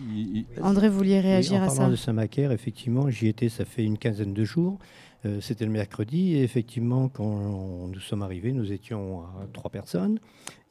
il- 0.00 0.38
il- 0.38 0.46
André, 0.62 0.88
vous 0.88 0.96
vouliez 0.96 1.16
Oui, 1.16 1.20
réagir 1.20 1.60
en 1.60 1.64
à 1.64 1.66
parlant 1.66 1.84
ça 1.84 1.90
de 1.90 1.96
Saint-Macaire, 1.96 2.50
effectivement, 2.52 3.10
j'y 3.10 3.28
étais, 3.28 3.48
ça 3.50 3.64
fait 3.66 3.84
une 3.84 3.98
quinzaine 3.98 4.32
de 4.32 4.44
jours. 4.44 4.78
Euh, 5.26 5.40
C'était 5.40 5.64
le 5.66 5.70
mercredi. 5.70 6.34
Et 6.34 6.42
effectivement, 6.42 7.08
quand 7.08 7.24
on- 7.24 7.88
nous 7.88 8.00
sommes 8.00 8.22
arrivés, 8.22 8.52
nous 8.52 8.72
étions 8.72 9.20
à 9.20 9.46
trois 9.52 9.70
personnes. 9.70 10.18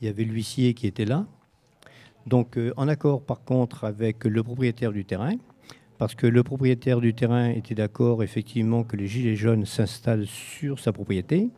Il 0.01 0.07
y 0.07 0.09
avait 0.09 0.23
l'huissier 0.23 0.73
qui 0.73 0.87
était 0.87 1.05
là. 1.05 1.25
Donc, 2.27 2.57
euh, 2.57 2.73
en 2.77 2.87
accord, 2.87 3.21
par 3.23 3.43
contre, 3.43 3.83
avec 3.85 4.25
le 4.25 4.43
propriétaire 4.43 4.91
du 4.91 5.05
terrain, 5.05 5.33
parce 6.01 6.15
que 6.15 6.25
le 6.25 6.41
propriétaire 6.41 6.99
du 6.99 7.13
terrain 7.13 7.49
était 7.49 7.75
d'accord, 7.75 8.23
effectivement, 8.23 8.83
que 8.83 8.97
les 8.97 9.05
gilets 9.05 9.35
jaunes 9.35 9.67
s'installent 9.67 10.25
sur 10.25 10.79
sa 10.79 10.91
propriété. 10.91 11.49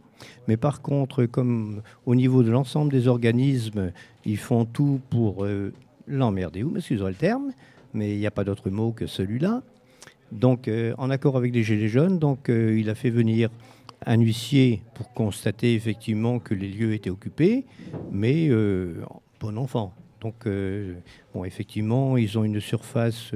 Mais 0.50 0.58
par 0.58 0.82
contre, 0.82 1.26
comme 1.26 1.82
au 2.06 2.14
niveau 2.14 2.44
de 2.44 2.52
l'ensemble 2.52 2.92
des 2.92 3.08
organismes, 3.08 3.94
ils 4.26 4.38
font 4.38 4.66
tout 4.66 5.00
pour 5.10 5.46
euh, 5.46 5.72
l'emmerder, 6.08 6.62
ou 6.62 6.76
excusez 6.76 7.06
le 7.06 7.14
terme, 7.14 7.54
mais 7.94 8.16
il 8.16 8.20
n'y 8.20 8.28
a 8.28 8.32
pas 8.32 8.44
d'autre 8.44 8.70
mot 8.70 8.92
que 8.92 9.08
celui-là. 9.08 9.64
Donc, 10.34 10.68
euh, 10.68 10.94
en 10.98 11.10
accord 11.10 11.38
avec 11.38 11.54
les 11.54 11.64
Gilets 11.64 11.88
jaunes, 11.88 12.20
donc, 12.20 12.50
euh, 12.50 12.78
il 12.78 12.90
a 12.90 12.96
fait 12.96 13.12
venir 13.12 13.50
un 14.06 14.20
huissier 14.20 14.82
pour 14.94 15.14
constater 15.14 15.74
effectivement 15.74 16.40
que 16.40 16.54
les 16.54 16.68
lieux 16.68 16.94
étaient 16.94 17.10
occupés, 17.10 17.64
mais 18.12 18.50
bon 19.40 19.58
enfant. 19.58 19.94
Donc, 20.20 20.46
bon, 21.34 21.46
effectivement, 21.46 22.18
ils 22.18 22.38
ont 22.38 22.44
une 22.44 22.60
surface 22.60 23.32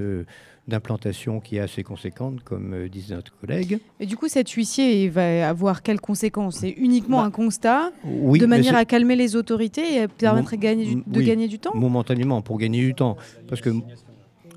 d'implantation 0.68 1.40
qui 1.40 1.56
est 1.58 1.60
assez 1.62 1.84
conséquente, 1.84 2.44
comme 2.44 2.74
euh, 2.74 2.90
disait 2.90 3.16
notre 3.16 3.36
collègue. 3.38 3.80
Et 4.00 4.06
du 4.06 4.18
coup, 4.18 4.28
cet 4.28 4.50
huissier, 4.52 5.06
il 5.06 5.12
va 5.12 5.48
avoir 5.50 5.82
quelles 5.82 6.02
conséquences? 6.02 6.58
C'est 6.58 6.70
uniquement 6.72 7.18
Bah, 7.20 7.26
un 7.26 7.32
constat? 7.32 7.92
Oui, 8.04 8.40
de 8.40 8.46
manière 8.46 8.76
à 8.76 8.84
calmer 8.86 9.16
les 9.16 9.36
autorités 9.36 9.96
et 9.96 10.02
à 10.02 10.08
permettre 10.08 10.52
de 10.52 10.56
gagner 10.58 10.86
du, 10.86 10.94
m- 10.94 11.04
de 11.08 11.20
oui. 11.20 11.26
gagner 11.26 11.48
du 11.48 11.60
temps? 11.60 11.72
momentanément 11.74 12.42
pour 12.42 12.58
gagner 12.58 12.82
du 12.82 12.94
temps, 12.96 13.16
parce 13.48 13.62
que 13.62 13.70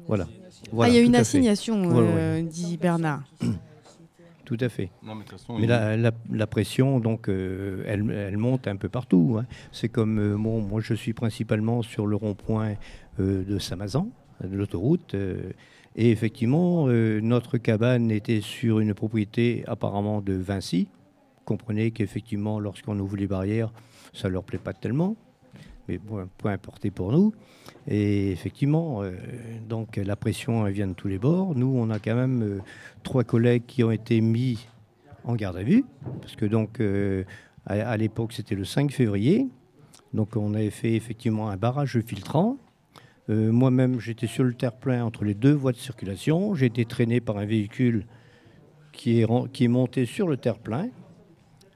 voilà. 0.08 0.26
Voilà, 0.72 0.92
Ah, 0.92 0.94
il 0.94 0.96
y 1.00 1.02
a 1.02 1.06
une 1.06 1.14
assignation, 1.16 1.82
Ouais, 1.88 1.96
euh, 1.98 2.42
dit 2.42 2.76
Bernard. 2.76 3.22
Tout 4.44 4.56
à 4.60 4.68
fait. 4.68 4.90
Non, 5.04 5.14
mais 5.14 5.24
façon, 5.24 5.58
la, 5.58 5.96
la- 5.96 6.10
la 6.30 6.46
pression, 6.48 6.98
donc, 6.98 7.28
euh, 7.28 7.84
elle, 7.86 8.10
elle 8.10 8.36
monte 8.36 8.66
un 8.66 8.74
peu 8.76 8.88
partout. 8.88 9.36
hein. 9.40 9.46
C'est 9.70 9.88
comme 9.88 10.18
euh, 10.18 10.36
bon, 10.36 10.60
moi, 10.60 10.80
je 10.80 10.92
suis 10.94 11.12
principalement 11.12 11.82
sur 11.82 12.06
le 12.06 12.16
rond-point 12.16 12.74
euh, 13.20 13.44
de 13.44 13.58
Samazan, 13.60 14.08
de 14.42 14.56
l'autoroute. 14.56 15.14
Et 15.96 16.10
effectivement, 16.10 16.86
euh, 16.88 17.20
notre 17.20 17.58
cabane 17.58 18.10
était 18.10 18.40
sur 18.40 18.78
une 18.78 18.94
propriété 18.94 19.64
apparemment 19.66 20.20
de 20.20 20.34
Vinci. 20.34 20.88
Comprenez 21.44 21.90
qu'effectivement, 21.90 22.60
lorsqu'on 22.60 22.98
ouvre 23.00 23.16
les 23.16 23.26
barrières, 23.26 23.72
ça 24.12 24.28
leur 24.28 24.44
plaît 24.44 24.58
pas 24.58 24.72
tellement. 24.72 25.16
Mais 25.88 25.98
bon, 25.98 26.28
point 26.38 26.52
importé 26.52 26.92
pour 26.92 27.10
nous. 27.10 27.32
Et 27.88 28.30
effectivement, 28.30 29.02
euh, 29.02 29.12
donc 29.68 29.96
la 29.96 30.14
pression 30.14 30.64
vient 30.64 30.86
de 30.86 30.92
tous 30.92 31.08
les 31.08 31.18
bords. 31.18 31.56
Nous, 31.56 31.72
on 31.74 31.90
a 31.90 31.98
quand 31.98 32.14
même 32.14 32.42
euh, 32.42 32.58
trois 33.02 33.24
collègues 33.24 33.64
qui 33.66 33.82
ont 33.82 33.90
été 33.90 34.20
mis 34.20 34.68
en 35.24 35.34
garde 35.34 35.56
à 35.56 35.62
vue, 35.62 35.84
parce 36.22 36.34
que 36.34 36.46
donc 36.46 36.80
à 37.66 37.96
l'époque 37.98 38.32
c'était 38.32 38.54
le 38.54 38.64
5 38.64 38.90
février, 38.90 39.48
donc 40.14 40.34
on 40.34 40.54
avait 40.54 40.70
fait 40.70 40.94
effectivement 40.94 41.50
un 41.50 41.58
barrage 41.58 42.00
filtrant. 42.00 42.56
Euh, 43.30 43.52
Moi-même 43.52 44.00
j'étais 44.00 44.26
sur 44.26 44.44
le 44.44 44.52
terre-plein 44.54 45.04
entre 45.04 45.24
les 45.24 45.34
deux 45.34 45.52
voies 45.52 45.72
de 45.72 45.76
circulation, 45.76 46.54
j'ai 46.54 46.66
été 46.66 46.84
traîné 46.84 47.20
par 47.20 47.38
un 47.38 47.44
véhicule 47.46 48.04
qui 48.92 49.20
est, 49.20 49.24
ren- 49.24 49.46
qui 49.48 49.64
est 49.64 49.68
monté 49.68 50.04
sur 50.04 50.26
le 50.26 50.36
terre-plein. 50.36 50.88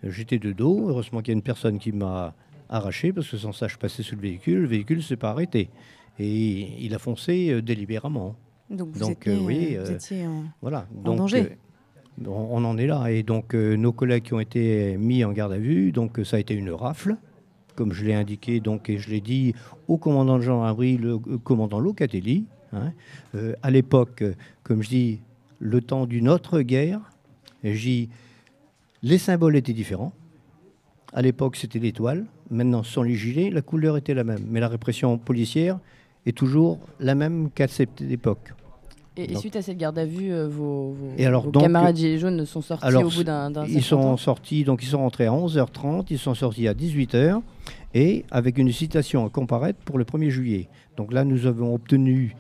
J'étais 0.03 0.39
de 0.39 0.53
dos, 0.53 0.89
heureusement 0.89 1.21
qu'il 1.21 1.29
y 1.29 1.35
a 1.35 1.39
une 1.39 1.43
personne 1.43 1.79
qui 1.79 1.93
m'a 1.93 2.35
arraché, 2.69 3.13
parce 3.13 3.29
que 3.31 3.37
sans 3.37 3.53
ça 3.53 3.69
je 3.69 3.77
passais 3.77 4.03
sous 4.03 4.17
le 4.17 4.21
véhicule, 4.23 4.61
le 4.63 4.67
véhicule 4.67 4.99
ne 4.99 5.03
s'est 5.03 5.17
pas 5.17 5.31
arrêté. 5.31 5.71
Et 6.19 6.69
il 6.85 6.95
a 6.95 6.99
foncé 6.99 7.51
euh, 7.51 7.63
délibérément. 7.63 8.37
Donc, 8.71 8.89
vous, 8.93 9.01
Donc, 9.01 9.27
étiez, 9.27 9.33
euh, 9.33 9.39
oui, 9.47 9.69
euh, 9.77 9.85
vous 9.85 9.93
étiez 9.93 10.27
en- 10.27 10.45
Voilà. 10.63 10.87
En 11.05 11.15
danger. 11.15 11.57
on, 12.27 12.65
en 12.65 12.77
est 12.79 12.87
là. 12.87 13.11
Et 13.11 13.23
donc, 13.23 13.55
euh, 13.55 13.77
nos 13.77 13.93
collègues 13.93 14.25
qui 14.25 14.35
ont 14.35 14.41
été 14.41 14.97
mis 14.97 15.25
en 15.25 15.33
garde 15.33 15.53
à 15.53 15.59
vue, 15.59 15.93
donc 15.93 16.21
ça 16.25 16.37
a 16.37 16.41
été 16.41 16.55
une 16.55 16.71
rafle, 16.71 17.17
comme 17.75 17.93
je 17.93 18.05
l'ai 18.05 18.15
indiqué, 18.15 18.61
donc, 18.61 18.89
et 18.89 18.99
je 18.99 19.11
l'ai 19.11 19.21
dit 19.21 19.55
au 19.89 19.97
commandant 19.97 20.39
de 20.39 20.43
gendarmerie, 20.43 20.97
le 20.97 21.15
euh, 21.15 21.39
commandant 21.43 21.81
Locatelli. 21.81 22.45
hein. 22.73 22.93
Euh, 23.35 23.55
à 23.63 23.71
l'époque, 23.71 24.25
comme 24.63 24.83
je 24.83 24.89
dis, 24.89 25.21
le 25.59 25.81
temps 25.81 26.07
d'une 26.07 26.29
autre 26.29 26.61
guerre, 26.61 27.01
les 27.63 29.19
symboles 29.19 29.57
étaient 29.57 29.73
différents. 29.73 30.13
À 31.13 31.23
l'époque, 31.23 31.57
c'était 31.57 31.79
l'étoile. 31.79 32.27
Maintenant, 32.51 32.83
sans 32.83 33.03
les 33.03 33.15
gilets, 33.15 33.51
la 33.51 33.63
couleur 33.63 33.97
était 33.97 34.15
la 34.15 34.25
même. 34.25 34.45
Mais 34.51 34.61
la 34.61 34.69
répression 34.69 35.17
policière 35.17 35.79
est 36.27 36.37
toujours 36.37 36.79
la 37.01 37.15
même 37.15 37.51
qu'à 37.51 37.69
cette 37.69 38.03
époque. 38.03 38.53
Et, 39.17 39.37
suite 39.37 39.55
à 39.55 39.63
cette 39.63 39.79
garde 39.79 39.99
à 39.99 40.05
vue, 40.05 40.33
euh, 40.33 40.49
vos, 40.49 40.91
vos- 40.93 41.13
Et 41.17 41.25
alors, 41.27 41.45
vos 41.45 41.51
donc, 41.53 41.63
camarades 41.63 41.97
Gilets 41.97 42.19
jaunes 42.19 42.45
sont 42.47 42.63
sortis 42.63 42.85
alors, 42.85 43.05
au 43.05 43.11
bout 43.11 43.23
d'un 43.23 43.53
Ils 43.67 43.83
sont 43.83 43.97
temps 43.97 44.17
sortis, 44.17 44.65
donc 44.65 44.83
ils 44.83 44.89
sont 44.89 44.99
rentrés 44.99 45.27
à 45.27 45.33
11h30, 45.33 46.07
ils 46.11 46.19
sont 46.19 46.35
sortis 46.35 46.67
à 46.67 46.75
18h, 46.75 47.41
et 47.95 48.25
avec 48.33 48.59
une 48.59 48.73
citation 48.73 49.25
à 49.25 49.29
comparaître 49.29 49.79
pour 49.85 49.99
le 49.99 50.05
1er 50.05 50.31
juillet. 50.31 50.69
Donc 50.97 51.13
là, 51.13 51.25
nous 51.25 51.47
avons 51.47 51.75
obtenu 51.75 52.35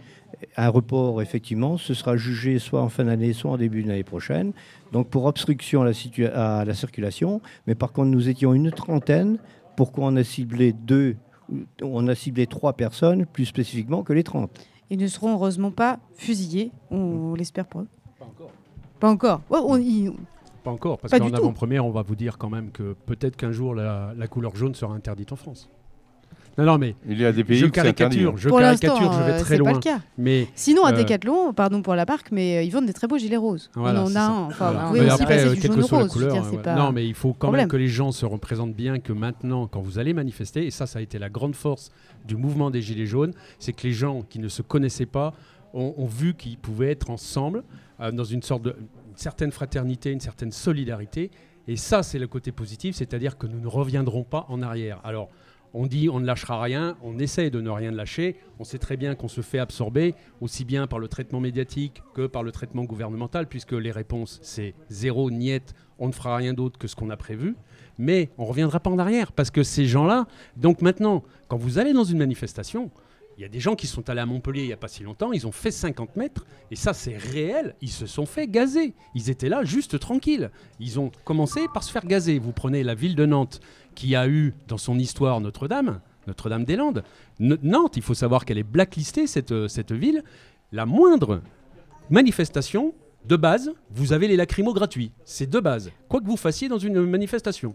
un 0.57 0.69
report, 0.69 1.23
effectivement. 1.23 1.79
Ce 1.79 1.95
sera 1.95 2.17
jugé 2.17 2.59
soit 2.59 2.83
en 2.83 2.89
fin 2.89 3.05
d'année, 3.05 3.33
soit 3.33 3.53
en 3.53 3.57
début 3.57 3.83
de 3.85 3.89
l'année 3.89 4.03
prochaine. 4.03 4.53
Donc 4.93 5.09
pour 5.09 5.25
obstruction 5.27 5.83
à 5.83 5.85
la, 5.87 6.61
à 6.61 6.65
la 6.65 6.75
circulation. 6.75 7.41
Mais 7.67 7.75
par 7.75 7.93
contre, 7.93 8.09
nous 8.09 8.29
étions 8.29 8.53
une 8.53 8.71
trentaine. 8.73 9.39
Pourquoi 9.77 10.07
on 10.07 10.17
a 10.17 10.25
ciblé 10.25 10.73
deux 10.73 11.17
On 11.83 12.09
a 12.09 12.15
ciblé 12.15 12.47
trois 12.47 12.73
personnes, 12.73 13.27
plus 13.27 13.45
spécifiquement 13.47 14.03
que 14.03 14.13
les 14.13 14.25
30. 14.25 14.51
Ils 14.91 14.99
ne 14.99 15.07
seront 15.07 15.33
heureusement 15.33 15.71
pas 15.71 15.99
fusillés, 16.15 16.71
on 16.91 17.35
l'espère 17.35 17.67
pour 17.67 17.83
eux. 17.83 17.89
Pas 18.19 18.25
encore. 18.27 18.51
Pas 19.01 19.09
encore. 19.11 19.41
Ouais, 19.51 19.59
on- 19.63 19.77
ils- 19.77 20.13
Pas 20.63 20.71
encore, 20.71 20.99
parce 20.99 21.11
Pas 21.11 21.19
qu'en 21.21 21.33
avant-première, 21.33 21.85
on 21.85 21.91
va 21.91 22.03
vous 22.03 22.17
dire 22.17 22.39
quand 22.39 22.49
même 22.49 22.71
que 22.71 22.95
peut-être 23.07 23.37
qu'un 23.37 23.53
jour 23.53 23.75
la, 23.75 24.15
la 24.17 24.27
couleur 24.29 24.57
jaune 24.57 24.75
sera 24.75 24.95
interdite 24.95 25.31
en 25.33 25.37
France. 25.37 25.69
Non, 26.57 26.65
non, 26.65 26.79
mais 26.79 26.95
il 27.09 27.21
y 27.21 27.25
a 27.25 27.33
des 27.33 27.43
pays 27.45 27.59
je 27.59 27.67
où 27.67 27.71
c'est 27.75 27.81
interdit. 27.81 28.19
caricature, 28.19 28.37
je 28.37 28.49
pour 28.49 28.59
caricature, 28.61 29.13
je 29.13 29.19
vais 29.23 29.33
euh, 29.33 29.41
très 29.41 29.57
pas 29.57 29.63
loin. 29.65 29.73
le 29.73 29.79
cas. 29.81 29.99
Mais 30.19 30.47
Sinon, 30.55 30.85
à 30.85 30.93
Euh, 30.93 30.97
Decathlon, 30.97 31.53
pardon 31.53 31.83
pour 31.83 31.95
la 31.97 32.05
marque, 32.07 32.31
mais 32.31 32.59
euh, 32.59 32.63
ils 32.63 32.71
vendent 32.71 32.87
des 32.87 32.93
très 32.93 33.07
beaux 33.09 33.19
gilets 33.19 33.37
roses. 33.37 33.71
Voilà, 33.75 34.01
on 34.01 34.05
en 34.05 34.07
c'est 34.07 34.17
a 34.17 34.21
ça. 34.21 34.27
un. 34.31 34.43
Enfin, 34.47 34.55
Voilà. 34.71 34.81
vous 34.83 34.87
pouvez 34.89 35.01
Mais 35.01 35.07
aussi 35.13 35.23
après, 35.23 35.37
passer 35.37 35.55
du 35.55 35.61
quelle 35.61 35.71
jaune 35.73 35.81
que 35.81 35.87
soit 35.87 35.99
la 35.99 36.05
rose. 36.05 36.13
couleur, 36.13 36.33
dire, 36.33 36.45
c'est 36.45 36.57
ouais. 36.57 36.63
pas- 36.63 36.75
non, 36.77 36.93
mais 36.93 37.07
il 37.07 37.15
faut 37.15 37.29
quand 37.33 37.49
problème. 37.49 37.63
même 37.63 37.69
que 37.69 37.77
les 37.77 37.89
gens 37.89 38.13
se 38.13 38.25
représentent 38.25 38.75
bien 38.75 39.01
que 39.01 39.13
maintenant, 39.13 39.67
quand 39.67 39.81
vous 39.81 39.99
allez 39.99 40.15
manifester, 40.15 40.65
et 40.67 40.71
ça, 40.71 40.87
ça 40.87 41.01
a 41.01 41.03
été 41.03 41.19
la 41.19 41.29
grande 41.29 41.57
force 41.57 41.91
du 42.25 42.37
mouvement 42.37 42.71
des 42.71 42.81
Gilets 42.83 43.07
jaunes, 43.07 43.33
c'est 43.59 43.73
que 43.73 43.83
les 43.87 43.93
gens 43.93 44.23
qui 44.23 44.39
ne 44.39 44.49
se 44.49 44.63
connaissaient 44.63 45.07
pas 45.07 45.33
ont, 45.73 45.93
ont 45.97 46.07
vu 46.07 46.35
qu'ils 46.35 46.57
pouvaient 46.59 46.91
être 46.93 47.11
ensemble 47.11 47.65
euh, 48.01 48.13
dans 48.13 48.25
une 48.25 48.43
sorte 48.43 48.63
de 48.63 48.71
une 49.11 49.17
certaine 49.21 49.51
fraternité, 49.53 50.11
une 50.11 50.21
certaine 50.21 50.51
solidarité. 50.53 51.31
Et 51.69 51.77
ça, 51.77 52.03
c'est 52.03 52.19
le 52.19 52.27
côté 52.27 52.53
positif, 52.53 52.95
c'est-à-dire 52.97 53.39
que 53.39 53.47
nous 53.47 53.59
ne 53.61 53.67
reviendrons 53.69 54.23
pas 54.25 54.45
en 54.49 54.61
arrière. 54.63 55.01
Alors, 55.05 55.29
on 55.75 55.87
dit 55.87 56.09
on 56.09 56.21
ne 56.21 56.25
lâchera 56.25 56.63
rien, 56.63 56.97
on 57.03 57.19
essaie 57.19 57.51
de 57.51 57.61
ne 57.61 57.69
rien 57.69 57.91
lâcher. 57.91 58.37
On 58.59 58.65
sait 58.65 58.79
très 58.79 58.97
bien 58.97 59.15
qu'on 59.15 59.29
se 59.29 59.41
fait 59.41 59.59
absorber 59.59 60.15
aussi 60.41 60.65
bien 60.65 60.87
par 60.87 61.01
le 61.01 61.09
traitement 61.09 61.41
médiatique 61.41 62.03
que 62.15 62.27
par 62.27 62.43
le 62.43 62.53
traitement 62.53 62.85
gouvernemental, 62.85 63.49
puisque 63.49 63.73
les 63.73 63.91
réponses, 63.91 64.39
c'est 64.43 64.75
zéro, 64.89 65.31
niette, 65.31 65.75
on 65.99 66.07
ne 66.07 66.13
fera 66.13 66.37
rien 66.37 66.55
d'autre 66.55 66.79
que 66.79 66.89
ce 66.89 66.95
qu'on 66.97 67.11
a 67.11 67.17
prévu. 67.17 67.57
Mais 67.99 68.31
on 68.39 68.45
ne 68.45 68.49
reviendra 68.49 68.81
pas 68.81 68.91
en 68.91 68.99
arrière 68.99 69.33
parce 69.33 69.51
que 69.51 69.63
ces 69.63 69.87
gens-là, 69.87 70.27
donc 70.57 70.81
maintenant, 70.81 71.23
quand 71.49 71.57
vous 71.57 71.79
allez 71.79 71.93
dans 71.93 72.05
une 72.05 72.19
manifestation, 72.19 72.91
il 73.37 73.43
y 73.43 73.45
a 73.45 73.49
des 73.49 73.61
gens 73.61 73.75
qui 73.75 73.87
sont 73.87 74.09
allés 74.09 74.21
à 74.21 74.27
Montpellier 74.27 74.63
il 74.63 74.67
n'y 74.69 74.73
a 74.73 74.77
pas 74.77 74.89
si 74.89 75.03
longtemps, 75.03 75.33
ils 75.33 75.47
ont 75.47 75.53
fait 75.53 75.71
50 75.71 76.17
mètres, 76.17 76.47
et 76.71 76.77
ça 76.77 76.93
c'est 76.93 77.17
réel, 77.17 77.75
ils 77.81 77.91
se 77.91 78.07
sont 78.07 78.27
fait 78.27 78.47
gazer. 78.47 78.95
Ils 79.15 79.31
étaient 79.31 79.49
là 79.49 79.65
juste 79.65 79.99
tranquilles. 79.99 80.51
Ils 80.79 81.01
ont 81.01 81.11
commencé 81.25 81.67
par 81.73 81.83
se 81.83 81.91
faire 81.91 82.07
gazer. 82.07 82.39
Vous 82.39 82.53
prenez 82.53 82.83
la 82.85 82.95
ville 82.95 83.17
de 83.17 83.27
Nantes, 83.27 83.61
qui 83.95 84.15
a 84.17 84.29
eu 84.29 84.55
dans 84.69 84.79
son 84.79 84.99
histoire 84.99 85.41
Notre-Dame, 85.41 86.01
Notre-Dame-des-Landes. 86.27 87.03
N- 87.41 87.59
Nantes, 87.63 87.97
il 87.97 88.03
faut 88.03 88.15
savoir 88.15 88.45
qu'elle 88.45 88.59
est 88.59 88.63
blacklistée, 88.63 89.27
cette, 89.27 89.53
euh, 89.53 89.69
cette 89.69 89.93
ville. 89.93 90.23
La 90.73 90.87
moindre 90.87 91.41
manifestation, 92.11 92.95
de 93.27 93.37
base, 93.37 93.73
vous 93.91 94.13
avez 94.13 94.29
les 94.29 94.37
lacrymos 94.37 94.75
gratuits. 94.75 95.11
C'est 95.25 95.49
de 95.49 95.59
base. 95.61 95.91
Quoi 96.09 96.21
que 96.21 96.27
vous 96.27 96.37
fassiez 96.37 96.69
dans 96.69 96.79
une 96.79 97.01
manifestation. 97.07 97.75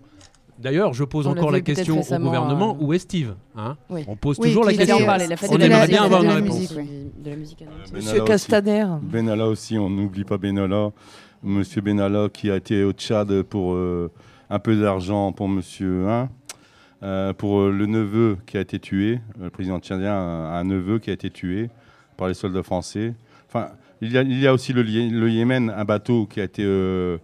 D'ailleurs, 0.60 0.94
je 0.94 1.04
pose 1.06 1.26
On 1.26 1.32
encore 1.32 1.52
la 1.52 1.62
question 1.62 2.02
au 2.02 2.18
gouvernement 2.20 2.76
euh, 2.80 2.84
où 2.84 2.94
est 2.94 3.00
Steve 3.00 3.34
hein? 3.56 3.78
Oui. 3.90 4.04
On 4.08 4.16
pose 4.18 4.38
Oui, 4.40 4.50
toujours 4.50 4.66
la 4.66 4.74
question. 4.74 5.06
parler, 5.06 5.26
la 5.26 5.36
On 5.50 5.58
aimerait 5.58 5.88
bien 5.88 6.04
avoir 6.04 6.20
de 6.20 6.26
une 6.26 6.30
la 6.32 6.36
réponse. 6.36 6.60
musique, 6.60 6.78
ouais. 6.78 6.88
De 7.24 7.30
la 7.30 7.36
musique 7.38 7.62
annoncée. 7.62 7.78
Benalla 7.92 7.98
Monsieur 8.06 8.22
aussi. 8.22 8.28
Castaner. 8.28 8.86
Benalla 9.02 9.48
aussi, 9.48 9.78
on 9.78 9.90
n'oublie 9.90 10.26
pas 10.26 10.38
Benalla. 10.38 10.92
Monsieur 11.42 11.80
Benalla 11.82 12.28
qui 12.28 12.52
a 12.52 12.58
été 12.58 12.84
au 12.84 12.92
Tchad 12.92 13.42
pour 13.44 13.74
euh, 13.74 14.12
un 14.50 14.60
peu 14.60 14.76
d'argent 14.80 15.32
pour 15.32 15.48
monsieur 15.48 16.08
hein, 16.08 16.30
euh, 17.04 17.34
pour 17.34 17.60
euh, 17.62 17.72
le 17.72 17.86
neveu 17.86 18.38
qui 18.46 18.58
a 18.58 18.62
été 18.62 18.80
tué. 18.80 19.20
Le 19.40 19.50
président 19.50 19.80
tchadien 19.80 20.14
a 20.14 20.60
un 20.60 20.64
neveu 20.64 21.00
qui 21.00 21.10
a 21.10 21.14
été 21.14 21.30
tué 21.30 21.70
par 22.18 22.28
les 22.28 22.34
soldats 22.34 22.64
français. 22.64 23.14
Enfin, 23.48 23.70
il 24.02 24.12
y 24.12 24.48
a, 24.48 24.54
aussi 24.54 24.74
le, 24.74 24.84
Yé- 24.86 25.10
le 25.10 25.30
Yémen, 25.30 25.70
un 25.70 25.86
bateau 25.86 26.26
qui 26.26 26.40
a 26.42 26.44
été 26.44 26.64
euh, 26.66 27.18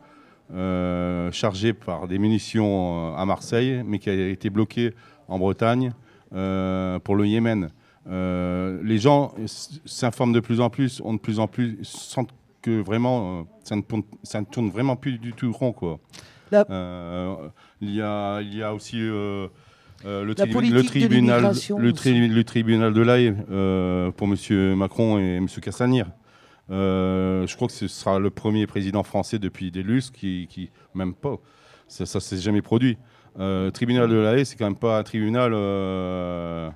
euh, 0.53 1.31
chargé 1.31 1.73
par 1.73 2.07
des 2.07 2.17
munitions 2.19 3.13
euh, 3.13 3.17
à 3.17 3.25
Marseille, 3.25 3.81
mais 3.85 3.99
qui 3.99 4.09
a 4.09 4.27
été 4.29 4.49
bloqué 4.49 4.93
en 5.27 5.39
Bretagne 5.39 5.93
euh, 6.33 6.99
pour 6.99 7.15
le 7.15 7.27
Yémen. 7.27 7.69
Euh, 8.07 8.79
les 8.83 8.99
gens 8.99 9.33
s'informent 9.85 10.33
de 10.33 10.39
plus 10.39 10.61
en 10.61 10.69
plus, 10.69 11.01
ont 11.03 11.13
de 11.13 11.19
plus 11.19 11.39
en 11.39 11.47
plus 11.47 11.79
sentent 11.83 12.33
que 12.61 12.81
vraiment 12.81 13.39
euh, 13.39 13.43
ça 13.63 13.75
ne, 13.75 13.81
tourne, 13.81 14.03
ça 14.23 14.41
ne 14.41 14.45
tourne 14.45 14.69
vraiment 14.69 14.95
plus 14.95 15.17
du 15.17 15.33
tout 15.33 15.51
rond 15.51 15.71
quoi. 15.71 15.99
La- 16.51 16.65
Euh, 16.69 17.35
il 17.81 17.93
y 17.95 18.01
a 18.01 18.41
il 18.41 18.55
y 18.55 18.63
a 18.63 18.73
aussi 18.73 18.97
euh, 19.01 19.47
euh, 20.05 20.23
le, 20.23 20.33
La 20.37 20.45
tri- 20.45 20.85
tribunal 20.85 21.41
le, 21.43 21.47
aussi. 21.49 21.73
tri- 21.93 22.27
le 22.27 22.43
tribunal 22.43 22.93
de 22.93 23.01
l'AE 23.01 24.11
pour 24.11 24.27
Monsieur 24.27 24.75
Macron 24.75 25.17
et 25.19 25.39
Monsieur 25.39 25.61
Castaner. 25.61 26.03
Euh, 26.71 27.45
je 27.45 27.55
crois 27.55 27.67
que 27.67 27.73
ce 27.73 27.87
sera 27.87 28.17
le 28.19 28.29
premier 28.31 28.65
président 28.67 29.03
français 29.03 29.37
depuis 29.39 29.69
des 29.71 29.83
lustres 29.83 30.13
qui, 30.17 30.47
qui 30.49 30.71
même 30.95 31.13
pas 31.13 31.35
ça, 31.87 32.05
ça 32.05 32.19
s'est 32.19 32.37
jamais 32.37 32.61
produit. 32.63 32.97
Euh, 33.39 33.69
tribunal 33.69 34.09
de 34.09 34.15
l'AE, 34.15 34.45
c'est 34.45 34.55
quand 34.55 34.65
même 34.65 34.75
pas 34.77 34.97
un 34.99 35.03
tribunal 35.03 35.51
euh, 35.53 36.69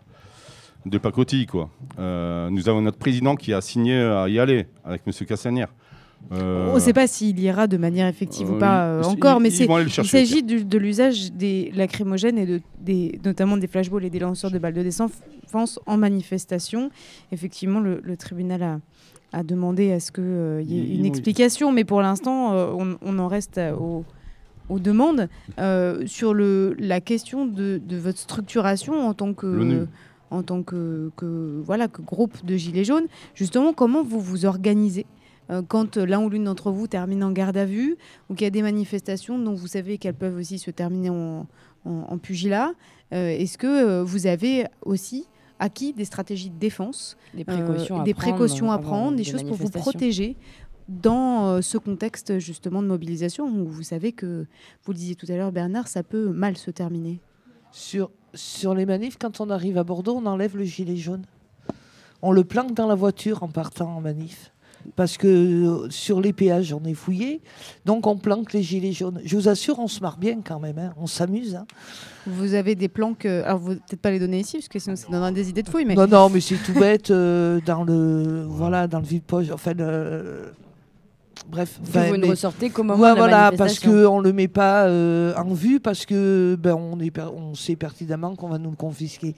de 0.86 0.98
pacotille, 0.98 1.46
quoi. 1.48 1.70
Nous 1.98 2.70
avons 2.70 2.82
notre 2.82 2.98
président 3.00 3.36
qui 3.36 3.54
a 3.54 3.62
signé 3.62 4.00
à 4.00 4.28
y 4.30 4.40
aller 4.40 4.68
avec 4.84 5.02
M. 5.08 5.14
Castaner. 5.26 5.66
Euh, 6.32 6.70
On 6.72 6.76
ne 6.76 6.80
sait 6.80 6.94
pas 6.94 7.08
s'il 7.08 7.40
ira 7.40 7.66
de 7.68 7.78
manière 7.78 8.08
effective 8.08 8.52
ou 8.52 8.56
euh, 8.56 8.60
pas 8.60 8.86
euh, 8.86 9.04
encore, 9.04 9.40
mais 9.40 9.50
il 9.50 9.90
s'agit 10.06 10.44
du- 10.44 10.64
de 10.64 10.78
l'usage 10.78 11.32
des 11.34 11.72
lacrymogènes 11.76 12.38
et 12.38 12.46
de, 12.46 12.62
des, 12.80 13.20
notamment 13.26 13.58
des 13.58 13.66
flashballs 13.68 14.06
et 14.06 14.10
des 14.12 14.20
lanceurs 14.20 14.52
de 14.52 14.60
balles 14.60 14.74
de 14.76 14.84
défense 14.84 15.80
en 15.88 15.98
manifestation. 15.98 16.92
Effectivement, 17.32 17.80
le, 17.80 18.00
le 18.04 18.16
tribunal 18.16 18.62
a, 18.62 18.80
a 19.34 19.42
demandé 19.44 19.92
à 19.92 20.00
ce 20.00 20.12
qu'il 20.12 20.72
y 20.72 20.80
ait 20.80 20.96
une 20.96 21.06
explication, 21.06 21.72
mais 21.72 21.84
pour 21.84 22.02
l'instant, 22.02 22.54
on, 22.78 22.98
on 23.02 23.18
en 23.20 23.28
reste 23.28 23.60
aux, 23.80 24.06
demandes. 24.80 25.30
Euh, 25.58 26.06
sur 26.06 26.36
le, 26.36 26.76
la 26.78 27.02
question 27.02 27.48
de, 27.48 27.82
de 27.84 27.98
votre 27.98 28.20
structuration 28.20 29.08
en 29.08 29.16
tant 29.16 29.34
que 29.34 29.48
L'ONU. 29.48 29.80
en 30.30 30.44
tant 30.44 30.62
que, 30.62 31.10
que, 31.18 31.60
voilà, 31.66 31.88
que 31.88 32.04
groupe 32.04 32.46
de 32.46 32.56
Gilets 32.56 32.84
jaunes, 32.84 33.08
justement, 33.34 33.74
comment 33.74 34.04
vous 34.04 34.20
vous 34.20 34.46
organisez 34.46 35.08
euh, 35.50 35.62
quand 35.68 35.98
euh, 35.98 36.06
l'un 36.06 36.22
ou 36.24 36.30
l'une 36.30 36.44
d'entre 36.46 36.72
vous 36.72 36.88
termine 36.88 37.24
en 37.24 37.32
garde 37.32 37.58
à 37.58 37.66
vue 37.66 37.98
ou 38.30 38.36
qu'il 38.36 38.46
y 38.46 38.48
a 38.48 38.52
des 38.52 38.62
manifestations 38.62 39.38
dont 39.40 39.54
vous 39.54 39.68
savez 39.68 39.98
qu'elles 39.98 40.14
peuvent 40.14 40.38
aussi 40.38 40.60
se 40.60 40.72
terminer 40.72 41.10
en, 41.10 41.48
en- 41.86 41.92
en 42.10 42.18
pugilat 42.18 42.74
euh, 43.14 43.30
Est-ce 43.30 43.58
que 43.58 44.02
vous 44.02 44.28
avez 44.28 44.66
aussi 44.84 45.26
acquis 45.60 45.92
des 45.94 46.06
stratégies 46.06 46.50
de 46.50 46.58
défense, 46.60 47.18
Des 47.34 47.44
précautions 47.44 47.98
euh, 47.98 48.02
à 48.02 48.04
des 48.04 48.14
prendre 48.14 48.36
précautions 48.36 48.72
à 48.72 48.78
prendre, 48.80 49.12
des 49.18 49.24
des 49.24 49.30
choses 49.32 49.44
pour 49.44 49.58
vous 49.58 49.70
protéger 49.70 50.38
dans 50.88 51.48
euh, 51.50 51.62
ce 51.62 51.78
contexte 51.78 52.40
justement 52.40 52.82
de 52.82 52.88
mobilisation 52.88 53.46
où 53.46 53.66
vous 53.68 53.84
savez 53.84 54.12
que, 54.12 54.46
vous 54.84 54.92
le 54.92 54.98
disiez 54.98 55.16
tout 55.16 55.28
à 55.30 55.36
l'heure 55.36 55.52
Bernard, 55.52 55.88
ça 55.88 56.02
peut 56.04 56.30
mal 56.30 56.58
se 56.58 56.72
terminer? 56.72 57.20
Sur, 57.72 58.10
sur 58.34 58.74
les 58.74 58.86
manifs, 58.86 59.18
quand 59.20 59.42
on 59.42 59.50
arrive 59.50 59.78
à 59.78 59.84
Bordeaux, 59.84 60.16
on 60.16 60.26
enlève 60.26 60.58
le 60.58 60.64
gilet 60.64 60.96
jaune. 60.96 61.24
On 62.22 62.32
le 62.32 62.44
planque 62.44 62.74
dans 62.74 62.88
la 62.88 62.96
voiture 62.96 63.44
en 63.44 63.48
partant 63.50 63.96
en 63.98 64.02
manif. 64.02 64.52
Parce 64.96 65.18
que 65.18 65.28
euh, 65.28 65.90
sur 65.90 66.20
les 66.22 66.34
péages, 66.34 66.74
on 66.74 66.84
est 66.86 66.94
fouillé. 66.94 67.42
Donc 67.86 68.08
on 68.08 68.18
planque 68.18 68.54
les 68.54 68.64
gilets 68.64 68.92
jaunes. 68.92 69.22
Je 69.24 69.36
vous 69.36 69.48
assure, 69.50 69.80
on 69.80 69.88
se 69.88 70.00
marre 70.02 70.18
bien 70.18 70.40
quand 70.44 70.60
même. 70.60 70.78
hein. 70.78 70.94
On 71.00 71.08
s'amuse. 71.08 71.56
hein. 71.56 71.66
Vous 72.28 72.54
avez 72.54 72.76
des 72.76 72.90
plans 72.90 73.14
que. 73.14 73.44
Alors, 73.44 73.60
vous 73.60 73.76
peut-être 73.76 74.02
pas 74.02 74.12
les 74.12 74.20
donner 74.20 74.40
ici, 74.40 74.58
parce 74.58 74.68
que 74.68 74.80
sinon, 74.80 74.96
ça 74.96 75.08
donnera 75.10 75.32
des 75.32 75.50
idées 75.50 75.64
de 75.64 75.70
fouilles, 75.70 75.86
mais. 75.86 75.96
Non, 75.96 76.08
non, 76.08 76.30
mais 76.30 76.42
c'est 76.42 76.58
tout 76.58 76.74
bête 76.74 77.12
euh, 77.12 77.60
dans 77.66 77.84
le 77.84 78.44
voilà 78.48 78.88
dans 78.88 79.00
le 79.00 79.06
vide 79.06 79.24
poche. 79.24 79.48
Enfin, 79.52 79.74
le- 79.74 80.52
bref. 81.48 81.80
Que 81.94 82.10
vous 82.10 82.18
ne 82.18 82.28
ressortez 82.28 82.70
qu'au 82.70 82.84
moment 82.84 83.02
Ouais, 83.02 83.12
de 83.12 83.16
la 83.16 83.22
voilà, 83.22 83.52
parce 83.58 83.80
qu'on 83.80 84.20
ne 84.22 84.24
le 84.28 84.34
met 84.34 84.48
pas 84.48 84.86
euh, 84.86 85.34
en 85.36 85.54
vue, 85.54 85.80
parce 85.80 86.06
que 86.06 86.56
ben, 86.60 86.74
on, 86.76 87.00
est, 87.00 87.12
per- 87.12 87.30
on 87.36 87.56
sait 87.56 87.76
pertinemment 87.76 88.36
qu'on 88.36 88.48
va 88.50 88.58
nous 88.58 88.70
le 88.72 88.76
confisquer. 88.76 89.36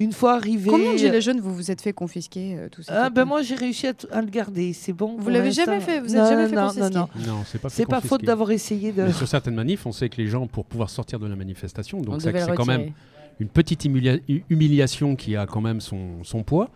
Une 0.00 0.12
fois 0.12 0.34
arrivé. 0.34 0.70
Combien 0.70 0.92
de 0.92 0.98
gilets 0.98 1.20
jaunes 1.20 1.40
vous 1.40 1.54
vous 1.54 1.70
êtes 1.70 1.80
fait 1.80 1.92
confisquer 1.92 2.56
euh, 2.58 2.68
tout 2.70 2.82
ça 2.82 3.04
ah, 3.04 3.10
ben 3.10 3.24
moi 3.24 3.42
j'ai 3.42 3.54
réussi 3.54 3.86
à, 3.86 4.20
le 4.20 4.26
garder, 4.30 4.72
c'est 4.72 4.92
bon. 4.92 5.16
Vous 5.18 5.28
l'avez 5.30 5.52
jamais 5.52 5.80
fait 5.80 6.00
Vous 6.00 6.14
êtes 6.14 6.22
Non, 6.22 6.28
jamais 6.28 6.48
fait 6.48 6.56
non, 6.56 6.66
confisquer 6.68 6.90
non, 6.94 7.08
non. 7.16 7.26
Non, 7.26 7.38
c'est 7.46 7.60
pas 7.60 7.68
fait 7.68 7.76
C'est 7.76 7.86
pas 7.86 8.00
faute 8.00 8.24
d'avoir 8.24 8.50
essayé 8.50 8.92
de. 8.92 9.02
Mais 9.02 9.12
sur 9.12 9.28
certaines 9.28 9.54
manifs, 9.54 9.86
on 9.86 9.92
sait 9.92 10.08
que 10.08 10.16
les 10.16 10.26
gens, 10.28 10.46
pour 10.46 10.64
pouvoir 10.64 10.90
sortir 10.90 11.18
de 11.18 11.26
la 11.26 11.36
manifestation, 11.36 11.98
On 11.98 12.02
donc 12.02 12.22
ça, 12.22 12.30
c'est 12.32 12.54
quand 12.54 12.66
même 12.66 12.92
une 13.40 13.48
petite 13.48 13.84
humilia- 13.84 14.20
hu- 14.28 14.44
humiliation 14.50 15.16
qui 15.16 15.36
a 15.36 15.46
quand 15.46 15.60
même 15.60 15.80
son, 15.80 16.22
son 16.22 16.42
poids. 16.42 16.70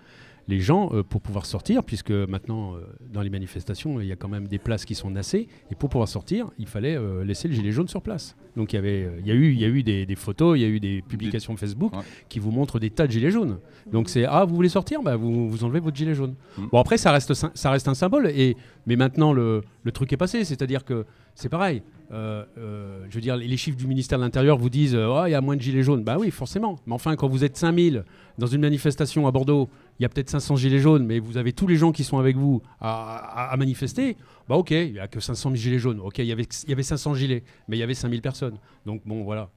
Les 0.49 0.61
gens, 0.61 0.91
euh, 0.93 1.03
pour 1.03 1.21
pouvoir 1.21 1.45
sortir, 1.45 1.83
puisque 1.83 2.13
maintenant, 2.13 2.75
euh, 2.75 2.81
dans 3.13 3.21
les 3.23 3.31
manifestations, 3.31 4.01
il 4.01 4.07
y 4.07 4.13
a 4.13 4.17
quand 4.17 4.29
même 4.29 4.47
des 4.47 4.59
places 4.59 4.85
qui 4.85 4.95
sont 4.95 5.11
nassées, 5.11 5.49
et 5.71 5.75
pour 5.75 5.89
pouvoir 5.89 6.09
sortir, 6.09 6.51
il 6.59 6.67
fallait 6.67 6.97
euh, 6.97 7.25
laisser 7.25 7.49
le 7.49 7.55
gilet 7.55 7.73
jaune 7.73 7.89
sur 7.89 8.01
place. 8.01 8.37
Donc 8.57 8.73
il 8.73 8.77
y, 8.77 8.79
avait, 8.79 9.11
il 9.21 9.27
y 9.27 9.31
a 9.33 9.35
eu, 9.35 9.53
il 9.53 9.61
y 9.61 9.65
a 9.65 9.69
eu 9.69 9.83
des, 9.83 10.07
des 10.07 10.15
photos, 10.15 10.57
il 10.57 10.63
y 10.63 10.65
a 10.65 10.69
eu 10.69 10.81
des 10.81 11.03
publications 11.03 11.57
Facebook 11.57 11.93
Ouais. 11.95 12.03
qui 12.29 12.39
vous 12.39 12.51
montrent 12.53 12.79
des 12.79 12.91
tas 12.91 13.07
de 13.07 13.13
gilets 13.13 13.31
jaunes. 13.31 13.59
Donc 13.91 14.09
c'est 14.09 14.25
Ah, 14.25 14.45
vous 14.45 14.55
voulez 14.55 14.69
sortir? 14.69 15.03
Bah, 15.03 15.17
vous, 15.17 15.51
vous 15.51 15.65
enlevez 15.65 15.81
votre 15.81 15.97
gilet 15.97 16.15
jaune. 16.15 16.37
Mm. 16.57 16.67
Bon, 16.73 16.79
après, 16.81 16.97
ça 16.97 17.13
reste, 17.13 17.35
ça 17.35 17.71
reste 17.71 17.89
un 17.89 17.95
symbole, 17.95 18.29
et, 18.29 18.57
mais 18.87 18.97
maintenant, 18.97 19.33
le, 19.33 19.63
le 19.83 19.93
truc 19.93 20.13
est 20.13 20.17
passé, 20.17 20.45
c'est-à-dire 20.45 20.85
que 20.85 21.05
c'est 21.35 21.49
pareil. 21.51 21.83
Euh, 22.13 22.45
euh, 22.57 23.05
je 23.11 23.15
veux 23.17 23.21
dire, 23.21 23.37
les 23.37 23.57
chiffres 23.57 23.77
du 23.77 23.87
ministère 23.89 24.19
de 24.19 24.23
l'Intérieur 24.25 24.57
vous 24.59 24.71
disent 24.71 24.95
euh, 24.95 25.13
Ah, 25.13 25.29
il 25.29 25.33
y 25.33 25.35
a 25.35 25.41
moins 25.41 25.57
de 25.57 25.61
gilets 25.61 25.83
jaunes. 25.83 26.05
Bah 26.05 26.17
oui, 26.19 26.31
forcément. 26.31 26.77
Mais 26.87 26.95
enfin, 26.95 27.17
quand 27.17 27.27
vous 27.29 27.45
êtes 27.45 27.57
5000 27.57 28.05
dans 28.39 28.47
une 28.47 28.61
manifestation 28.61 29.27
à 29.27 29.33
Bordeaux, 29.33 29.69
il 29.99 30.03
y 30.03 30.07
a 30.07 30.09
peut-être 30.09 30.31
500 30.31 30.57
gilets 30.57 30.79
jaunes, 30.79 31.05
mais 31.07 31.19
vous 31.19 31.37
avez 31.39 31.53
tous 31.53 31.67
les 31.67 31.77
gens 31.77 31.93
qui 31.93 32.05
sont 32.05 32.19
avec 32.19 32.37
vous 32.37 32.61
à, 32.81 33.17
à- 33.49 33.53
à 33.53 33.57
manifester. 33.57 34.17
Bah 34.49 34.57
ok, 34.57 34.71
il 34.71 34.93
n'y 34.93 34.99
a 34.99 35.09
que 35.09 35.21
500 35.21 35.55
gilets 35.55 35.79
jaunes. 35.79 36.01
Ok, 36.01 36.19
il 36.19 36.27
y 36.27 36.33
avait, 36.33 36.47
il 36.65 36.71
y 36.71 36.73
avait 36.73 36.83
500 36.83 37.15
gilets, 37.15 37.43
mais 37.69 37.77
il 37.77 37.81
y 37.81 37.83
avait 37.83 37.95
5000 37.95 38.21
personnes. 38.23 38.57
Donc 38.85 39.03
bon, 39.07 39.25
voilà. 39.25 39.49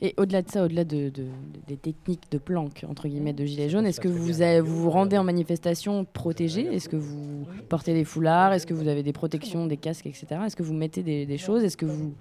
Et 0.00 0.14
au-delà 0.16 0.40
de 0.40 0.48
ça, 0.50 0.64
au-delà 0.64 0.84
de, 0.84 1.10
de- 1.10 1.26
des 1.68 1.76
techniques 1.76 2.30
de 2.30 2.38
planque, 2.38 2.84
entre 2.88 3.08
guillemets, 3.08 3.34
de 3.34 3.44
gilets 3.44 3.68
jaunes, 3.68 3.84
est-ce 3.84 4.00
que 4.00 4.08
vous, 4.08 4.40
avez- 4.40 4.60
vous 4.60 4.80
vous 4.84 4.90
rendez 4.90 5.18
en 5.18 5.24
manifestation 5.24 6.06
protégé 6.06 6.62
Est-ce 6.74 6.88
que 6.88 6.96
vous 6.96 7.46
portez 7.68 7.92
des 7.92 8.04
foulards? 8.04 8.54
Est-ce 8.54 8.66
que 8.66 8.72
vous 8.72 8.88
avez 8.88 9.02
des 9.02 9.12
protections, 9.12 9.66
des 9.66 9.76
casques, 9.76 10.06
etc. 10.06 10.26
Est-ce 10.46 10.56
que 10.56 10.62
vous 10.62 10.72
mettez 10.72 11.02
des, 11.02 11.26
des 11.26 11.36
choses? 11.38 11.62
Est-ce 11.62 11.76
que 11.76 11.84
vous... 11.86 12.14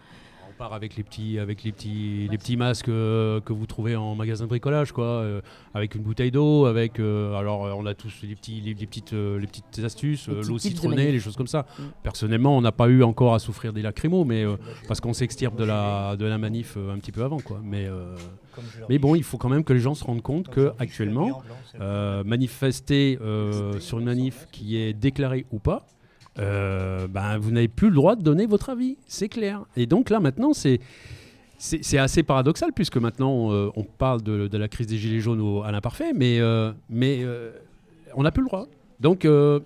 On 0.56 0.58
part 0.58 0.74
avec 0.74 0.96
les 0.96 1.04
petits, 1.04 1.38
avec 1.38 1.64
les 1.66 1.74
petits, 1.74 2.30
les 2.32 2.38
petits 2.38 2.56
masques 2.56 2.88
euh, 2.88 3.42
que 3.42 3.52
vous 3.52 3.66
trouvez 3.66 3.98
en 3.98 4.16
magasin 4.16 4.46
de 4.46 4.50
bricolage, 4.50 4.94
quoi, 4.94 5.04
euh, 5.04 5.42
avec 5.74 5.96
une 5.96 6.02
bouteille 6.02 6.32
d'eau, 6.32 6.66
avec. 6.66 6.98
euh, 7.02 7.36
alors, 7.36 7.66
euh, 7.66 7.74
on 7.76 7.86
a 7.86 7.94
tous 7.94 8.22
les 8.24 8.36
petits, 8.36 8.62
les, 8.62 8.74
les 8.74 8.86
petites, 8.86 9.12
euh, 9.12 9.38
les 9.38 9.48
petites 9.48 9.80
astuces, 9.84 10.30
euh, 10.30 10.42
l'eau 10.48 10.58
citronnée, 10.58 11.12
les 11.12 11.20
choses 11.20 11.36
comme 11.36 11.48
ça. 11.48 11.66
Mm. 11.78 11.84
Personnellement, 12.04 12.58
on 12.58 12.62
n'a 12.62 12.72
pas 12.72 12.88
eu 12.88 13.04
encore 13.04 13.34
à 13.34 13.40
souffrir 13.40 13.74
des 13.74 13.82
lacrymos, 13.82 14.24
mais 14.24 14.46
euh, 14.46 14.56
parce 14.88 15.02
qu'on 15.02 15.12
s'extirpe 15.12 15.58
de 15.58 15.66
la, 15.66 16.16
de 16.16 16.24
la 16.26 16.38
manif 16.38 16.76
euh, 16.78 16.94
un 16.94 17.00
petit 17.00 17.12
peu 17.12 17.24
avant, 17.26 17.40
quoi. 17.40 17.60
Mais, 17.62 17.86
euh, 17.88 18.16
mais 18.88 18.98
bon, 18.98 19.14
il 19.16 19.24
faut 19.24 19.38
quand 19.38 19.50
même 19.50 19.66
que 19.66 19.74
les 19.74 19.82
gens 19.82 19.94
se 19.94 20.06
rendent 20.06 20.22
compte 20.22 20.48
que 20.48 20.72
actuellement, 20.80 21.44
euh, 21.82 22.24
manifester 22.24 23.20
euh, 23.22 23.78
sur 23.82 24.00
une 24.00 24.06
manif 24.06 24.48
qui 24.54 24.78
est 24.78 24.94
déclarée 24.94 25.46
ou 25.52 25.60
pas, 25.60 25.86
euh, 26.40 27.08
ben, 27.08 27.38
vous 27.38 27.52
n'avez 27.52 27.68
plus 27.68 27.90
le 27.90 27.96
droit 27.96 28.16
de 28.16 28.22
donner 28.24 28.46
votre 28.46 28.70
avis, 28.70 28.98
c'est 29.08 29.30
clair. 29.30 29.64
Et 29.78 29.86
donc 29.86 30.10
là 30.10 30.20
maintenant, 30.20 30.54
c'est 30.54 30.80
c'est 31.58 31.84
c'est 31.84 31.98
assez 31.98 32.24
paradoxal 32.24 32.72
puisque 32.74 32.98
maintenant 32.98 33.52
euh, 33.52 33.70
on 33.76 33.84
parle 33.84 34.22
de, 34.22 34.48
de 34.48 34.58
la 34.58 34.68
crise 34.68 34.88
des 34.88 34.98
gilets 34.98 35.22
jaunes 35.22 35.40
au- 35.42 35.64
à 35.64 35.72
l'imparfait, 35.72 36.12
mais, 36.14 36.40
euh, 36.40 36.72
mais 36.90 37.20
euh, 37.24 37.52
on 38.16 38.24
n'a 38.24 38.32
plus 38.32 38.42
le 38.44 38.48
droit. 38.50 38.66
Donc 39.00 39.24
euh, 39.26 39.60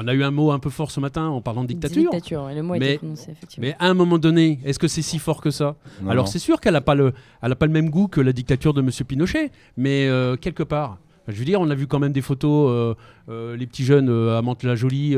On 0.00 0.06
a 0.06 0.14
eu 0.14 0.22
un 0.22 0.30
mot 0.30 0.52
un 0.52 0.60
peu 0.60 0.70
fort 0.70 0.90
ce 0.92 1.00
matin 1.00 1.26
en 1.26 1.40
parlant 1.40 1.62
de 1.62 1.68
dictature. 1.68 2.02
Dictature, 2.12 2.48
le 2.54 2.62
mot 2.62 2.74
a 2.74 2.78
Mais- 2.78 2.86
été 2.90 2.98
prononcé, 2.98 3.32
effectivement. 3.32 3.66
Mais 3.66 3.74
à 3.80 3.88
un 3.88 3.94
moment 3.94 4.18
donné, 4.18 4.60
est-ce 4.64 4.78
que 4.78 4.86
c'est 4.86 5.02
si 5.02 5.18
fort 5.18 5.40
que 5.40 5.50
ça? 5.50 5.74
Non, 6.02 6.10
Alors 6.10 6.26
non. 6.26 6.30
c'est 6.30 6.38
sûr 6.38 6.60
qu'elle 6.60 6.74
n'a 6.74 6.80
pas, 6.80 6.94
le, 6.94 7.12
elle 7.42 7.50
a 7.50 7.56
pas 7.56 7.66
le 7.66 7.72
même 7.72 7.90
goût 7.90 8.06
que 8.06 8.20
la 8.20 8.32
dictature 8.32 8.72
de 8.74 8.80
M. 8.80 8.90
Pinochet, 9.08 9.50
mais 9.76 10.06
euh, 10.06 10.36
quelque 10.36 10.62
part. 10.62 10.98
Je 11.28 11.38
veux 11.38 11.44
dire, 11.44 11.60
on 11.60 11.68
a 11.70 11.74
vu 11.74 11.86
quand 11.86 11.98
même 11.98 12.12
des 12.12 12.22
photos, 12.22 12.70
euh, 12.70 12.94
euh, 13.28 13.56
les 13.56 13.66
petits 13.66 13.84
jeunes 13.84 14.08
euh, 14.08 14.38
à 14.38 14.42
Mantes-la-Jolie, 14.42 15.14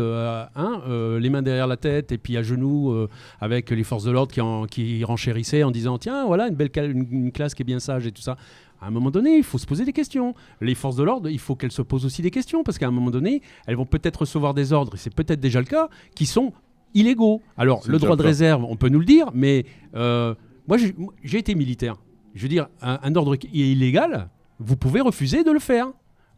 hein, 0.56 0.82
les 1.18 1.30
mains 1.30 1.42
derrière 1.42 1.66
la 1.66 1.76
tête 1.76 2.12
et 2.12 2.18
puis 2.18 2.36
à 2.36 2.42
genoux, 2.42 2.94
avec 3.40 3.70
les 3.70 3.84
forces 3.84 4.04
de 4.04 4.10
l'ordre 4.10 4.32
qui, 4.32 4.40
en- 4.40 4.66
qui 4.66 5.04
renchérissaient 5.04 5.62
en 5.62 5.70
disant 5.70 5.98
tiens, 5.98 6.26
voilà 6.26 6.48
une 6.48 6.54
belle 6.56 6.70
cal- 6.70 6.90
une, 6.90 7.06
une 7.10 7.32
classe 7.32 7.54
qui 7.54 7.62
est 7.62 7.64
bien 7.64 7.78
sage 7.80 8.06
et 8.06 8.12
tout 8.12 8.22
ça. 8.22 8.36
À 8.82 8.86
un 8.86 8.90
moment 8.90 9.10
donné, 9.10 9.36
il 9.36 9.44
faut 9.44 9.58
se 9.58 9.66
poser 9.66 9.84
des 9.84 9.92
questions. 9.92 10.34
Les 10.60 10.74
forces 10.74 10.96
de 10.96 11.02
l'ordre, 11.02 11.28
il 11.28 11.38
faut 11.38 11.54
qu'elles 11.54 11.70
se 11.70 11.82
posent 11.82 12.06
aussi 12.06 12.22
des 12.22 12.30
questions 12.30 12.64
parce 12.64 12.78
qu'à 12.78 12.88
un 12.88 12.90
moment 12.90 13.10
donné, 13.10 13.42
elles 13.66 13.76
vont 13.76 13.84
peut-être 13.84 14.20
recevoir 14.20 14.54
des 14.54 14.72
ordres, 14.72 14.94
et 14.94 14.98
c'est 14.98 15.14
peut-être 15.14 15.38
déjà 15.40 15.60
le 15.60 15.66
cas, 15.66 15.88
qui 16.14 16.24
sont 16.26 16.52
illégaux. 16.94 17.42
Alors, 17.58 17.82
le 17.86 17.98
droit 17.98 18.16
de 18.16 18.22
réserve, 18.28 18.64
on 18.64 18.76
peut 18.76 18.88
nous 18.88 18.98
le 18.98 19.04
dire, 19.04 19.26
mais 19.34 19.66
euh, 19.94 20.34
moi, 20.66 20.78
j'ai 21.22 21.38
été 21.38 21.54
militaire. 21.54 21.96
Je 22.34 22.42
veux 22.42 22.48
dire, 22.48 22.68
un, 22.80 22.98
un 23.02 23.14
ordre 23.16 23.36
qui 23.36 23.48
est 23.62 23.70
illégal, 23.70 24.28
vous 24.58 24.76
pouvez 24.76 25.00
refuser 25.02 25.44
de 25.44 25.50
le 25.50 25.58
faire. 25.60 25.88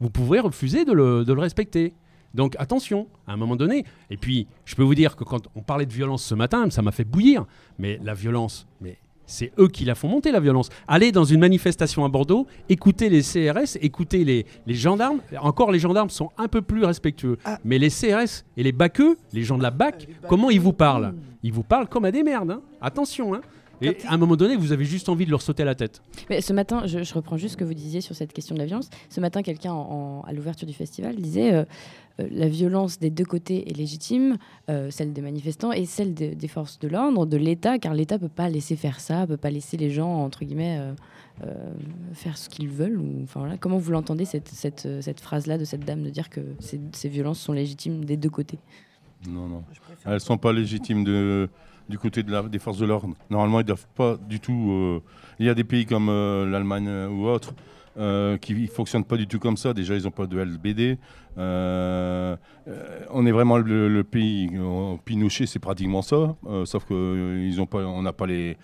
Vous 0.02 0.10
pouvez 0.10 0.40
refuser 0.40 0.84
de 0.84 0.92
le, 0.92 1.24
de 1.24 1.32
le 1.32 1.40
respecter. 1.40 1.94
Donc 2.34 2.56
attention, 2.58 3.06
à 3.28 3.32
un 3.34 3.36
moment 3.36 3.56
donné. 3.56 3.84
Et 4.10 4.16
puis, 4.16 4.46
je 4.64 4.74
peux 4.74 4.82
vous 4.82 4.94
dire 4.96 5.14
que 5.16 5.22
quand 5.24 5.42
on 5.54 5.60
parlait 5.62 5.86
de 5.86 5.92
violence 5.92 6.24
ce 6.24 6.34
matin, 6.34 6.68
ça 6.70 6.82
m'a 6.82 6.90
fait 6.90 7.04
bouillir. 7.04 7.44
Mais 7.78 8.00
la 8.02 8.14
violence, 8.14 8.66
mais 8.80 8.96
c'est 9.26 9.52
eux 9.60 9.68
qui 9.68 9.84
la 9.84 9.94
font 9.94 10.08
monter, 10.08 10.32
la 10.32 10.40
violence. 10.40 10.68
Allez 10.88 11.12
dans 11.12 11.24
une 11.24 11.38
manifestation 11.40 12.04
à 12.04 12.08
Bordeaux, 12.08 12.46
écoutez 12.68 13.08
les 13.08 13.22
CRS, 13.22 13.76
écoutez 13.80 14.24
les, 14.24 14.44
les 14.66 14.74
gendarmes. 14.74 15.20
Encore, 15.40 15.70
les 15.70 15.78
gendarmes 15.78 16.10
sont 16.10 16.30
un 16.36 16.48
peu 16.48 16.62
plus 16.62 16.84
respectueux. 16.84 17.38
Ah. 17.44 17.58
Mais 17.64 17.78
les 17.78 17.88
CRS 17.90 18.44
et 18.56 18.62
les 18.64 18.72
baqueux, 18.72 19.16
les 19.32 19.42
gens 19.44 19.56
de 19.56 19.62
la 19.62 19.70
BAC, 19.70 20.08
comment 20.28 20.50
ils 20.50 20.60
vous 20.60 20.72
parlent? 20.72 21.14
Ils 21.44 21.52
vous 21.52 21.62
parlent 21.62 21.88
comme 21.88 22.04
à 22.06 22.10
des 22.10 22.24
merdes. 22.24 22.50
hein. 22.50 22.60
Attention. 22.80 23.34
hein. 23.34 23.40
Et 23.82 23.96
à 24.06 24.14
un 24.14 24.16
moment 24.16 24.36
donné, 24.36 24.56
vous 24.56 24.72
avez 24.72 24.84
juste 24.84 25.08
envie 25.08 25.24
de 25.26 25.30
leur 25.30 25.42
sauter 25.42 25.62
à 25.62 25.66
la 25.66 25.74
tête. 25.74 26.02
Mais 26.30 26.40
ce 26.40 26.52
matin, 26.52 26.86
je, 26.86 27.02
je 27.02 27.14
reprends 27.14 27.36
juste 27.36 27.52
ce 27.52 27.56
que 27.56 27.64
vous 27.64 27.74
disiez 27.74 28.00
sur 28.00 28.14
cette 28.14 28.32
question 28.32 28.54
de 28.54 28.60
la 28.60 28.66
violence. 28.66 28.88
Ce 29.10 29.20
matin, 29.20 29.42
quelqu'un 29.42 29.72
en- 29.72 30.20
en- 30.20 30.20
à 30.22 30.32
l'ouverture 30.32 30.66
du 30.66 30.72
festival 30.74 31.16
disait 31.16 31.52
euh, 31.52 31.64
euh, 32.20 32.28
la 32.30 32.48
violence 32.48 32.98
des 32.98 33.10
deux 33.10 33.24
côtés 33.24 33.68
est 33.70 33.76
légitime, 33.76 34.36
euh, 34.70 34.90
celle 34.90 35.12
des 35.12 35.22
manifestants 35.22 35.72
et 35.72 35.84
celle 35.86 36.14
de- 36.14 36.34
des 36.34 36.48
forces 36.48 36.78
de 36.78 36.88
l'ordre, 36.88 37.26
de 37.26 37.36
l'État, 37.36 37.78
car 37.78 37.94
l'État 37.94 38.18
peut 38.18 38.28
pas 38.28 38.48
laisser 38.48 38.76
faire 38.76 39.00
ça, 39.00 39.26
peut 39.26 39.36
pas 39.36 39.50
laisser 39.50 39.76
les 39.76 39.90
gens 39.90 40.22
entre 40.22 40.44
guillemets 40.44 40.78
euh, 40.78 40.92
euh, 41.44 41.72
faire 42.12 42.36
ce 42.38 42.48
qu'ils 42.48 42.68
veulent. 42.68 42.98
Ou, 43.00 43.22
enfin, 43.24 43.40
voilà. 43.40 43.56
Comment 43.56 43.78
vous 43.78 43.90
l'entendez 43.92 44.26
cette, 44.26 44.48
cette, 44.48 44.86
cette 45.00 45.20
phrase-là 45.20 45.58
de 45.58 45.64
cette 45.64 45.84
dame 45.84 46.02
de 46.02 46.10
dire 46.10 46.28
que 46.30 46.40
ces, 46.60 46.80
ces 46.92 47.08
violences 47.08 47.40
sont 47.40 47.52
légitimes 47.52 48.04
des 48.04 48.16
deux 48.16 48.30
côtés? 48.30 48.58
Non, 49.28 49.46
non. 49.48 49.62
Elles 50.04 50.20
sont 50.20 50.36
pas 50.36 50.52
légitimes 50.52 51.04
de, 51.04 51.48
du 51.88 51.98
côté 51.98 52.22
des 52.22 52.58
forces 52.58 52.78
de 52.78 52.86
l'ordre. 52.86 53.08
Normalement, 53.30 53.60
ils 53.60 53.66
doivent 53.66 53.86
pas 53.94 54.16
du 54.16 54.40
tout. 54.40 54.70
euh, 54.70 55.00
il 55.38 55.46
y 55.46 55.48
a 55.48 55.54
des 55.54 55.64
pays 55.64 55.86
comme 55.86 56.08
euh, 56.08 56.46
l'Allemagne 56.48 56.88
euh, 56.88 57.08
ou 57.08 57.26
autres 57.26 57.54
qui 58.40 58.54
ne 58.54 58.66
fonctionnent 58.68 59.04
pas 59.04 59.18
du 59.18 59.26
tout 59.26 59.38
comme 59.38 59.58
ça. 59.58 59.74
Déjà, 59.74 59.94
ils 59.94 60.04
n'ont 60.04 60.10
pas 60.10 60.26
de 60.26 60.38
LBD. 60.38 60.96
On 61.36 63.26
est 63.26 63.32
vraiment 63.32 63.58
le, 63.58 64.02
pays. 64.02 64.50
Pinochet, 65.04 65.44
c'est 65.44 65.58
pratiquement 65.58 66.00
ça. 66.00 66.34
sauf 66.64 66.86
qu'on 66.86 68.02
n'a 68.02 68.12
pas 68.14 68.26
les, 68.26 68.56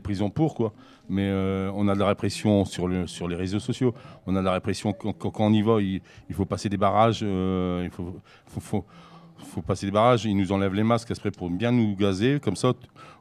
prisons 0.00 0.30
pour, 0.30 0.54
quoi. 0.54 0.72
Mais 1.08 1.28
on 1.74 1.88
a 1.88 1.94
de 1.94 1.98
la 1.98 2.06
répression 2.06 2.64
sur, 2.64 2.86
le, 2.86 3.08
sur 3.08 3.26
les 3.26 3.34
réseaux 3.34 3.58
sociaux. 3.58 3.92
On 4.24 4.36
a 4.36 4.38
de 4.38 4.44
la 4.44 4.52
répression 4.52 4.92
quand, 4.92 5.40
on 5.40 5.52
y 5.52 5.62
va. 5.62 5.82
Il, 5.82 6.00
faut 6.30 6.44
passer 6.46 6.68
des 6.68 6.76
barrages. 6.76 7.22
il 7.22 7.90
faut- 7.90 8.84
faut 9.38 9.62
passer 9.62 9.86
des 9.86 9.92
barrages, 9.92 10.24
ils 10.24 10.36
nous 10.36 10.52
enlèvent 10.52 10.74
les 10.74 10.82
masques 10.84 11.10
exprès 11.10 11.30
pour 11.30 11.50
bien 11.50 11.72
nous 11.72 11.94
gazer. 11.96 12.40
Comme 12.40 12.56
ça, 12.56 12.72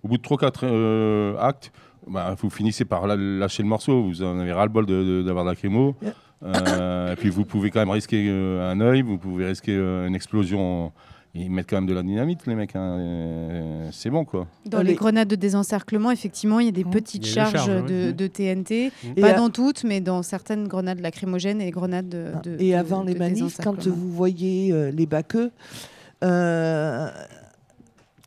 au 0.04 0.08
bout 0.08 0.18
de 0.18 0.24
3-4 0.24 0.60
euh, 0.64 1.38
actes, 1.40 1.72
bah, 2.08 2.36
vous 2.40 2.50
finissez 2.50 2.86
par 2.86 3.08
lâcher 3.08 3.64
le 3.64 3.70
morceau. 3.70 4.04
Vous 4.04 4.22
en 4.24 4.40
avez 4.40 4.52
ras-le-bol 4.54 4.86
de- 4.86 5.04
de- 5.04 5.24
d'avoir 5.24 5.44
de, 5.46 5.50
la 5.50 5.56
crémo. 5.56 5.96
Euh, 6.44 7.14
et 7.14 7.16
puis 7.16 7.30
vous 7.30 7.46
pouvez 7.46 7.72
quand 7.72 7.80
même 7.80 7.90
risquer 7.90 8.28
euh, 8.30 8.70
un 8.72 8.80
œil, 8.82 9.02
vous 9.02 9.18
pouvez 9.18 9.46
risquer 9.48 9.74
euh, 9.76 10.08
une 10.08 10.16
explosion. 10.16 10.92
Ils 11.38 11.52
mettent 11.52 11.70
quand 11.70 11.76
même 11.76 11.86
de 11.88 11.94
la 11.94 12.02
dynamite, 12.02 12.46
les 12.48 12.56
mecs. 12.56 12.76
hein. 12.78 13.90
C'est 13.92 14.10
bon, 14.10 14.24
quoi. 14.24 14.48
Dans 14.66 14.82
les 14.82 14.94
grenades 14.94 15.28
de 15.28 15.36
désencerclement, 15.36 16.10
effectivement, 16.12 16.62
il 16.62 16.68
y 16.68 16.70
a 16.70 16.72
des 16.72 16.86
petites 16.86 17.24
a 17.24 17.26
des 17.26 17.32
charges, 17.34 17.52
charges, 17.66 17.86
de, 18.14 18.28
TNT. 18.28 18.92
Et 19.18 19.22
Pas 19.22 19.32
à- 19.32 19.34
dans 19.34 19.50
toutes, 19.50 19.84
mais 19.84 20.00
dans 20.00 20.24
certaines 20.24 20.66
grenades 20.70 21.02
lacrymogènes 21.02 21.60
et 21.60 21.72
grenades 21.72 22.08
de. 22.08 22.28
de- 22.44 22.56
Et 22.62 22.72
de- 22.72 22.76
avant 22.78 23.04
les 23.04 23.16
de 23.16 23.20
manifs, 23.20 23.58
quand 23.62 23.86
vous 23.86 24.12
voyez 24.14 24.72
euh, 24.72 24.92
les 24.92 25.06
baqueux 25.06 25.52
euh, 25.52 25.95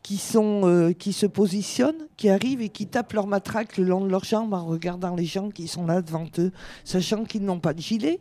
qui, 0.03 0.17
sont, 0.17 0.61
euh, 0.63 0.91
qui 0.93 1.13
se 1.13 1.25
positionnent, 1.25 2.07
qui 2.17 2.29
arrivent 2.29 2.61
et 2.61 2.69
qui 2.69 2.87
tapent 2.87 3.13
leur 3.13 3.27
matraque 3.27 3.77
le 3.77 3.83
long 3.83 4.01
de 4.01 4.09
leurs 4.09 4.23
jambes 4.23 4.53
en 4.53 4.65
regardant 4.65 5.15
les 5.15 5.25
gens 5.25 5.49
qui 5.49 5.67
sont 5.67 5.85
là 5.85 6.01
devant 6.01 6.25
eux, 6.39 6.51
sachant 6.83 7.25
qu'ils 7.25 7.43
n'ont 7.43 7.59
pas 7.59 7.73
de 7.73 7.79
gilet, 7.79 8.19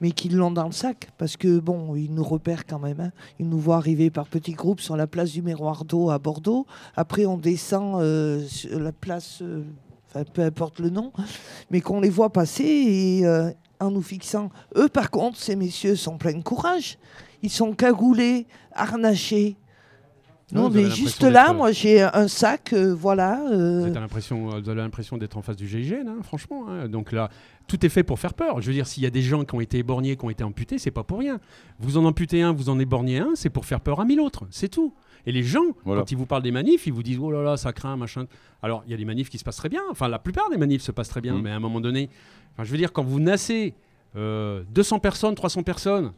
mais 0.00 0.10
qu'ils 0.10 0.36
l'ont 0.36 0.50
dans 0.50 0.66
le 0.66 0.72
sac, 0.72 1.08
parce 1.16 1.36
que 1.38 1.58
bon, 1.58 1.94
ils 1.94 2.12
nous 2.12 2.24
repèrent 2.24 2.66
quand 2.66 2.80
même. 2.80 3.00
hein. 3.00 3.12
Ils 3.38 3.48
nous 3.48 3.58
voient 3.58 3.76
arriver 3.76 4.10
par 4.10 4.26
petits 4.26 4.52
groupes 4.52 4.80
sur 4.80 4.96
la 4.96 5.06
place 5.06 5.30
du 5.30 5.40
Miroir 5.40 5.84
d'eau 5.86 6.10
à 6.10 6.18
Bordeaux. 6.18 6.66
Après, 6.96 7.24
on 7.24 7.38
descend 7.38 8.02
euh, 8.02 8.44
sur 8.46 8.78
la 8.78 8.92
place, 8.92 9.38
euh, 9.40 9.62
peu 10.34 10.42
importe 10.42 10.80
le 10.80 10.90
nom, 10.90 11.12
mais 11.70 11.80
qu'on 11.80 12.00
les 12.00 12.10
voit 12.10 12.30
passer 12.30 13.20
euh, 13.24 13.50
en 13.80 13.90
nous 13.90 14.02
fixant. 14.02 14.50
Eux, 14.76 14.88
par 14.88 15.10
contre, 15.10 15.38
ces 15.38 15.56
messieurs 15.56 15.96
sont 15.96 16.18
pleins 16.18 16.36
de 16.36 16.42
courage. 16.42 16.98
Ils 17.44 17.50
sont 17.50 17.74
cagoulés, 17.74 18.46
harnachés. 18.72 19.56
Non, 20.52 20.70
est 20.72 20.90
juste 20.90 21.22
là. 21.24 21.52
Moi, 21.52 21.72
j'ai 21.72 22.00
un 22.02 22.26
sac, 22.28 22.72
euh, 22.72 22.94
voilà. 22.94 23.40
euh, 23.50 23.80
Vous 23.80 23.86
avez 23.86 24.00
l'impression, 24.00 24.46
vous 24.48 24.68
avez 24.68 24.80
l'impression 24.80 25.16
d'être 25.18 25.36
en 25.36 25.42
face 25.42 25.56
du 25.56 25.66
GIGN, 25.66 26.06
hein, 26.08 26.16
franchement. 26.22 26.66
hein. 26.68 26.88
Donc 26.88 27.12
là, 27.12 27.28
tout 27.66 27.84
est 27.84 27.88
fait 27.88 28.02
pour 28.02 28.18
faire 28.18 28.34
peur. 28.34 28.60
Je 28.60 28.66
veux 28.68 28.72
dire, 28.72 28.86
s'il 28.86 29.02
y 29.02 29.06
a 29.06 29.10
des 29.10 29.22
gens 29.22 29.44
qui 29.44 29.54
ont 29.54 29.60
été 29.60 29.78
éborgnés, 29.78 30.16
qui 30.16 30.24
ont 30.24 30.30
été 30.30 30.44
amputés, 30.44 30.78
c'est 30.78 30.90
pas 30.90 31.02
pour 31.02 31.18
rien. 31.18 31.38
Vous 31.80 31.96
en 31.98 32.04
amputez 32.04 32.40
un, 32.42 32.52
vous 32.52 32.68
en 32.70 32.78
éborgnez 32.78 33.18
un, 33.18 33.30
c'est 33.34 33.50
pour 33.50 33.64
faire 33.66 33.80
peur 33.80 34.00
à 34.00 34.04
mille 34.04 34.20
autres. 34.20 34.46
C'est 34.50 34.68
tout. 34.68 34.94
Et 35.26 35.32
les 35.32 35.42
gens, 35.42 35.64
Voilà. 35.84 36.02
quand 36.02 36.12
ils 36.12 36.18
vous 36.18 36.26
parlent 36.26 36.42
des 36.42 36.52
manifs, 36.52 36.86
ils 36.86 36.92
vous 36.92 37.02
disent 37.02 37.18
oh 37.20 37.30
là 37.32 37.42
là, 37.42 37.56
ça 37.56 37.72
craint, 37.72 37.96
machin. 37.96 38.26
Alors, 38.62 38.82
il 38.86 38.90
y 38.92 38.94
a 38.94 38.98
des 38.98 39.06
manifs 39.06 39.30
qui 39.30 39.38
se 39.38 39.44
passent 39.44 39.56
très 39.56 39.70
bien. 39.70 39.82
Enfin, 39.90 40.08
la 40.08 40.18
plupart 40.18 40.50
des 40.50 40.58
manifs 40.58 40.82
se 40.82 40.92
passent 40.92 41.08
très 41.08 41.20
bien. 41.22 41.34
Mm. 41.34 41.42
Mais 41.42 41.50
à 41.50 41.56
un 41.56 41.60
moment 41.60 41.80
donné, 41.80 42.10
enfin, 42.52 42.64
je 42.64 42.70
veux 42.70 42.78
dire, 42.78 42.92
quand 42.92 43.02
vous 43.02 43.18
nassez 43.20 43.74
euh, 44.16 44.62
200 44.72 44.98
personnes, 45.00 45.34
300 45.34 45.62
personnes, 45.62 46.12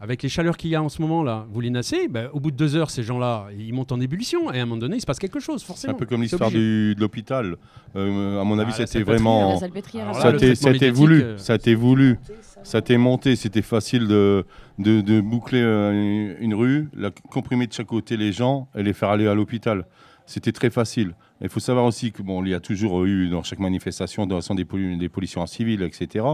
avec 0.00 0.22
les 0.22 0.28
chaleurs 0.28 0.56
qu'il 0.56 0.70
y 0.70 0.74
a 0.76 0.82
en 0.82 0.88
ce 0.88 1.02
moment 1.02 1.22
là, 1.22 1.46
vous 1.50 1.60
les 1.60 1.70
nassez, 1.70 2.06
ben, 2.08 2.28
au 2.32 2.38
bout 2.40 2.50
de 2.52 2.56
deux 2.56 2.76
heures, 2.76 2.90
ces 2.90 3.02
gens-là, 3.02 3.48
ils 3.58 3.72
montent 3.72 3.90
en 3.92 4.00
ébullition. 4.00 4.52
Et 4.52 4.60
à 4.60 4.62
un 4.62 4.66
moment 4.66 4.80
donné, 4.80 4.96
il 4.96 5.00
se 5.00 5.06
passe 5.06 5.18
quelque 5.18 5.40
chose, 5.40 5.60
C'est 5.60 5.66
forcément. 5.66 5.94
un 5.94 5.96
peu 5.96 6.06
comme 6.06 6.22
l'histoire 6.22 6.50
de 6.50 6.94
l'hôpital. 6.98 7.56
Euh, 7.96 8.40
à 8.40 8.44
mon 8.44 8.58
avis, 8.58 8.70
Ah, 8.74 8.86
c'était 8.86 9.04
salpêtrière, 9.04 9.16
vraiment. 9.16 9.60
Médiatique, 9.60 10.92
voulu, 10.92 11.22
euh, 11.22 11.38
ça 11.38 11.54
a 11.54 11.56
été 11.56 11.74
voulu, 11.74 12.18
ça 12.62 12.78
a 12.78 12.80
été 12.80 12.96
monté, 12.96 13.34
c'était 13.34 13.62
facile 13.62 14.06
de, 14.06 14.44
de, 14.78 15.00
de 15.00 15.20
boucler 15.20 15.62
euh, 15.62 16.34
une 16.38 16.54
rue, 16.54 16.88
la 16.96 17.10
comprimer 17.10 17.66
de 17.66 17.72
chaque 17.72 17.86
côté 17.86 18.16
les 18.16 18.30
gens 18.32 18.68
et 18.76 18.82
les 18.82 18.92
faire 18.92 19.08
aller 19.10 19.26
à 19.26 19.34
l'hôpital. 19.34 19.84
C'était 20.26 20.52
très 20.52 20.70
facile. 20.70 21.14
Il 21.40 21.48
faut 21.48 21.60
savoir 21.60 21.86
aussi 21.86 22.12
que 22.12 22.22
bon, 22.22 22.44
il 22.44 22.50
y 22.50 22.54
a 22.54 22.60
toujours 22.60 23.04
eu 23.04 23.28
dans 23.30 23.42
chaque 23.42 23.60
manifestation 23.60 24.26
dans 24.26 24.40
des, 24.54 24.64
des 24.96 25.08
pollutions 25.08 25.44
civiles, 25.46 25.82
etc. 25.82 26.24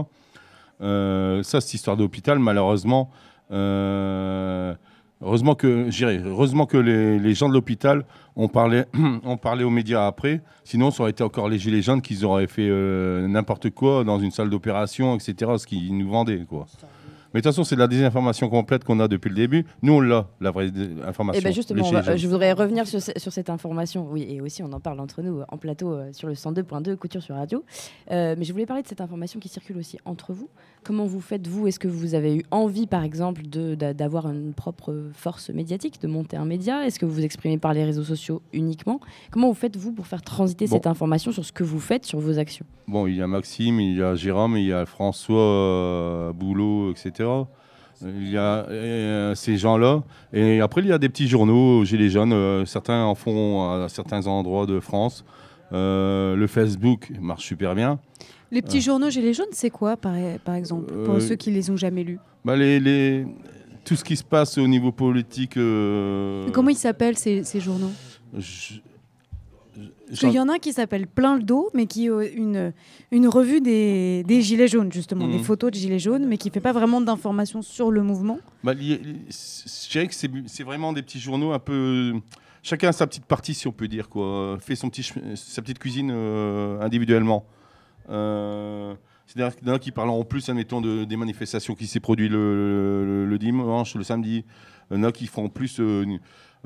Euh, 0.81 1.41
ça, 1.43 1.61
cette 1.61 1.73
histoire 1.73 1.95
d'hôpital, 1.95 2.37
malheureusement, 2.39 3.09
heureusement 3.51 5.55
que, 5.55 5.89
heureusement 6.27 6.65
que 6.65 6.77
les, 6.77 7.19
les 7.19 7.33
gens 7.33 7.49
de 7.49 7.53
l'hôpital 7.53 8.05
ont 8.35 8.47
parlé, 8.47 8.83
ont 9.23 9.37
parlé 9.37 9.63
aux 9.63 9.69
médias 9.69 10.05
après. 10.07 10.41
Sinon, 10.63 10.91
ça 10.91 11.03
aurait 11.03 11.11
été 11.11 11.23
encore 11.23 11.49
les 11.49 11.57
gilets 11.57 11.81
jaunes 11.81 12.01
qu'ils 12.01 12.25
auraient 12.25 12.47
fait 12.47 12.67
euh, 12.69 13.27
n'importe 13.27 13.69
quoi 13.71 14.03
dans 14.03 14.19
une 14.19 14.31
salle 14.31 14.49
d'opération, 14.49 15.15
etc. 15.15 15.51
Ce 15.57 15.65
qu'ils 15.67 15.97
nous 15.97 16.09
vendaient, 16.09 16.45
quoi. 16.47 16.65
Mais 17.33 17.41
de 17.41 17.43
toute 17.43 17.51
façon, 17.53 17.65
c'est 17.65 17.75
de 17.75 17.81
la 17.81 17.87
désinformation 17.87 18.47
complète 18.47 18.85
qu'on 18.85 18.97
a 19.01 19.09
depuis 19.09 19.27
le 19.27 19.35
début. 19.35 19.65
Nous, 19.81 19.91
on 19.91 19.99
l'a, 19.99 20.25
la 20.39 20.51
vraie 20.51 20.71
information. 21.05 21.41
Eh 21.41 21.43
ben 21.43 21.53
justement, 21.53 21.91
va- 21.91 22.01
jaunes. 22.01 22.15
je 22.15 22.27
voudrais 22.29 22.53
revenir 22.53 22.87
sur, 22.87 23.01
ce- 23.01 23.11
sur 23.17 23.33
cette 23.33 23.49
information. 23.49 24.07
Oui, 24.09 24.25
et 24.29 24.39
aussi 24.39 24.63
on 24.63 24.71
en 24.71 24.79
parle 24.79 25.01
entre 25.01 25.21
nous 25.21 25.39
euh, 25.41 25.45
en 25.49 25.57
plateau 25.57 25.91
euh, 25.95 26.13
sur 26.13 26.29
le 26.29 26.33
102.2 26.35 26.95
Couture 26.95 27.21
sur 27.21 27.35
Radio. 27.35 27.65
Euh, 28.09 28.35
mais 28.37 28.45
je 28.45 28.53
voulais 28.53 28.65
parler 28.65 28.83
de 28.83 28.87
cette 28.87 29.01
information 29.01 29.41
qui 29.41 29.49
circule 29.49 29.77
aussi 29.77 29.97
entre 30.05 30.31
vous. 30.31 30.47
Comment 30.85 31.05
vous 31.05 31.19
faites 31.19 31.47
vous? 31.47 31.65
Est-ce 31.65 31.79
que 31.79 31.87
vous 31.87 32.13
avez 32.13 32.35
eu 32.35 32.43
envie, 32.51 32.85
par 32.85 33.03
exemple, 33.03 33.41
d'avoir 33.47 34.27
une 34.29 34.53
propre 34.53 34.93
force 35.13 35.49
médiatique, 35.49 35.99
de 35.99 36.07
monter 36.07 36.37
un 36.37 36.45
média? 36.45 36.85
Est-ce 36.85 36.99
que 36.99 37.07
vous 37.07 37.13
vous 37.13 37.23
exprimez 37.25 37.57
par 37.57 37.73
les 37.73 37.83
réseaux 37.83 38.03
sociaux 38.03 38.43
uniquement? 38.53 38.99
Comment 39.31 39.47
vous 39.47 39.55
faites 39.55 39.77
vous 39.77 39.91
pour 39.93 40.05
faire 40.05 40.21
transiter 40.21 40.67
Bon. 40.67 40.75
cette 40.75 40.85
information 40.85 41.31
sur 41.31 41.43
ce 41.43 41.51
que 41.51 41.63
vous 41.63 41.79
faites, 41.79 42.05
sur 42.05 42.19
vos 42.19 42.37
actions? 42.37 42.67
Bon, 42.87 43.07
il 43.07 43.15
y 43.15 43.21
a 43.23 43.25
Maxime, 43.25 43.79
il 43.79 43.97
y 43.97 44.03
a 44.03 44.13
Jérôme, 44.15 44.57
il 44.57 44.65
y 44.67 44.73
a 44.73 44.85
François 44.85 45.39
euh, 45.41 46.33
Boulot, 46.33 46.91
etc. 46.91 47.29
Il 48.03 48.29
y 48.29 48.37
a 48.37 48.67
euh, 48.69 49.33
ces 49.33 49.57
gens-là. 49.57 50.03
Et 50.33 50.61
après, 50.61 50.81
il 50.81 50.87
y 50.87 50.91
a 50.91 50.99
des 50.99 51.09
petits 51.09 51.27
journaux, 51.27 51.83
Gilets 51.83 52.09
jaunes. 52.09 52.31
euh, 52.33 52.63
certains 52.65 53.03
en 53.05 53.15
font 53.15 53.71
à 53.71 53.89
certains 53.89 54.27
endroits 54.27 54.67
de 54.67 54.79
France. 54.79 55.25
Euh, 55.73 56.35
le 56.35 56.45
Facebook 56.45 57.11
marche 57.19 57.45
super 57.47 57.73
bien. 57.73 57.97
Les 58.55 58.61
petits 58.61 58.79
journaux 58.81 59.09
Gilets 59.09 59.33
jaunes, 59.33 59.45
c'est 59.51 59.69
quoi, 59.69 59.97
par, 59.97 60.13
par 60.45 60.55
exemple, 60.55 60.85
pour 61.03 61.15
Euh, 61.15 61.19
ceux 61.19 61.35
qui 61.35 61.51
les 61.51 61.69
ont 61.69 61.75
jamais 61.75 62.03
lus? 62.05 62.19
Bah, 62.45 62.55
les, 62.55 62.79
les, 62.79 63.25
tout 63.83 63.97
ce 63.97 64.03
qui 64.05 64.15
se 64.15 64.23
passe 64.23 64.57
au 64.57 64.65
niveau 64.65 64.93
politique. 64.93 65.57
euh, 65.57 66.47
Comment 66.53 66.69
ils 66.69 66.77
s'appellent 66.77 67.17
ces, 67.17 67.43
ces 67.43 67.59
journaux? 67.59 67.91
je- 68.37 68.75
qu'il 70.17 70.31
y 70.31 70.39
en 70.39 70.47
a 70.47 70.53
un 70.53 70.57
qui 70.59 70.71
s'appelle 70.71 71.05
Plein 71.05 71.35
le 71.35 71.43
dos, 71.43 71.69
mais 71.73 71.85
qui 71.85 72.05
est 72.05 72.09
euh, 72.09 72.29
une, 72.33 72.71
une 73.11 73.27
revue 73.27 73.59
des, 73.59 74.23
des 74.25 74.41
Gilets 74.41 74.69
jaunes, 74.69 74.89
justement, 74.93 75.27
des 75.27 75.39
Mhm. 75.39 75.43
photos 75.43 75.71
de 75.71 75.75
Gilets 75.75 75.99
jaunes, 75.99 76.25
mais 76.25 76.37
qui 76.37 76.49
fait 76.49 76.61
pas 76.61 76.71
vraiment 76.71 77.01
d'informations 77.01 77.61
sur 77.61 77.91
le 77.91 78.03
mouvement. 78.03 78.37
Bah, 78.63 78.71
je 78.73 79.89
dirais 79.91 80.07
que 80.07 80.15
c'est 80.15 80.63
vraiment 80.63 80.93
des 80.93 81.01
petits 81.01 81.19
journaux 81.19 81.51
un 81.51 81.59
peu. 81.59 82.13
Chacun 82.63 82.87
a 82.89 82.91
sa 82.93 83.05
petite 83.05 83.25
partie, 83.25 83.53
si 83.53 83.67
on 83.67 83.73
peut 83.73 83.89
dire, 83.89 84.07
quoi. 84.07 84.57
Fait 84.61 84.75
son 84.75 84.89
petit, 84.89 85.03
sa 85.35 85.61
petite 85.61 85.79
cuisine 85.79 86.09
euh, 86.13 86.79
individuellement. 86.81 87.45
Euh, 88.09 88.95
C'est-à-dire 89.25 89.55
qu'il 89.55 89.67
y 89.67 89.71
en 89.71 89.75
a 89.75 89.79
qui 89.79 89.91
parleront 89.91 90.23
plus, 90.23 90.47
admettons, 90.49 90.81
de, 90.81 91.03
des 91.03 91.17
manifestations 91.17 91.75
qui 91.75 91.87
s'est 91.87 91.99
produites 91.99 92.31
le, 92.31 93.37
dimanche, 93.39 93.95
le 93.95 94.03
samedi. 94.03 94.45
Il 94.91 94.97
y 94.97 94.99
en 94.99 95.03
a 95.03 95.11
qui 95.11 95.27
feront 95.27 95.49
plus. 95.49 95.79
euh, 95.79 96.05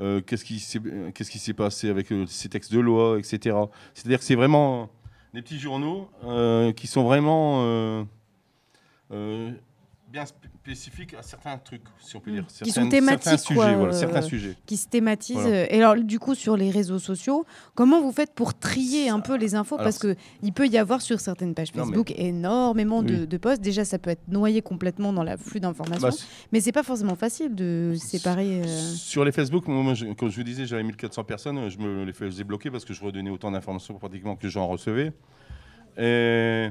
euh, 0.00 0.20
Qu'est-ce 0.20 0.44
qui 0.44 0.58
s'est 1.38 1.54
passé 1.54 1.88
avec 1.90 2.08
ces 2.26 2.48
textes 2.48 2.72
de 2.72 2.80
loi, 2.80 3.18
etc. 3.18 3.56
C'est-à-dire 3.94 4.18
que 4.18 4.24
c'est 4.24 4.34
vraiment 4.34 4.88
des 5.34 5.42
petits 5.42 5.58
journaux 5.58 6.08
qui 6.76 6.86
sont 6.86 7.04
vraiment. 7.04 8.06
Bien 10.10 10.24
spé- 10.24 10.48
spécifiques 10.62 11.14
à 11.14 11.22
certains 11.22 11.56
trucs, 11.58 11.82
si 12.00 12.16
on 12.16 12.20
peut 12.20 12.32
dire. 12.32 12.44
Qui 12.46 12.70
sont 12.70 12.88
thématiques, 12.88 13.22
certains 13.24 13.36
sujets, 13.38 13.74
voilà, 13.76 13.94
euh, 13.94 13.98
certains 13.98 14.22
sujets. 14.22 14.56
qui 14.66 14.76
se 14.76 14.88
thématisent. 14.88 15.36
Voilà. 15.36 15.48
euh, 15.56 15.66
Et 15.70 15.82
alors, 15.82 15.94
du 15.96 16.18
coup, 16.18 16.34
sur 16.34 16.56
les 16.56 16.70
réseaux 16.70 16.98
sociaux, 16.98 17.44
comment 17.74 18.00
vous 18.02 18.12
faites 18.12 18.34
pour 18.34 18.54
trier 18.58 19.08
un 19.08 19.20
peu 19.20 19.36
les 19.36 19.54
infos? 19.54 19.76
Alors, 19.76 19.84
Parce 19.84 19.98
que 19.98 20.16
il 20.42 20.52
peut 20.52 20.66
y 20.66 20.76
avoir 20.78 21.00
sur 21.00 21.20
certaines 21.20 21.54
pages 21.54 21.74
Non, 21.74 21.84
mais- 21.86 21.92
Facebook 21.92 22.12
énormément 22.16 23.02
de, 23.02 23.14
Oui. 23.20 23.26
de 23.26 23.36
posts. 23.36 23.62
Déjà, 23.62 23.84
ça 23.84 23.98
peut 23.98 24.10
être 24.10 24.26
noyé 24.28 24.62
complètement 24.62 25.12
dans 25.12 25.22
la 25.22 25.36
flux 25.36 25.60
d'informations. 25.60 26.08
Bah, 26.08 26.14
mais 26.52 26.60
c'est 26.60 26.72
pas 26.72 26.82
forcément 26.82 27.14
facile 27.14 27.54
de 27.54 27.94
séparer. 27.98 28.62
euh, 28.62 28.66
Sur 28.94 29.24
les 29.24 29.32
Facebook, 29.32 29.66
moi, 29.68 29.82
moi, 29.82 29.94
je- 29.94 30.06
comme 30.12 30.28
je 30.30 30.36
vous 30.36 30.42
disais, 30.44 30.66
j'avais 30.66 30.82
1400 30.82 31.24
personnes, 31.24 31.68
je 31.68 31.78
me 31.78 32.04
les 32.04 32.12
faisais 32.12 32.44
bloquer 32.44 32.70
parce 32.70 32.84
que 32.84 32.92
je 32.94 33.02
redonnais 33.04 33.30
autant 33.30 33.50
d'informations 33.50 33.94
pratiquement 33.94 34.36
que 34.36 34.48
j'en 34.48 34.66
recevais. 34.66 35.12
Et 35.98 36.68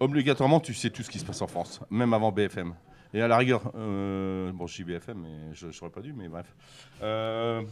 obligatoirement, 0.00 0.60
tu 0.60 0.74
sais 0.74 0.90
tout 0.90 1.02
ce 1.02 1.10
qui 1.10 1.18
se 1.18 1.24
passe 1.24 1.42
en 1.42 1.46
France, 1.46 1.80
même 1.90 2.12
avant 2.14 2.32
BFM. 2.32 2.74
Et 3.14 3.22
à 3.22 3.28
la 3.28 3.38
rigueur, 3.38 3.72
euh, 3.74 4.52
bon, 4.52 4.66
je 4.66 4.76
dis 4.76 4.84
BFM, 4.84 5.18
mais 5.22 5.54
je 5.54 5.66
n'aurais 5.66 5.90
pas 5.90 6.02
dû, 6.02 6.12
mais 6.12 6.28
bref. 6.28 6.46
Euh, 7.02 7.62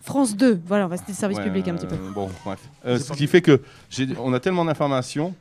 France 0.00 0.34
2, 0.36 0.62
voilà, 0.64 0.86
on 0.86 0.88
va 0.88 0.96
citer 0.96 1.12
le 1.12 1.16
service 1.16 1.36
Ouais, 1.38 1.44
public 1.44 1.68
un 1.68 1.74
petit 1.76 1.86
peu. 1.86 1.96
Bon, 2.14 2.30
bref. 2.44 2.66
Euh, 2.86 2.98
ce 2.98 3.12
qui 3.12 3.26
fait 3.26 3.42
que 3.42 3.60
on 4.18 4.32
a 4.32 4.40
tellement 4.40 4.64
d'informations 4.64 5.34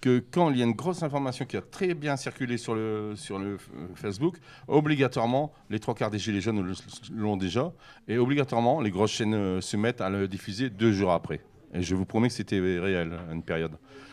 que 0.00 0.22
quand 0.30 0.50
il 0.50 0.56
y 0.58 0.62
a 0.62 0.64
une 0.64 0.72
grosse 0.72 1.02
information 1.02 1.44
qui 1.44 1.56
a 1.58 1.62
très 1.62 1.92
bien 1.94 2.16
circulé 2.16 2.56
sur 2.56 2.74
le, 2.74 3.12
sur 3.16 3.38
le 3.38 3.58
Facebook, 3.96 4.36
obligatoirement, 4.66 5.52
les 5.68 5.78
trois 5.78 5.94
quarts 5.94 6.10
des 6.10 6.18
gilets 6.18 6.40
jaunes 6.40 6.62
le- 6.62 6.74
l'ont 7.14 7.36
déjà, 7.36 7.72
et 8.08 8.16
obligatoirement, 8.16 8.80
les 8.80 8.90
grosses 8.90 9.10
chaînes 9.12 9.60
se 9.60 9.76
mettent 9.76 10.00
à 10.00 10.08
le 10.08 10.26
diffuser 10.26 10.70
deux 10.70 10.92
jours 10.92 11.12
après. 11.12 11.40
Et 11.74 11.82
je 11.82 11.94
vous 11.94 12.06
promets 12.06 12.28
que 12.28 12.34
c'était 12.34 12.60
réel 12.60 13.12
à 13.28 13.32
une 13.34 13.42
période. 13.42 13.72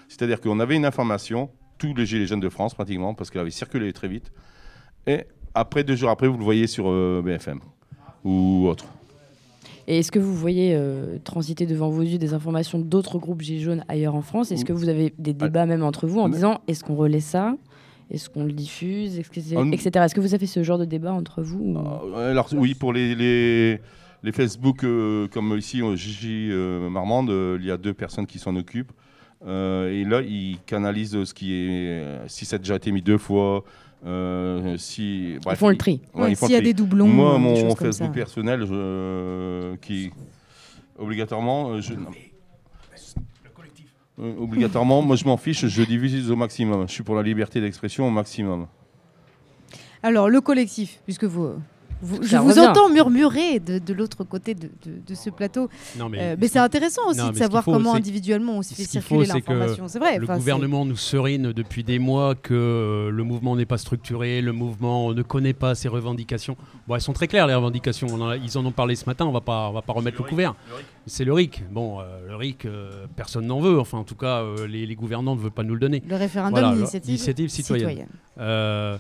C'est-à-dire 0.09 0.41
qu'on 0.41 0.59
avait 0.59 0.76
une 0.76 0.86
information, 0.86 1.49
tous 1.84 1.93
les 1.93 2.05
gilets 2.05 2.27
jaunes 2.27 2.39
de 2.39 2.49
France 2.49 2.73
pratiquement, 2.73 3.13
parce 3.13 3.29
qu'elle 3.29 3.41
avait 3.41 3.51
circulé 3.51 3.91
très 3.91 4.07
vite, 4.07 4.31
et 5.05 5.21
après, 5.53 5.84
deux 5.84 5.95
jours 5.95 6.09
après, 6.09 6.27
vous 6.27 6.38
le 6.38 6.43
voyez 6.43 6.65
sur 6.67 6.86
euh, 6.89 7.21
BFM 7.23 7.59
ou 8.23 8.65
autre. 8.67 8.86
Et 9.88 9.99
est-ce 9.99 10.11
que 10.13 10.19
vous 10.19 10.34
voyez 10.34 10.73
euh, 10.75 11.17
transiter 11.25 11.65
devant 11.65 11.89
vos 11.89 12.01
yeux 12.03 12.17
des 12.17 12.34
informations 12.34 12.79
d'autres 12.79 13.19
groupes 13.19 13.41
Gilets 13.41 13.59
jaunes 13.59 13.84
ailleurs 13.89 14.15
en 14.15 14.21
France? 14.21 14.51
Est-ce 14.53 14.63
que 14.63 14.71
vous 14.71 14.88
avez 14.88 15.13
des 15.19 15.34
débats 15.34 15.65
même 15.65 15.84
entre 15.84 16.07
vous 16.07 16.21
en 16.21 16.29
Mais- 16.29 16.36
disant 16.36 16.61
est-ce 16.69 16.86
qu'on 16.86 16.95
relaie 16.95 17.19
ça? 17.19 17.57
Est-ce 18.09 18.29
qu'on 18.29 18.45
le 18.45 18.53
diffuse? 18.53 19.19
Ah, 19.55 19.63
etc. 19.73 19.89
Est-ce 20.05 20.15
que 20.15 20.21
vous 20.21 20.34
avez 20.34 20.45
ce 20.45 20.63
genre 20.63 20.77
de 20.77 20.86
débat 20.86 21.11
entre 21.11 21.41
vous 21.41 21.59
ou- 21.59 21.77
Euh, 22.15 22.31
Alors 22.31 22.47
oui, 22.53 22.75
pour 22.75 22.93
les, 22.93 23.13
les, 23.13 23.79
les 24.23 24.31
Facebook, 24.31 24.84
euh, 24.86 25.27
comme 25.27 25.57
ici, 25.57 25.81
au 25.81 25.95
Gigi 25.97 26.47
euh, 26.51 26.89
Marmande, 26.89 27.29
il 27.59 27.65
y 27.65 27.71
a 27.71 27.75
deux 27.77 27.93
personnes 27.93 28.25
qui 28.25 28.39
s'en 28.39 28.55
occupent. 28.55 28.91
Euh, 29.46 29.91
et 29.91 30.04
là, 30.06 30.22
ils 30.22 30.58
canalisent 30.66 31.24
ce 31.24 31.34
qui 31.34 31.54
est, 31.54 31.68
euh, 32.02 32.28
si 32.28 32.46
ça 32.46 32.56
a 32.56 32.60
déjà 32.60 32.76
été 32.76 32.91
mis 32.91 33.02
deux 33.02 33.18
fois, 33.18 33.64
euh, 34.06 34.78
si... 34.78 35.36
bref, 35.44 35.60
font 35.60 35.70
le 35.70 35.76
tri. 35.78 36.02
Ouais, 36.14 36.22
Ouais, 36.24 36.32
ils 36.32 36.36
font 36.36 36.46
le 36.46 36.50
s'il 36.50 36.54
y 36.54 36.58
a 36.58 36.60
tri. 36.62 36.68
des 36.70 36.74
doublons, 36.74 37.08
Moi, 37.08 37.32
euh, 37.32 37.38
des 37.38 37.39
mon 37.64 37.68
comme 37.74 37.88
Facebook 37.88 38.08
ça. 38.10 38.14
personnel, 38.14 38.66
je- 38.66 39.76
qui, 39.78 40.12
obligatoirement, 40.98 41.72
euh, 41.72 41.82
je... 41.82 41.94
Euh, 44.20 44.36
obligatoirement, 44.39 45.02
moi 45.02 45.16
je 45.16 45.26
m'en 45.26 45.38
fiche, 45.38 45.66
je 45.66 45.82
divise 45.84 46.30
au 46.30 46.36
maximum. 46.36 46.88
Je 46.88 46.94
suis 46.94 47.04
pour 47.04 47.16
la 47.16 47.24
liberté 47.24 47.60
d'expression 47.60 48.08
au 48.08 48.12
maximum. 48.12 48.68
Alors, 50.04 50.30
le 50.30 50.39
collectif, 50.39 51.00
puisque 51.06 51.24
vous. 51.24 51.54
Vous- 52.04 52.22
je 52.22 52.38
vous 52.38 52.47
revient. 52.49 52.60
entends 52.60 52.89
murmurer 52.89 53.60
de, 53.60 53.80
de 53.80 53.93
l'autre 53.93 54.24
côté 54.24 54.54
de, 54.54 54.68
de- 54.86 54.99
de 55.08 55.16
ce 55.16 55.30
plateau. 55.30 55.70
Non, 55.97 56.10
mais 56.10 56.20
Euh, 56.22 56.36
mais 56.39 56.47
c'est 56.47 56.60
intéressant 56.60 57.01
aussi 57.10 57.20
Non, 57.20 57.30
de 57.30 57.36
savoir 57.38 57.64
faut, 57.64 57.72
comment 57.74 57.95
individuellement 57.95 58.58
on 58.58 58.62
se 58.62 58.74
fait 58.74 58.84
circuler 58.84 59.26
l'information. 59.26 59.88
C'est 59.88 59.99
vrai. 59.99 60.20
Le 60.20 60.28
gouvernement 60.28 60.86
nous 60.86 60.95
serine 60.97 61.51
depuis 61.54 61.84
des 61.84 61.99
mois 61.99 62.36
que 62.36 62.54
euh, 62.54 63.10
le 63.10 63.24
mouvement 63.24 63.56
n'est 63.56 63.66
pas 63.66 63.78
structuré, 63.78 64.41
le 64.41 64.51
mouvement 64.51 65.14
ne 65.14 65.22
connaît 65.24 65.54
pas 65.54 65.74
ses 65.76 65.88
revendications. 65.88 66.56
Bon, 66.88 66.95
elles 66.95 67.01
sont 67.01 67.14
très 67.14 67.28
claires 67.28 67.47
les 67.47 67.56
revendications. 67.56 68.08
On 68.12 68.22
en 68.22 68.30
a- 68.30 68.38
ils 68.38 68.58
en 68.58 68.66
ont 68.66 68.72
parlé 68.72 68.95
ce 68.95 69.06
matin. 69.06 69.26
On 69.26 69.32
va 69.32 69.41
pas, 69.41 69.70
on 69.70 69.74
va 69.74 69.82
pas 69.82 69.93
remettre 69.93 70.22
le, 70.22 70.28
couvert. 70.28 70.54
C'est 71.08 71.26
le 71.26 71.34
RIC. 71.34 71.64
Bon, 71.72 71.99
euh, 71.99 72.04
le 72.30 72.36
RIC, 72.36 72.66
euh, 72.66 73.06
personne 73.16 73.45
n'en 73.47 73.60
veut. 73.60 73.80
Enfin, 73.80 73.97
en 73.97 74.04
tout 74.04 74.16
cas, 74.16 74.41
euh, 74.41 74.68
les, 74.68 74.86
les 74.86 74.95
gouvernants 74.95 75.36
ne 75.36 75.41
veulent 75.41 75.51
pas 75.51 75.64
nous 75.64 75.74
le 75.74 75.80
donner. 75.80 76.01
Le 76.08 76.16
référendum 76.16 76.60
Voilà, 76.60 76.76
d'initiative 76.76 77.06
d'initiative 77.08 77.49
citoyenne. 77.49 78.08
citoyenne. 78.38 78.99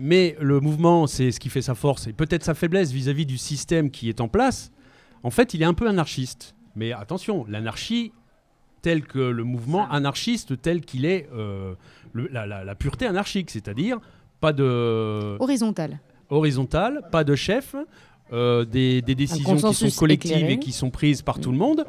Mais 0.00 0.36
le 0.40 0.60
mouvement, 0.60 1.06
c'est 1.06 1.32
ce 1.32 1.40
qui 1.40 1.48
fait 1.48 1.62
sa 1.62 1.74
force 1.74 2.06
et 2.06 2.12
peut-être 2.12 2.44
sa 2.44 2.54
faiblesse 2.54 2.92
vis-à-vis 2.92 3.26
du 3.26 3.36
système 3.38 3.90
qui 3.90 4.08
est 4.08 4.20
en 4.20 4.28
place. 4.28 4.70
En 5.24 5.30
fait, 5.30 5.54
il 5.54 5.62
est 5.62 5.64
un 5.66 5.74
peu 5.74 5.88
anarchiste. 5.88 6.54
Mais 6.76 6.92
attention, 6.92 7.44
l'anarchie 7.48 8.12
telle 8.82 9.02
que 9.04 9.18
le 9.18 9.42
mouvement 9.42 9.90
anarchiste 9.90 10.60
tel 10.62 10.80
qu'il 10.82 11.04
est, 11.04 11.28
euh, 11.34 11.74
le- 12.12 12.28
la, 12.30 12.46
la- 12.46 12.62
la 12.64 12.74
pureté 12.76 13.06
anarchique, 13.06 13.50
c'est-à-dire 13.50 13.98
pas 14.40 14.52
de 14.52 15.36
Horizontale. 15.40 15.98
horizontal, 16.30 17.02
pas 17.10 17.24
de 17.24 17.34
chef, 17.34 17.74
euh, 18.32 18.64
des, 18.64 19.02
des 19.02 19.14
décisions 19.14 19.56
qui 19.56 19.74
sont 19.74 19.90
collectives 19.98 20.32
éclairé. 20.32 20.52
et 20.54 20.58
qui 20.58 20.72
sont 20.72 20.90
prises 20.90 21.22
par 21.22 21.40
tout 21.40 21.50
le 21.50 21.58
monde. 21.58 21.86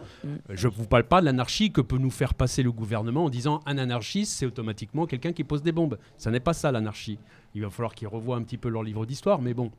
Je 0.50 0.68
ne 0.68 0.74
vous 0.74 0.86
parle 0.86 1.04
pas 1.04 1.20
de 1.22 1.26
l'anarchie 1.26 1.72
que 1.72 1.82
peut 1.82 1.98
nous 1.98 2.10
faire 2.12 2.34
passer 2.34 2.64
le 2.64 2.72
gouvernement 2.72 3.26
en 3.26 3.30
disant 3.30 3.62
un 3.66 3.78
anarchiste, 3.78 4.34
c'est 4.34 4.46
automatiquement 4.46 5.06
quelqu'un 5.06 5.34
qui 5.34 5.44
pose 5.44 5.64
des 5.64 5.72
bombes. 5.72 5.98
Ça 6.18 6.32
n'est 6.32 6.40
pas 6.40 6.54
ça 6.54 6.72
l'anarchie. 6.72 7.20
Il 7.56 7.62
va 7.62 7.70
falloir 7.70 7.94
qu'ils 7.94 8.08
revoient 8.08 8.38
un 8.38 8.44
petit 8.44 8.58
peu 8.58 8.70
leur 8.70 8.84
livre 8.84 9.06
d'histoire, 9.06 9.42
mais 9.42 9.54
bon. 9.54 9.72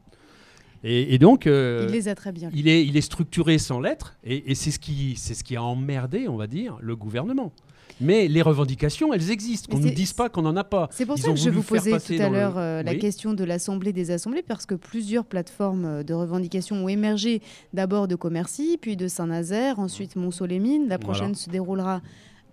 Et, 0.83 1.15
et 1.15 1.19
donc, 1.19 1.47
euh, 1.47 1.85
Il 1.89 1.93
les 1.93 2.09
a 2.09 2.15
très 2.15 2.33
bien. 2.33 2.51
il 2.55 2.67
est, 2.67 2.87
il 2.87 2.97
est 2.97 3.03
structuré 3.03 3.59
sans 3.59 3.81
lettres, 3.81 4.17
et, 4.25 4.51
et 4.51 4.55
c'est 4.55 4.71
ce, 4.71 4.79
qui, 4.79 5.15
c'est 5.17 5.35
ce 5.35 5.45
qui 5.45 5.57
a 5.57 5.63
emmerdé, 5.63 6.27
on 6.27 6.37
va 6.37 6.47
dire, 6.47 6.79
le 6.81 6.97
gouvernement. 6.97 7.53
Mais 8.01 8.29
les 8.29 8.43
revendications, 8.43 9.13
elles 9.13 9.31
existent. 9.31 9.71
Qu'on 9.73 9.79
ne 9.81 9.87
nous 9.89 9.95
dise 9.95 10.13
pas 10.13 10.29
qu'on 10.29 10.43
n'en 10.43 10.57
a 10.57 10.65
pas. 10.65 10.89
C'est 10.93 11.07
pour 11.07 11.17
Ils 11.19 11.23
ça 11.23 11.31
que 11.31 11.37
je 11.37 11.51
vous 11.51 11.63
posais 11.63 11.99
tout 11.99 12.13
à 12.23 12.29
le- 12.29 12.35
l'heure 12.35 12.59
euh, 12.59 12.83
la 12.83 12.93
Oui. 12.93 12.99
question 12.99 13.33
de 13.35 13.45
l'Assemblée 13.45 13.93
des 13.93 14.11
assemblées, 14.11 14.43
parce 14.43 14.67
que 14.67 14.75
plusieurs 14.75 15.25
plateformes 15.25 15.85
euh, 15.85 16.03
de 16.03 16.15
revendication 16.15 16.77
ont 16.85 16.89
émergé, 16.89 17.43
d'abord 17.73 18.09
de 18.09 18.15
Commercy, 18.17 18.79
puis 18.81 18.97
de 18.97 19.09
Saint-Nazaire, 19.09 19.79
ensuite 19.79 20.17
Mont-Solémine. 20.17 20.89
La 20.89 20.99
prochaine 20.99 21.29
Voilà. 21.33 21.39
se 21.39 21.51
déroulera 21.51 22.03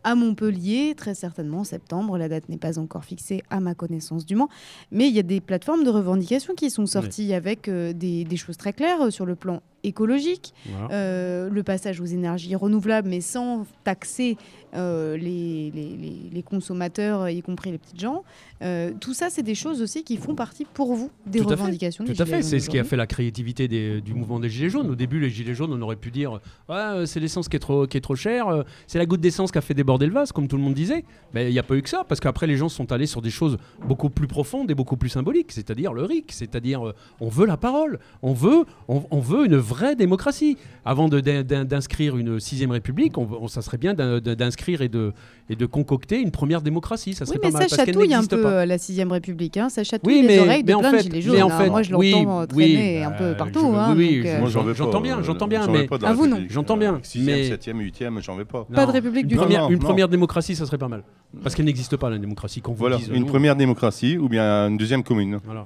à 0.04 0.16
Montpellier, 0.16 0.94
très 0.96 1.16
certainement 1.16 1.60
en 1.60 1.64
septembre. 1.66 2.18
La 2.18 2.30
date 2.30 2.48
n'est 2.48 2.58
pas 2.58 2.80
encore 2.80 3.04
fixée 3.04 3.44
à 3.50 3.60
ma 3.60 3.74
connaissance 3.76 4.26
du 4.26 4.36
Mans. 4.36 4.48
Mais 4.92 5.08
il 5.10 5.14
y 5.14 5.20
a 5.20 5.24
des 5.24 5.42
plateformes 5.42 5.84
de 5.84 5.90
revendication 5.90 6.54
qui 6.56 6.70
sont 6.70 6.86
sorties 6.86 7.34
avec 7.34 7.68
euh, 7.68 7.92
des, 7.94 8.24
des 8.24 8.38
choses 8.38 8.56
très 8.58 8.72
claires 8.74 9.12
sur 9.12 9.26
le 9.26 9.36
plan 9.36 9.62
écologique, 9.84 10.54
euh, 10.92 11.50
le 11.50 11.64
passage 11.64 12.02
aux 12.02 12.06
énergies 12.06 12.56
renouvelables, 12.56 13.08
mais 13.08 13.22
sans 13.22 13.66
taxer 13.84 14.38
euh, 14.76 15.16
les, 15.18 15.72
les- 15.74 15.96
les- 15.98 16.30
les 16.34 16.44
consommateurs, 16.44 17.30
y 17.30 17.42
compris 17.42 17.72
les 17.72 17.78
petites 17.78 18.00
gens. 18.00 18.24
Euh, 18.62 18.92
tout 19.00 19.14
ça, 19.14 19.30
c'est 19.30 19.42
des 19.44 19.56
choses 19.56 19.82
aussi 19.82 20.04
qui 20.04 20.18
font 20.18 20.36
partie 20.36 20.66
pour 20.66 20.94
vous 20.94 21.10
des 21.26 21.40
Tout 21.40 21.46
à 21.46 21.56
fait. 21.56 21.62
revendications. 21.62 22.04
des 22.04 22.14
Tout 22.14 22.22
à 22.22 22.26
fait, 22.26 22.42
c'est 22.42 22.60
ce 22.60 22.70
qui 22.70 22.78
a 22.78 22.84
fait 22.84 22.98
la 22.98 23.08
créativité 23.08 23.68
des- 23.68 24.02
du 24.02 24.14
mouvement 24.14 24.40
des 24.40 24.50
Gilets 24.50 24.70
jaunes. 24.70 24.90
Au 24.90 24.96
début, 24.96 25.20
les 25.20 25.30
Gilets 25.30 25.54
jaunes, 25.56 25.72
on 25.74 25.82
aurait 25.82 25.96
pu 25.96 26.12
dire 26.12 26.40
euh, 26.70 27.06
c'est 27.06 27.20
l'essence 27.20 27.48
qui 27.48 27.56
est 27.56 27.60
trop, 27.60 27.88
qui 27.88 27.98
est 27.98 28.02
trop 28.02 28.16
chère, 28.16 28.64
c'est 28.88 28.98
la 29.00 29.06
goutte 29.06 29.22
d'essence 29.22 29.52
qui 29.52 29.58
a 29.58 29.62
fait 29.62 29.74
déborder 29.74 30.06
le 30.06 30.12
vase, 30.14 30.32
comme 30.32 30.48
tout 30.48 30.58
le 30.58 30.64
monde 30.64 30.74
disait. 30.74 31.06
Mais 31.34 31.50
il 31.50 31.54
n'y 31.54 31.60
a 31.60 31.64
pas 31.64 31.76
eu 31.76 31.82
que 31.82 31.90
ça, 31.90 32.04
parce 32.08 32.20
qu'après, 32.20 32.46
les 32.46 32.58
gens 32.58 32.70
sont 32.70 32.92
allés 32.92 33.06
sur 33.08 33.22
des 33.22 33.30
choses 33.30 33.58
beaucoup 33.88 34.10
plus 34.10 34.28
profondes 34.28 34.70
et 34.70 34.76
beaucoup 34.76 34.98
plus 34.98 35.10
symboliques, 35.10 35.52
c'est-à-dire 35.54 35.94
le 35.94 36.04
RIC, 36.04 36.32
c'est-à-dire 36.34 36.94
on 37.22 37.30
veut 37.30 37.46
la 37.46 37.58
parole, 37.58 38.00
on 38.22 38.34
veut, 38.34 38.66
on, 38.90 39.04
on 39.12 39.20
veut 39.20 39.46
une 39.46 39.56
vraie 39.68 39.96
démocratie. 39.96 40.58
Avant 40.86 41.10
d'inscrire 41.10 42.16
une 42.18 42.40
sixième 42.40 42.72
république, 42.72 43.18
on, 43.18 43.28
on- 43.42 43.48
ça 43.48 43.62
serait 43.62 43.78
bien 43.78 43.94
d'in- 43.94 44.20
d'inscrire 44.20 44.82
et 44.82 44.90
de, 44.90 45.12
et 45.50 45.56
de 45.56 45.66
concocter 45.66 46.20
une 46.20 46.32
première 46.32 46.62
démocratie. 46.62 47.14
Ça 47.14 47.24
Oui, 47.26 47.28
serait 47.30 47.40
mais 47.44 47.52
pas 47.52 47.60
mal, 47.60 47.70
ça 47.70 47.86
chatouille 47.86 48.14
un 48.14 48.24
peu 48.24 48.42
pas. 48.42 48.50
euh, 48.50 48.66
la 48.66 48.78
sixième 48.78 49.12
République. 49.12 49.58
hein. 49.58 49.70
Ça 49.70 49.84
chatouille 49.84 50.14
Oui, 50.14 50.22
les 50.22 50.28
mais, 50.28 50.40
oreilles 50.40 50.64
de 50.64 50.74
mais 50.74 50.80
plein 50.80 50.92
fait, 50.92 50.98
de 50.98 51.02
gilets 51.04 51.16
mais 51.16 51.22
jaunes. 51.22 51.42
en 51.44 51.50
hein. 51.50 51.58
fait, 51.60 51.70
Moi, 51.70 51.84
je 51.84 51.96
oui, 51.96 52.12
l'entends 52.12 52.46
oui, 52.56 52.74
traîner 52.74 53.04
un 53.04 53.12
peu 53.12 53.30
je- 53.30 53.34
partout. 53.38 53.60
oui, 53.66 53.76
hein, 53.78 53.94
oui, 53.98 54.16
donc, 54.18 54.26
je- 54.26 54.30
euh, 54.32 54.40
Moi, 54.40 54.50
j'en 54.50 54.64
veux 54.64 54.72
pas. 54.74 54.78
j'entends 54.78 55.02
bien, 55.02 55.18
euh, 55.20 55.24
j'entends 55.24 55.48
bien, 55.48 55.68
mais- 55.68 55.88
À 56.06 56.14
vous, 56.14 56.28
non. 56.28 56.38
J'entends 56.50 56.78
bien, 56.78 56.94
Euh, 56.96 57.00
Sixième, 57.04 57.36
mais- 57.36 57.48
septième, 57.50 57.80
huitième, 57.80 58.22
j'en 58.22 58.36
veux 58.36 58.46
pas. 58.46 58.66
Pas 58.74 58.86
de. 58.86 58.92
République 58.92 59.28
du 59.28 59.36
non, 59.36 59.70
une 59.70 59.80
première 59.80 60.08
démocratie, 60.08 60.56
ça 60.56 60.66
serait 60.66 60.78
pas 60.78 60.88
mal. 60.88 61.04
Parce 61.44 61.54
qu'elle 61.56 61.66
n'existe 61.66 61.98
pas, 61.98 62.10
la 62.10 62.18
démocratie. 62.18 62.62
Qu'on 62.62 62.72
vous 62.72 62.78
Voilà, 62.80 62.98
une 63.14 63.26
première 63.26 63.56
démocratie 63.56 64.18
ou 64.18 64.30
bien 64.30 64.68
une 64.70 64.78
deuxième 64.78 65.04
commune. 65.04 65.40
Voilà. 65.46 65.66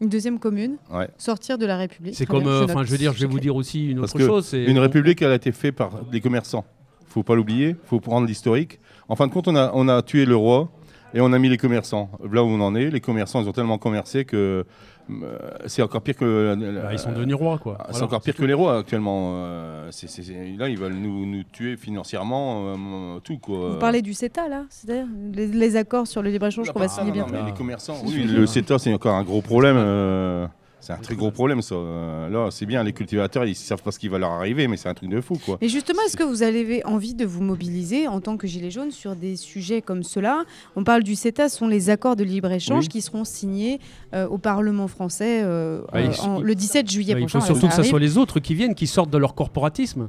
Une 0.00 0.08
deuxième 0.08 0.38
commune, 0.38 0.76
Ouais. 0.92 1.08
sortir 1.18 1.58
de 1.58 1.66
la 1.66 1.76
République. 1.76 2.14
C'est 2.14 2.24
comme, 2.26 2.46
euh, 2.46 2.60
je 2.66 2.72
enfin, 2.72 2.84
je 2.84 2.90
veux 2.90 2.96
dire, 2.98 3.12
je 3.12 3.20
vais 3.20 3.26
vous 3.26 3.40
dire 3.40 3.54
aussi 3.54 3.90
une 3.90 4.00
Parce 4.00 4.14
autre 4.14 4.24
chose. 4.26 4.52
Une 4.54 4.78
république, 4.78 5.20
elle 5.22 5.30
a 5.32 5.34
été 5.34 5.52
faite 5.52 5.76
par 5.76 6.04
des 6.06 6.20
commerçants. 6.20 6.64
faut 7.06 7.22
pas 7.24 7.34
l'oublier, 7.34 7.74
faut 7.86 7.98
prendre 8.00 8.26
l'historique. 8.26 8.78
En 9.08 9.16
fin 9.16 9.26
de 9.26 9.32
compte, 9.32 9.48
on 9.48 9.56
a, 9.56 9.72
on 9.74 9.88
a 9.88 10.00
tué 10.00 10.24
le 10.24 10.36
roi 10.36 10.70
et 11.12 11.20
on 11.20 11.32
a 11.32 11.38
mis 11.40 11.48
les 11.48 11.56
commerçants. 11.58 12.08
Là 12.32 12.44
où 12.44 12.46
on 12.46 12.60
en 12.60 12.74
est, 12.76 12.88
les 12.88 13.00
commerçants, 13.00 13.42
ils 13.42 13.48
ont 13.48 13.52
tellement 13.52 13.78
commercé 13.78 14.24
que 14.24 14.36
euh, 14.36 14.64
c'est 15.66 15.82
encore 15.82 16.02
pire 16.02 16.16
que. 16.16 16.54
Bah, 16.82 16.92
ils 16.92 16.98
sont 16.98 17.12
devenus 17.12 17.34
rois, 17.36 17.58
quoi. 17.58 17.76
C'est 17.86 17.90
Voilà, 17.92 18.06
encore 18.06 18.20
pire 18.20 18.34
c'est 18.36 18.42
que 18.42 18.46
les 18.46 18.54
rois 18.54 18.78
actuellement. 18.78 19.32
Euh, 19.36 19.88
c'est- 19.90 20.08
c'est- 20.08 20.22
c'est- 20.22 20.56
là, 20.58 20.68
ils 20.68 20.78
veulent 20.78 20.94
nous, 20.94 21.26
nous 21.26 21.42
tuer 21.44 21.76
financièrement, 21.76 22.74
euh, 22.74 23.18
tout 23.20 23.38
quoi. 23.38 23.70
Vous 23.70 23.78
parlez 23.78 24.02
du 24.02 24.14
CETA, 24.14 24.48
là 24.48 24.64
C'est-à-dire 24.70 25.06
les, 25.32 25.46
les 25.46 25.76
accords 25.76 26.06
sur 26.06 26.22
le 26.22 26.30
libre-échange 26.30 26.70
qu'on 26.72 26.78
va 26.78 26.86
Ah, 26.86 26.88
signer 26.88 27.08
non, 27.08 27.14
bientôt 27.14 27.32
mais 27.32 27.50
les 27.50 27.56
commerçants, 27.56 27.96
oui, 28.04 28.24
le 28.24 28.46
CETA, 28.46 28.78
c'est 28.78 28.92
encore 28.94 29.14
un 29.14 29.22
gros 29.24 29.42
problème. 29.42 29.76
C'est 30.80 30.92
un 30.92 30.96
très 30.96 31.14
gros 31.14 31.30
problème, 31.30 31.62
ça. 31.62 31.74
Euh, 31.74 32.28
là, 32.28 32.48
c'est 32.50 32.66
bien, 32.66 32.82
les 32.82 32.92
cultivateurs, 32.92 33.44
ils 33.44 33.54
savent 33.54 33.82
pas 33.82 33.90
ce 33.92 33.98
qui 33.98 34.08
va 34.08 34.18
leur 34.18 34.30
arriver, 34.30 34.66
mais 34.68 34.76
c'est 34.76 34.88
un 34.88 34.94
truc 34.94 35.10
de 35.10 35.20
fou, 35.20 35.38
quoi. 35.44 35.58
Et 35.60 35.68
justement, 35.68 36.00
est-ce 36.06 36.16
que 36.16 36.22
vous 36.22 36.42
avez 36.42 36.84
envie 36.84 37.14
de 37.14 37.24
vous 37.24 37.42
mobiliser 37.42 38.08
en 38.08 38.20
tant 38.20 38.36
que 38.36 38.46
Gilet 38.46 38.70
jaune 38.70 38.90
sur 38.90 39.14
des 39.16 39.36
sujets 39.36 39.82
comme 39.82 40.02
cela? 40.02 40.44
On 40.76 40.84
parle 40.84 41.02
du 41.02 41.14
CETA, 41.14 41.48
ce 41.48 41.58
sont 41.58 41.68
les 41.68 41.90
accords 41.90 42.16
de 42.16 42.24
libre-échange 42.24 42.84
Oui. 42.84 42.88
qui 42.88 43.00
seront 43.02 43.24
signés 43.24 43.78
euh, 44.14 44.26
au 44.28 44.38
Parlement 44.38 44.88
français 44.88 45.42
euh, 45.42 45.82
Bah, 45.92 45.98
euh, 46.00 46.12
en- 46.22 46.40
le 46.40 46.54
17 46.54 46.90
juillet 46.90 47.14
Bah, 47.14 47.20
il 47.20 47.26
prochain. 47.26 47.40
faut 47.40 47.46
surtout 47.54 47.68
que 47.68 47.72
arrive. 47.74 47.90
soit 47.90 48.00
les 48.00 48.18
autres 48.18 48.40
qui 48.40 48.54
viennent, 48.54 48.74
qui 48.74 48.86
sortent 48.86 49.10
de 49.10 49.18
leur 49.18 49.34
corporatisme. 49.34 50.08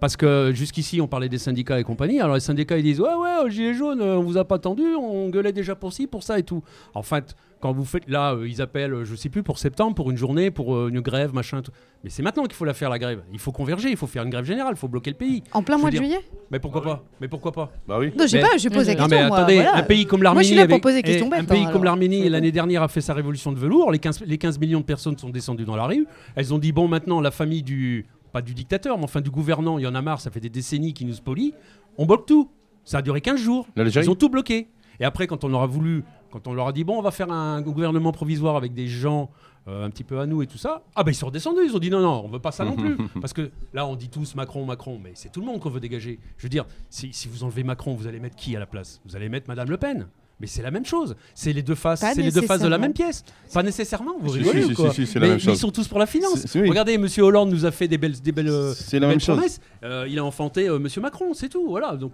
Parce 0.00 0.16
que 0.16 0.52
jusqu'ici, 0.54 1.00
on 1.00 1.06
parlait 1.08 1.28
des 1.28 1.38
syndicats 1.38 1.78
et 1.80 1.84
compagnie. 1.84 2.20
Alors 2.20 2.34
les 2.34 2.40
syndicats, 2.40 2.76
ils 2.76 2.82
disent 2.84 3.00
Ouais, 3.00 3.14
ouais, 3.14 3.44
aux 3.44 3.48
Gilets 3.48 3.74
jaunes, 3.74 4.02
on 4.02 4.20
vous 4.22 4.36
a 4.36 4.44
pas 4.44 4.56
attendu, 4.56 4.82
on 4.94 5.28
gueulait 5.30 5.52
déjà 5.52 5.74
pour 5.74 5.92
ci, 5.92 6.06
pour 6.06 6.22
ça 6.22 6.38
et 6.38 6.42
tout. 6.42 6.62
En 6.94 7.02
fait, 7.02 7.34
quand 7.60 7.72
vous 7.72 7.84
faites. 7.84 8.08
Là, 8.08 8.34
euh, 8.34 8.48
ils 8.48 8.60
appellent, 8.62 8.92
euh, 8.94 9.04
je 9.04 9.14
sais 9.14 9.28
plus, 9.28 9.42
pour 9.42 9.58
septembre, 9.58 9.94
pour 9.94 10.10
une 10.10 10.16
journée, 10.16 10.50
pour 10.50 10.74
euh, 10.74 10.88
une 10.88 11.00
grève, 11.00 11.32
machin. 11.34 11.62
Tout. 11.62 11.70
Mais 12.02 12.10
c'est 12.10 12.22
maintenant 12.22 12.44
qu'il 12.44 12.54
faut 12.54 12.64
la 12.64 12.74
faire, 12.74 12.88
la 12.90 12.98
grève. 12.98 13.22
Il 13.32 13.38
faut 13.38 13.52
converger, 13.52 13.90
il 13.90 13.96
faut 13.96 14.06
faire 14.06 14.22
une 14.22 14.30
grève 14.30 14.44
générale, 14.44 14.72
il 14.74 14.78
faut 14.78 14.88
bloquer 14.88 15.10
le 15.10 15.16
pays. 15.16 15.42
En 15.52 15.62
plein 15.62 15.74
Je 15.74 15.78
veux 15.78 15.80
mois 15.82 15.90
de 15.90 15.96
dire- 15.96 16.02
juillet 16.04 16.20
Mais 16.50 16.58
pourquoi 16.58 16.82
pas 16.82 17.04
Mais 17.20 17.28
pourquoi 17.28 17.52
pas 17.52 17.70
Bah 17.86 17.98
oui. 18.00 18.08
Non, 18.16 18.24
je 18.24 18.28
sais 18.28 18.36
Mais- 18.38 18.42
pas, 18.48 18.56
je 18.56 18.68
pose 18.68 18.86
la 18.86 18.94
Non, 18.94 19.00
question. 19.00 19.08
mais 19.20 19.28
moi, 19.28 19.36
attendez, 19.38 19.54
voilà. 19.56 19.76
un 19.76 19.82
pays 19.82 20.06
comme 20.06 20.20
Moi, 20.20 20.24
l'Arménie. 20.24 20.44
je 20.44 20.48
suis 20.48 20.56
là 20.56 20.64
pour 20.66 20.72
avait- 20.74 20.80
poser 20.80 20.94
des 21.02 21.08
eh, 21.10 21.12
questions 21.12 21.30
Un 21.32 21.44
pays 21.44 21.64
hein, 21.64 21.70
comme 21.72 21.84
l'Arménie, 21.84 22.22
C'est 22.22 22.28
l'année 22.30 22.52
dernière, 22.52 22.82
a 22.82 22.88
fait 22.88 23.00
sa 23.02 23.14
révolution 23.14 23.52
de 23.52 23.58
velours. 23.58 23.92
Les 23.92 23.98
15, 23.98 24.22
les 24.24 24.38
15 24.38 24.58
millions 24.58 24.80
de 24.80 24.84
personnes 24.84 25.18
sont 25.18 25.30
descendues 25.30 25.64
dans 25.64 25.76
la 25.76 25.84
rue. 25.86 26.06
Elles 26.36 26.54
ont 26.54 26.58
dit 26.58 26.72
bon, 26.72 26.88
maintenant, 26.88 27.20
la 27.20 27.30
famille 27.30 27.62
du. 27.62 28.06
Pas 28.32 28.42
du 28.42 28.54
dictateur, 28.54 28.96
mais 28.96 29.02
enfin 29.04 29.20
du 29.20 29.28
gouvernant, 29.30 29.76
il 29.78 29.82
y 29.82 29.86
en 29.88 29.94
a 29.96 30.00
marre, 30.02 30.20
ça 30.20 30.30
fait 30.30 30.38
des 30.38 30.48
décennies 30.50 30.94
qu'ils 30.94 31.08
nous 31.08 31.14
spolient. 31.14 31.52
On 31.98 32.06
bloque 32.06 32.26
tout. 32.26 32.48
Ça 32.84 32.98
a 32.98 33.02
duré 33.02 33.20
15 33.20 33.40
jours. 33.40 33.66
L'Algérie 33.76 34.06
Ils 34.06 34.08
ont 34.10 34.14
tout 34.14 34.28
bloqué. 34.30 34.68
Et 35.00 35.04
après, 35.04 35.26
quand 35.26 35.44
on 35.44 35.52
aura 35.52 35.66
voulu, 35.66 36.04
quand 36.30 36.46
on 36.46 36.52
leur 36.52 36.68
a 36.68 36.72
dit 36.72 36.84
bon, 36.84 36.98
on 36.98 37.02
va 37.02 37.10
faire 37.10 37.32
un 37.32 37.60
gouvernement 37.62 38.12
provisoire 38.12 38.56
avec 38.56 38.74
des 38.74 38.86
gens 38.86 39.30
euh, 39.66 39.84
un 39.84 39.90
petit 39.90 40.04
peu 40.04 40.20
à 40.20 40.26
nous 40.26 40.42
et 40.42 40.46
tout 40.46 40.58
ça, 40.58 40.82
ah 40.94 41.02
ben 41.02 41.10
ils 41.10 41.14
sont 41.14 41.26
redescendus. 41.26 41.60
Ils 41.64 41.74
ont 41.74 41.80
dit 41.80 41.90
non, 41.90 42.00
non, 42.00 42.22
on 42.24 42.28
veut 42.28 42.38
pas 42.38 42.52
ça 42.52 42.64
non 42.64 42.76
plus. 42.76 42.96
Parce 43.20 43.32
que 43.32 43.50
là, 43.72 43.86
on 43.86 43.96
dit 43.96 44.10
tous 44.10 44.34
Macron, 44.34 44.64
Macron, 44.64 45.00
mais 45.02 45.12
c'est 45.14 45.32
tout 45.32 45.40
le 45.40 45.46
monde 45.46 45.60
qu'on 45.60 45.70
veut 45.70 45.80
dégager. 45.80 46.20
Je 46.36 46.42
veux 46.44 46.50
dire, 46.50 46.66
si, 46.90 47.12
si 47.12 47.28
vous 47.28 47.44
enlevez 47.44 47.64
Macron, 47.64 47.94
vous 47.94 48.06
allez 48.06 48.20
mettre 48.20 48.36
qui 48.36 48.54
à 48.54 48.58
la 48.58 48.66
place? 48.66 49.00
Vous 49.04 49.16
allez 49.16 49.28
mettre 49.28 49.48
Madame 49.48 49.70
Le 49.70 49.76
Pen. 49.78 50.06
Mais 50.40 50.46
c'est 50.46 50.62
la 50.62 50.70
même 50.70 50.86
chose. 50.86 51.14
C'est 51.34 51.52
les 51.52 51.62
deux 51.62 51.74
faces. 51.74 52.00
C'est 52.00 52.22
les 52.22 52.30
deux 52.30 52.42
faces 52.42 52.62
de 52.62 52.68
la 52.68 52.78
même 52.78 52.92
pièce. 52.92 53.24
Pas 53.52 53.62
nécessairement. 53.62 54.14
Vous 54.20 54.32
Si, 54.32 54.38
rigolez 54.38 54.62
si, 54.62 54.72
ou 54.72 54.74
quoi 54.74 54.90
si, 54.90 55.06
si, 55.06 55.12
c'est 55.12 55.18
la 55.18 55.26
mais, 55.26 55.32
même 55.34 55.40
mais 55.46 55.52
ils 55.52 55.58
sont 55.58 55.70
tous 55.70 55.86
pour 55.86 55.98
la 55.98 56.06
finance. 56.06 56.46
Oui. 56.54 56.68
Regardez, 56.68 56.96
Monsieur 56.98 57.24
Hollande 57.24 57.50
nous 57.50 57.66
a 57.66 57.70
fait 57.70 57.88
des 57.88 57.98
belles, 57.98 58.18
des 58.20 58.32
belles, 58.32 58.50
C'est 58.74 58.98
la 58.98 59.06
même 59.08 59.20
promesses. 59.20 59.60
Euh, 59.84 60.06
il 60.08 60.18
a 60.18 60.24
enfanté 60.24 60.68
euh, 60.68 60.78
Monsieur 60.78 61.00
Macron, 61.00 61.34
c'est 61.34 61.48
tout. 61.48 61.68
Voilà. 61.68 61.96
Donc 61.96 62.12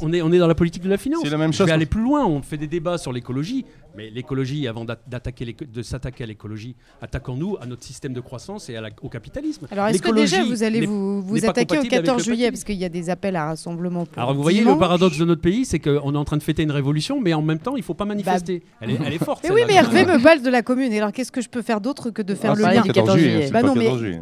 on 0.00 0.12
est, 0.12 0.22
on 0.22 0.32
est 0.32 0.38
dans 0.38 0.46
la 0.48 0.54
politique 0.54 0.82
de 0.82 0.88
la 0.88 0.96
finance. 0.98 1.20
C'est 1.22 1.30
la 1.30 1.38
même 1.38 1.52
Je 1.52 1.58
chose. 1.58 1.66
vais 1.66 1.72
aller 1.72 1.86
plus 1.86 2.02
loin. 2.02 2.24
On 2.26 2.42
fait 2.42 2.56
des 2.56 2.66
débats 2.66 2.98
sur 2.98 3.12
l'écologie, 3.12 3.64
mais 3.96 4.10
l'écologie, 4.10 4.66
avant 4.68 4.84
d'a- 4.84 4.98
d'attaquer 5.06 5.54
de 5.60 5.82
s'attaquer 5.82 6.24
à 6.24 6.26
l'écologie, 6.26 6.76
attaquons-nous 7.02 7.56
à 7.60 7.66
notre 7.66 7.84
système 7.84 8.12
de 8.12 8.20
croissance 8.20 8.68
et 8.68 8.76
à 8.76 8.80
la- 8.80 8.90
au 9.02 9.08
capitalisme. 9.08 9.66
Alors, 9.70 9.86
est-ce 9.88 10.02
que 10.02 10.14
déjà 10.14 10.44
vous 10.44 10.62
allez 10.62 10.84
vous, 10.86 11.22
vous 11.22 11.36
attaquer 11.38 11.62
au 11.62 11.80
compatible 11.80 11.94
avec 11.94 12.06
14 12.06 12.18
le 12.18 12.24
juillet. 12.34 12.50
Parce 12.50 12.64
qu'il 12.64 12.76
y 12.76 12.84
a 12.84 12.88
des 12.88 13.10
appels 13.10 13.36
à 13.36 13.46
rassemblement 13.46 14.06
pour 14.06 14.22
Alors 14.22 14.34
vous 14.34 14.42
voyez 14.42 14.62
le 14.64 14.76
paradoxe 14.78 15.18
de 15.18 15.24
notre 15.24 15.40
pays, 15.42 15.64
c'est 15.64 15.78
qu'on 15.78 16.14
est 16.14 16.18
en 16.18 16.24
train 16.24 16.36
de 16.36 16.42
fêter 16.42 16.62
une 16.62 16.70
révolution, 16.70 17.20
mais 17.20 17.34
en 17.34 17.42
même 17.42 17.58
temps, 17.58 17.76
il 17.76 17.82
faut 17.82 17.94
pas 17.94 18.04
manifester. 18.04 18.62
elle, 18.80 18.90
est, 18.90 18.98
elle 19.04 19.12
est 19.12 19.24
forte. 19.24 19.44
Mais 19.44 19.50
oui, 19.50 19.62
mais. 19.66 19.74
Hervé 19.74 20.04
me 20.06 20.22
parle 20.22 20.42
de 20.42 20.48
la 20.50 20.62
commune. 20.62 20.92
Et 20.92 20.98
alors, 20.98 21.12
qu'est-ce 21.12 21.30
que 21.32 21.40
je 21.40 21.48
peux 21.48 21.62
faire 21.62 21.80
d'autre 21.80 22.10
que 22.10 22.22
de 22.22 22.34
faire 22.34 22.52
Ah, 22.52 22.54
le 22.54 22.62
lien 22.62 22.68
pas 22.68 22.82
du 22.82 22.92
14 22.92 23.06
14 23.06 23.18
juillet, 23.18 23.50
Bah 23.52 23.60
pas 23.60 23.66
non, 23.66 23.74
mais- 23.74 23.84
14 23.84 24.00
juillet. 24.00 24.20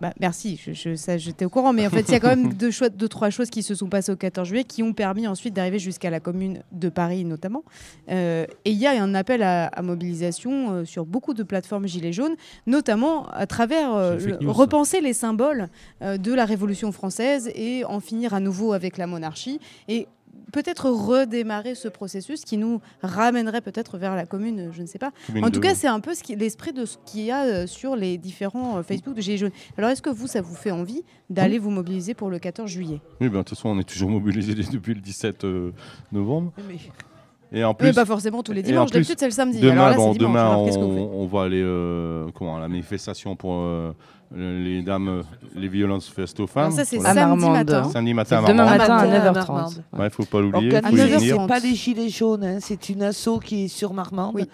Bah, 0.00 0.12
merci, 0.20 0.60
je, 0.64 0.72
je- 0.72 0.94
ça, 0.94 1.16
j'étais 1.18 1.44
au 1.44 1.48
courant, 1.50 1.72
mais 1.72 1.86
en 1.86 1.90
fait, 1.90 2.02
il 2.08 2.12
y 2.12 2.14
a 2.14 2.20
quand 2.20 2.28
même 2.28 2.52
deux, 2.54 2.70
choix- 2.70 2.88
deux, 2.88 3.08
trois 3.08 3.30
choses 3.30 3.50
qui 3.50 3.62
se 3.62 3.74
sont 3.74 3.88
passées 3.88 4.12
au 4.12 4.16
14 4.16 4.48
juillet 4.48 4.64
qui 4.64 4.82
ont 4.82 4.92
permis 4.92 5.26
ensuite 5.26 5.54
d'arriver 5.54 5.78
jusqu'à 5.78 6.10
la 6.10 6.20
commune 6.20 6.62
de 6.72 6.88
Paris 6.88 7.24
notamment. 7.24 7.64
Euh, 8.10 8.46
et 8.64 8.70
il 8.70 8.78
y 8.78 8.86
a 8.86 9.02
un 9.02 9.09
appel 9.14 9.42
à, 9.42 9.66
à 9.66 9.82
mobilisation 9.82 10.72
euh, 10.72 10.84
sur 10.84 11.06
beaucoup 11.06 11.34
de 11.34 11.42
plateformes 11.42 11.86
Gilets 11.86 12.12
jaunes, 12.12 12.36
notamment 12.66 13.28
à 13.28 13.46
travers 13.46 13.94
euh, 13.94 14.14
le 14.18 14.32
ça. 14.32 14.52
repenser 14.52 15.00
les 15.00 15.12
symboles 15.12 15.68
euh, 16.02 16.16
de 16.18 16.32
la 16.32 16.44
Révolution 16.44 16.92
française 16.92 17.50
et 17.54 17.84
en 17.84 18.00
finir 18.00 18.34
à 18.34 18.40
nouveau 18.40 18.72
avec 18.72 18.98
la 18.98 19.06
monarchie. 19.06 19.60
Et 19.88 20.06
peut-être 20.52 20.88
redémarrer 20.90 21.74
ce 21.74 21.88
processus 21.88 22.44
qui 22.44 22.56
nous 22.56 22.80
ramènerait 23.02 23.60
peut-être 23.60 23.98
vers 23.98 24.16
la 24.16 24.26
commune, 24.26 24.70
je 24.72 24.82
ne 24.82 24.86
sais 24.86 24.98
pas. 24.98 25.12
Commune 25.26 25.44
En 25.44 25.50
tout 25.50 25.60
cas, 25.60 25.74
c'est 25.74 25.86
un 25.86 26.00
peu 26.00 26.14
ce 26.14 26.34
l'esprit 26.34 26.72
de 26.72 26.84
ce 26.84 26.96
qu'il 27.06 27.22
y 27.22 27.30
a 27.30 27.66
sur 27.66 27.94
les 27.96 28.18
différents 28.18 28.82
Facebook 28.82 29.14
de 29.14 29.20
Gilets 29.20 29.38
jaunes. 29.38 29.50
Alors, 29.78 29.90
est-ce 29.90 30.02
que 30.02 30.10
vous, 30.10 30.26
ça 30.26 30.40
vous 30.40 30.54
fait 30.54 30.70
envie 30.70 31.04
d'aller 31.28 31.58
vous 31.58 31.70
mobiliser 31.70 32.14
pour 32.14 32.30
le 32.30 32.38
14 32.38 32.68
juillet? 32.68 33.00
Oui, 33.20 33.28
ben, 33.28 33.38
de 33.38 33.42
toute 33.44 33.50
façon, 33.50 33.68
on 33.70 33.78
est 33.78 33.88
toujours 33.88 34.10
mobilisés 34.18 34.54
depuis 34.54 34.94
le 34.94 35.00
17 35.00 35.44
euh, 35.44 35.72
novembre. 36.12 36.52
Mais- 36.68 36.76
Et 37.52 37.64
en 37.64 37.70
Mais 37.70 37.74
plus, 37.88 37.92
pas 37.94 38.04
forcément 38.04 38.42
tous 38.42 38.52
les 38.52 38.62
dimanches, 38.62 38.90
plus, 38.90 38.98
d'habitude 39.00 39.16
c'est 39.18 39.24
le 39.26 39.32
samedi. 39.32 39.58
demain, 39.60 39.72
Alors 39.72 39.88
là, 39.90 39.96
bon, 39.96 40.12
c'est 40.12 40.18
dimanche. 40.18 40.32
demain 40.34 40.50
Alors, 40.50 40.78
on, 40.78 41.22
on 41.22 41.26
va 41.26 41.42
aller 41.42 41.62
euh, 41.64 42.28
comment, 42.34 42.56
à 42.56 42.60
la 42.60 42.68
manifestation 42.68 43.34
pour 43.34 43.54
euh, 43.56 43.92
les 44.32 44.82
dames, 44.82 45.08
euh, 45.08 45.22
les 45.56 45.66
violences 45.66 46.08
faites 46.08 46.38
aux 46.38 46.46
femmes. 46.46 46.70
Ça, 46.70 46.84
c'est 46.84 47.04
À 47.04 47.12
samedi 47.12 47.48
matin. 47.50 47.90
Samedi 47.90 48.14
matin 48.14 48.44
à 48.44 48.48
demain 48.48 48.64
matin 48.78 48.96
à 48.98 49.06
Marmande. 49.06 49.34
9h30. 49.34 49.34
Marmande. 49.34 49.84
Ouais. 49.98 50.10
Faut 50.10 50.24
pas 50.24 50.40
l'oublier, 50.40 50.76
Organisé, 50.76 51.06
venir. 51.06 51.36
c'est 51.40 51.46
pas 51.48 51.58
les 51.58 51.74
Gilets 51.74 52.08
jaunes, 52.08 52.44
hein, 52.44 52.58
c'est 52.60 52.88
une 52.88 53.02
asso 53.02 53.40
qui 53.44 53.64
est 53.64 53.68
sur 53.68 53.92
Marmande, 53.94 54.34
Oui. 54.36 54.44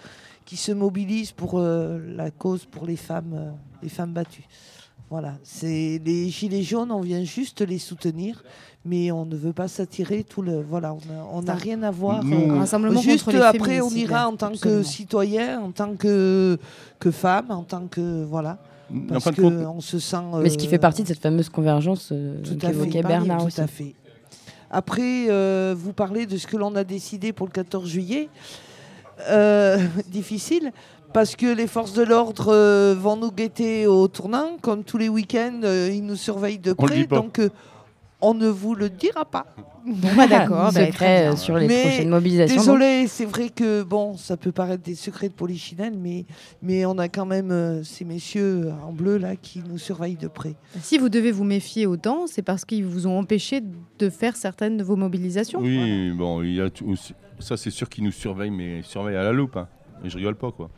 qui 0.45 0.57
se 0.57 0.71
mobilise 0.71 1.31
pour 1.31 1.59
euh, 1.59 1.99
la 2.15 2.31
cause 2.31 2.65
pour 2.65 2.87
les 2.87 2.95
femmes, 2.95 3.33
euh, 3.35 3.51
les 3.83 3.89
femmes 3.89 4.13
battues. 4.13 4.47
Voilà, 5.11 5.35
c'est 5.43 6.01
les 6.03 6.29
Gilets 6.29 6.63
jaunes, 6.63 6.91
on 6.91 6.99
vient 6.99 7.23
juste 7.23 7.61
les 7.61 7.77
soutenir, 7.77 8.43
mais 8.87 9.11
on 9.11 9.25
ne 9.25 9.35
veut 9.35 9.53
pas 9.53 9.67
s'attirer 9.67 10.23
tout 10.23 10.41
le. 10.41 10.61
Voilà, 10.61 10.93
on 10.93 10.97
a- 10.97 11.27
on 11.33 11.41
n'a 11.41 11.53
rien 11.55 11.81
à 11.83 11.91
voir. 11.91 12.23
Nous, 12.23 12.51
euh, 12.55 12.59
rassemblement 12.59 13.01
Juste 13.01 13.25
contre 13.25 13.37
les 13.37 13.43
après, 13.43 13.81
on 13.81 13.89
ira 13.89 14.27
en 14.27 14.35
tant 14.35 14.47
absolument. 14.47 14.81
que 14.81 14.83
citoyen, 14.87 15.59
en 15.61 15.71
tant 15.71 15.95
que, 15.95 16.57
que 16.99 17.11
femme, 17.11 17.51
en 17.51 17.63
tant 17.63 17.87
que. 17.87 18.23
Voilà. 18.23 18.57
Parce 19.09 19.25
compte, 19.25 19.35
qu'on 19.63 19.81
se 19.81 19.99
sent. 19.99 20.15
Mais 20.41 20.49
ce 20.49 20.57
qui 20.57 20.67
euh, 20.67 20.69
fait 20.69 20.77
partie 20.79 21.03
de 21.03 21.07
cette 21.09 21.21
fameuse 21.21 21.49
convergence 21.49 22.09
euh, 22.13 22.41
tout 22.41 22.53
à 22.53 22.67
fait, 22.67 22.67
qu'évoquait 22.67 23.03
Bernard 23.03 23.41
tout 23.41 23.47
aussi. 23.47 23.59
à 23.61 23.67
fait. 23.67 23.93
Après, 24.71 25.27
euh, 25.29 25.75
vous 25.77 25.93
parlez 25.93 26.25
de 26.25 26.37
ce 26.37 26.47
que 26.47 26.55
l'on 26.57 26.75
a 26.75 26.83
décidé 26.83 27.33
pour 27.33 27.47
le 27.47 27.51
14 27.51 27.87
juillet. 27.89 28.29
Euh, 29.29 29.77
difficile, 30.09 30.71
parce 31.13 31.35
que 31.35 31.47
les 31.47 31.67
forces 31.67 31.93
de 31.93 32.03
l'ordre 32.03 32.47
euh, 32.53 32.95
vont 32.99 33.15
nous 33.17 33.31
guetter 33.31 33.87
au 33.87 34.07
tournant, 34.07 34.57
comme 34.61 34.83
tous 34.83 34.97
les 34.97 35.09
week-ends, 35.09 35.61
euh, 35.63 35.89
ils 35.91 36.05
nous 36.05 36.15
surveillent 36.15 36.59
de 36.59 36.75
On 36.77 36.83
le 36.83 36.87
près, 36.87 36.97
dit 36.99 37.07
pas. 37.07 37.15
donc 37.17 37.39
euh, 37.39 37.49
on 38.21 38.33
ne 38.33 38.47
vous 38.47 38.75
le 38.75 38.89
dira 38.89 39.25
pas. 39.25 39.45
Bon, 39.87 40.09
bah, 40.17 40.27
d'accord. 40.27 40.73
bah, 40.73 40.85
Secret 40.87 41.27
euh, 41.29 41.35
sur 41.37 41.57
les 41.57 41.65
Mais 41.65 41.81
prochaines 41.83 42.09
mobilisations. 42.09 42.55
donc. 42.57 42.65
Désolé, 42.65 43.07
c'est 43.07 43.23
vrai 43.23 43.47
que 43.47 43.83
bon, 43.83 44.17
ça 44.17 44.35
peut 44.35 44.51
paraître 44.51 44.83
des 44.83 44.95
secrets 44.95 45.29
de 45.29 45.33
polichinelle, 45.33 45.93
mais, 45.97 46.25
mais 46.61 46.85
on 46.85 46.97
a 46.97 47.07
quand 47.07 47.25
même 47.25 47.51
euh, 47.51 47.83
ces 47.85 48.03
messieurs 48.03 48.69
en 48.85 48.91
bleu 48.91 49.15
là 49.17 49.37
qui 49.37 49.63
nous 49.65 49.77
surveillent 49.77 50.17
de 50.17 50.27
près. 50.27 50.55
Si 50.81 50.97
vous 50.97 51.07
devez 51.07 51.31
vous 51.31 51.45
méfier 51.45 51.85
autant, 51.85 52.27
c'est 52.27 52.41
parce 52.41 52.65
qu'ils 52.65 52.83
vous 52.85 53.07
ont 53.07 53.17
empêché 53.17 53.61
de 53.97 54.09
faire 54.09 54.35
certaines 54.35 54.75
de 54.75 54.83
vos 54.83 54.97
mobilisations. 54.97 55.61
oui, 55.61 56.11
bon, 56.11 56.43
il 56.43 56.55
y 56.55 56.59
a 56.61 56.69
tout 56.69 56.89
aussi- 56.89 57.13
ça 57.39 57.55
c'est 57.55 57.71
sûr 57.71 57.87
qu'ils 57.87 58.03
nous 58.03 58.11
surveillent, 58.11 58.51
mais 58.51 58.79
ils 58.79 58.83
surveillent 58.83 59.15
à 59.15 59.23
la 59.23 59.31
loupe. 59.31 59.55
hein. 59.55 59.69
Et 60.03 60.09
je 60.09 60.17
rigole 60.17 60.35
pas 60.35 60.51
quoi. 60.51 60.69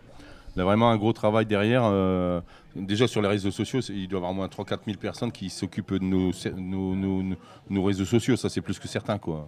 Il 0.56 0.60
y 0.60 0.62
a 0.62 0.66
vraiment 0.66 0.92
un 0.92 0.98
gros 0.98 1.14
travail 1.14 1.48
derrière. 1.48 1.82
euh, 1.86 2.42
déjà 2.76 3.08
sur 3.08 3.22
les 3.22 3.28
réseaux 3.28 3.52
sociaux, 3.52 3.80
il 3.90 4.08
doit 4.08 4.18
y 4.18 4.20
avoir 4.20 4.32
au 4.32 4.36
moins 4.36 4.48
3-4 4.48 4.80
000 4.86 4.98
personnes 4.98 5.32
qui 5.32 5.50
s'occupent 5.50 5.94
de 5.94 6.04
nos, 6.04 6.32
nos, 6.58 6.96
nos- 6.96 7.24
nos- 7.24 7.36
nos 7.70 7.84
réseaux 7.84 8.06
sociaux. 8.06 8.36
Ça 8.36 8.50
c'est 8.50 8.62
plus 8.62 8.78
que 8.80 8.88
certain 8.88 9.18
quoi. 9.18 9.48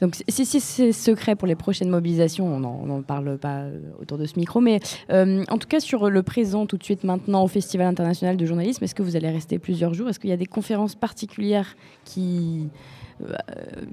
Donc 0.00 0.16
si, 0.28 0.44
si 0.46 0.60
c'est 0.60 0.92
secret 0.92 1.36
pour 1.36 1.46
les 1.48 1.54
prochaines 1.54 1.88
mobilisations, 1.90 2.46
on 2.46 2.60
n'en 2.86 3.02
parle 3.02 3.38
pas 3.38 3.60
euh, 3.62 3.78
autour 4.00 4.18
de 4.18 4.26
ce 4.26 4.38
micro, 4.38 4.60
mais 4.60 4.80
euh, 5.10 5.44
en 5.50 5.58
tout 5.58 5.68
cas 5.68 5.80
sur 5.80 6.08
le 6.10 6.22
présent, 6.22 6.66
tout 6.66 6.76
de 6.78 6.84
suite 6.84 7.04
maintenant 7.04 7.44
au 7.44 7.48
Festival 7.48 7.86
international 7.86 8.36
de 8.36 8.46
journalisme, 8.46 8.82
est-ce 8.84 8.94
que 8.94 9.02
vous 9.02 9.16
allez 9.16 9.30
rester 9.30 9.58
plusieurs 9.58 9.94
jours? 9.94 10.08
Est-ce 10.08 10.18
qu'il 10.20 10.30
y 10.30 10.34
a 10.34 10.36
des 10.36 10.46
conférences 10.46 10.94
particulières 10.94 11.76
qui, 12.04 12.68
euh, 13.22 13.34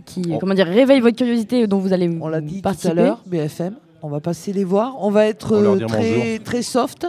qui 0.06 0.24
On- 0.32 0.40
comment 0.40 0.54
dire, 0.54 0.68
réveillent 0.68 1.02
votre 1.02 1.18
curiosité 1.18 1.68
dont 1.68 1.80
vous 1.80 1.94
allez 1.94 2.10
On 2.22 2.28
l'a 2.28 2.42
dit 2.42 2.56
tout 2.58 2.62
participer? 2.62 2.92
à 2.92 2.94
l'heure, 2.94 3.22
BFM. 3.26 3.76
On 4.02 4.08
va 4.10 4.22
passer 4.22 4.54
les 4.54 4.64
voir. 4.64 4.96
On 5.04 5.12
va 5.12 5.26
être 5.28 5.54
On 5.58 5.86
très, 5.88 6.40
très 6.40 6.62
soft. 6.62 7.06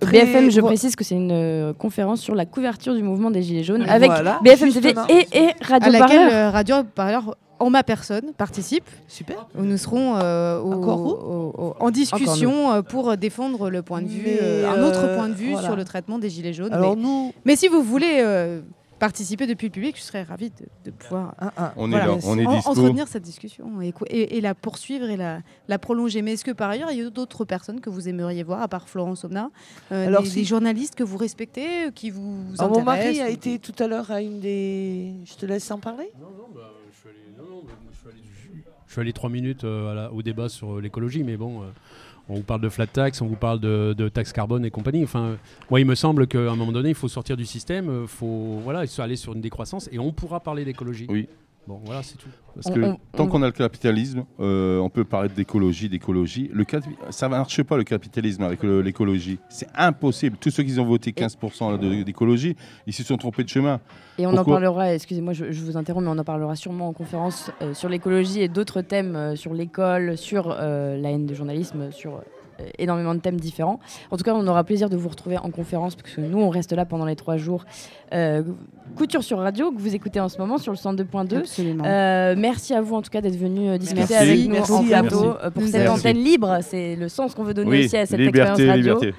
Très- 0.00 0.24
BFM, 0.26 0.50
je 0.50 0.60
précise 0.60 0.94
que 0.96 1.04
c'est 1.04 1.14
une 1.16 1.30
euh, 1.32 1.72
conférence 1.72 2.20
sur 2.20 2.34
la 2.34 2.46
couverture 2.46 2.94
du 2.94 3.02
mouvement 3.02 3.30
des 3.30 3.42
Gilets 3.42 3.64
jaunes 3.64 3.82
avec 3.88 4.10
Voilà, 4.10 4.38
BFM 4.42 4.72
TV 4.72 4.90
et, 5.08 5.46
Radio 5.62 5.90
laquelle 5.92 5.98
Parleur. 6.28 6.32
euh, 6.32 6.50
Radio 6.50 6.76
Parleur 6.94 7.36
en 7.58 7.70
ma 7.70 7.82
personne, 7.84 8.32
participe. 8.36 8.84
Super. 9.06 9.46
Où 9.56 9.62
nous 9.62 9.76
serons 9.76 10.16
euh, 10.16 10.58
au- 10.60 10.72
Encore 10.72 11.00
où 11.00 11.08
au- 11.10 11.54
au- 11.68 11.76
en 11.78 11.90
discussion 11.90 12.72
euh, 12.72 12.82
pour 12.82 13.16
défendre 13.16 13.70
le 13.70 13.82
point 13.82 14.02
de 14.02 14.08
vue, 14.08 14.36
euh, 14.42 14.68
un 14.68 14.82
autre 14.82 15.14
point 15.14 15.28
de 15.28 15.34
vue 15.34 15.52
voilà. 15.52 15.66
sur 15.68 15.76
le 15.76 15.84
traitement 15.84 16.18
des 16.18 16.28
gilets 16.28 16.52
jaunes. 16.52 16.72
Alors 16.72 16.96
mais, 16.96 17.02
nous, 17.02 17.32
mais 17.44 17.54
si 17.54 17.68
vous 17.68 17.82
voulez 17.82 18.18
euh, 18.20 18.60
participer 19.06 19.48
depuis 19.48 19.66
le 19.66 19.72
public, 19.72 19.96
je 19.96 20.02
serais 20.02 20.22
ravie 20.22 20.50
de, 20.50 20.64
de 20.84 20.90
pouvoir 20.92 21.34
un, 21.40 21.50
un. 21.56 21.72
On 21.76 21.88
Voilà. 21.88 22.04
est 22.04 22.08
là, 22.08 22.14
on 22.24 22.38
est 22.38 22.46
en- 22.46 22.54
dispo. 22.54 22.70
entretenir 22.70 23.08
cette 23.08 23.24
discussion 23.24 23.80
et, 23.80 23.90
co- 23.90 24.04
et- 24.08 24.36
et 24.36 24.40
la 24.40 24.54
poursuivre 24.54 25.10
et 25.10 25.16
la, 25.16 25.40
la 25.66 25.78
prolonger. 25.80 26.22
Mais 26.22 26.34
est-ce 26.34 26.44
que 26.44 26.52
par 26.52 26.70
ailleurs, 26.70 26.92
il 26.92 26.98
y 26.98 27.04
a 27.04 27.10
d'autres 27.10 27.44
personnes 27.44 27.80
que 27.80 27.90
vous 27.90 28.08
aimeriez 28.08 28.44
voir, 28.44 28.62
à 28.62 28.68
part 28.68 28.88
Florence 28.88 29.24
Omna 29.24 29.50
euh, 29.90 30.06
Alors, 30.06 30.22
des, 30.22 30.28
si- 30.28 30.36
des 30.36 30.44
journalistes 30.44 30.94
que 30.94 31.02
vous 31.02 31.16
respectez, 31.16 31.86
euh, 31.86 31.90
qui 31.90 32.10
vous 32.10 32.44
Alors, 32.60 32.78
mon 32.78 32.84
mari 32.84 33.00
intéressent 33.00 33.26
a 33.26 33.30
ou- 33.30 33.34
été 33.34 33.58
tout 33.58 33.82
à 33.82 33.88
l'heure 33.88 34.08
à 34.12 34.22
une 34.22 34.38
des. 34.38 35.14
Je 35.24 35.34
te 35.34 35.46
laisse 35.46 35.68
en 35.72 35.80
parler 35.80 36.08
Non, 36.20 36.28
non, 36.30 36.46
bah, 36.54 36.70
je 36.92 36.96
suis 36.96 37.08
allé, 37.08 37.18
non, 37.36 37.56
non, 37.56 37.62
bah, 37.66 37.72
je 37.90 37.98
suis 37.98 38.08
allé- 38.08 38.22
je 38.86 38.92
suis 38.92 39.00
allé 39.00 39.12
trois 39.12 39.30
minutes 39.30 39.64
euh, 39.64 39.90
à 39.90 39.94
la- 39.94 40.12
au 40.12 40.22
débat 40.22 40.48
sur 40.48 40.80
l'écologie, 40.80 41.24
mais 41.24 41.36
bon, 41.36 41.62
euh, 41.62 41.66
on 42.28 42.36
vous 42.36 42.42
parle 42.42 42.60
de 42.60 42.68
flat 42.68 42.86
tax, 42.86 43.20
on 43.20 43.26
vous 43.26 43.36
parle 43.36 43.60
de, 43.60 43.94
de 43.96 44.08
taxe 44.08 44.32
carbone 44.32 44.64
et 44.64 44.70
compagnie. 44.70 45.04
Enfin, 45.04 45.22
euh, 45.22 45.36
moi, 45.70 45.80
il 45.80 45.86
me 45.86 45.94
semble 45.94 46.26
qu'à 46.26 46.38
un 46.38 46.56
moment 46.56 46.72
donné, 46.72 46.90
il 46.90 46.94
faut 46.94 47.08
sortir 47.08 47.36
du 47.36 47.44
système, 47.44 48.02
il 48.02 48.08
faut 48.08 48.60
aller 48.98 49.16
sur 49.16 49.34
une 49.34 49.40
décroissance 49.40 49.88
et 49.92 49.98
on 49.98 50.12
pourra 50.12 50.40
parler 50.40 50.64
d'écologie. 50.64 51.06
Oui. 51.08 51.28
Bon, 51.68 51.80
voilà, 51.84 52.02
c'est 52.02 52.18
tout. 52.18 52.28
Parce 52.54 52.66
On- 52.66 52.72
que 52.74 52.80
on- 52.80 52.98
tant 53.16 53.24
on- 53.24 53.26
qu'on 53.28 53.42
a 53.42 53.46
le 53.46 53.52
capitalisme, 53.52 54.24
euh, 54.40 54.78
on 54.80 54.90
peut 54.90 55.04
parler 55.04 55.28
d'écologie, 55.28 55.88
d'écologie. 55.88 56.50
Le 56.52 56.64
ça 57.10 57.26
ne 57.26 57.30
marche 57.30 57.62
pas 57.62 57.76
le 57.76 57.84
capitalisme 57.84 58.42
avec 58.42 58.62
l'écologie. 58.64 59.38
C'est 59.48 59.68
impossible. 59.76 60.36
Tous 60.40 60.50
ceux 60.50 60.64
qui 60.64 60.78
ont 60.80 60.84
voté 60.84 61.12
15% 61.12 61.70
là, 61.70 61.78
de- 61.78 62.02
d'écologie, 62.02 62.56
ils 62.88 62.92
se 62.92 63.04
sont 63.04 63.16
trompés 63.16 63.44
de 63.44 63.48
chemin. 63.48 63.80
Et 64.18 64.26
on 64.26 64.36
en 64.36 64.44
parlera, 64.44 64.92
excusez-moi, 64.92 65.32
je, 65.34 65.52
je 65.52 65.64
vous 65.64 65.76
interromps, 65.76 66.04
mais 66.04 66.10
on 66.10 66.18
en 66.18 66.24
parlera 66.24 66.56
sûrement 66.56 66.88
en 66.88 66.92
conférence 66.92 67.50
euh, 67.62 67.74
sur 67.74 67.88
l'écologie 67.88 68.40
et 68.40 68.48
d'autres 68.48 68.82
thèmes 68.82 69.14
euh, 69.14 69.36
sur 69.36 69.54
l'école, 69.54 70.18
sur 70.18 70.48
euh, 70.50 70.96
la 71.00 71.10
haine 71.12 71.26
de 71.26 71.34
journalisme, 71.34 71.92
sur 71.92 72.16
euh, 72.16 72.20
énormément 72.78 73.14
de 73.14 73.20
thèmes 73.20 73.38
différents. 73.40 73.80
En 74.10 74.16
tout 74.16 74.24
cas, 74.24 74.34
on 74.34 74.46
aura 74.46 74.64
plaisir 74.64 74.88
de 74.90 74.96
vous 74.96 75.08
retrouver 75.08 75.38
en 75.38 75.50
conférence, 75.50 75.94
parce 75.94 76.14
que 76.14 76.20
nous, 76.20 76.38
on 76.38 76.48
reste 76.50 76.72
là 76.72 76.84
pendant 76.84 77.04
les 77.06 77.16
trois 77.16 77.36
jours. 77.36 77.64
Euh, 78.12 78.42
Couture 78.96 79.22
sur 79.22 79.38
radio, 79.38 79.70
que 79.72 79.78
vous 79.78 79.94
écoutez 79.94 80.20
en 80.20 80.28
ce 80.28 80.38
moment 80.38 80.58
sur 80.58 80.72
le 80.72 80.76
102.2. 80.76 81.38
Absolument. 81.38 81.84
Euh, 81.86 82.34
merci 82.36 82.74
à 82.74 82.82
vous 82.82 82.94
en 82.94 83.00
tout 83.02 83.10
cas 83.10 83.20
d'être 83.22 83.38
venu 83.38 83.68
euh, 83.70 83.78
discuter 83.78 84.00
Merci. 84.10 84.14
avec 84.14 84.44
nous 84.48 84.52
Merci 84.54 84.72
en 84.72 84.84
à 84.84 85.00
plateau 85.00 85.16
vous. 85.16 85.24
euh, 85.42 85.50
pour 85.50 85.62
cette 85.62 85.74
merci. 85.74 85.88
antenne 86.00 86.18
libre. 86.18 86.58
C'est 86.62 86.96
le 86.96 87.08
sens 87.08 87.34
qu'on 87.34 87.44
veut 87.44 87.54
donner 87.54 87.70
Oui, 87.70 87.84
aussi 87.86 87.96
à 87.96 88.04
cette 88.06 88.18
liberté, 88.18 88.50
expérience 88.50 88.70
radio. 88.76 88.94
liberté. 89.00 89.14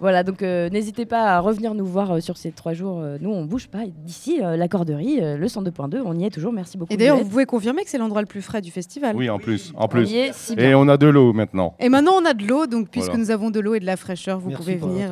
Voilà, 0.00 0.22
donc 0.22 0.42
euh, 0.42 0.68
n'hésitez 0.70 1.06
pas 1.06 1.24
à 1.36 1.40
revenir 1.40 1.74
nous 1.74 1.84
voir 1.86 2.12
euh, 2.12 2.20
sur 2.20 2.36
ces 2.36 2.52
trois 2.52 2.72
jours. 2.72 3.00
Euh, 3.00 3.18
nous, 3.20 3.30
on 3.30 3.44
bouge 3.44 3.68
pas. 3.68 3.80
D'ici, 4.04 4.40
euh, 4.42 4.56
la 4.56 4.68
corderie, 4.68 5.18
euh, 5.20 5.36
le 5.36 5.46
102.2, 5.46 6.02
on 6.04 6.16
y 6.18 6.24
est 6.24 6.30
toujours. 6.30 6.52
Merci 6.52 6.78
beaucoup. 6.78 6.92
Et 6.92 6.96
d'ailleurs, 6.96 7.18
vous 7.18 7.28
pouvez 7.28 7.46
confirmer 7.46 7.82
que 7.84 7.90
c'est 7.90 7.98
l'endroit 7.98 8.20
le 8.20 8.26
plus 8.26 8.42
frais 8.42 8.60
du 8.60 8.70
festival. 8.70 9.16
Oui, 9.16 9.28
en 9.28 9.38
plus. 9.38 9.72
En 9.76 9.86
on 9.86 9.88
plus. 9.88 10.08
y 10.10 10.18
est 10.18 10.32
si 10.32 10.54
Et 10.58 10.74
on 10.74 10.86
a 10.88 10.96
de 10.96 11.06
l'eau 11.08 11.32
maintenant. 11.32 11.74
Et 11.80 11.88
maintenant, 11.88 12.12
on 12.20 12.24
a 12.24 12.34
de 12.34 12.46
l'eau, 12.46 12.66
donc 12.66 12.88
puisque 12.90 13.06
Voilà. 13.08 13.20
nous 13.20 13.30
avons 13.30 13.50
de 13.50 13.60
l'eau 13.60 13.74
et 13.74 13.80
de 13.80 13.86
la 13.86 13.96
fraîcheur, 13.96 14.38
vous 14.38 14.50
Merci 14.50 14.62
pouvez 14.62 14.76
pour 14.76 14.88
venir. 14.90 15.10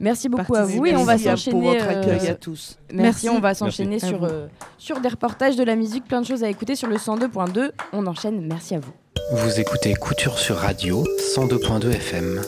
Merci 0.00 0.28
beaucoup 0.28 0.54
à 0.54 0.64
vous 0.64 0.86
et 0.86 0.96
on 0.96 1.04
va 1.04 1.18
s'enchaîner. 1.18 1.52
pour 1.52 1.62
votre 1.62 1.86
euh, 1.86 2.00
accueil 2.00 2.28
à 2.28 2.34
tous. 2.34 2.78
Merci, 2.92 3.26
Merci. 3.26 3.28
on 3.28 3.40
va 3.40 3.54
s'enchaîner 3.54 3.98
sur, 3.98 4.24
euh, 4.24 4.46
sur 4.78 5.00
des 5.00 5.08
reportages 5.08 5.56
de 5.56 5.64
la 5.64 5.76
musique, 5.76 6.04
plein 6.04 6.20
de 6.20 6.26
choses 6.26 6.42
à 6.42 6.48
écouter 6.48 6.74
sur 6.74 6.88
le 6.88 6.96
102.2. 6.96 7.70
On 7.92 8.06
enchaîne, 8.06 8.46
merci 8.46 8.74
à 8.74 8.80
vous. 8.80 8.92
Vous 9.32 9.60
écoutez 9.60 9.94
Couture 9.94 10.38
sur 10.38 10.56
Radio 10.56 11.04
102.2 11.34 11.90
FM. 11.90 12.40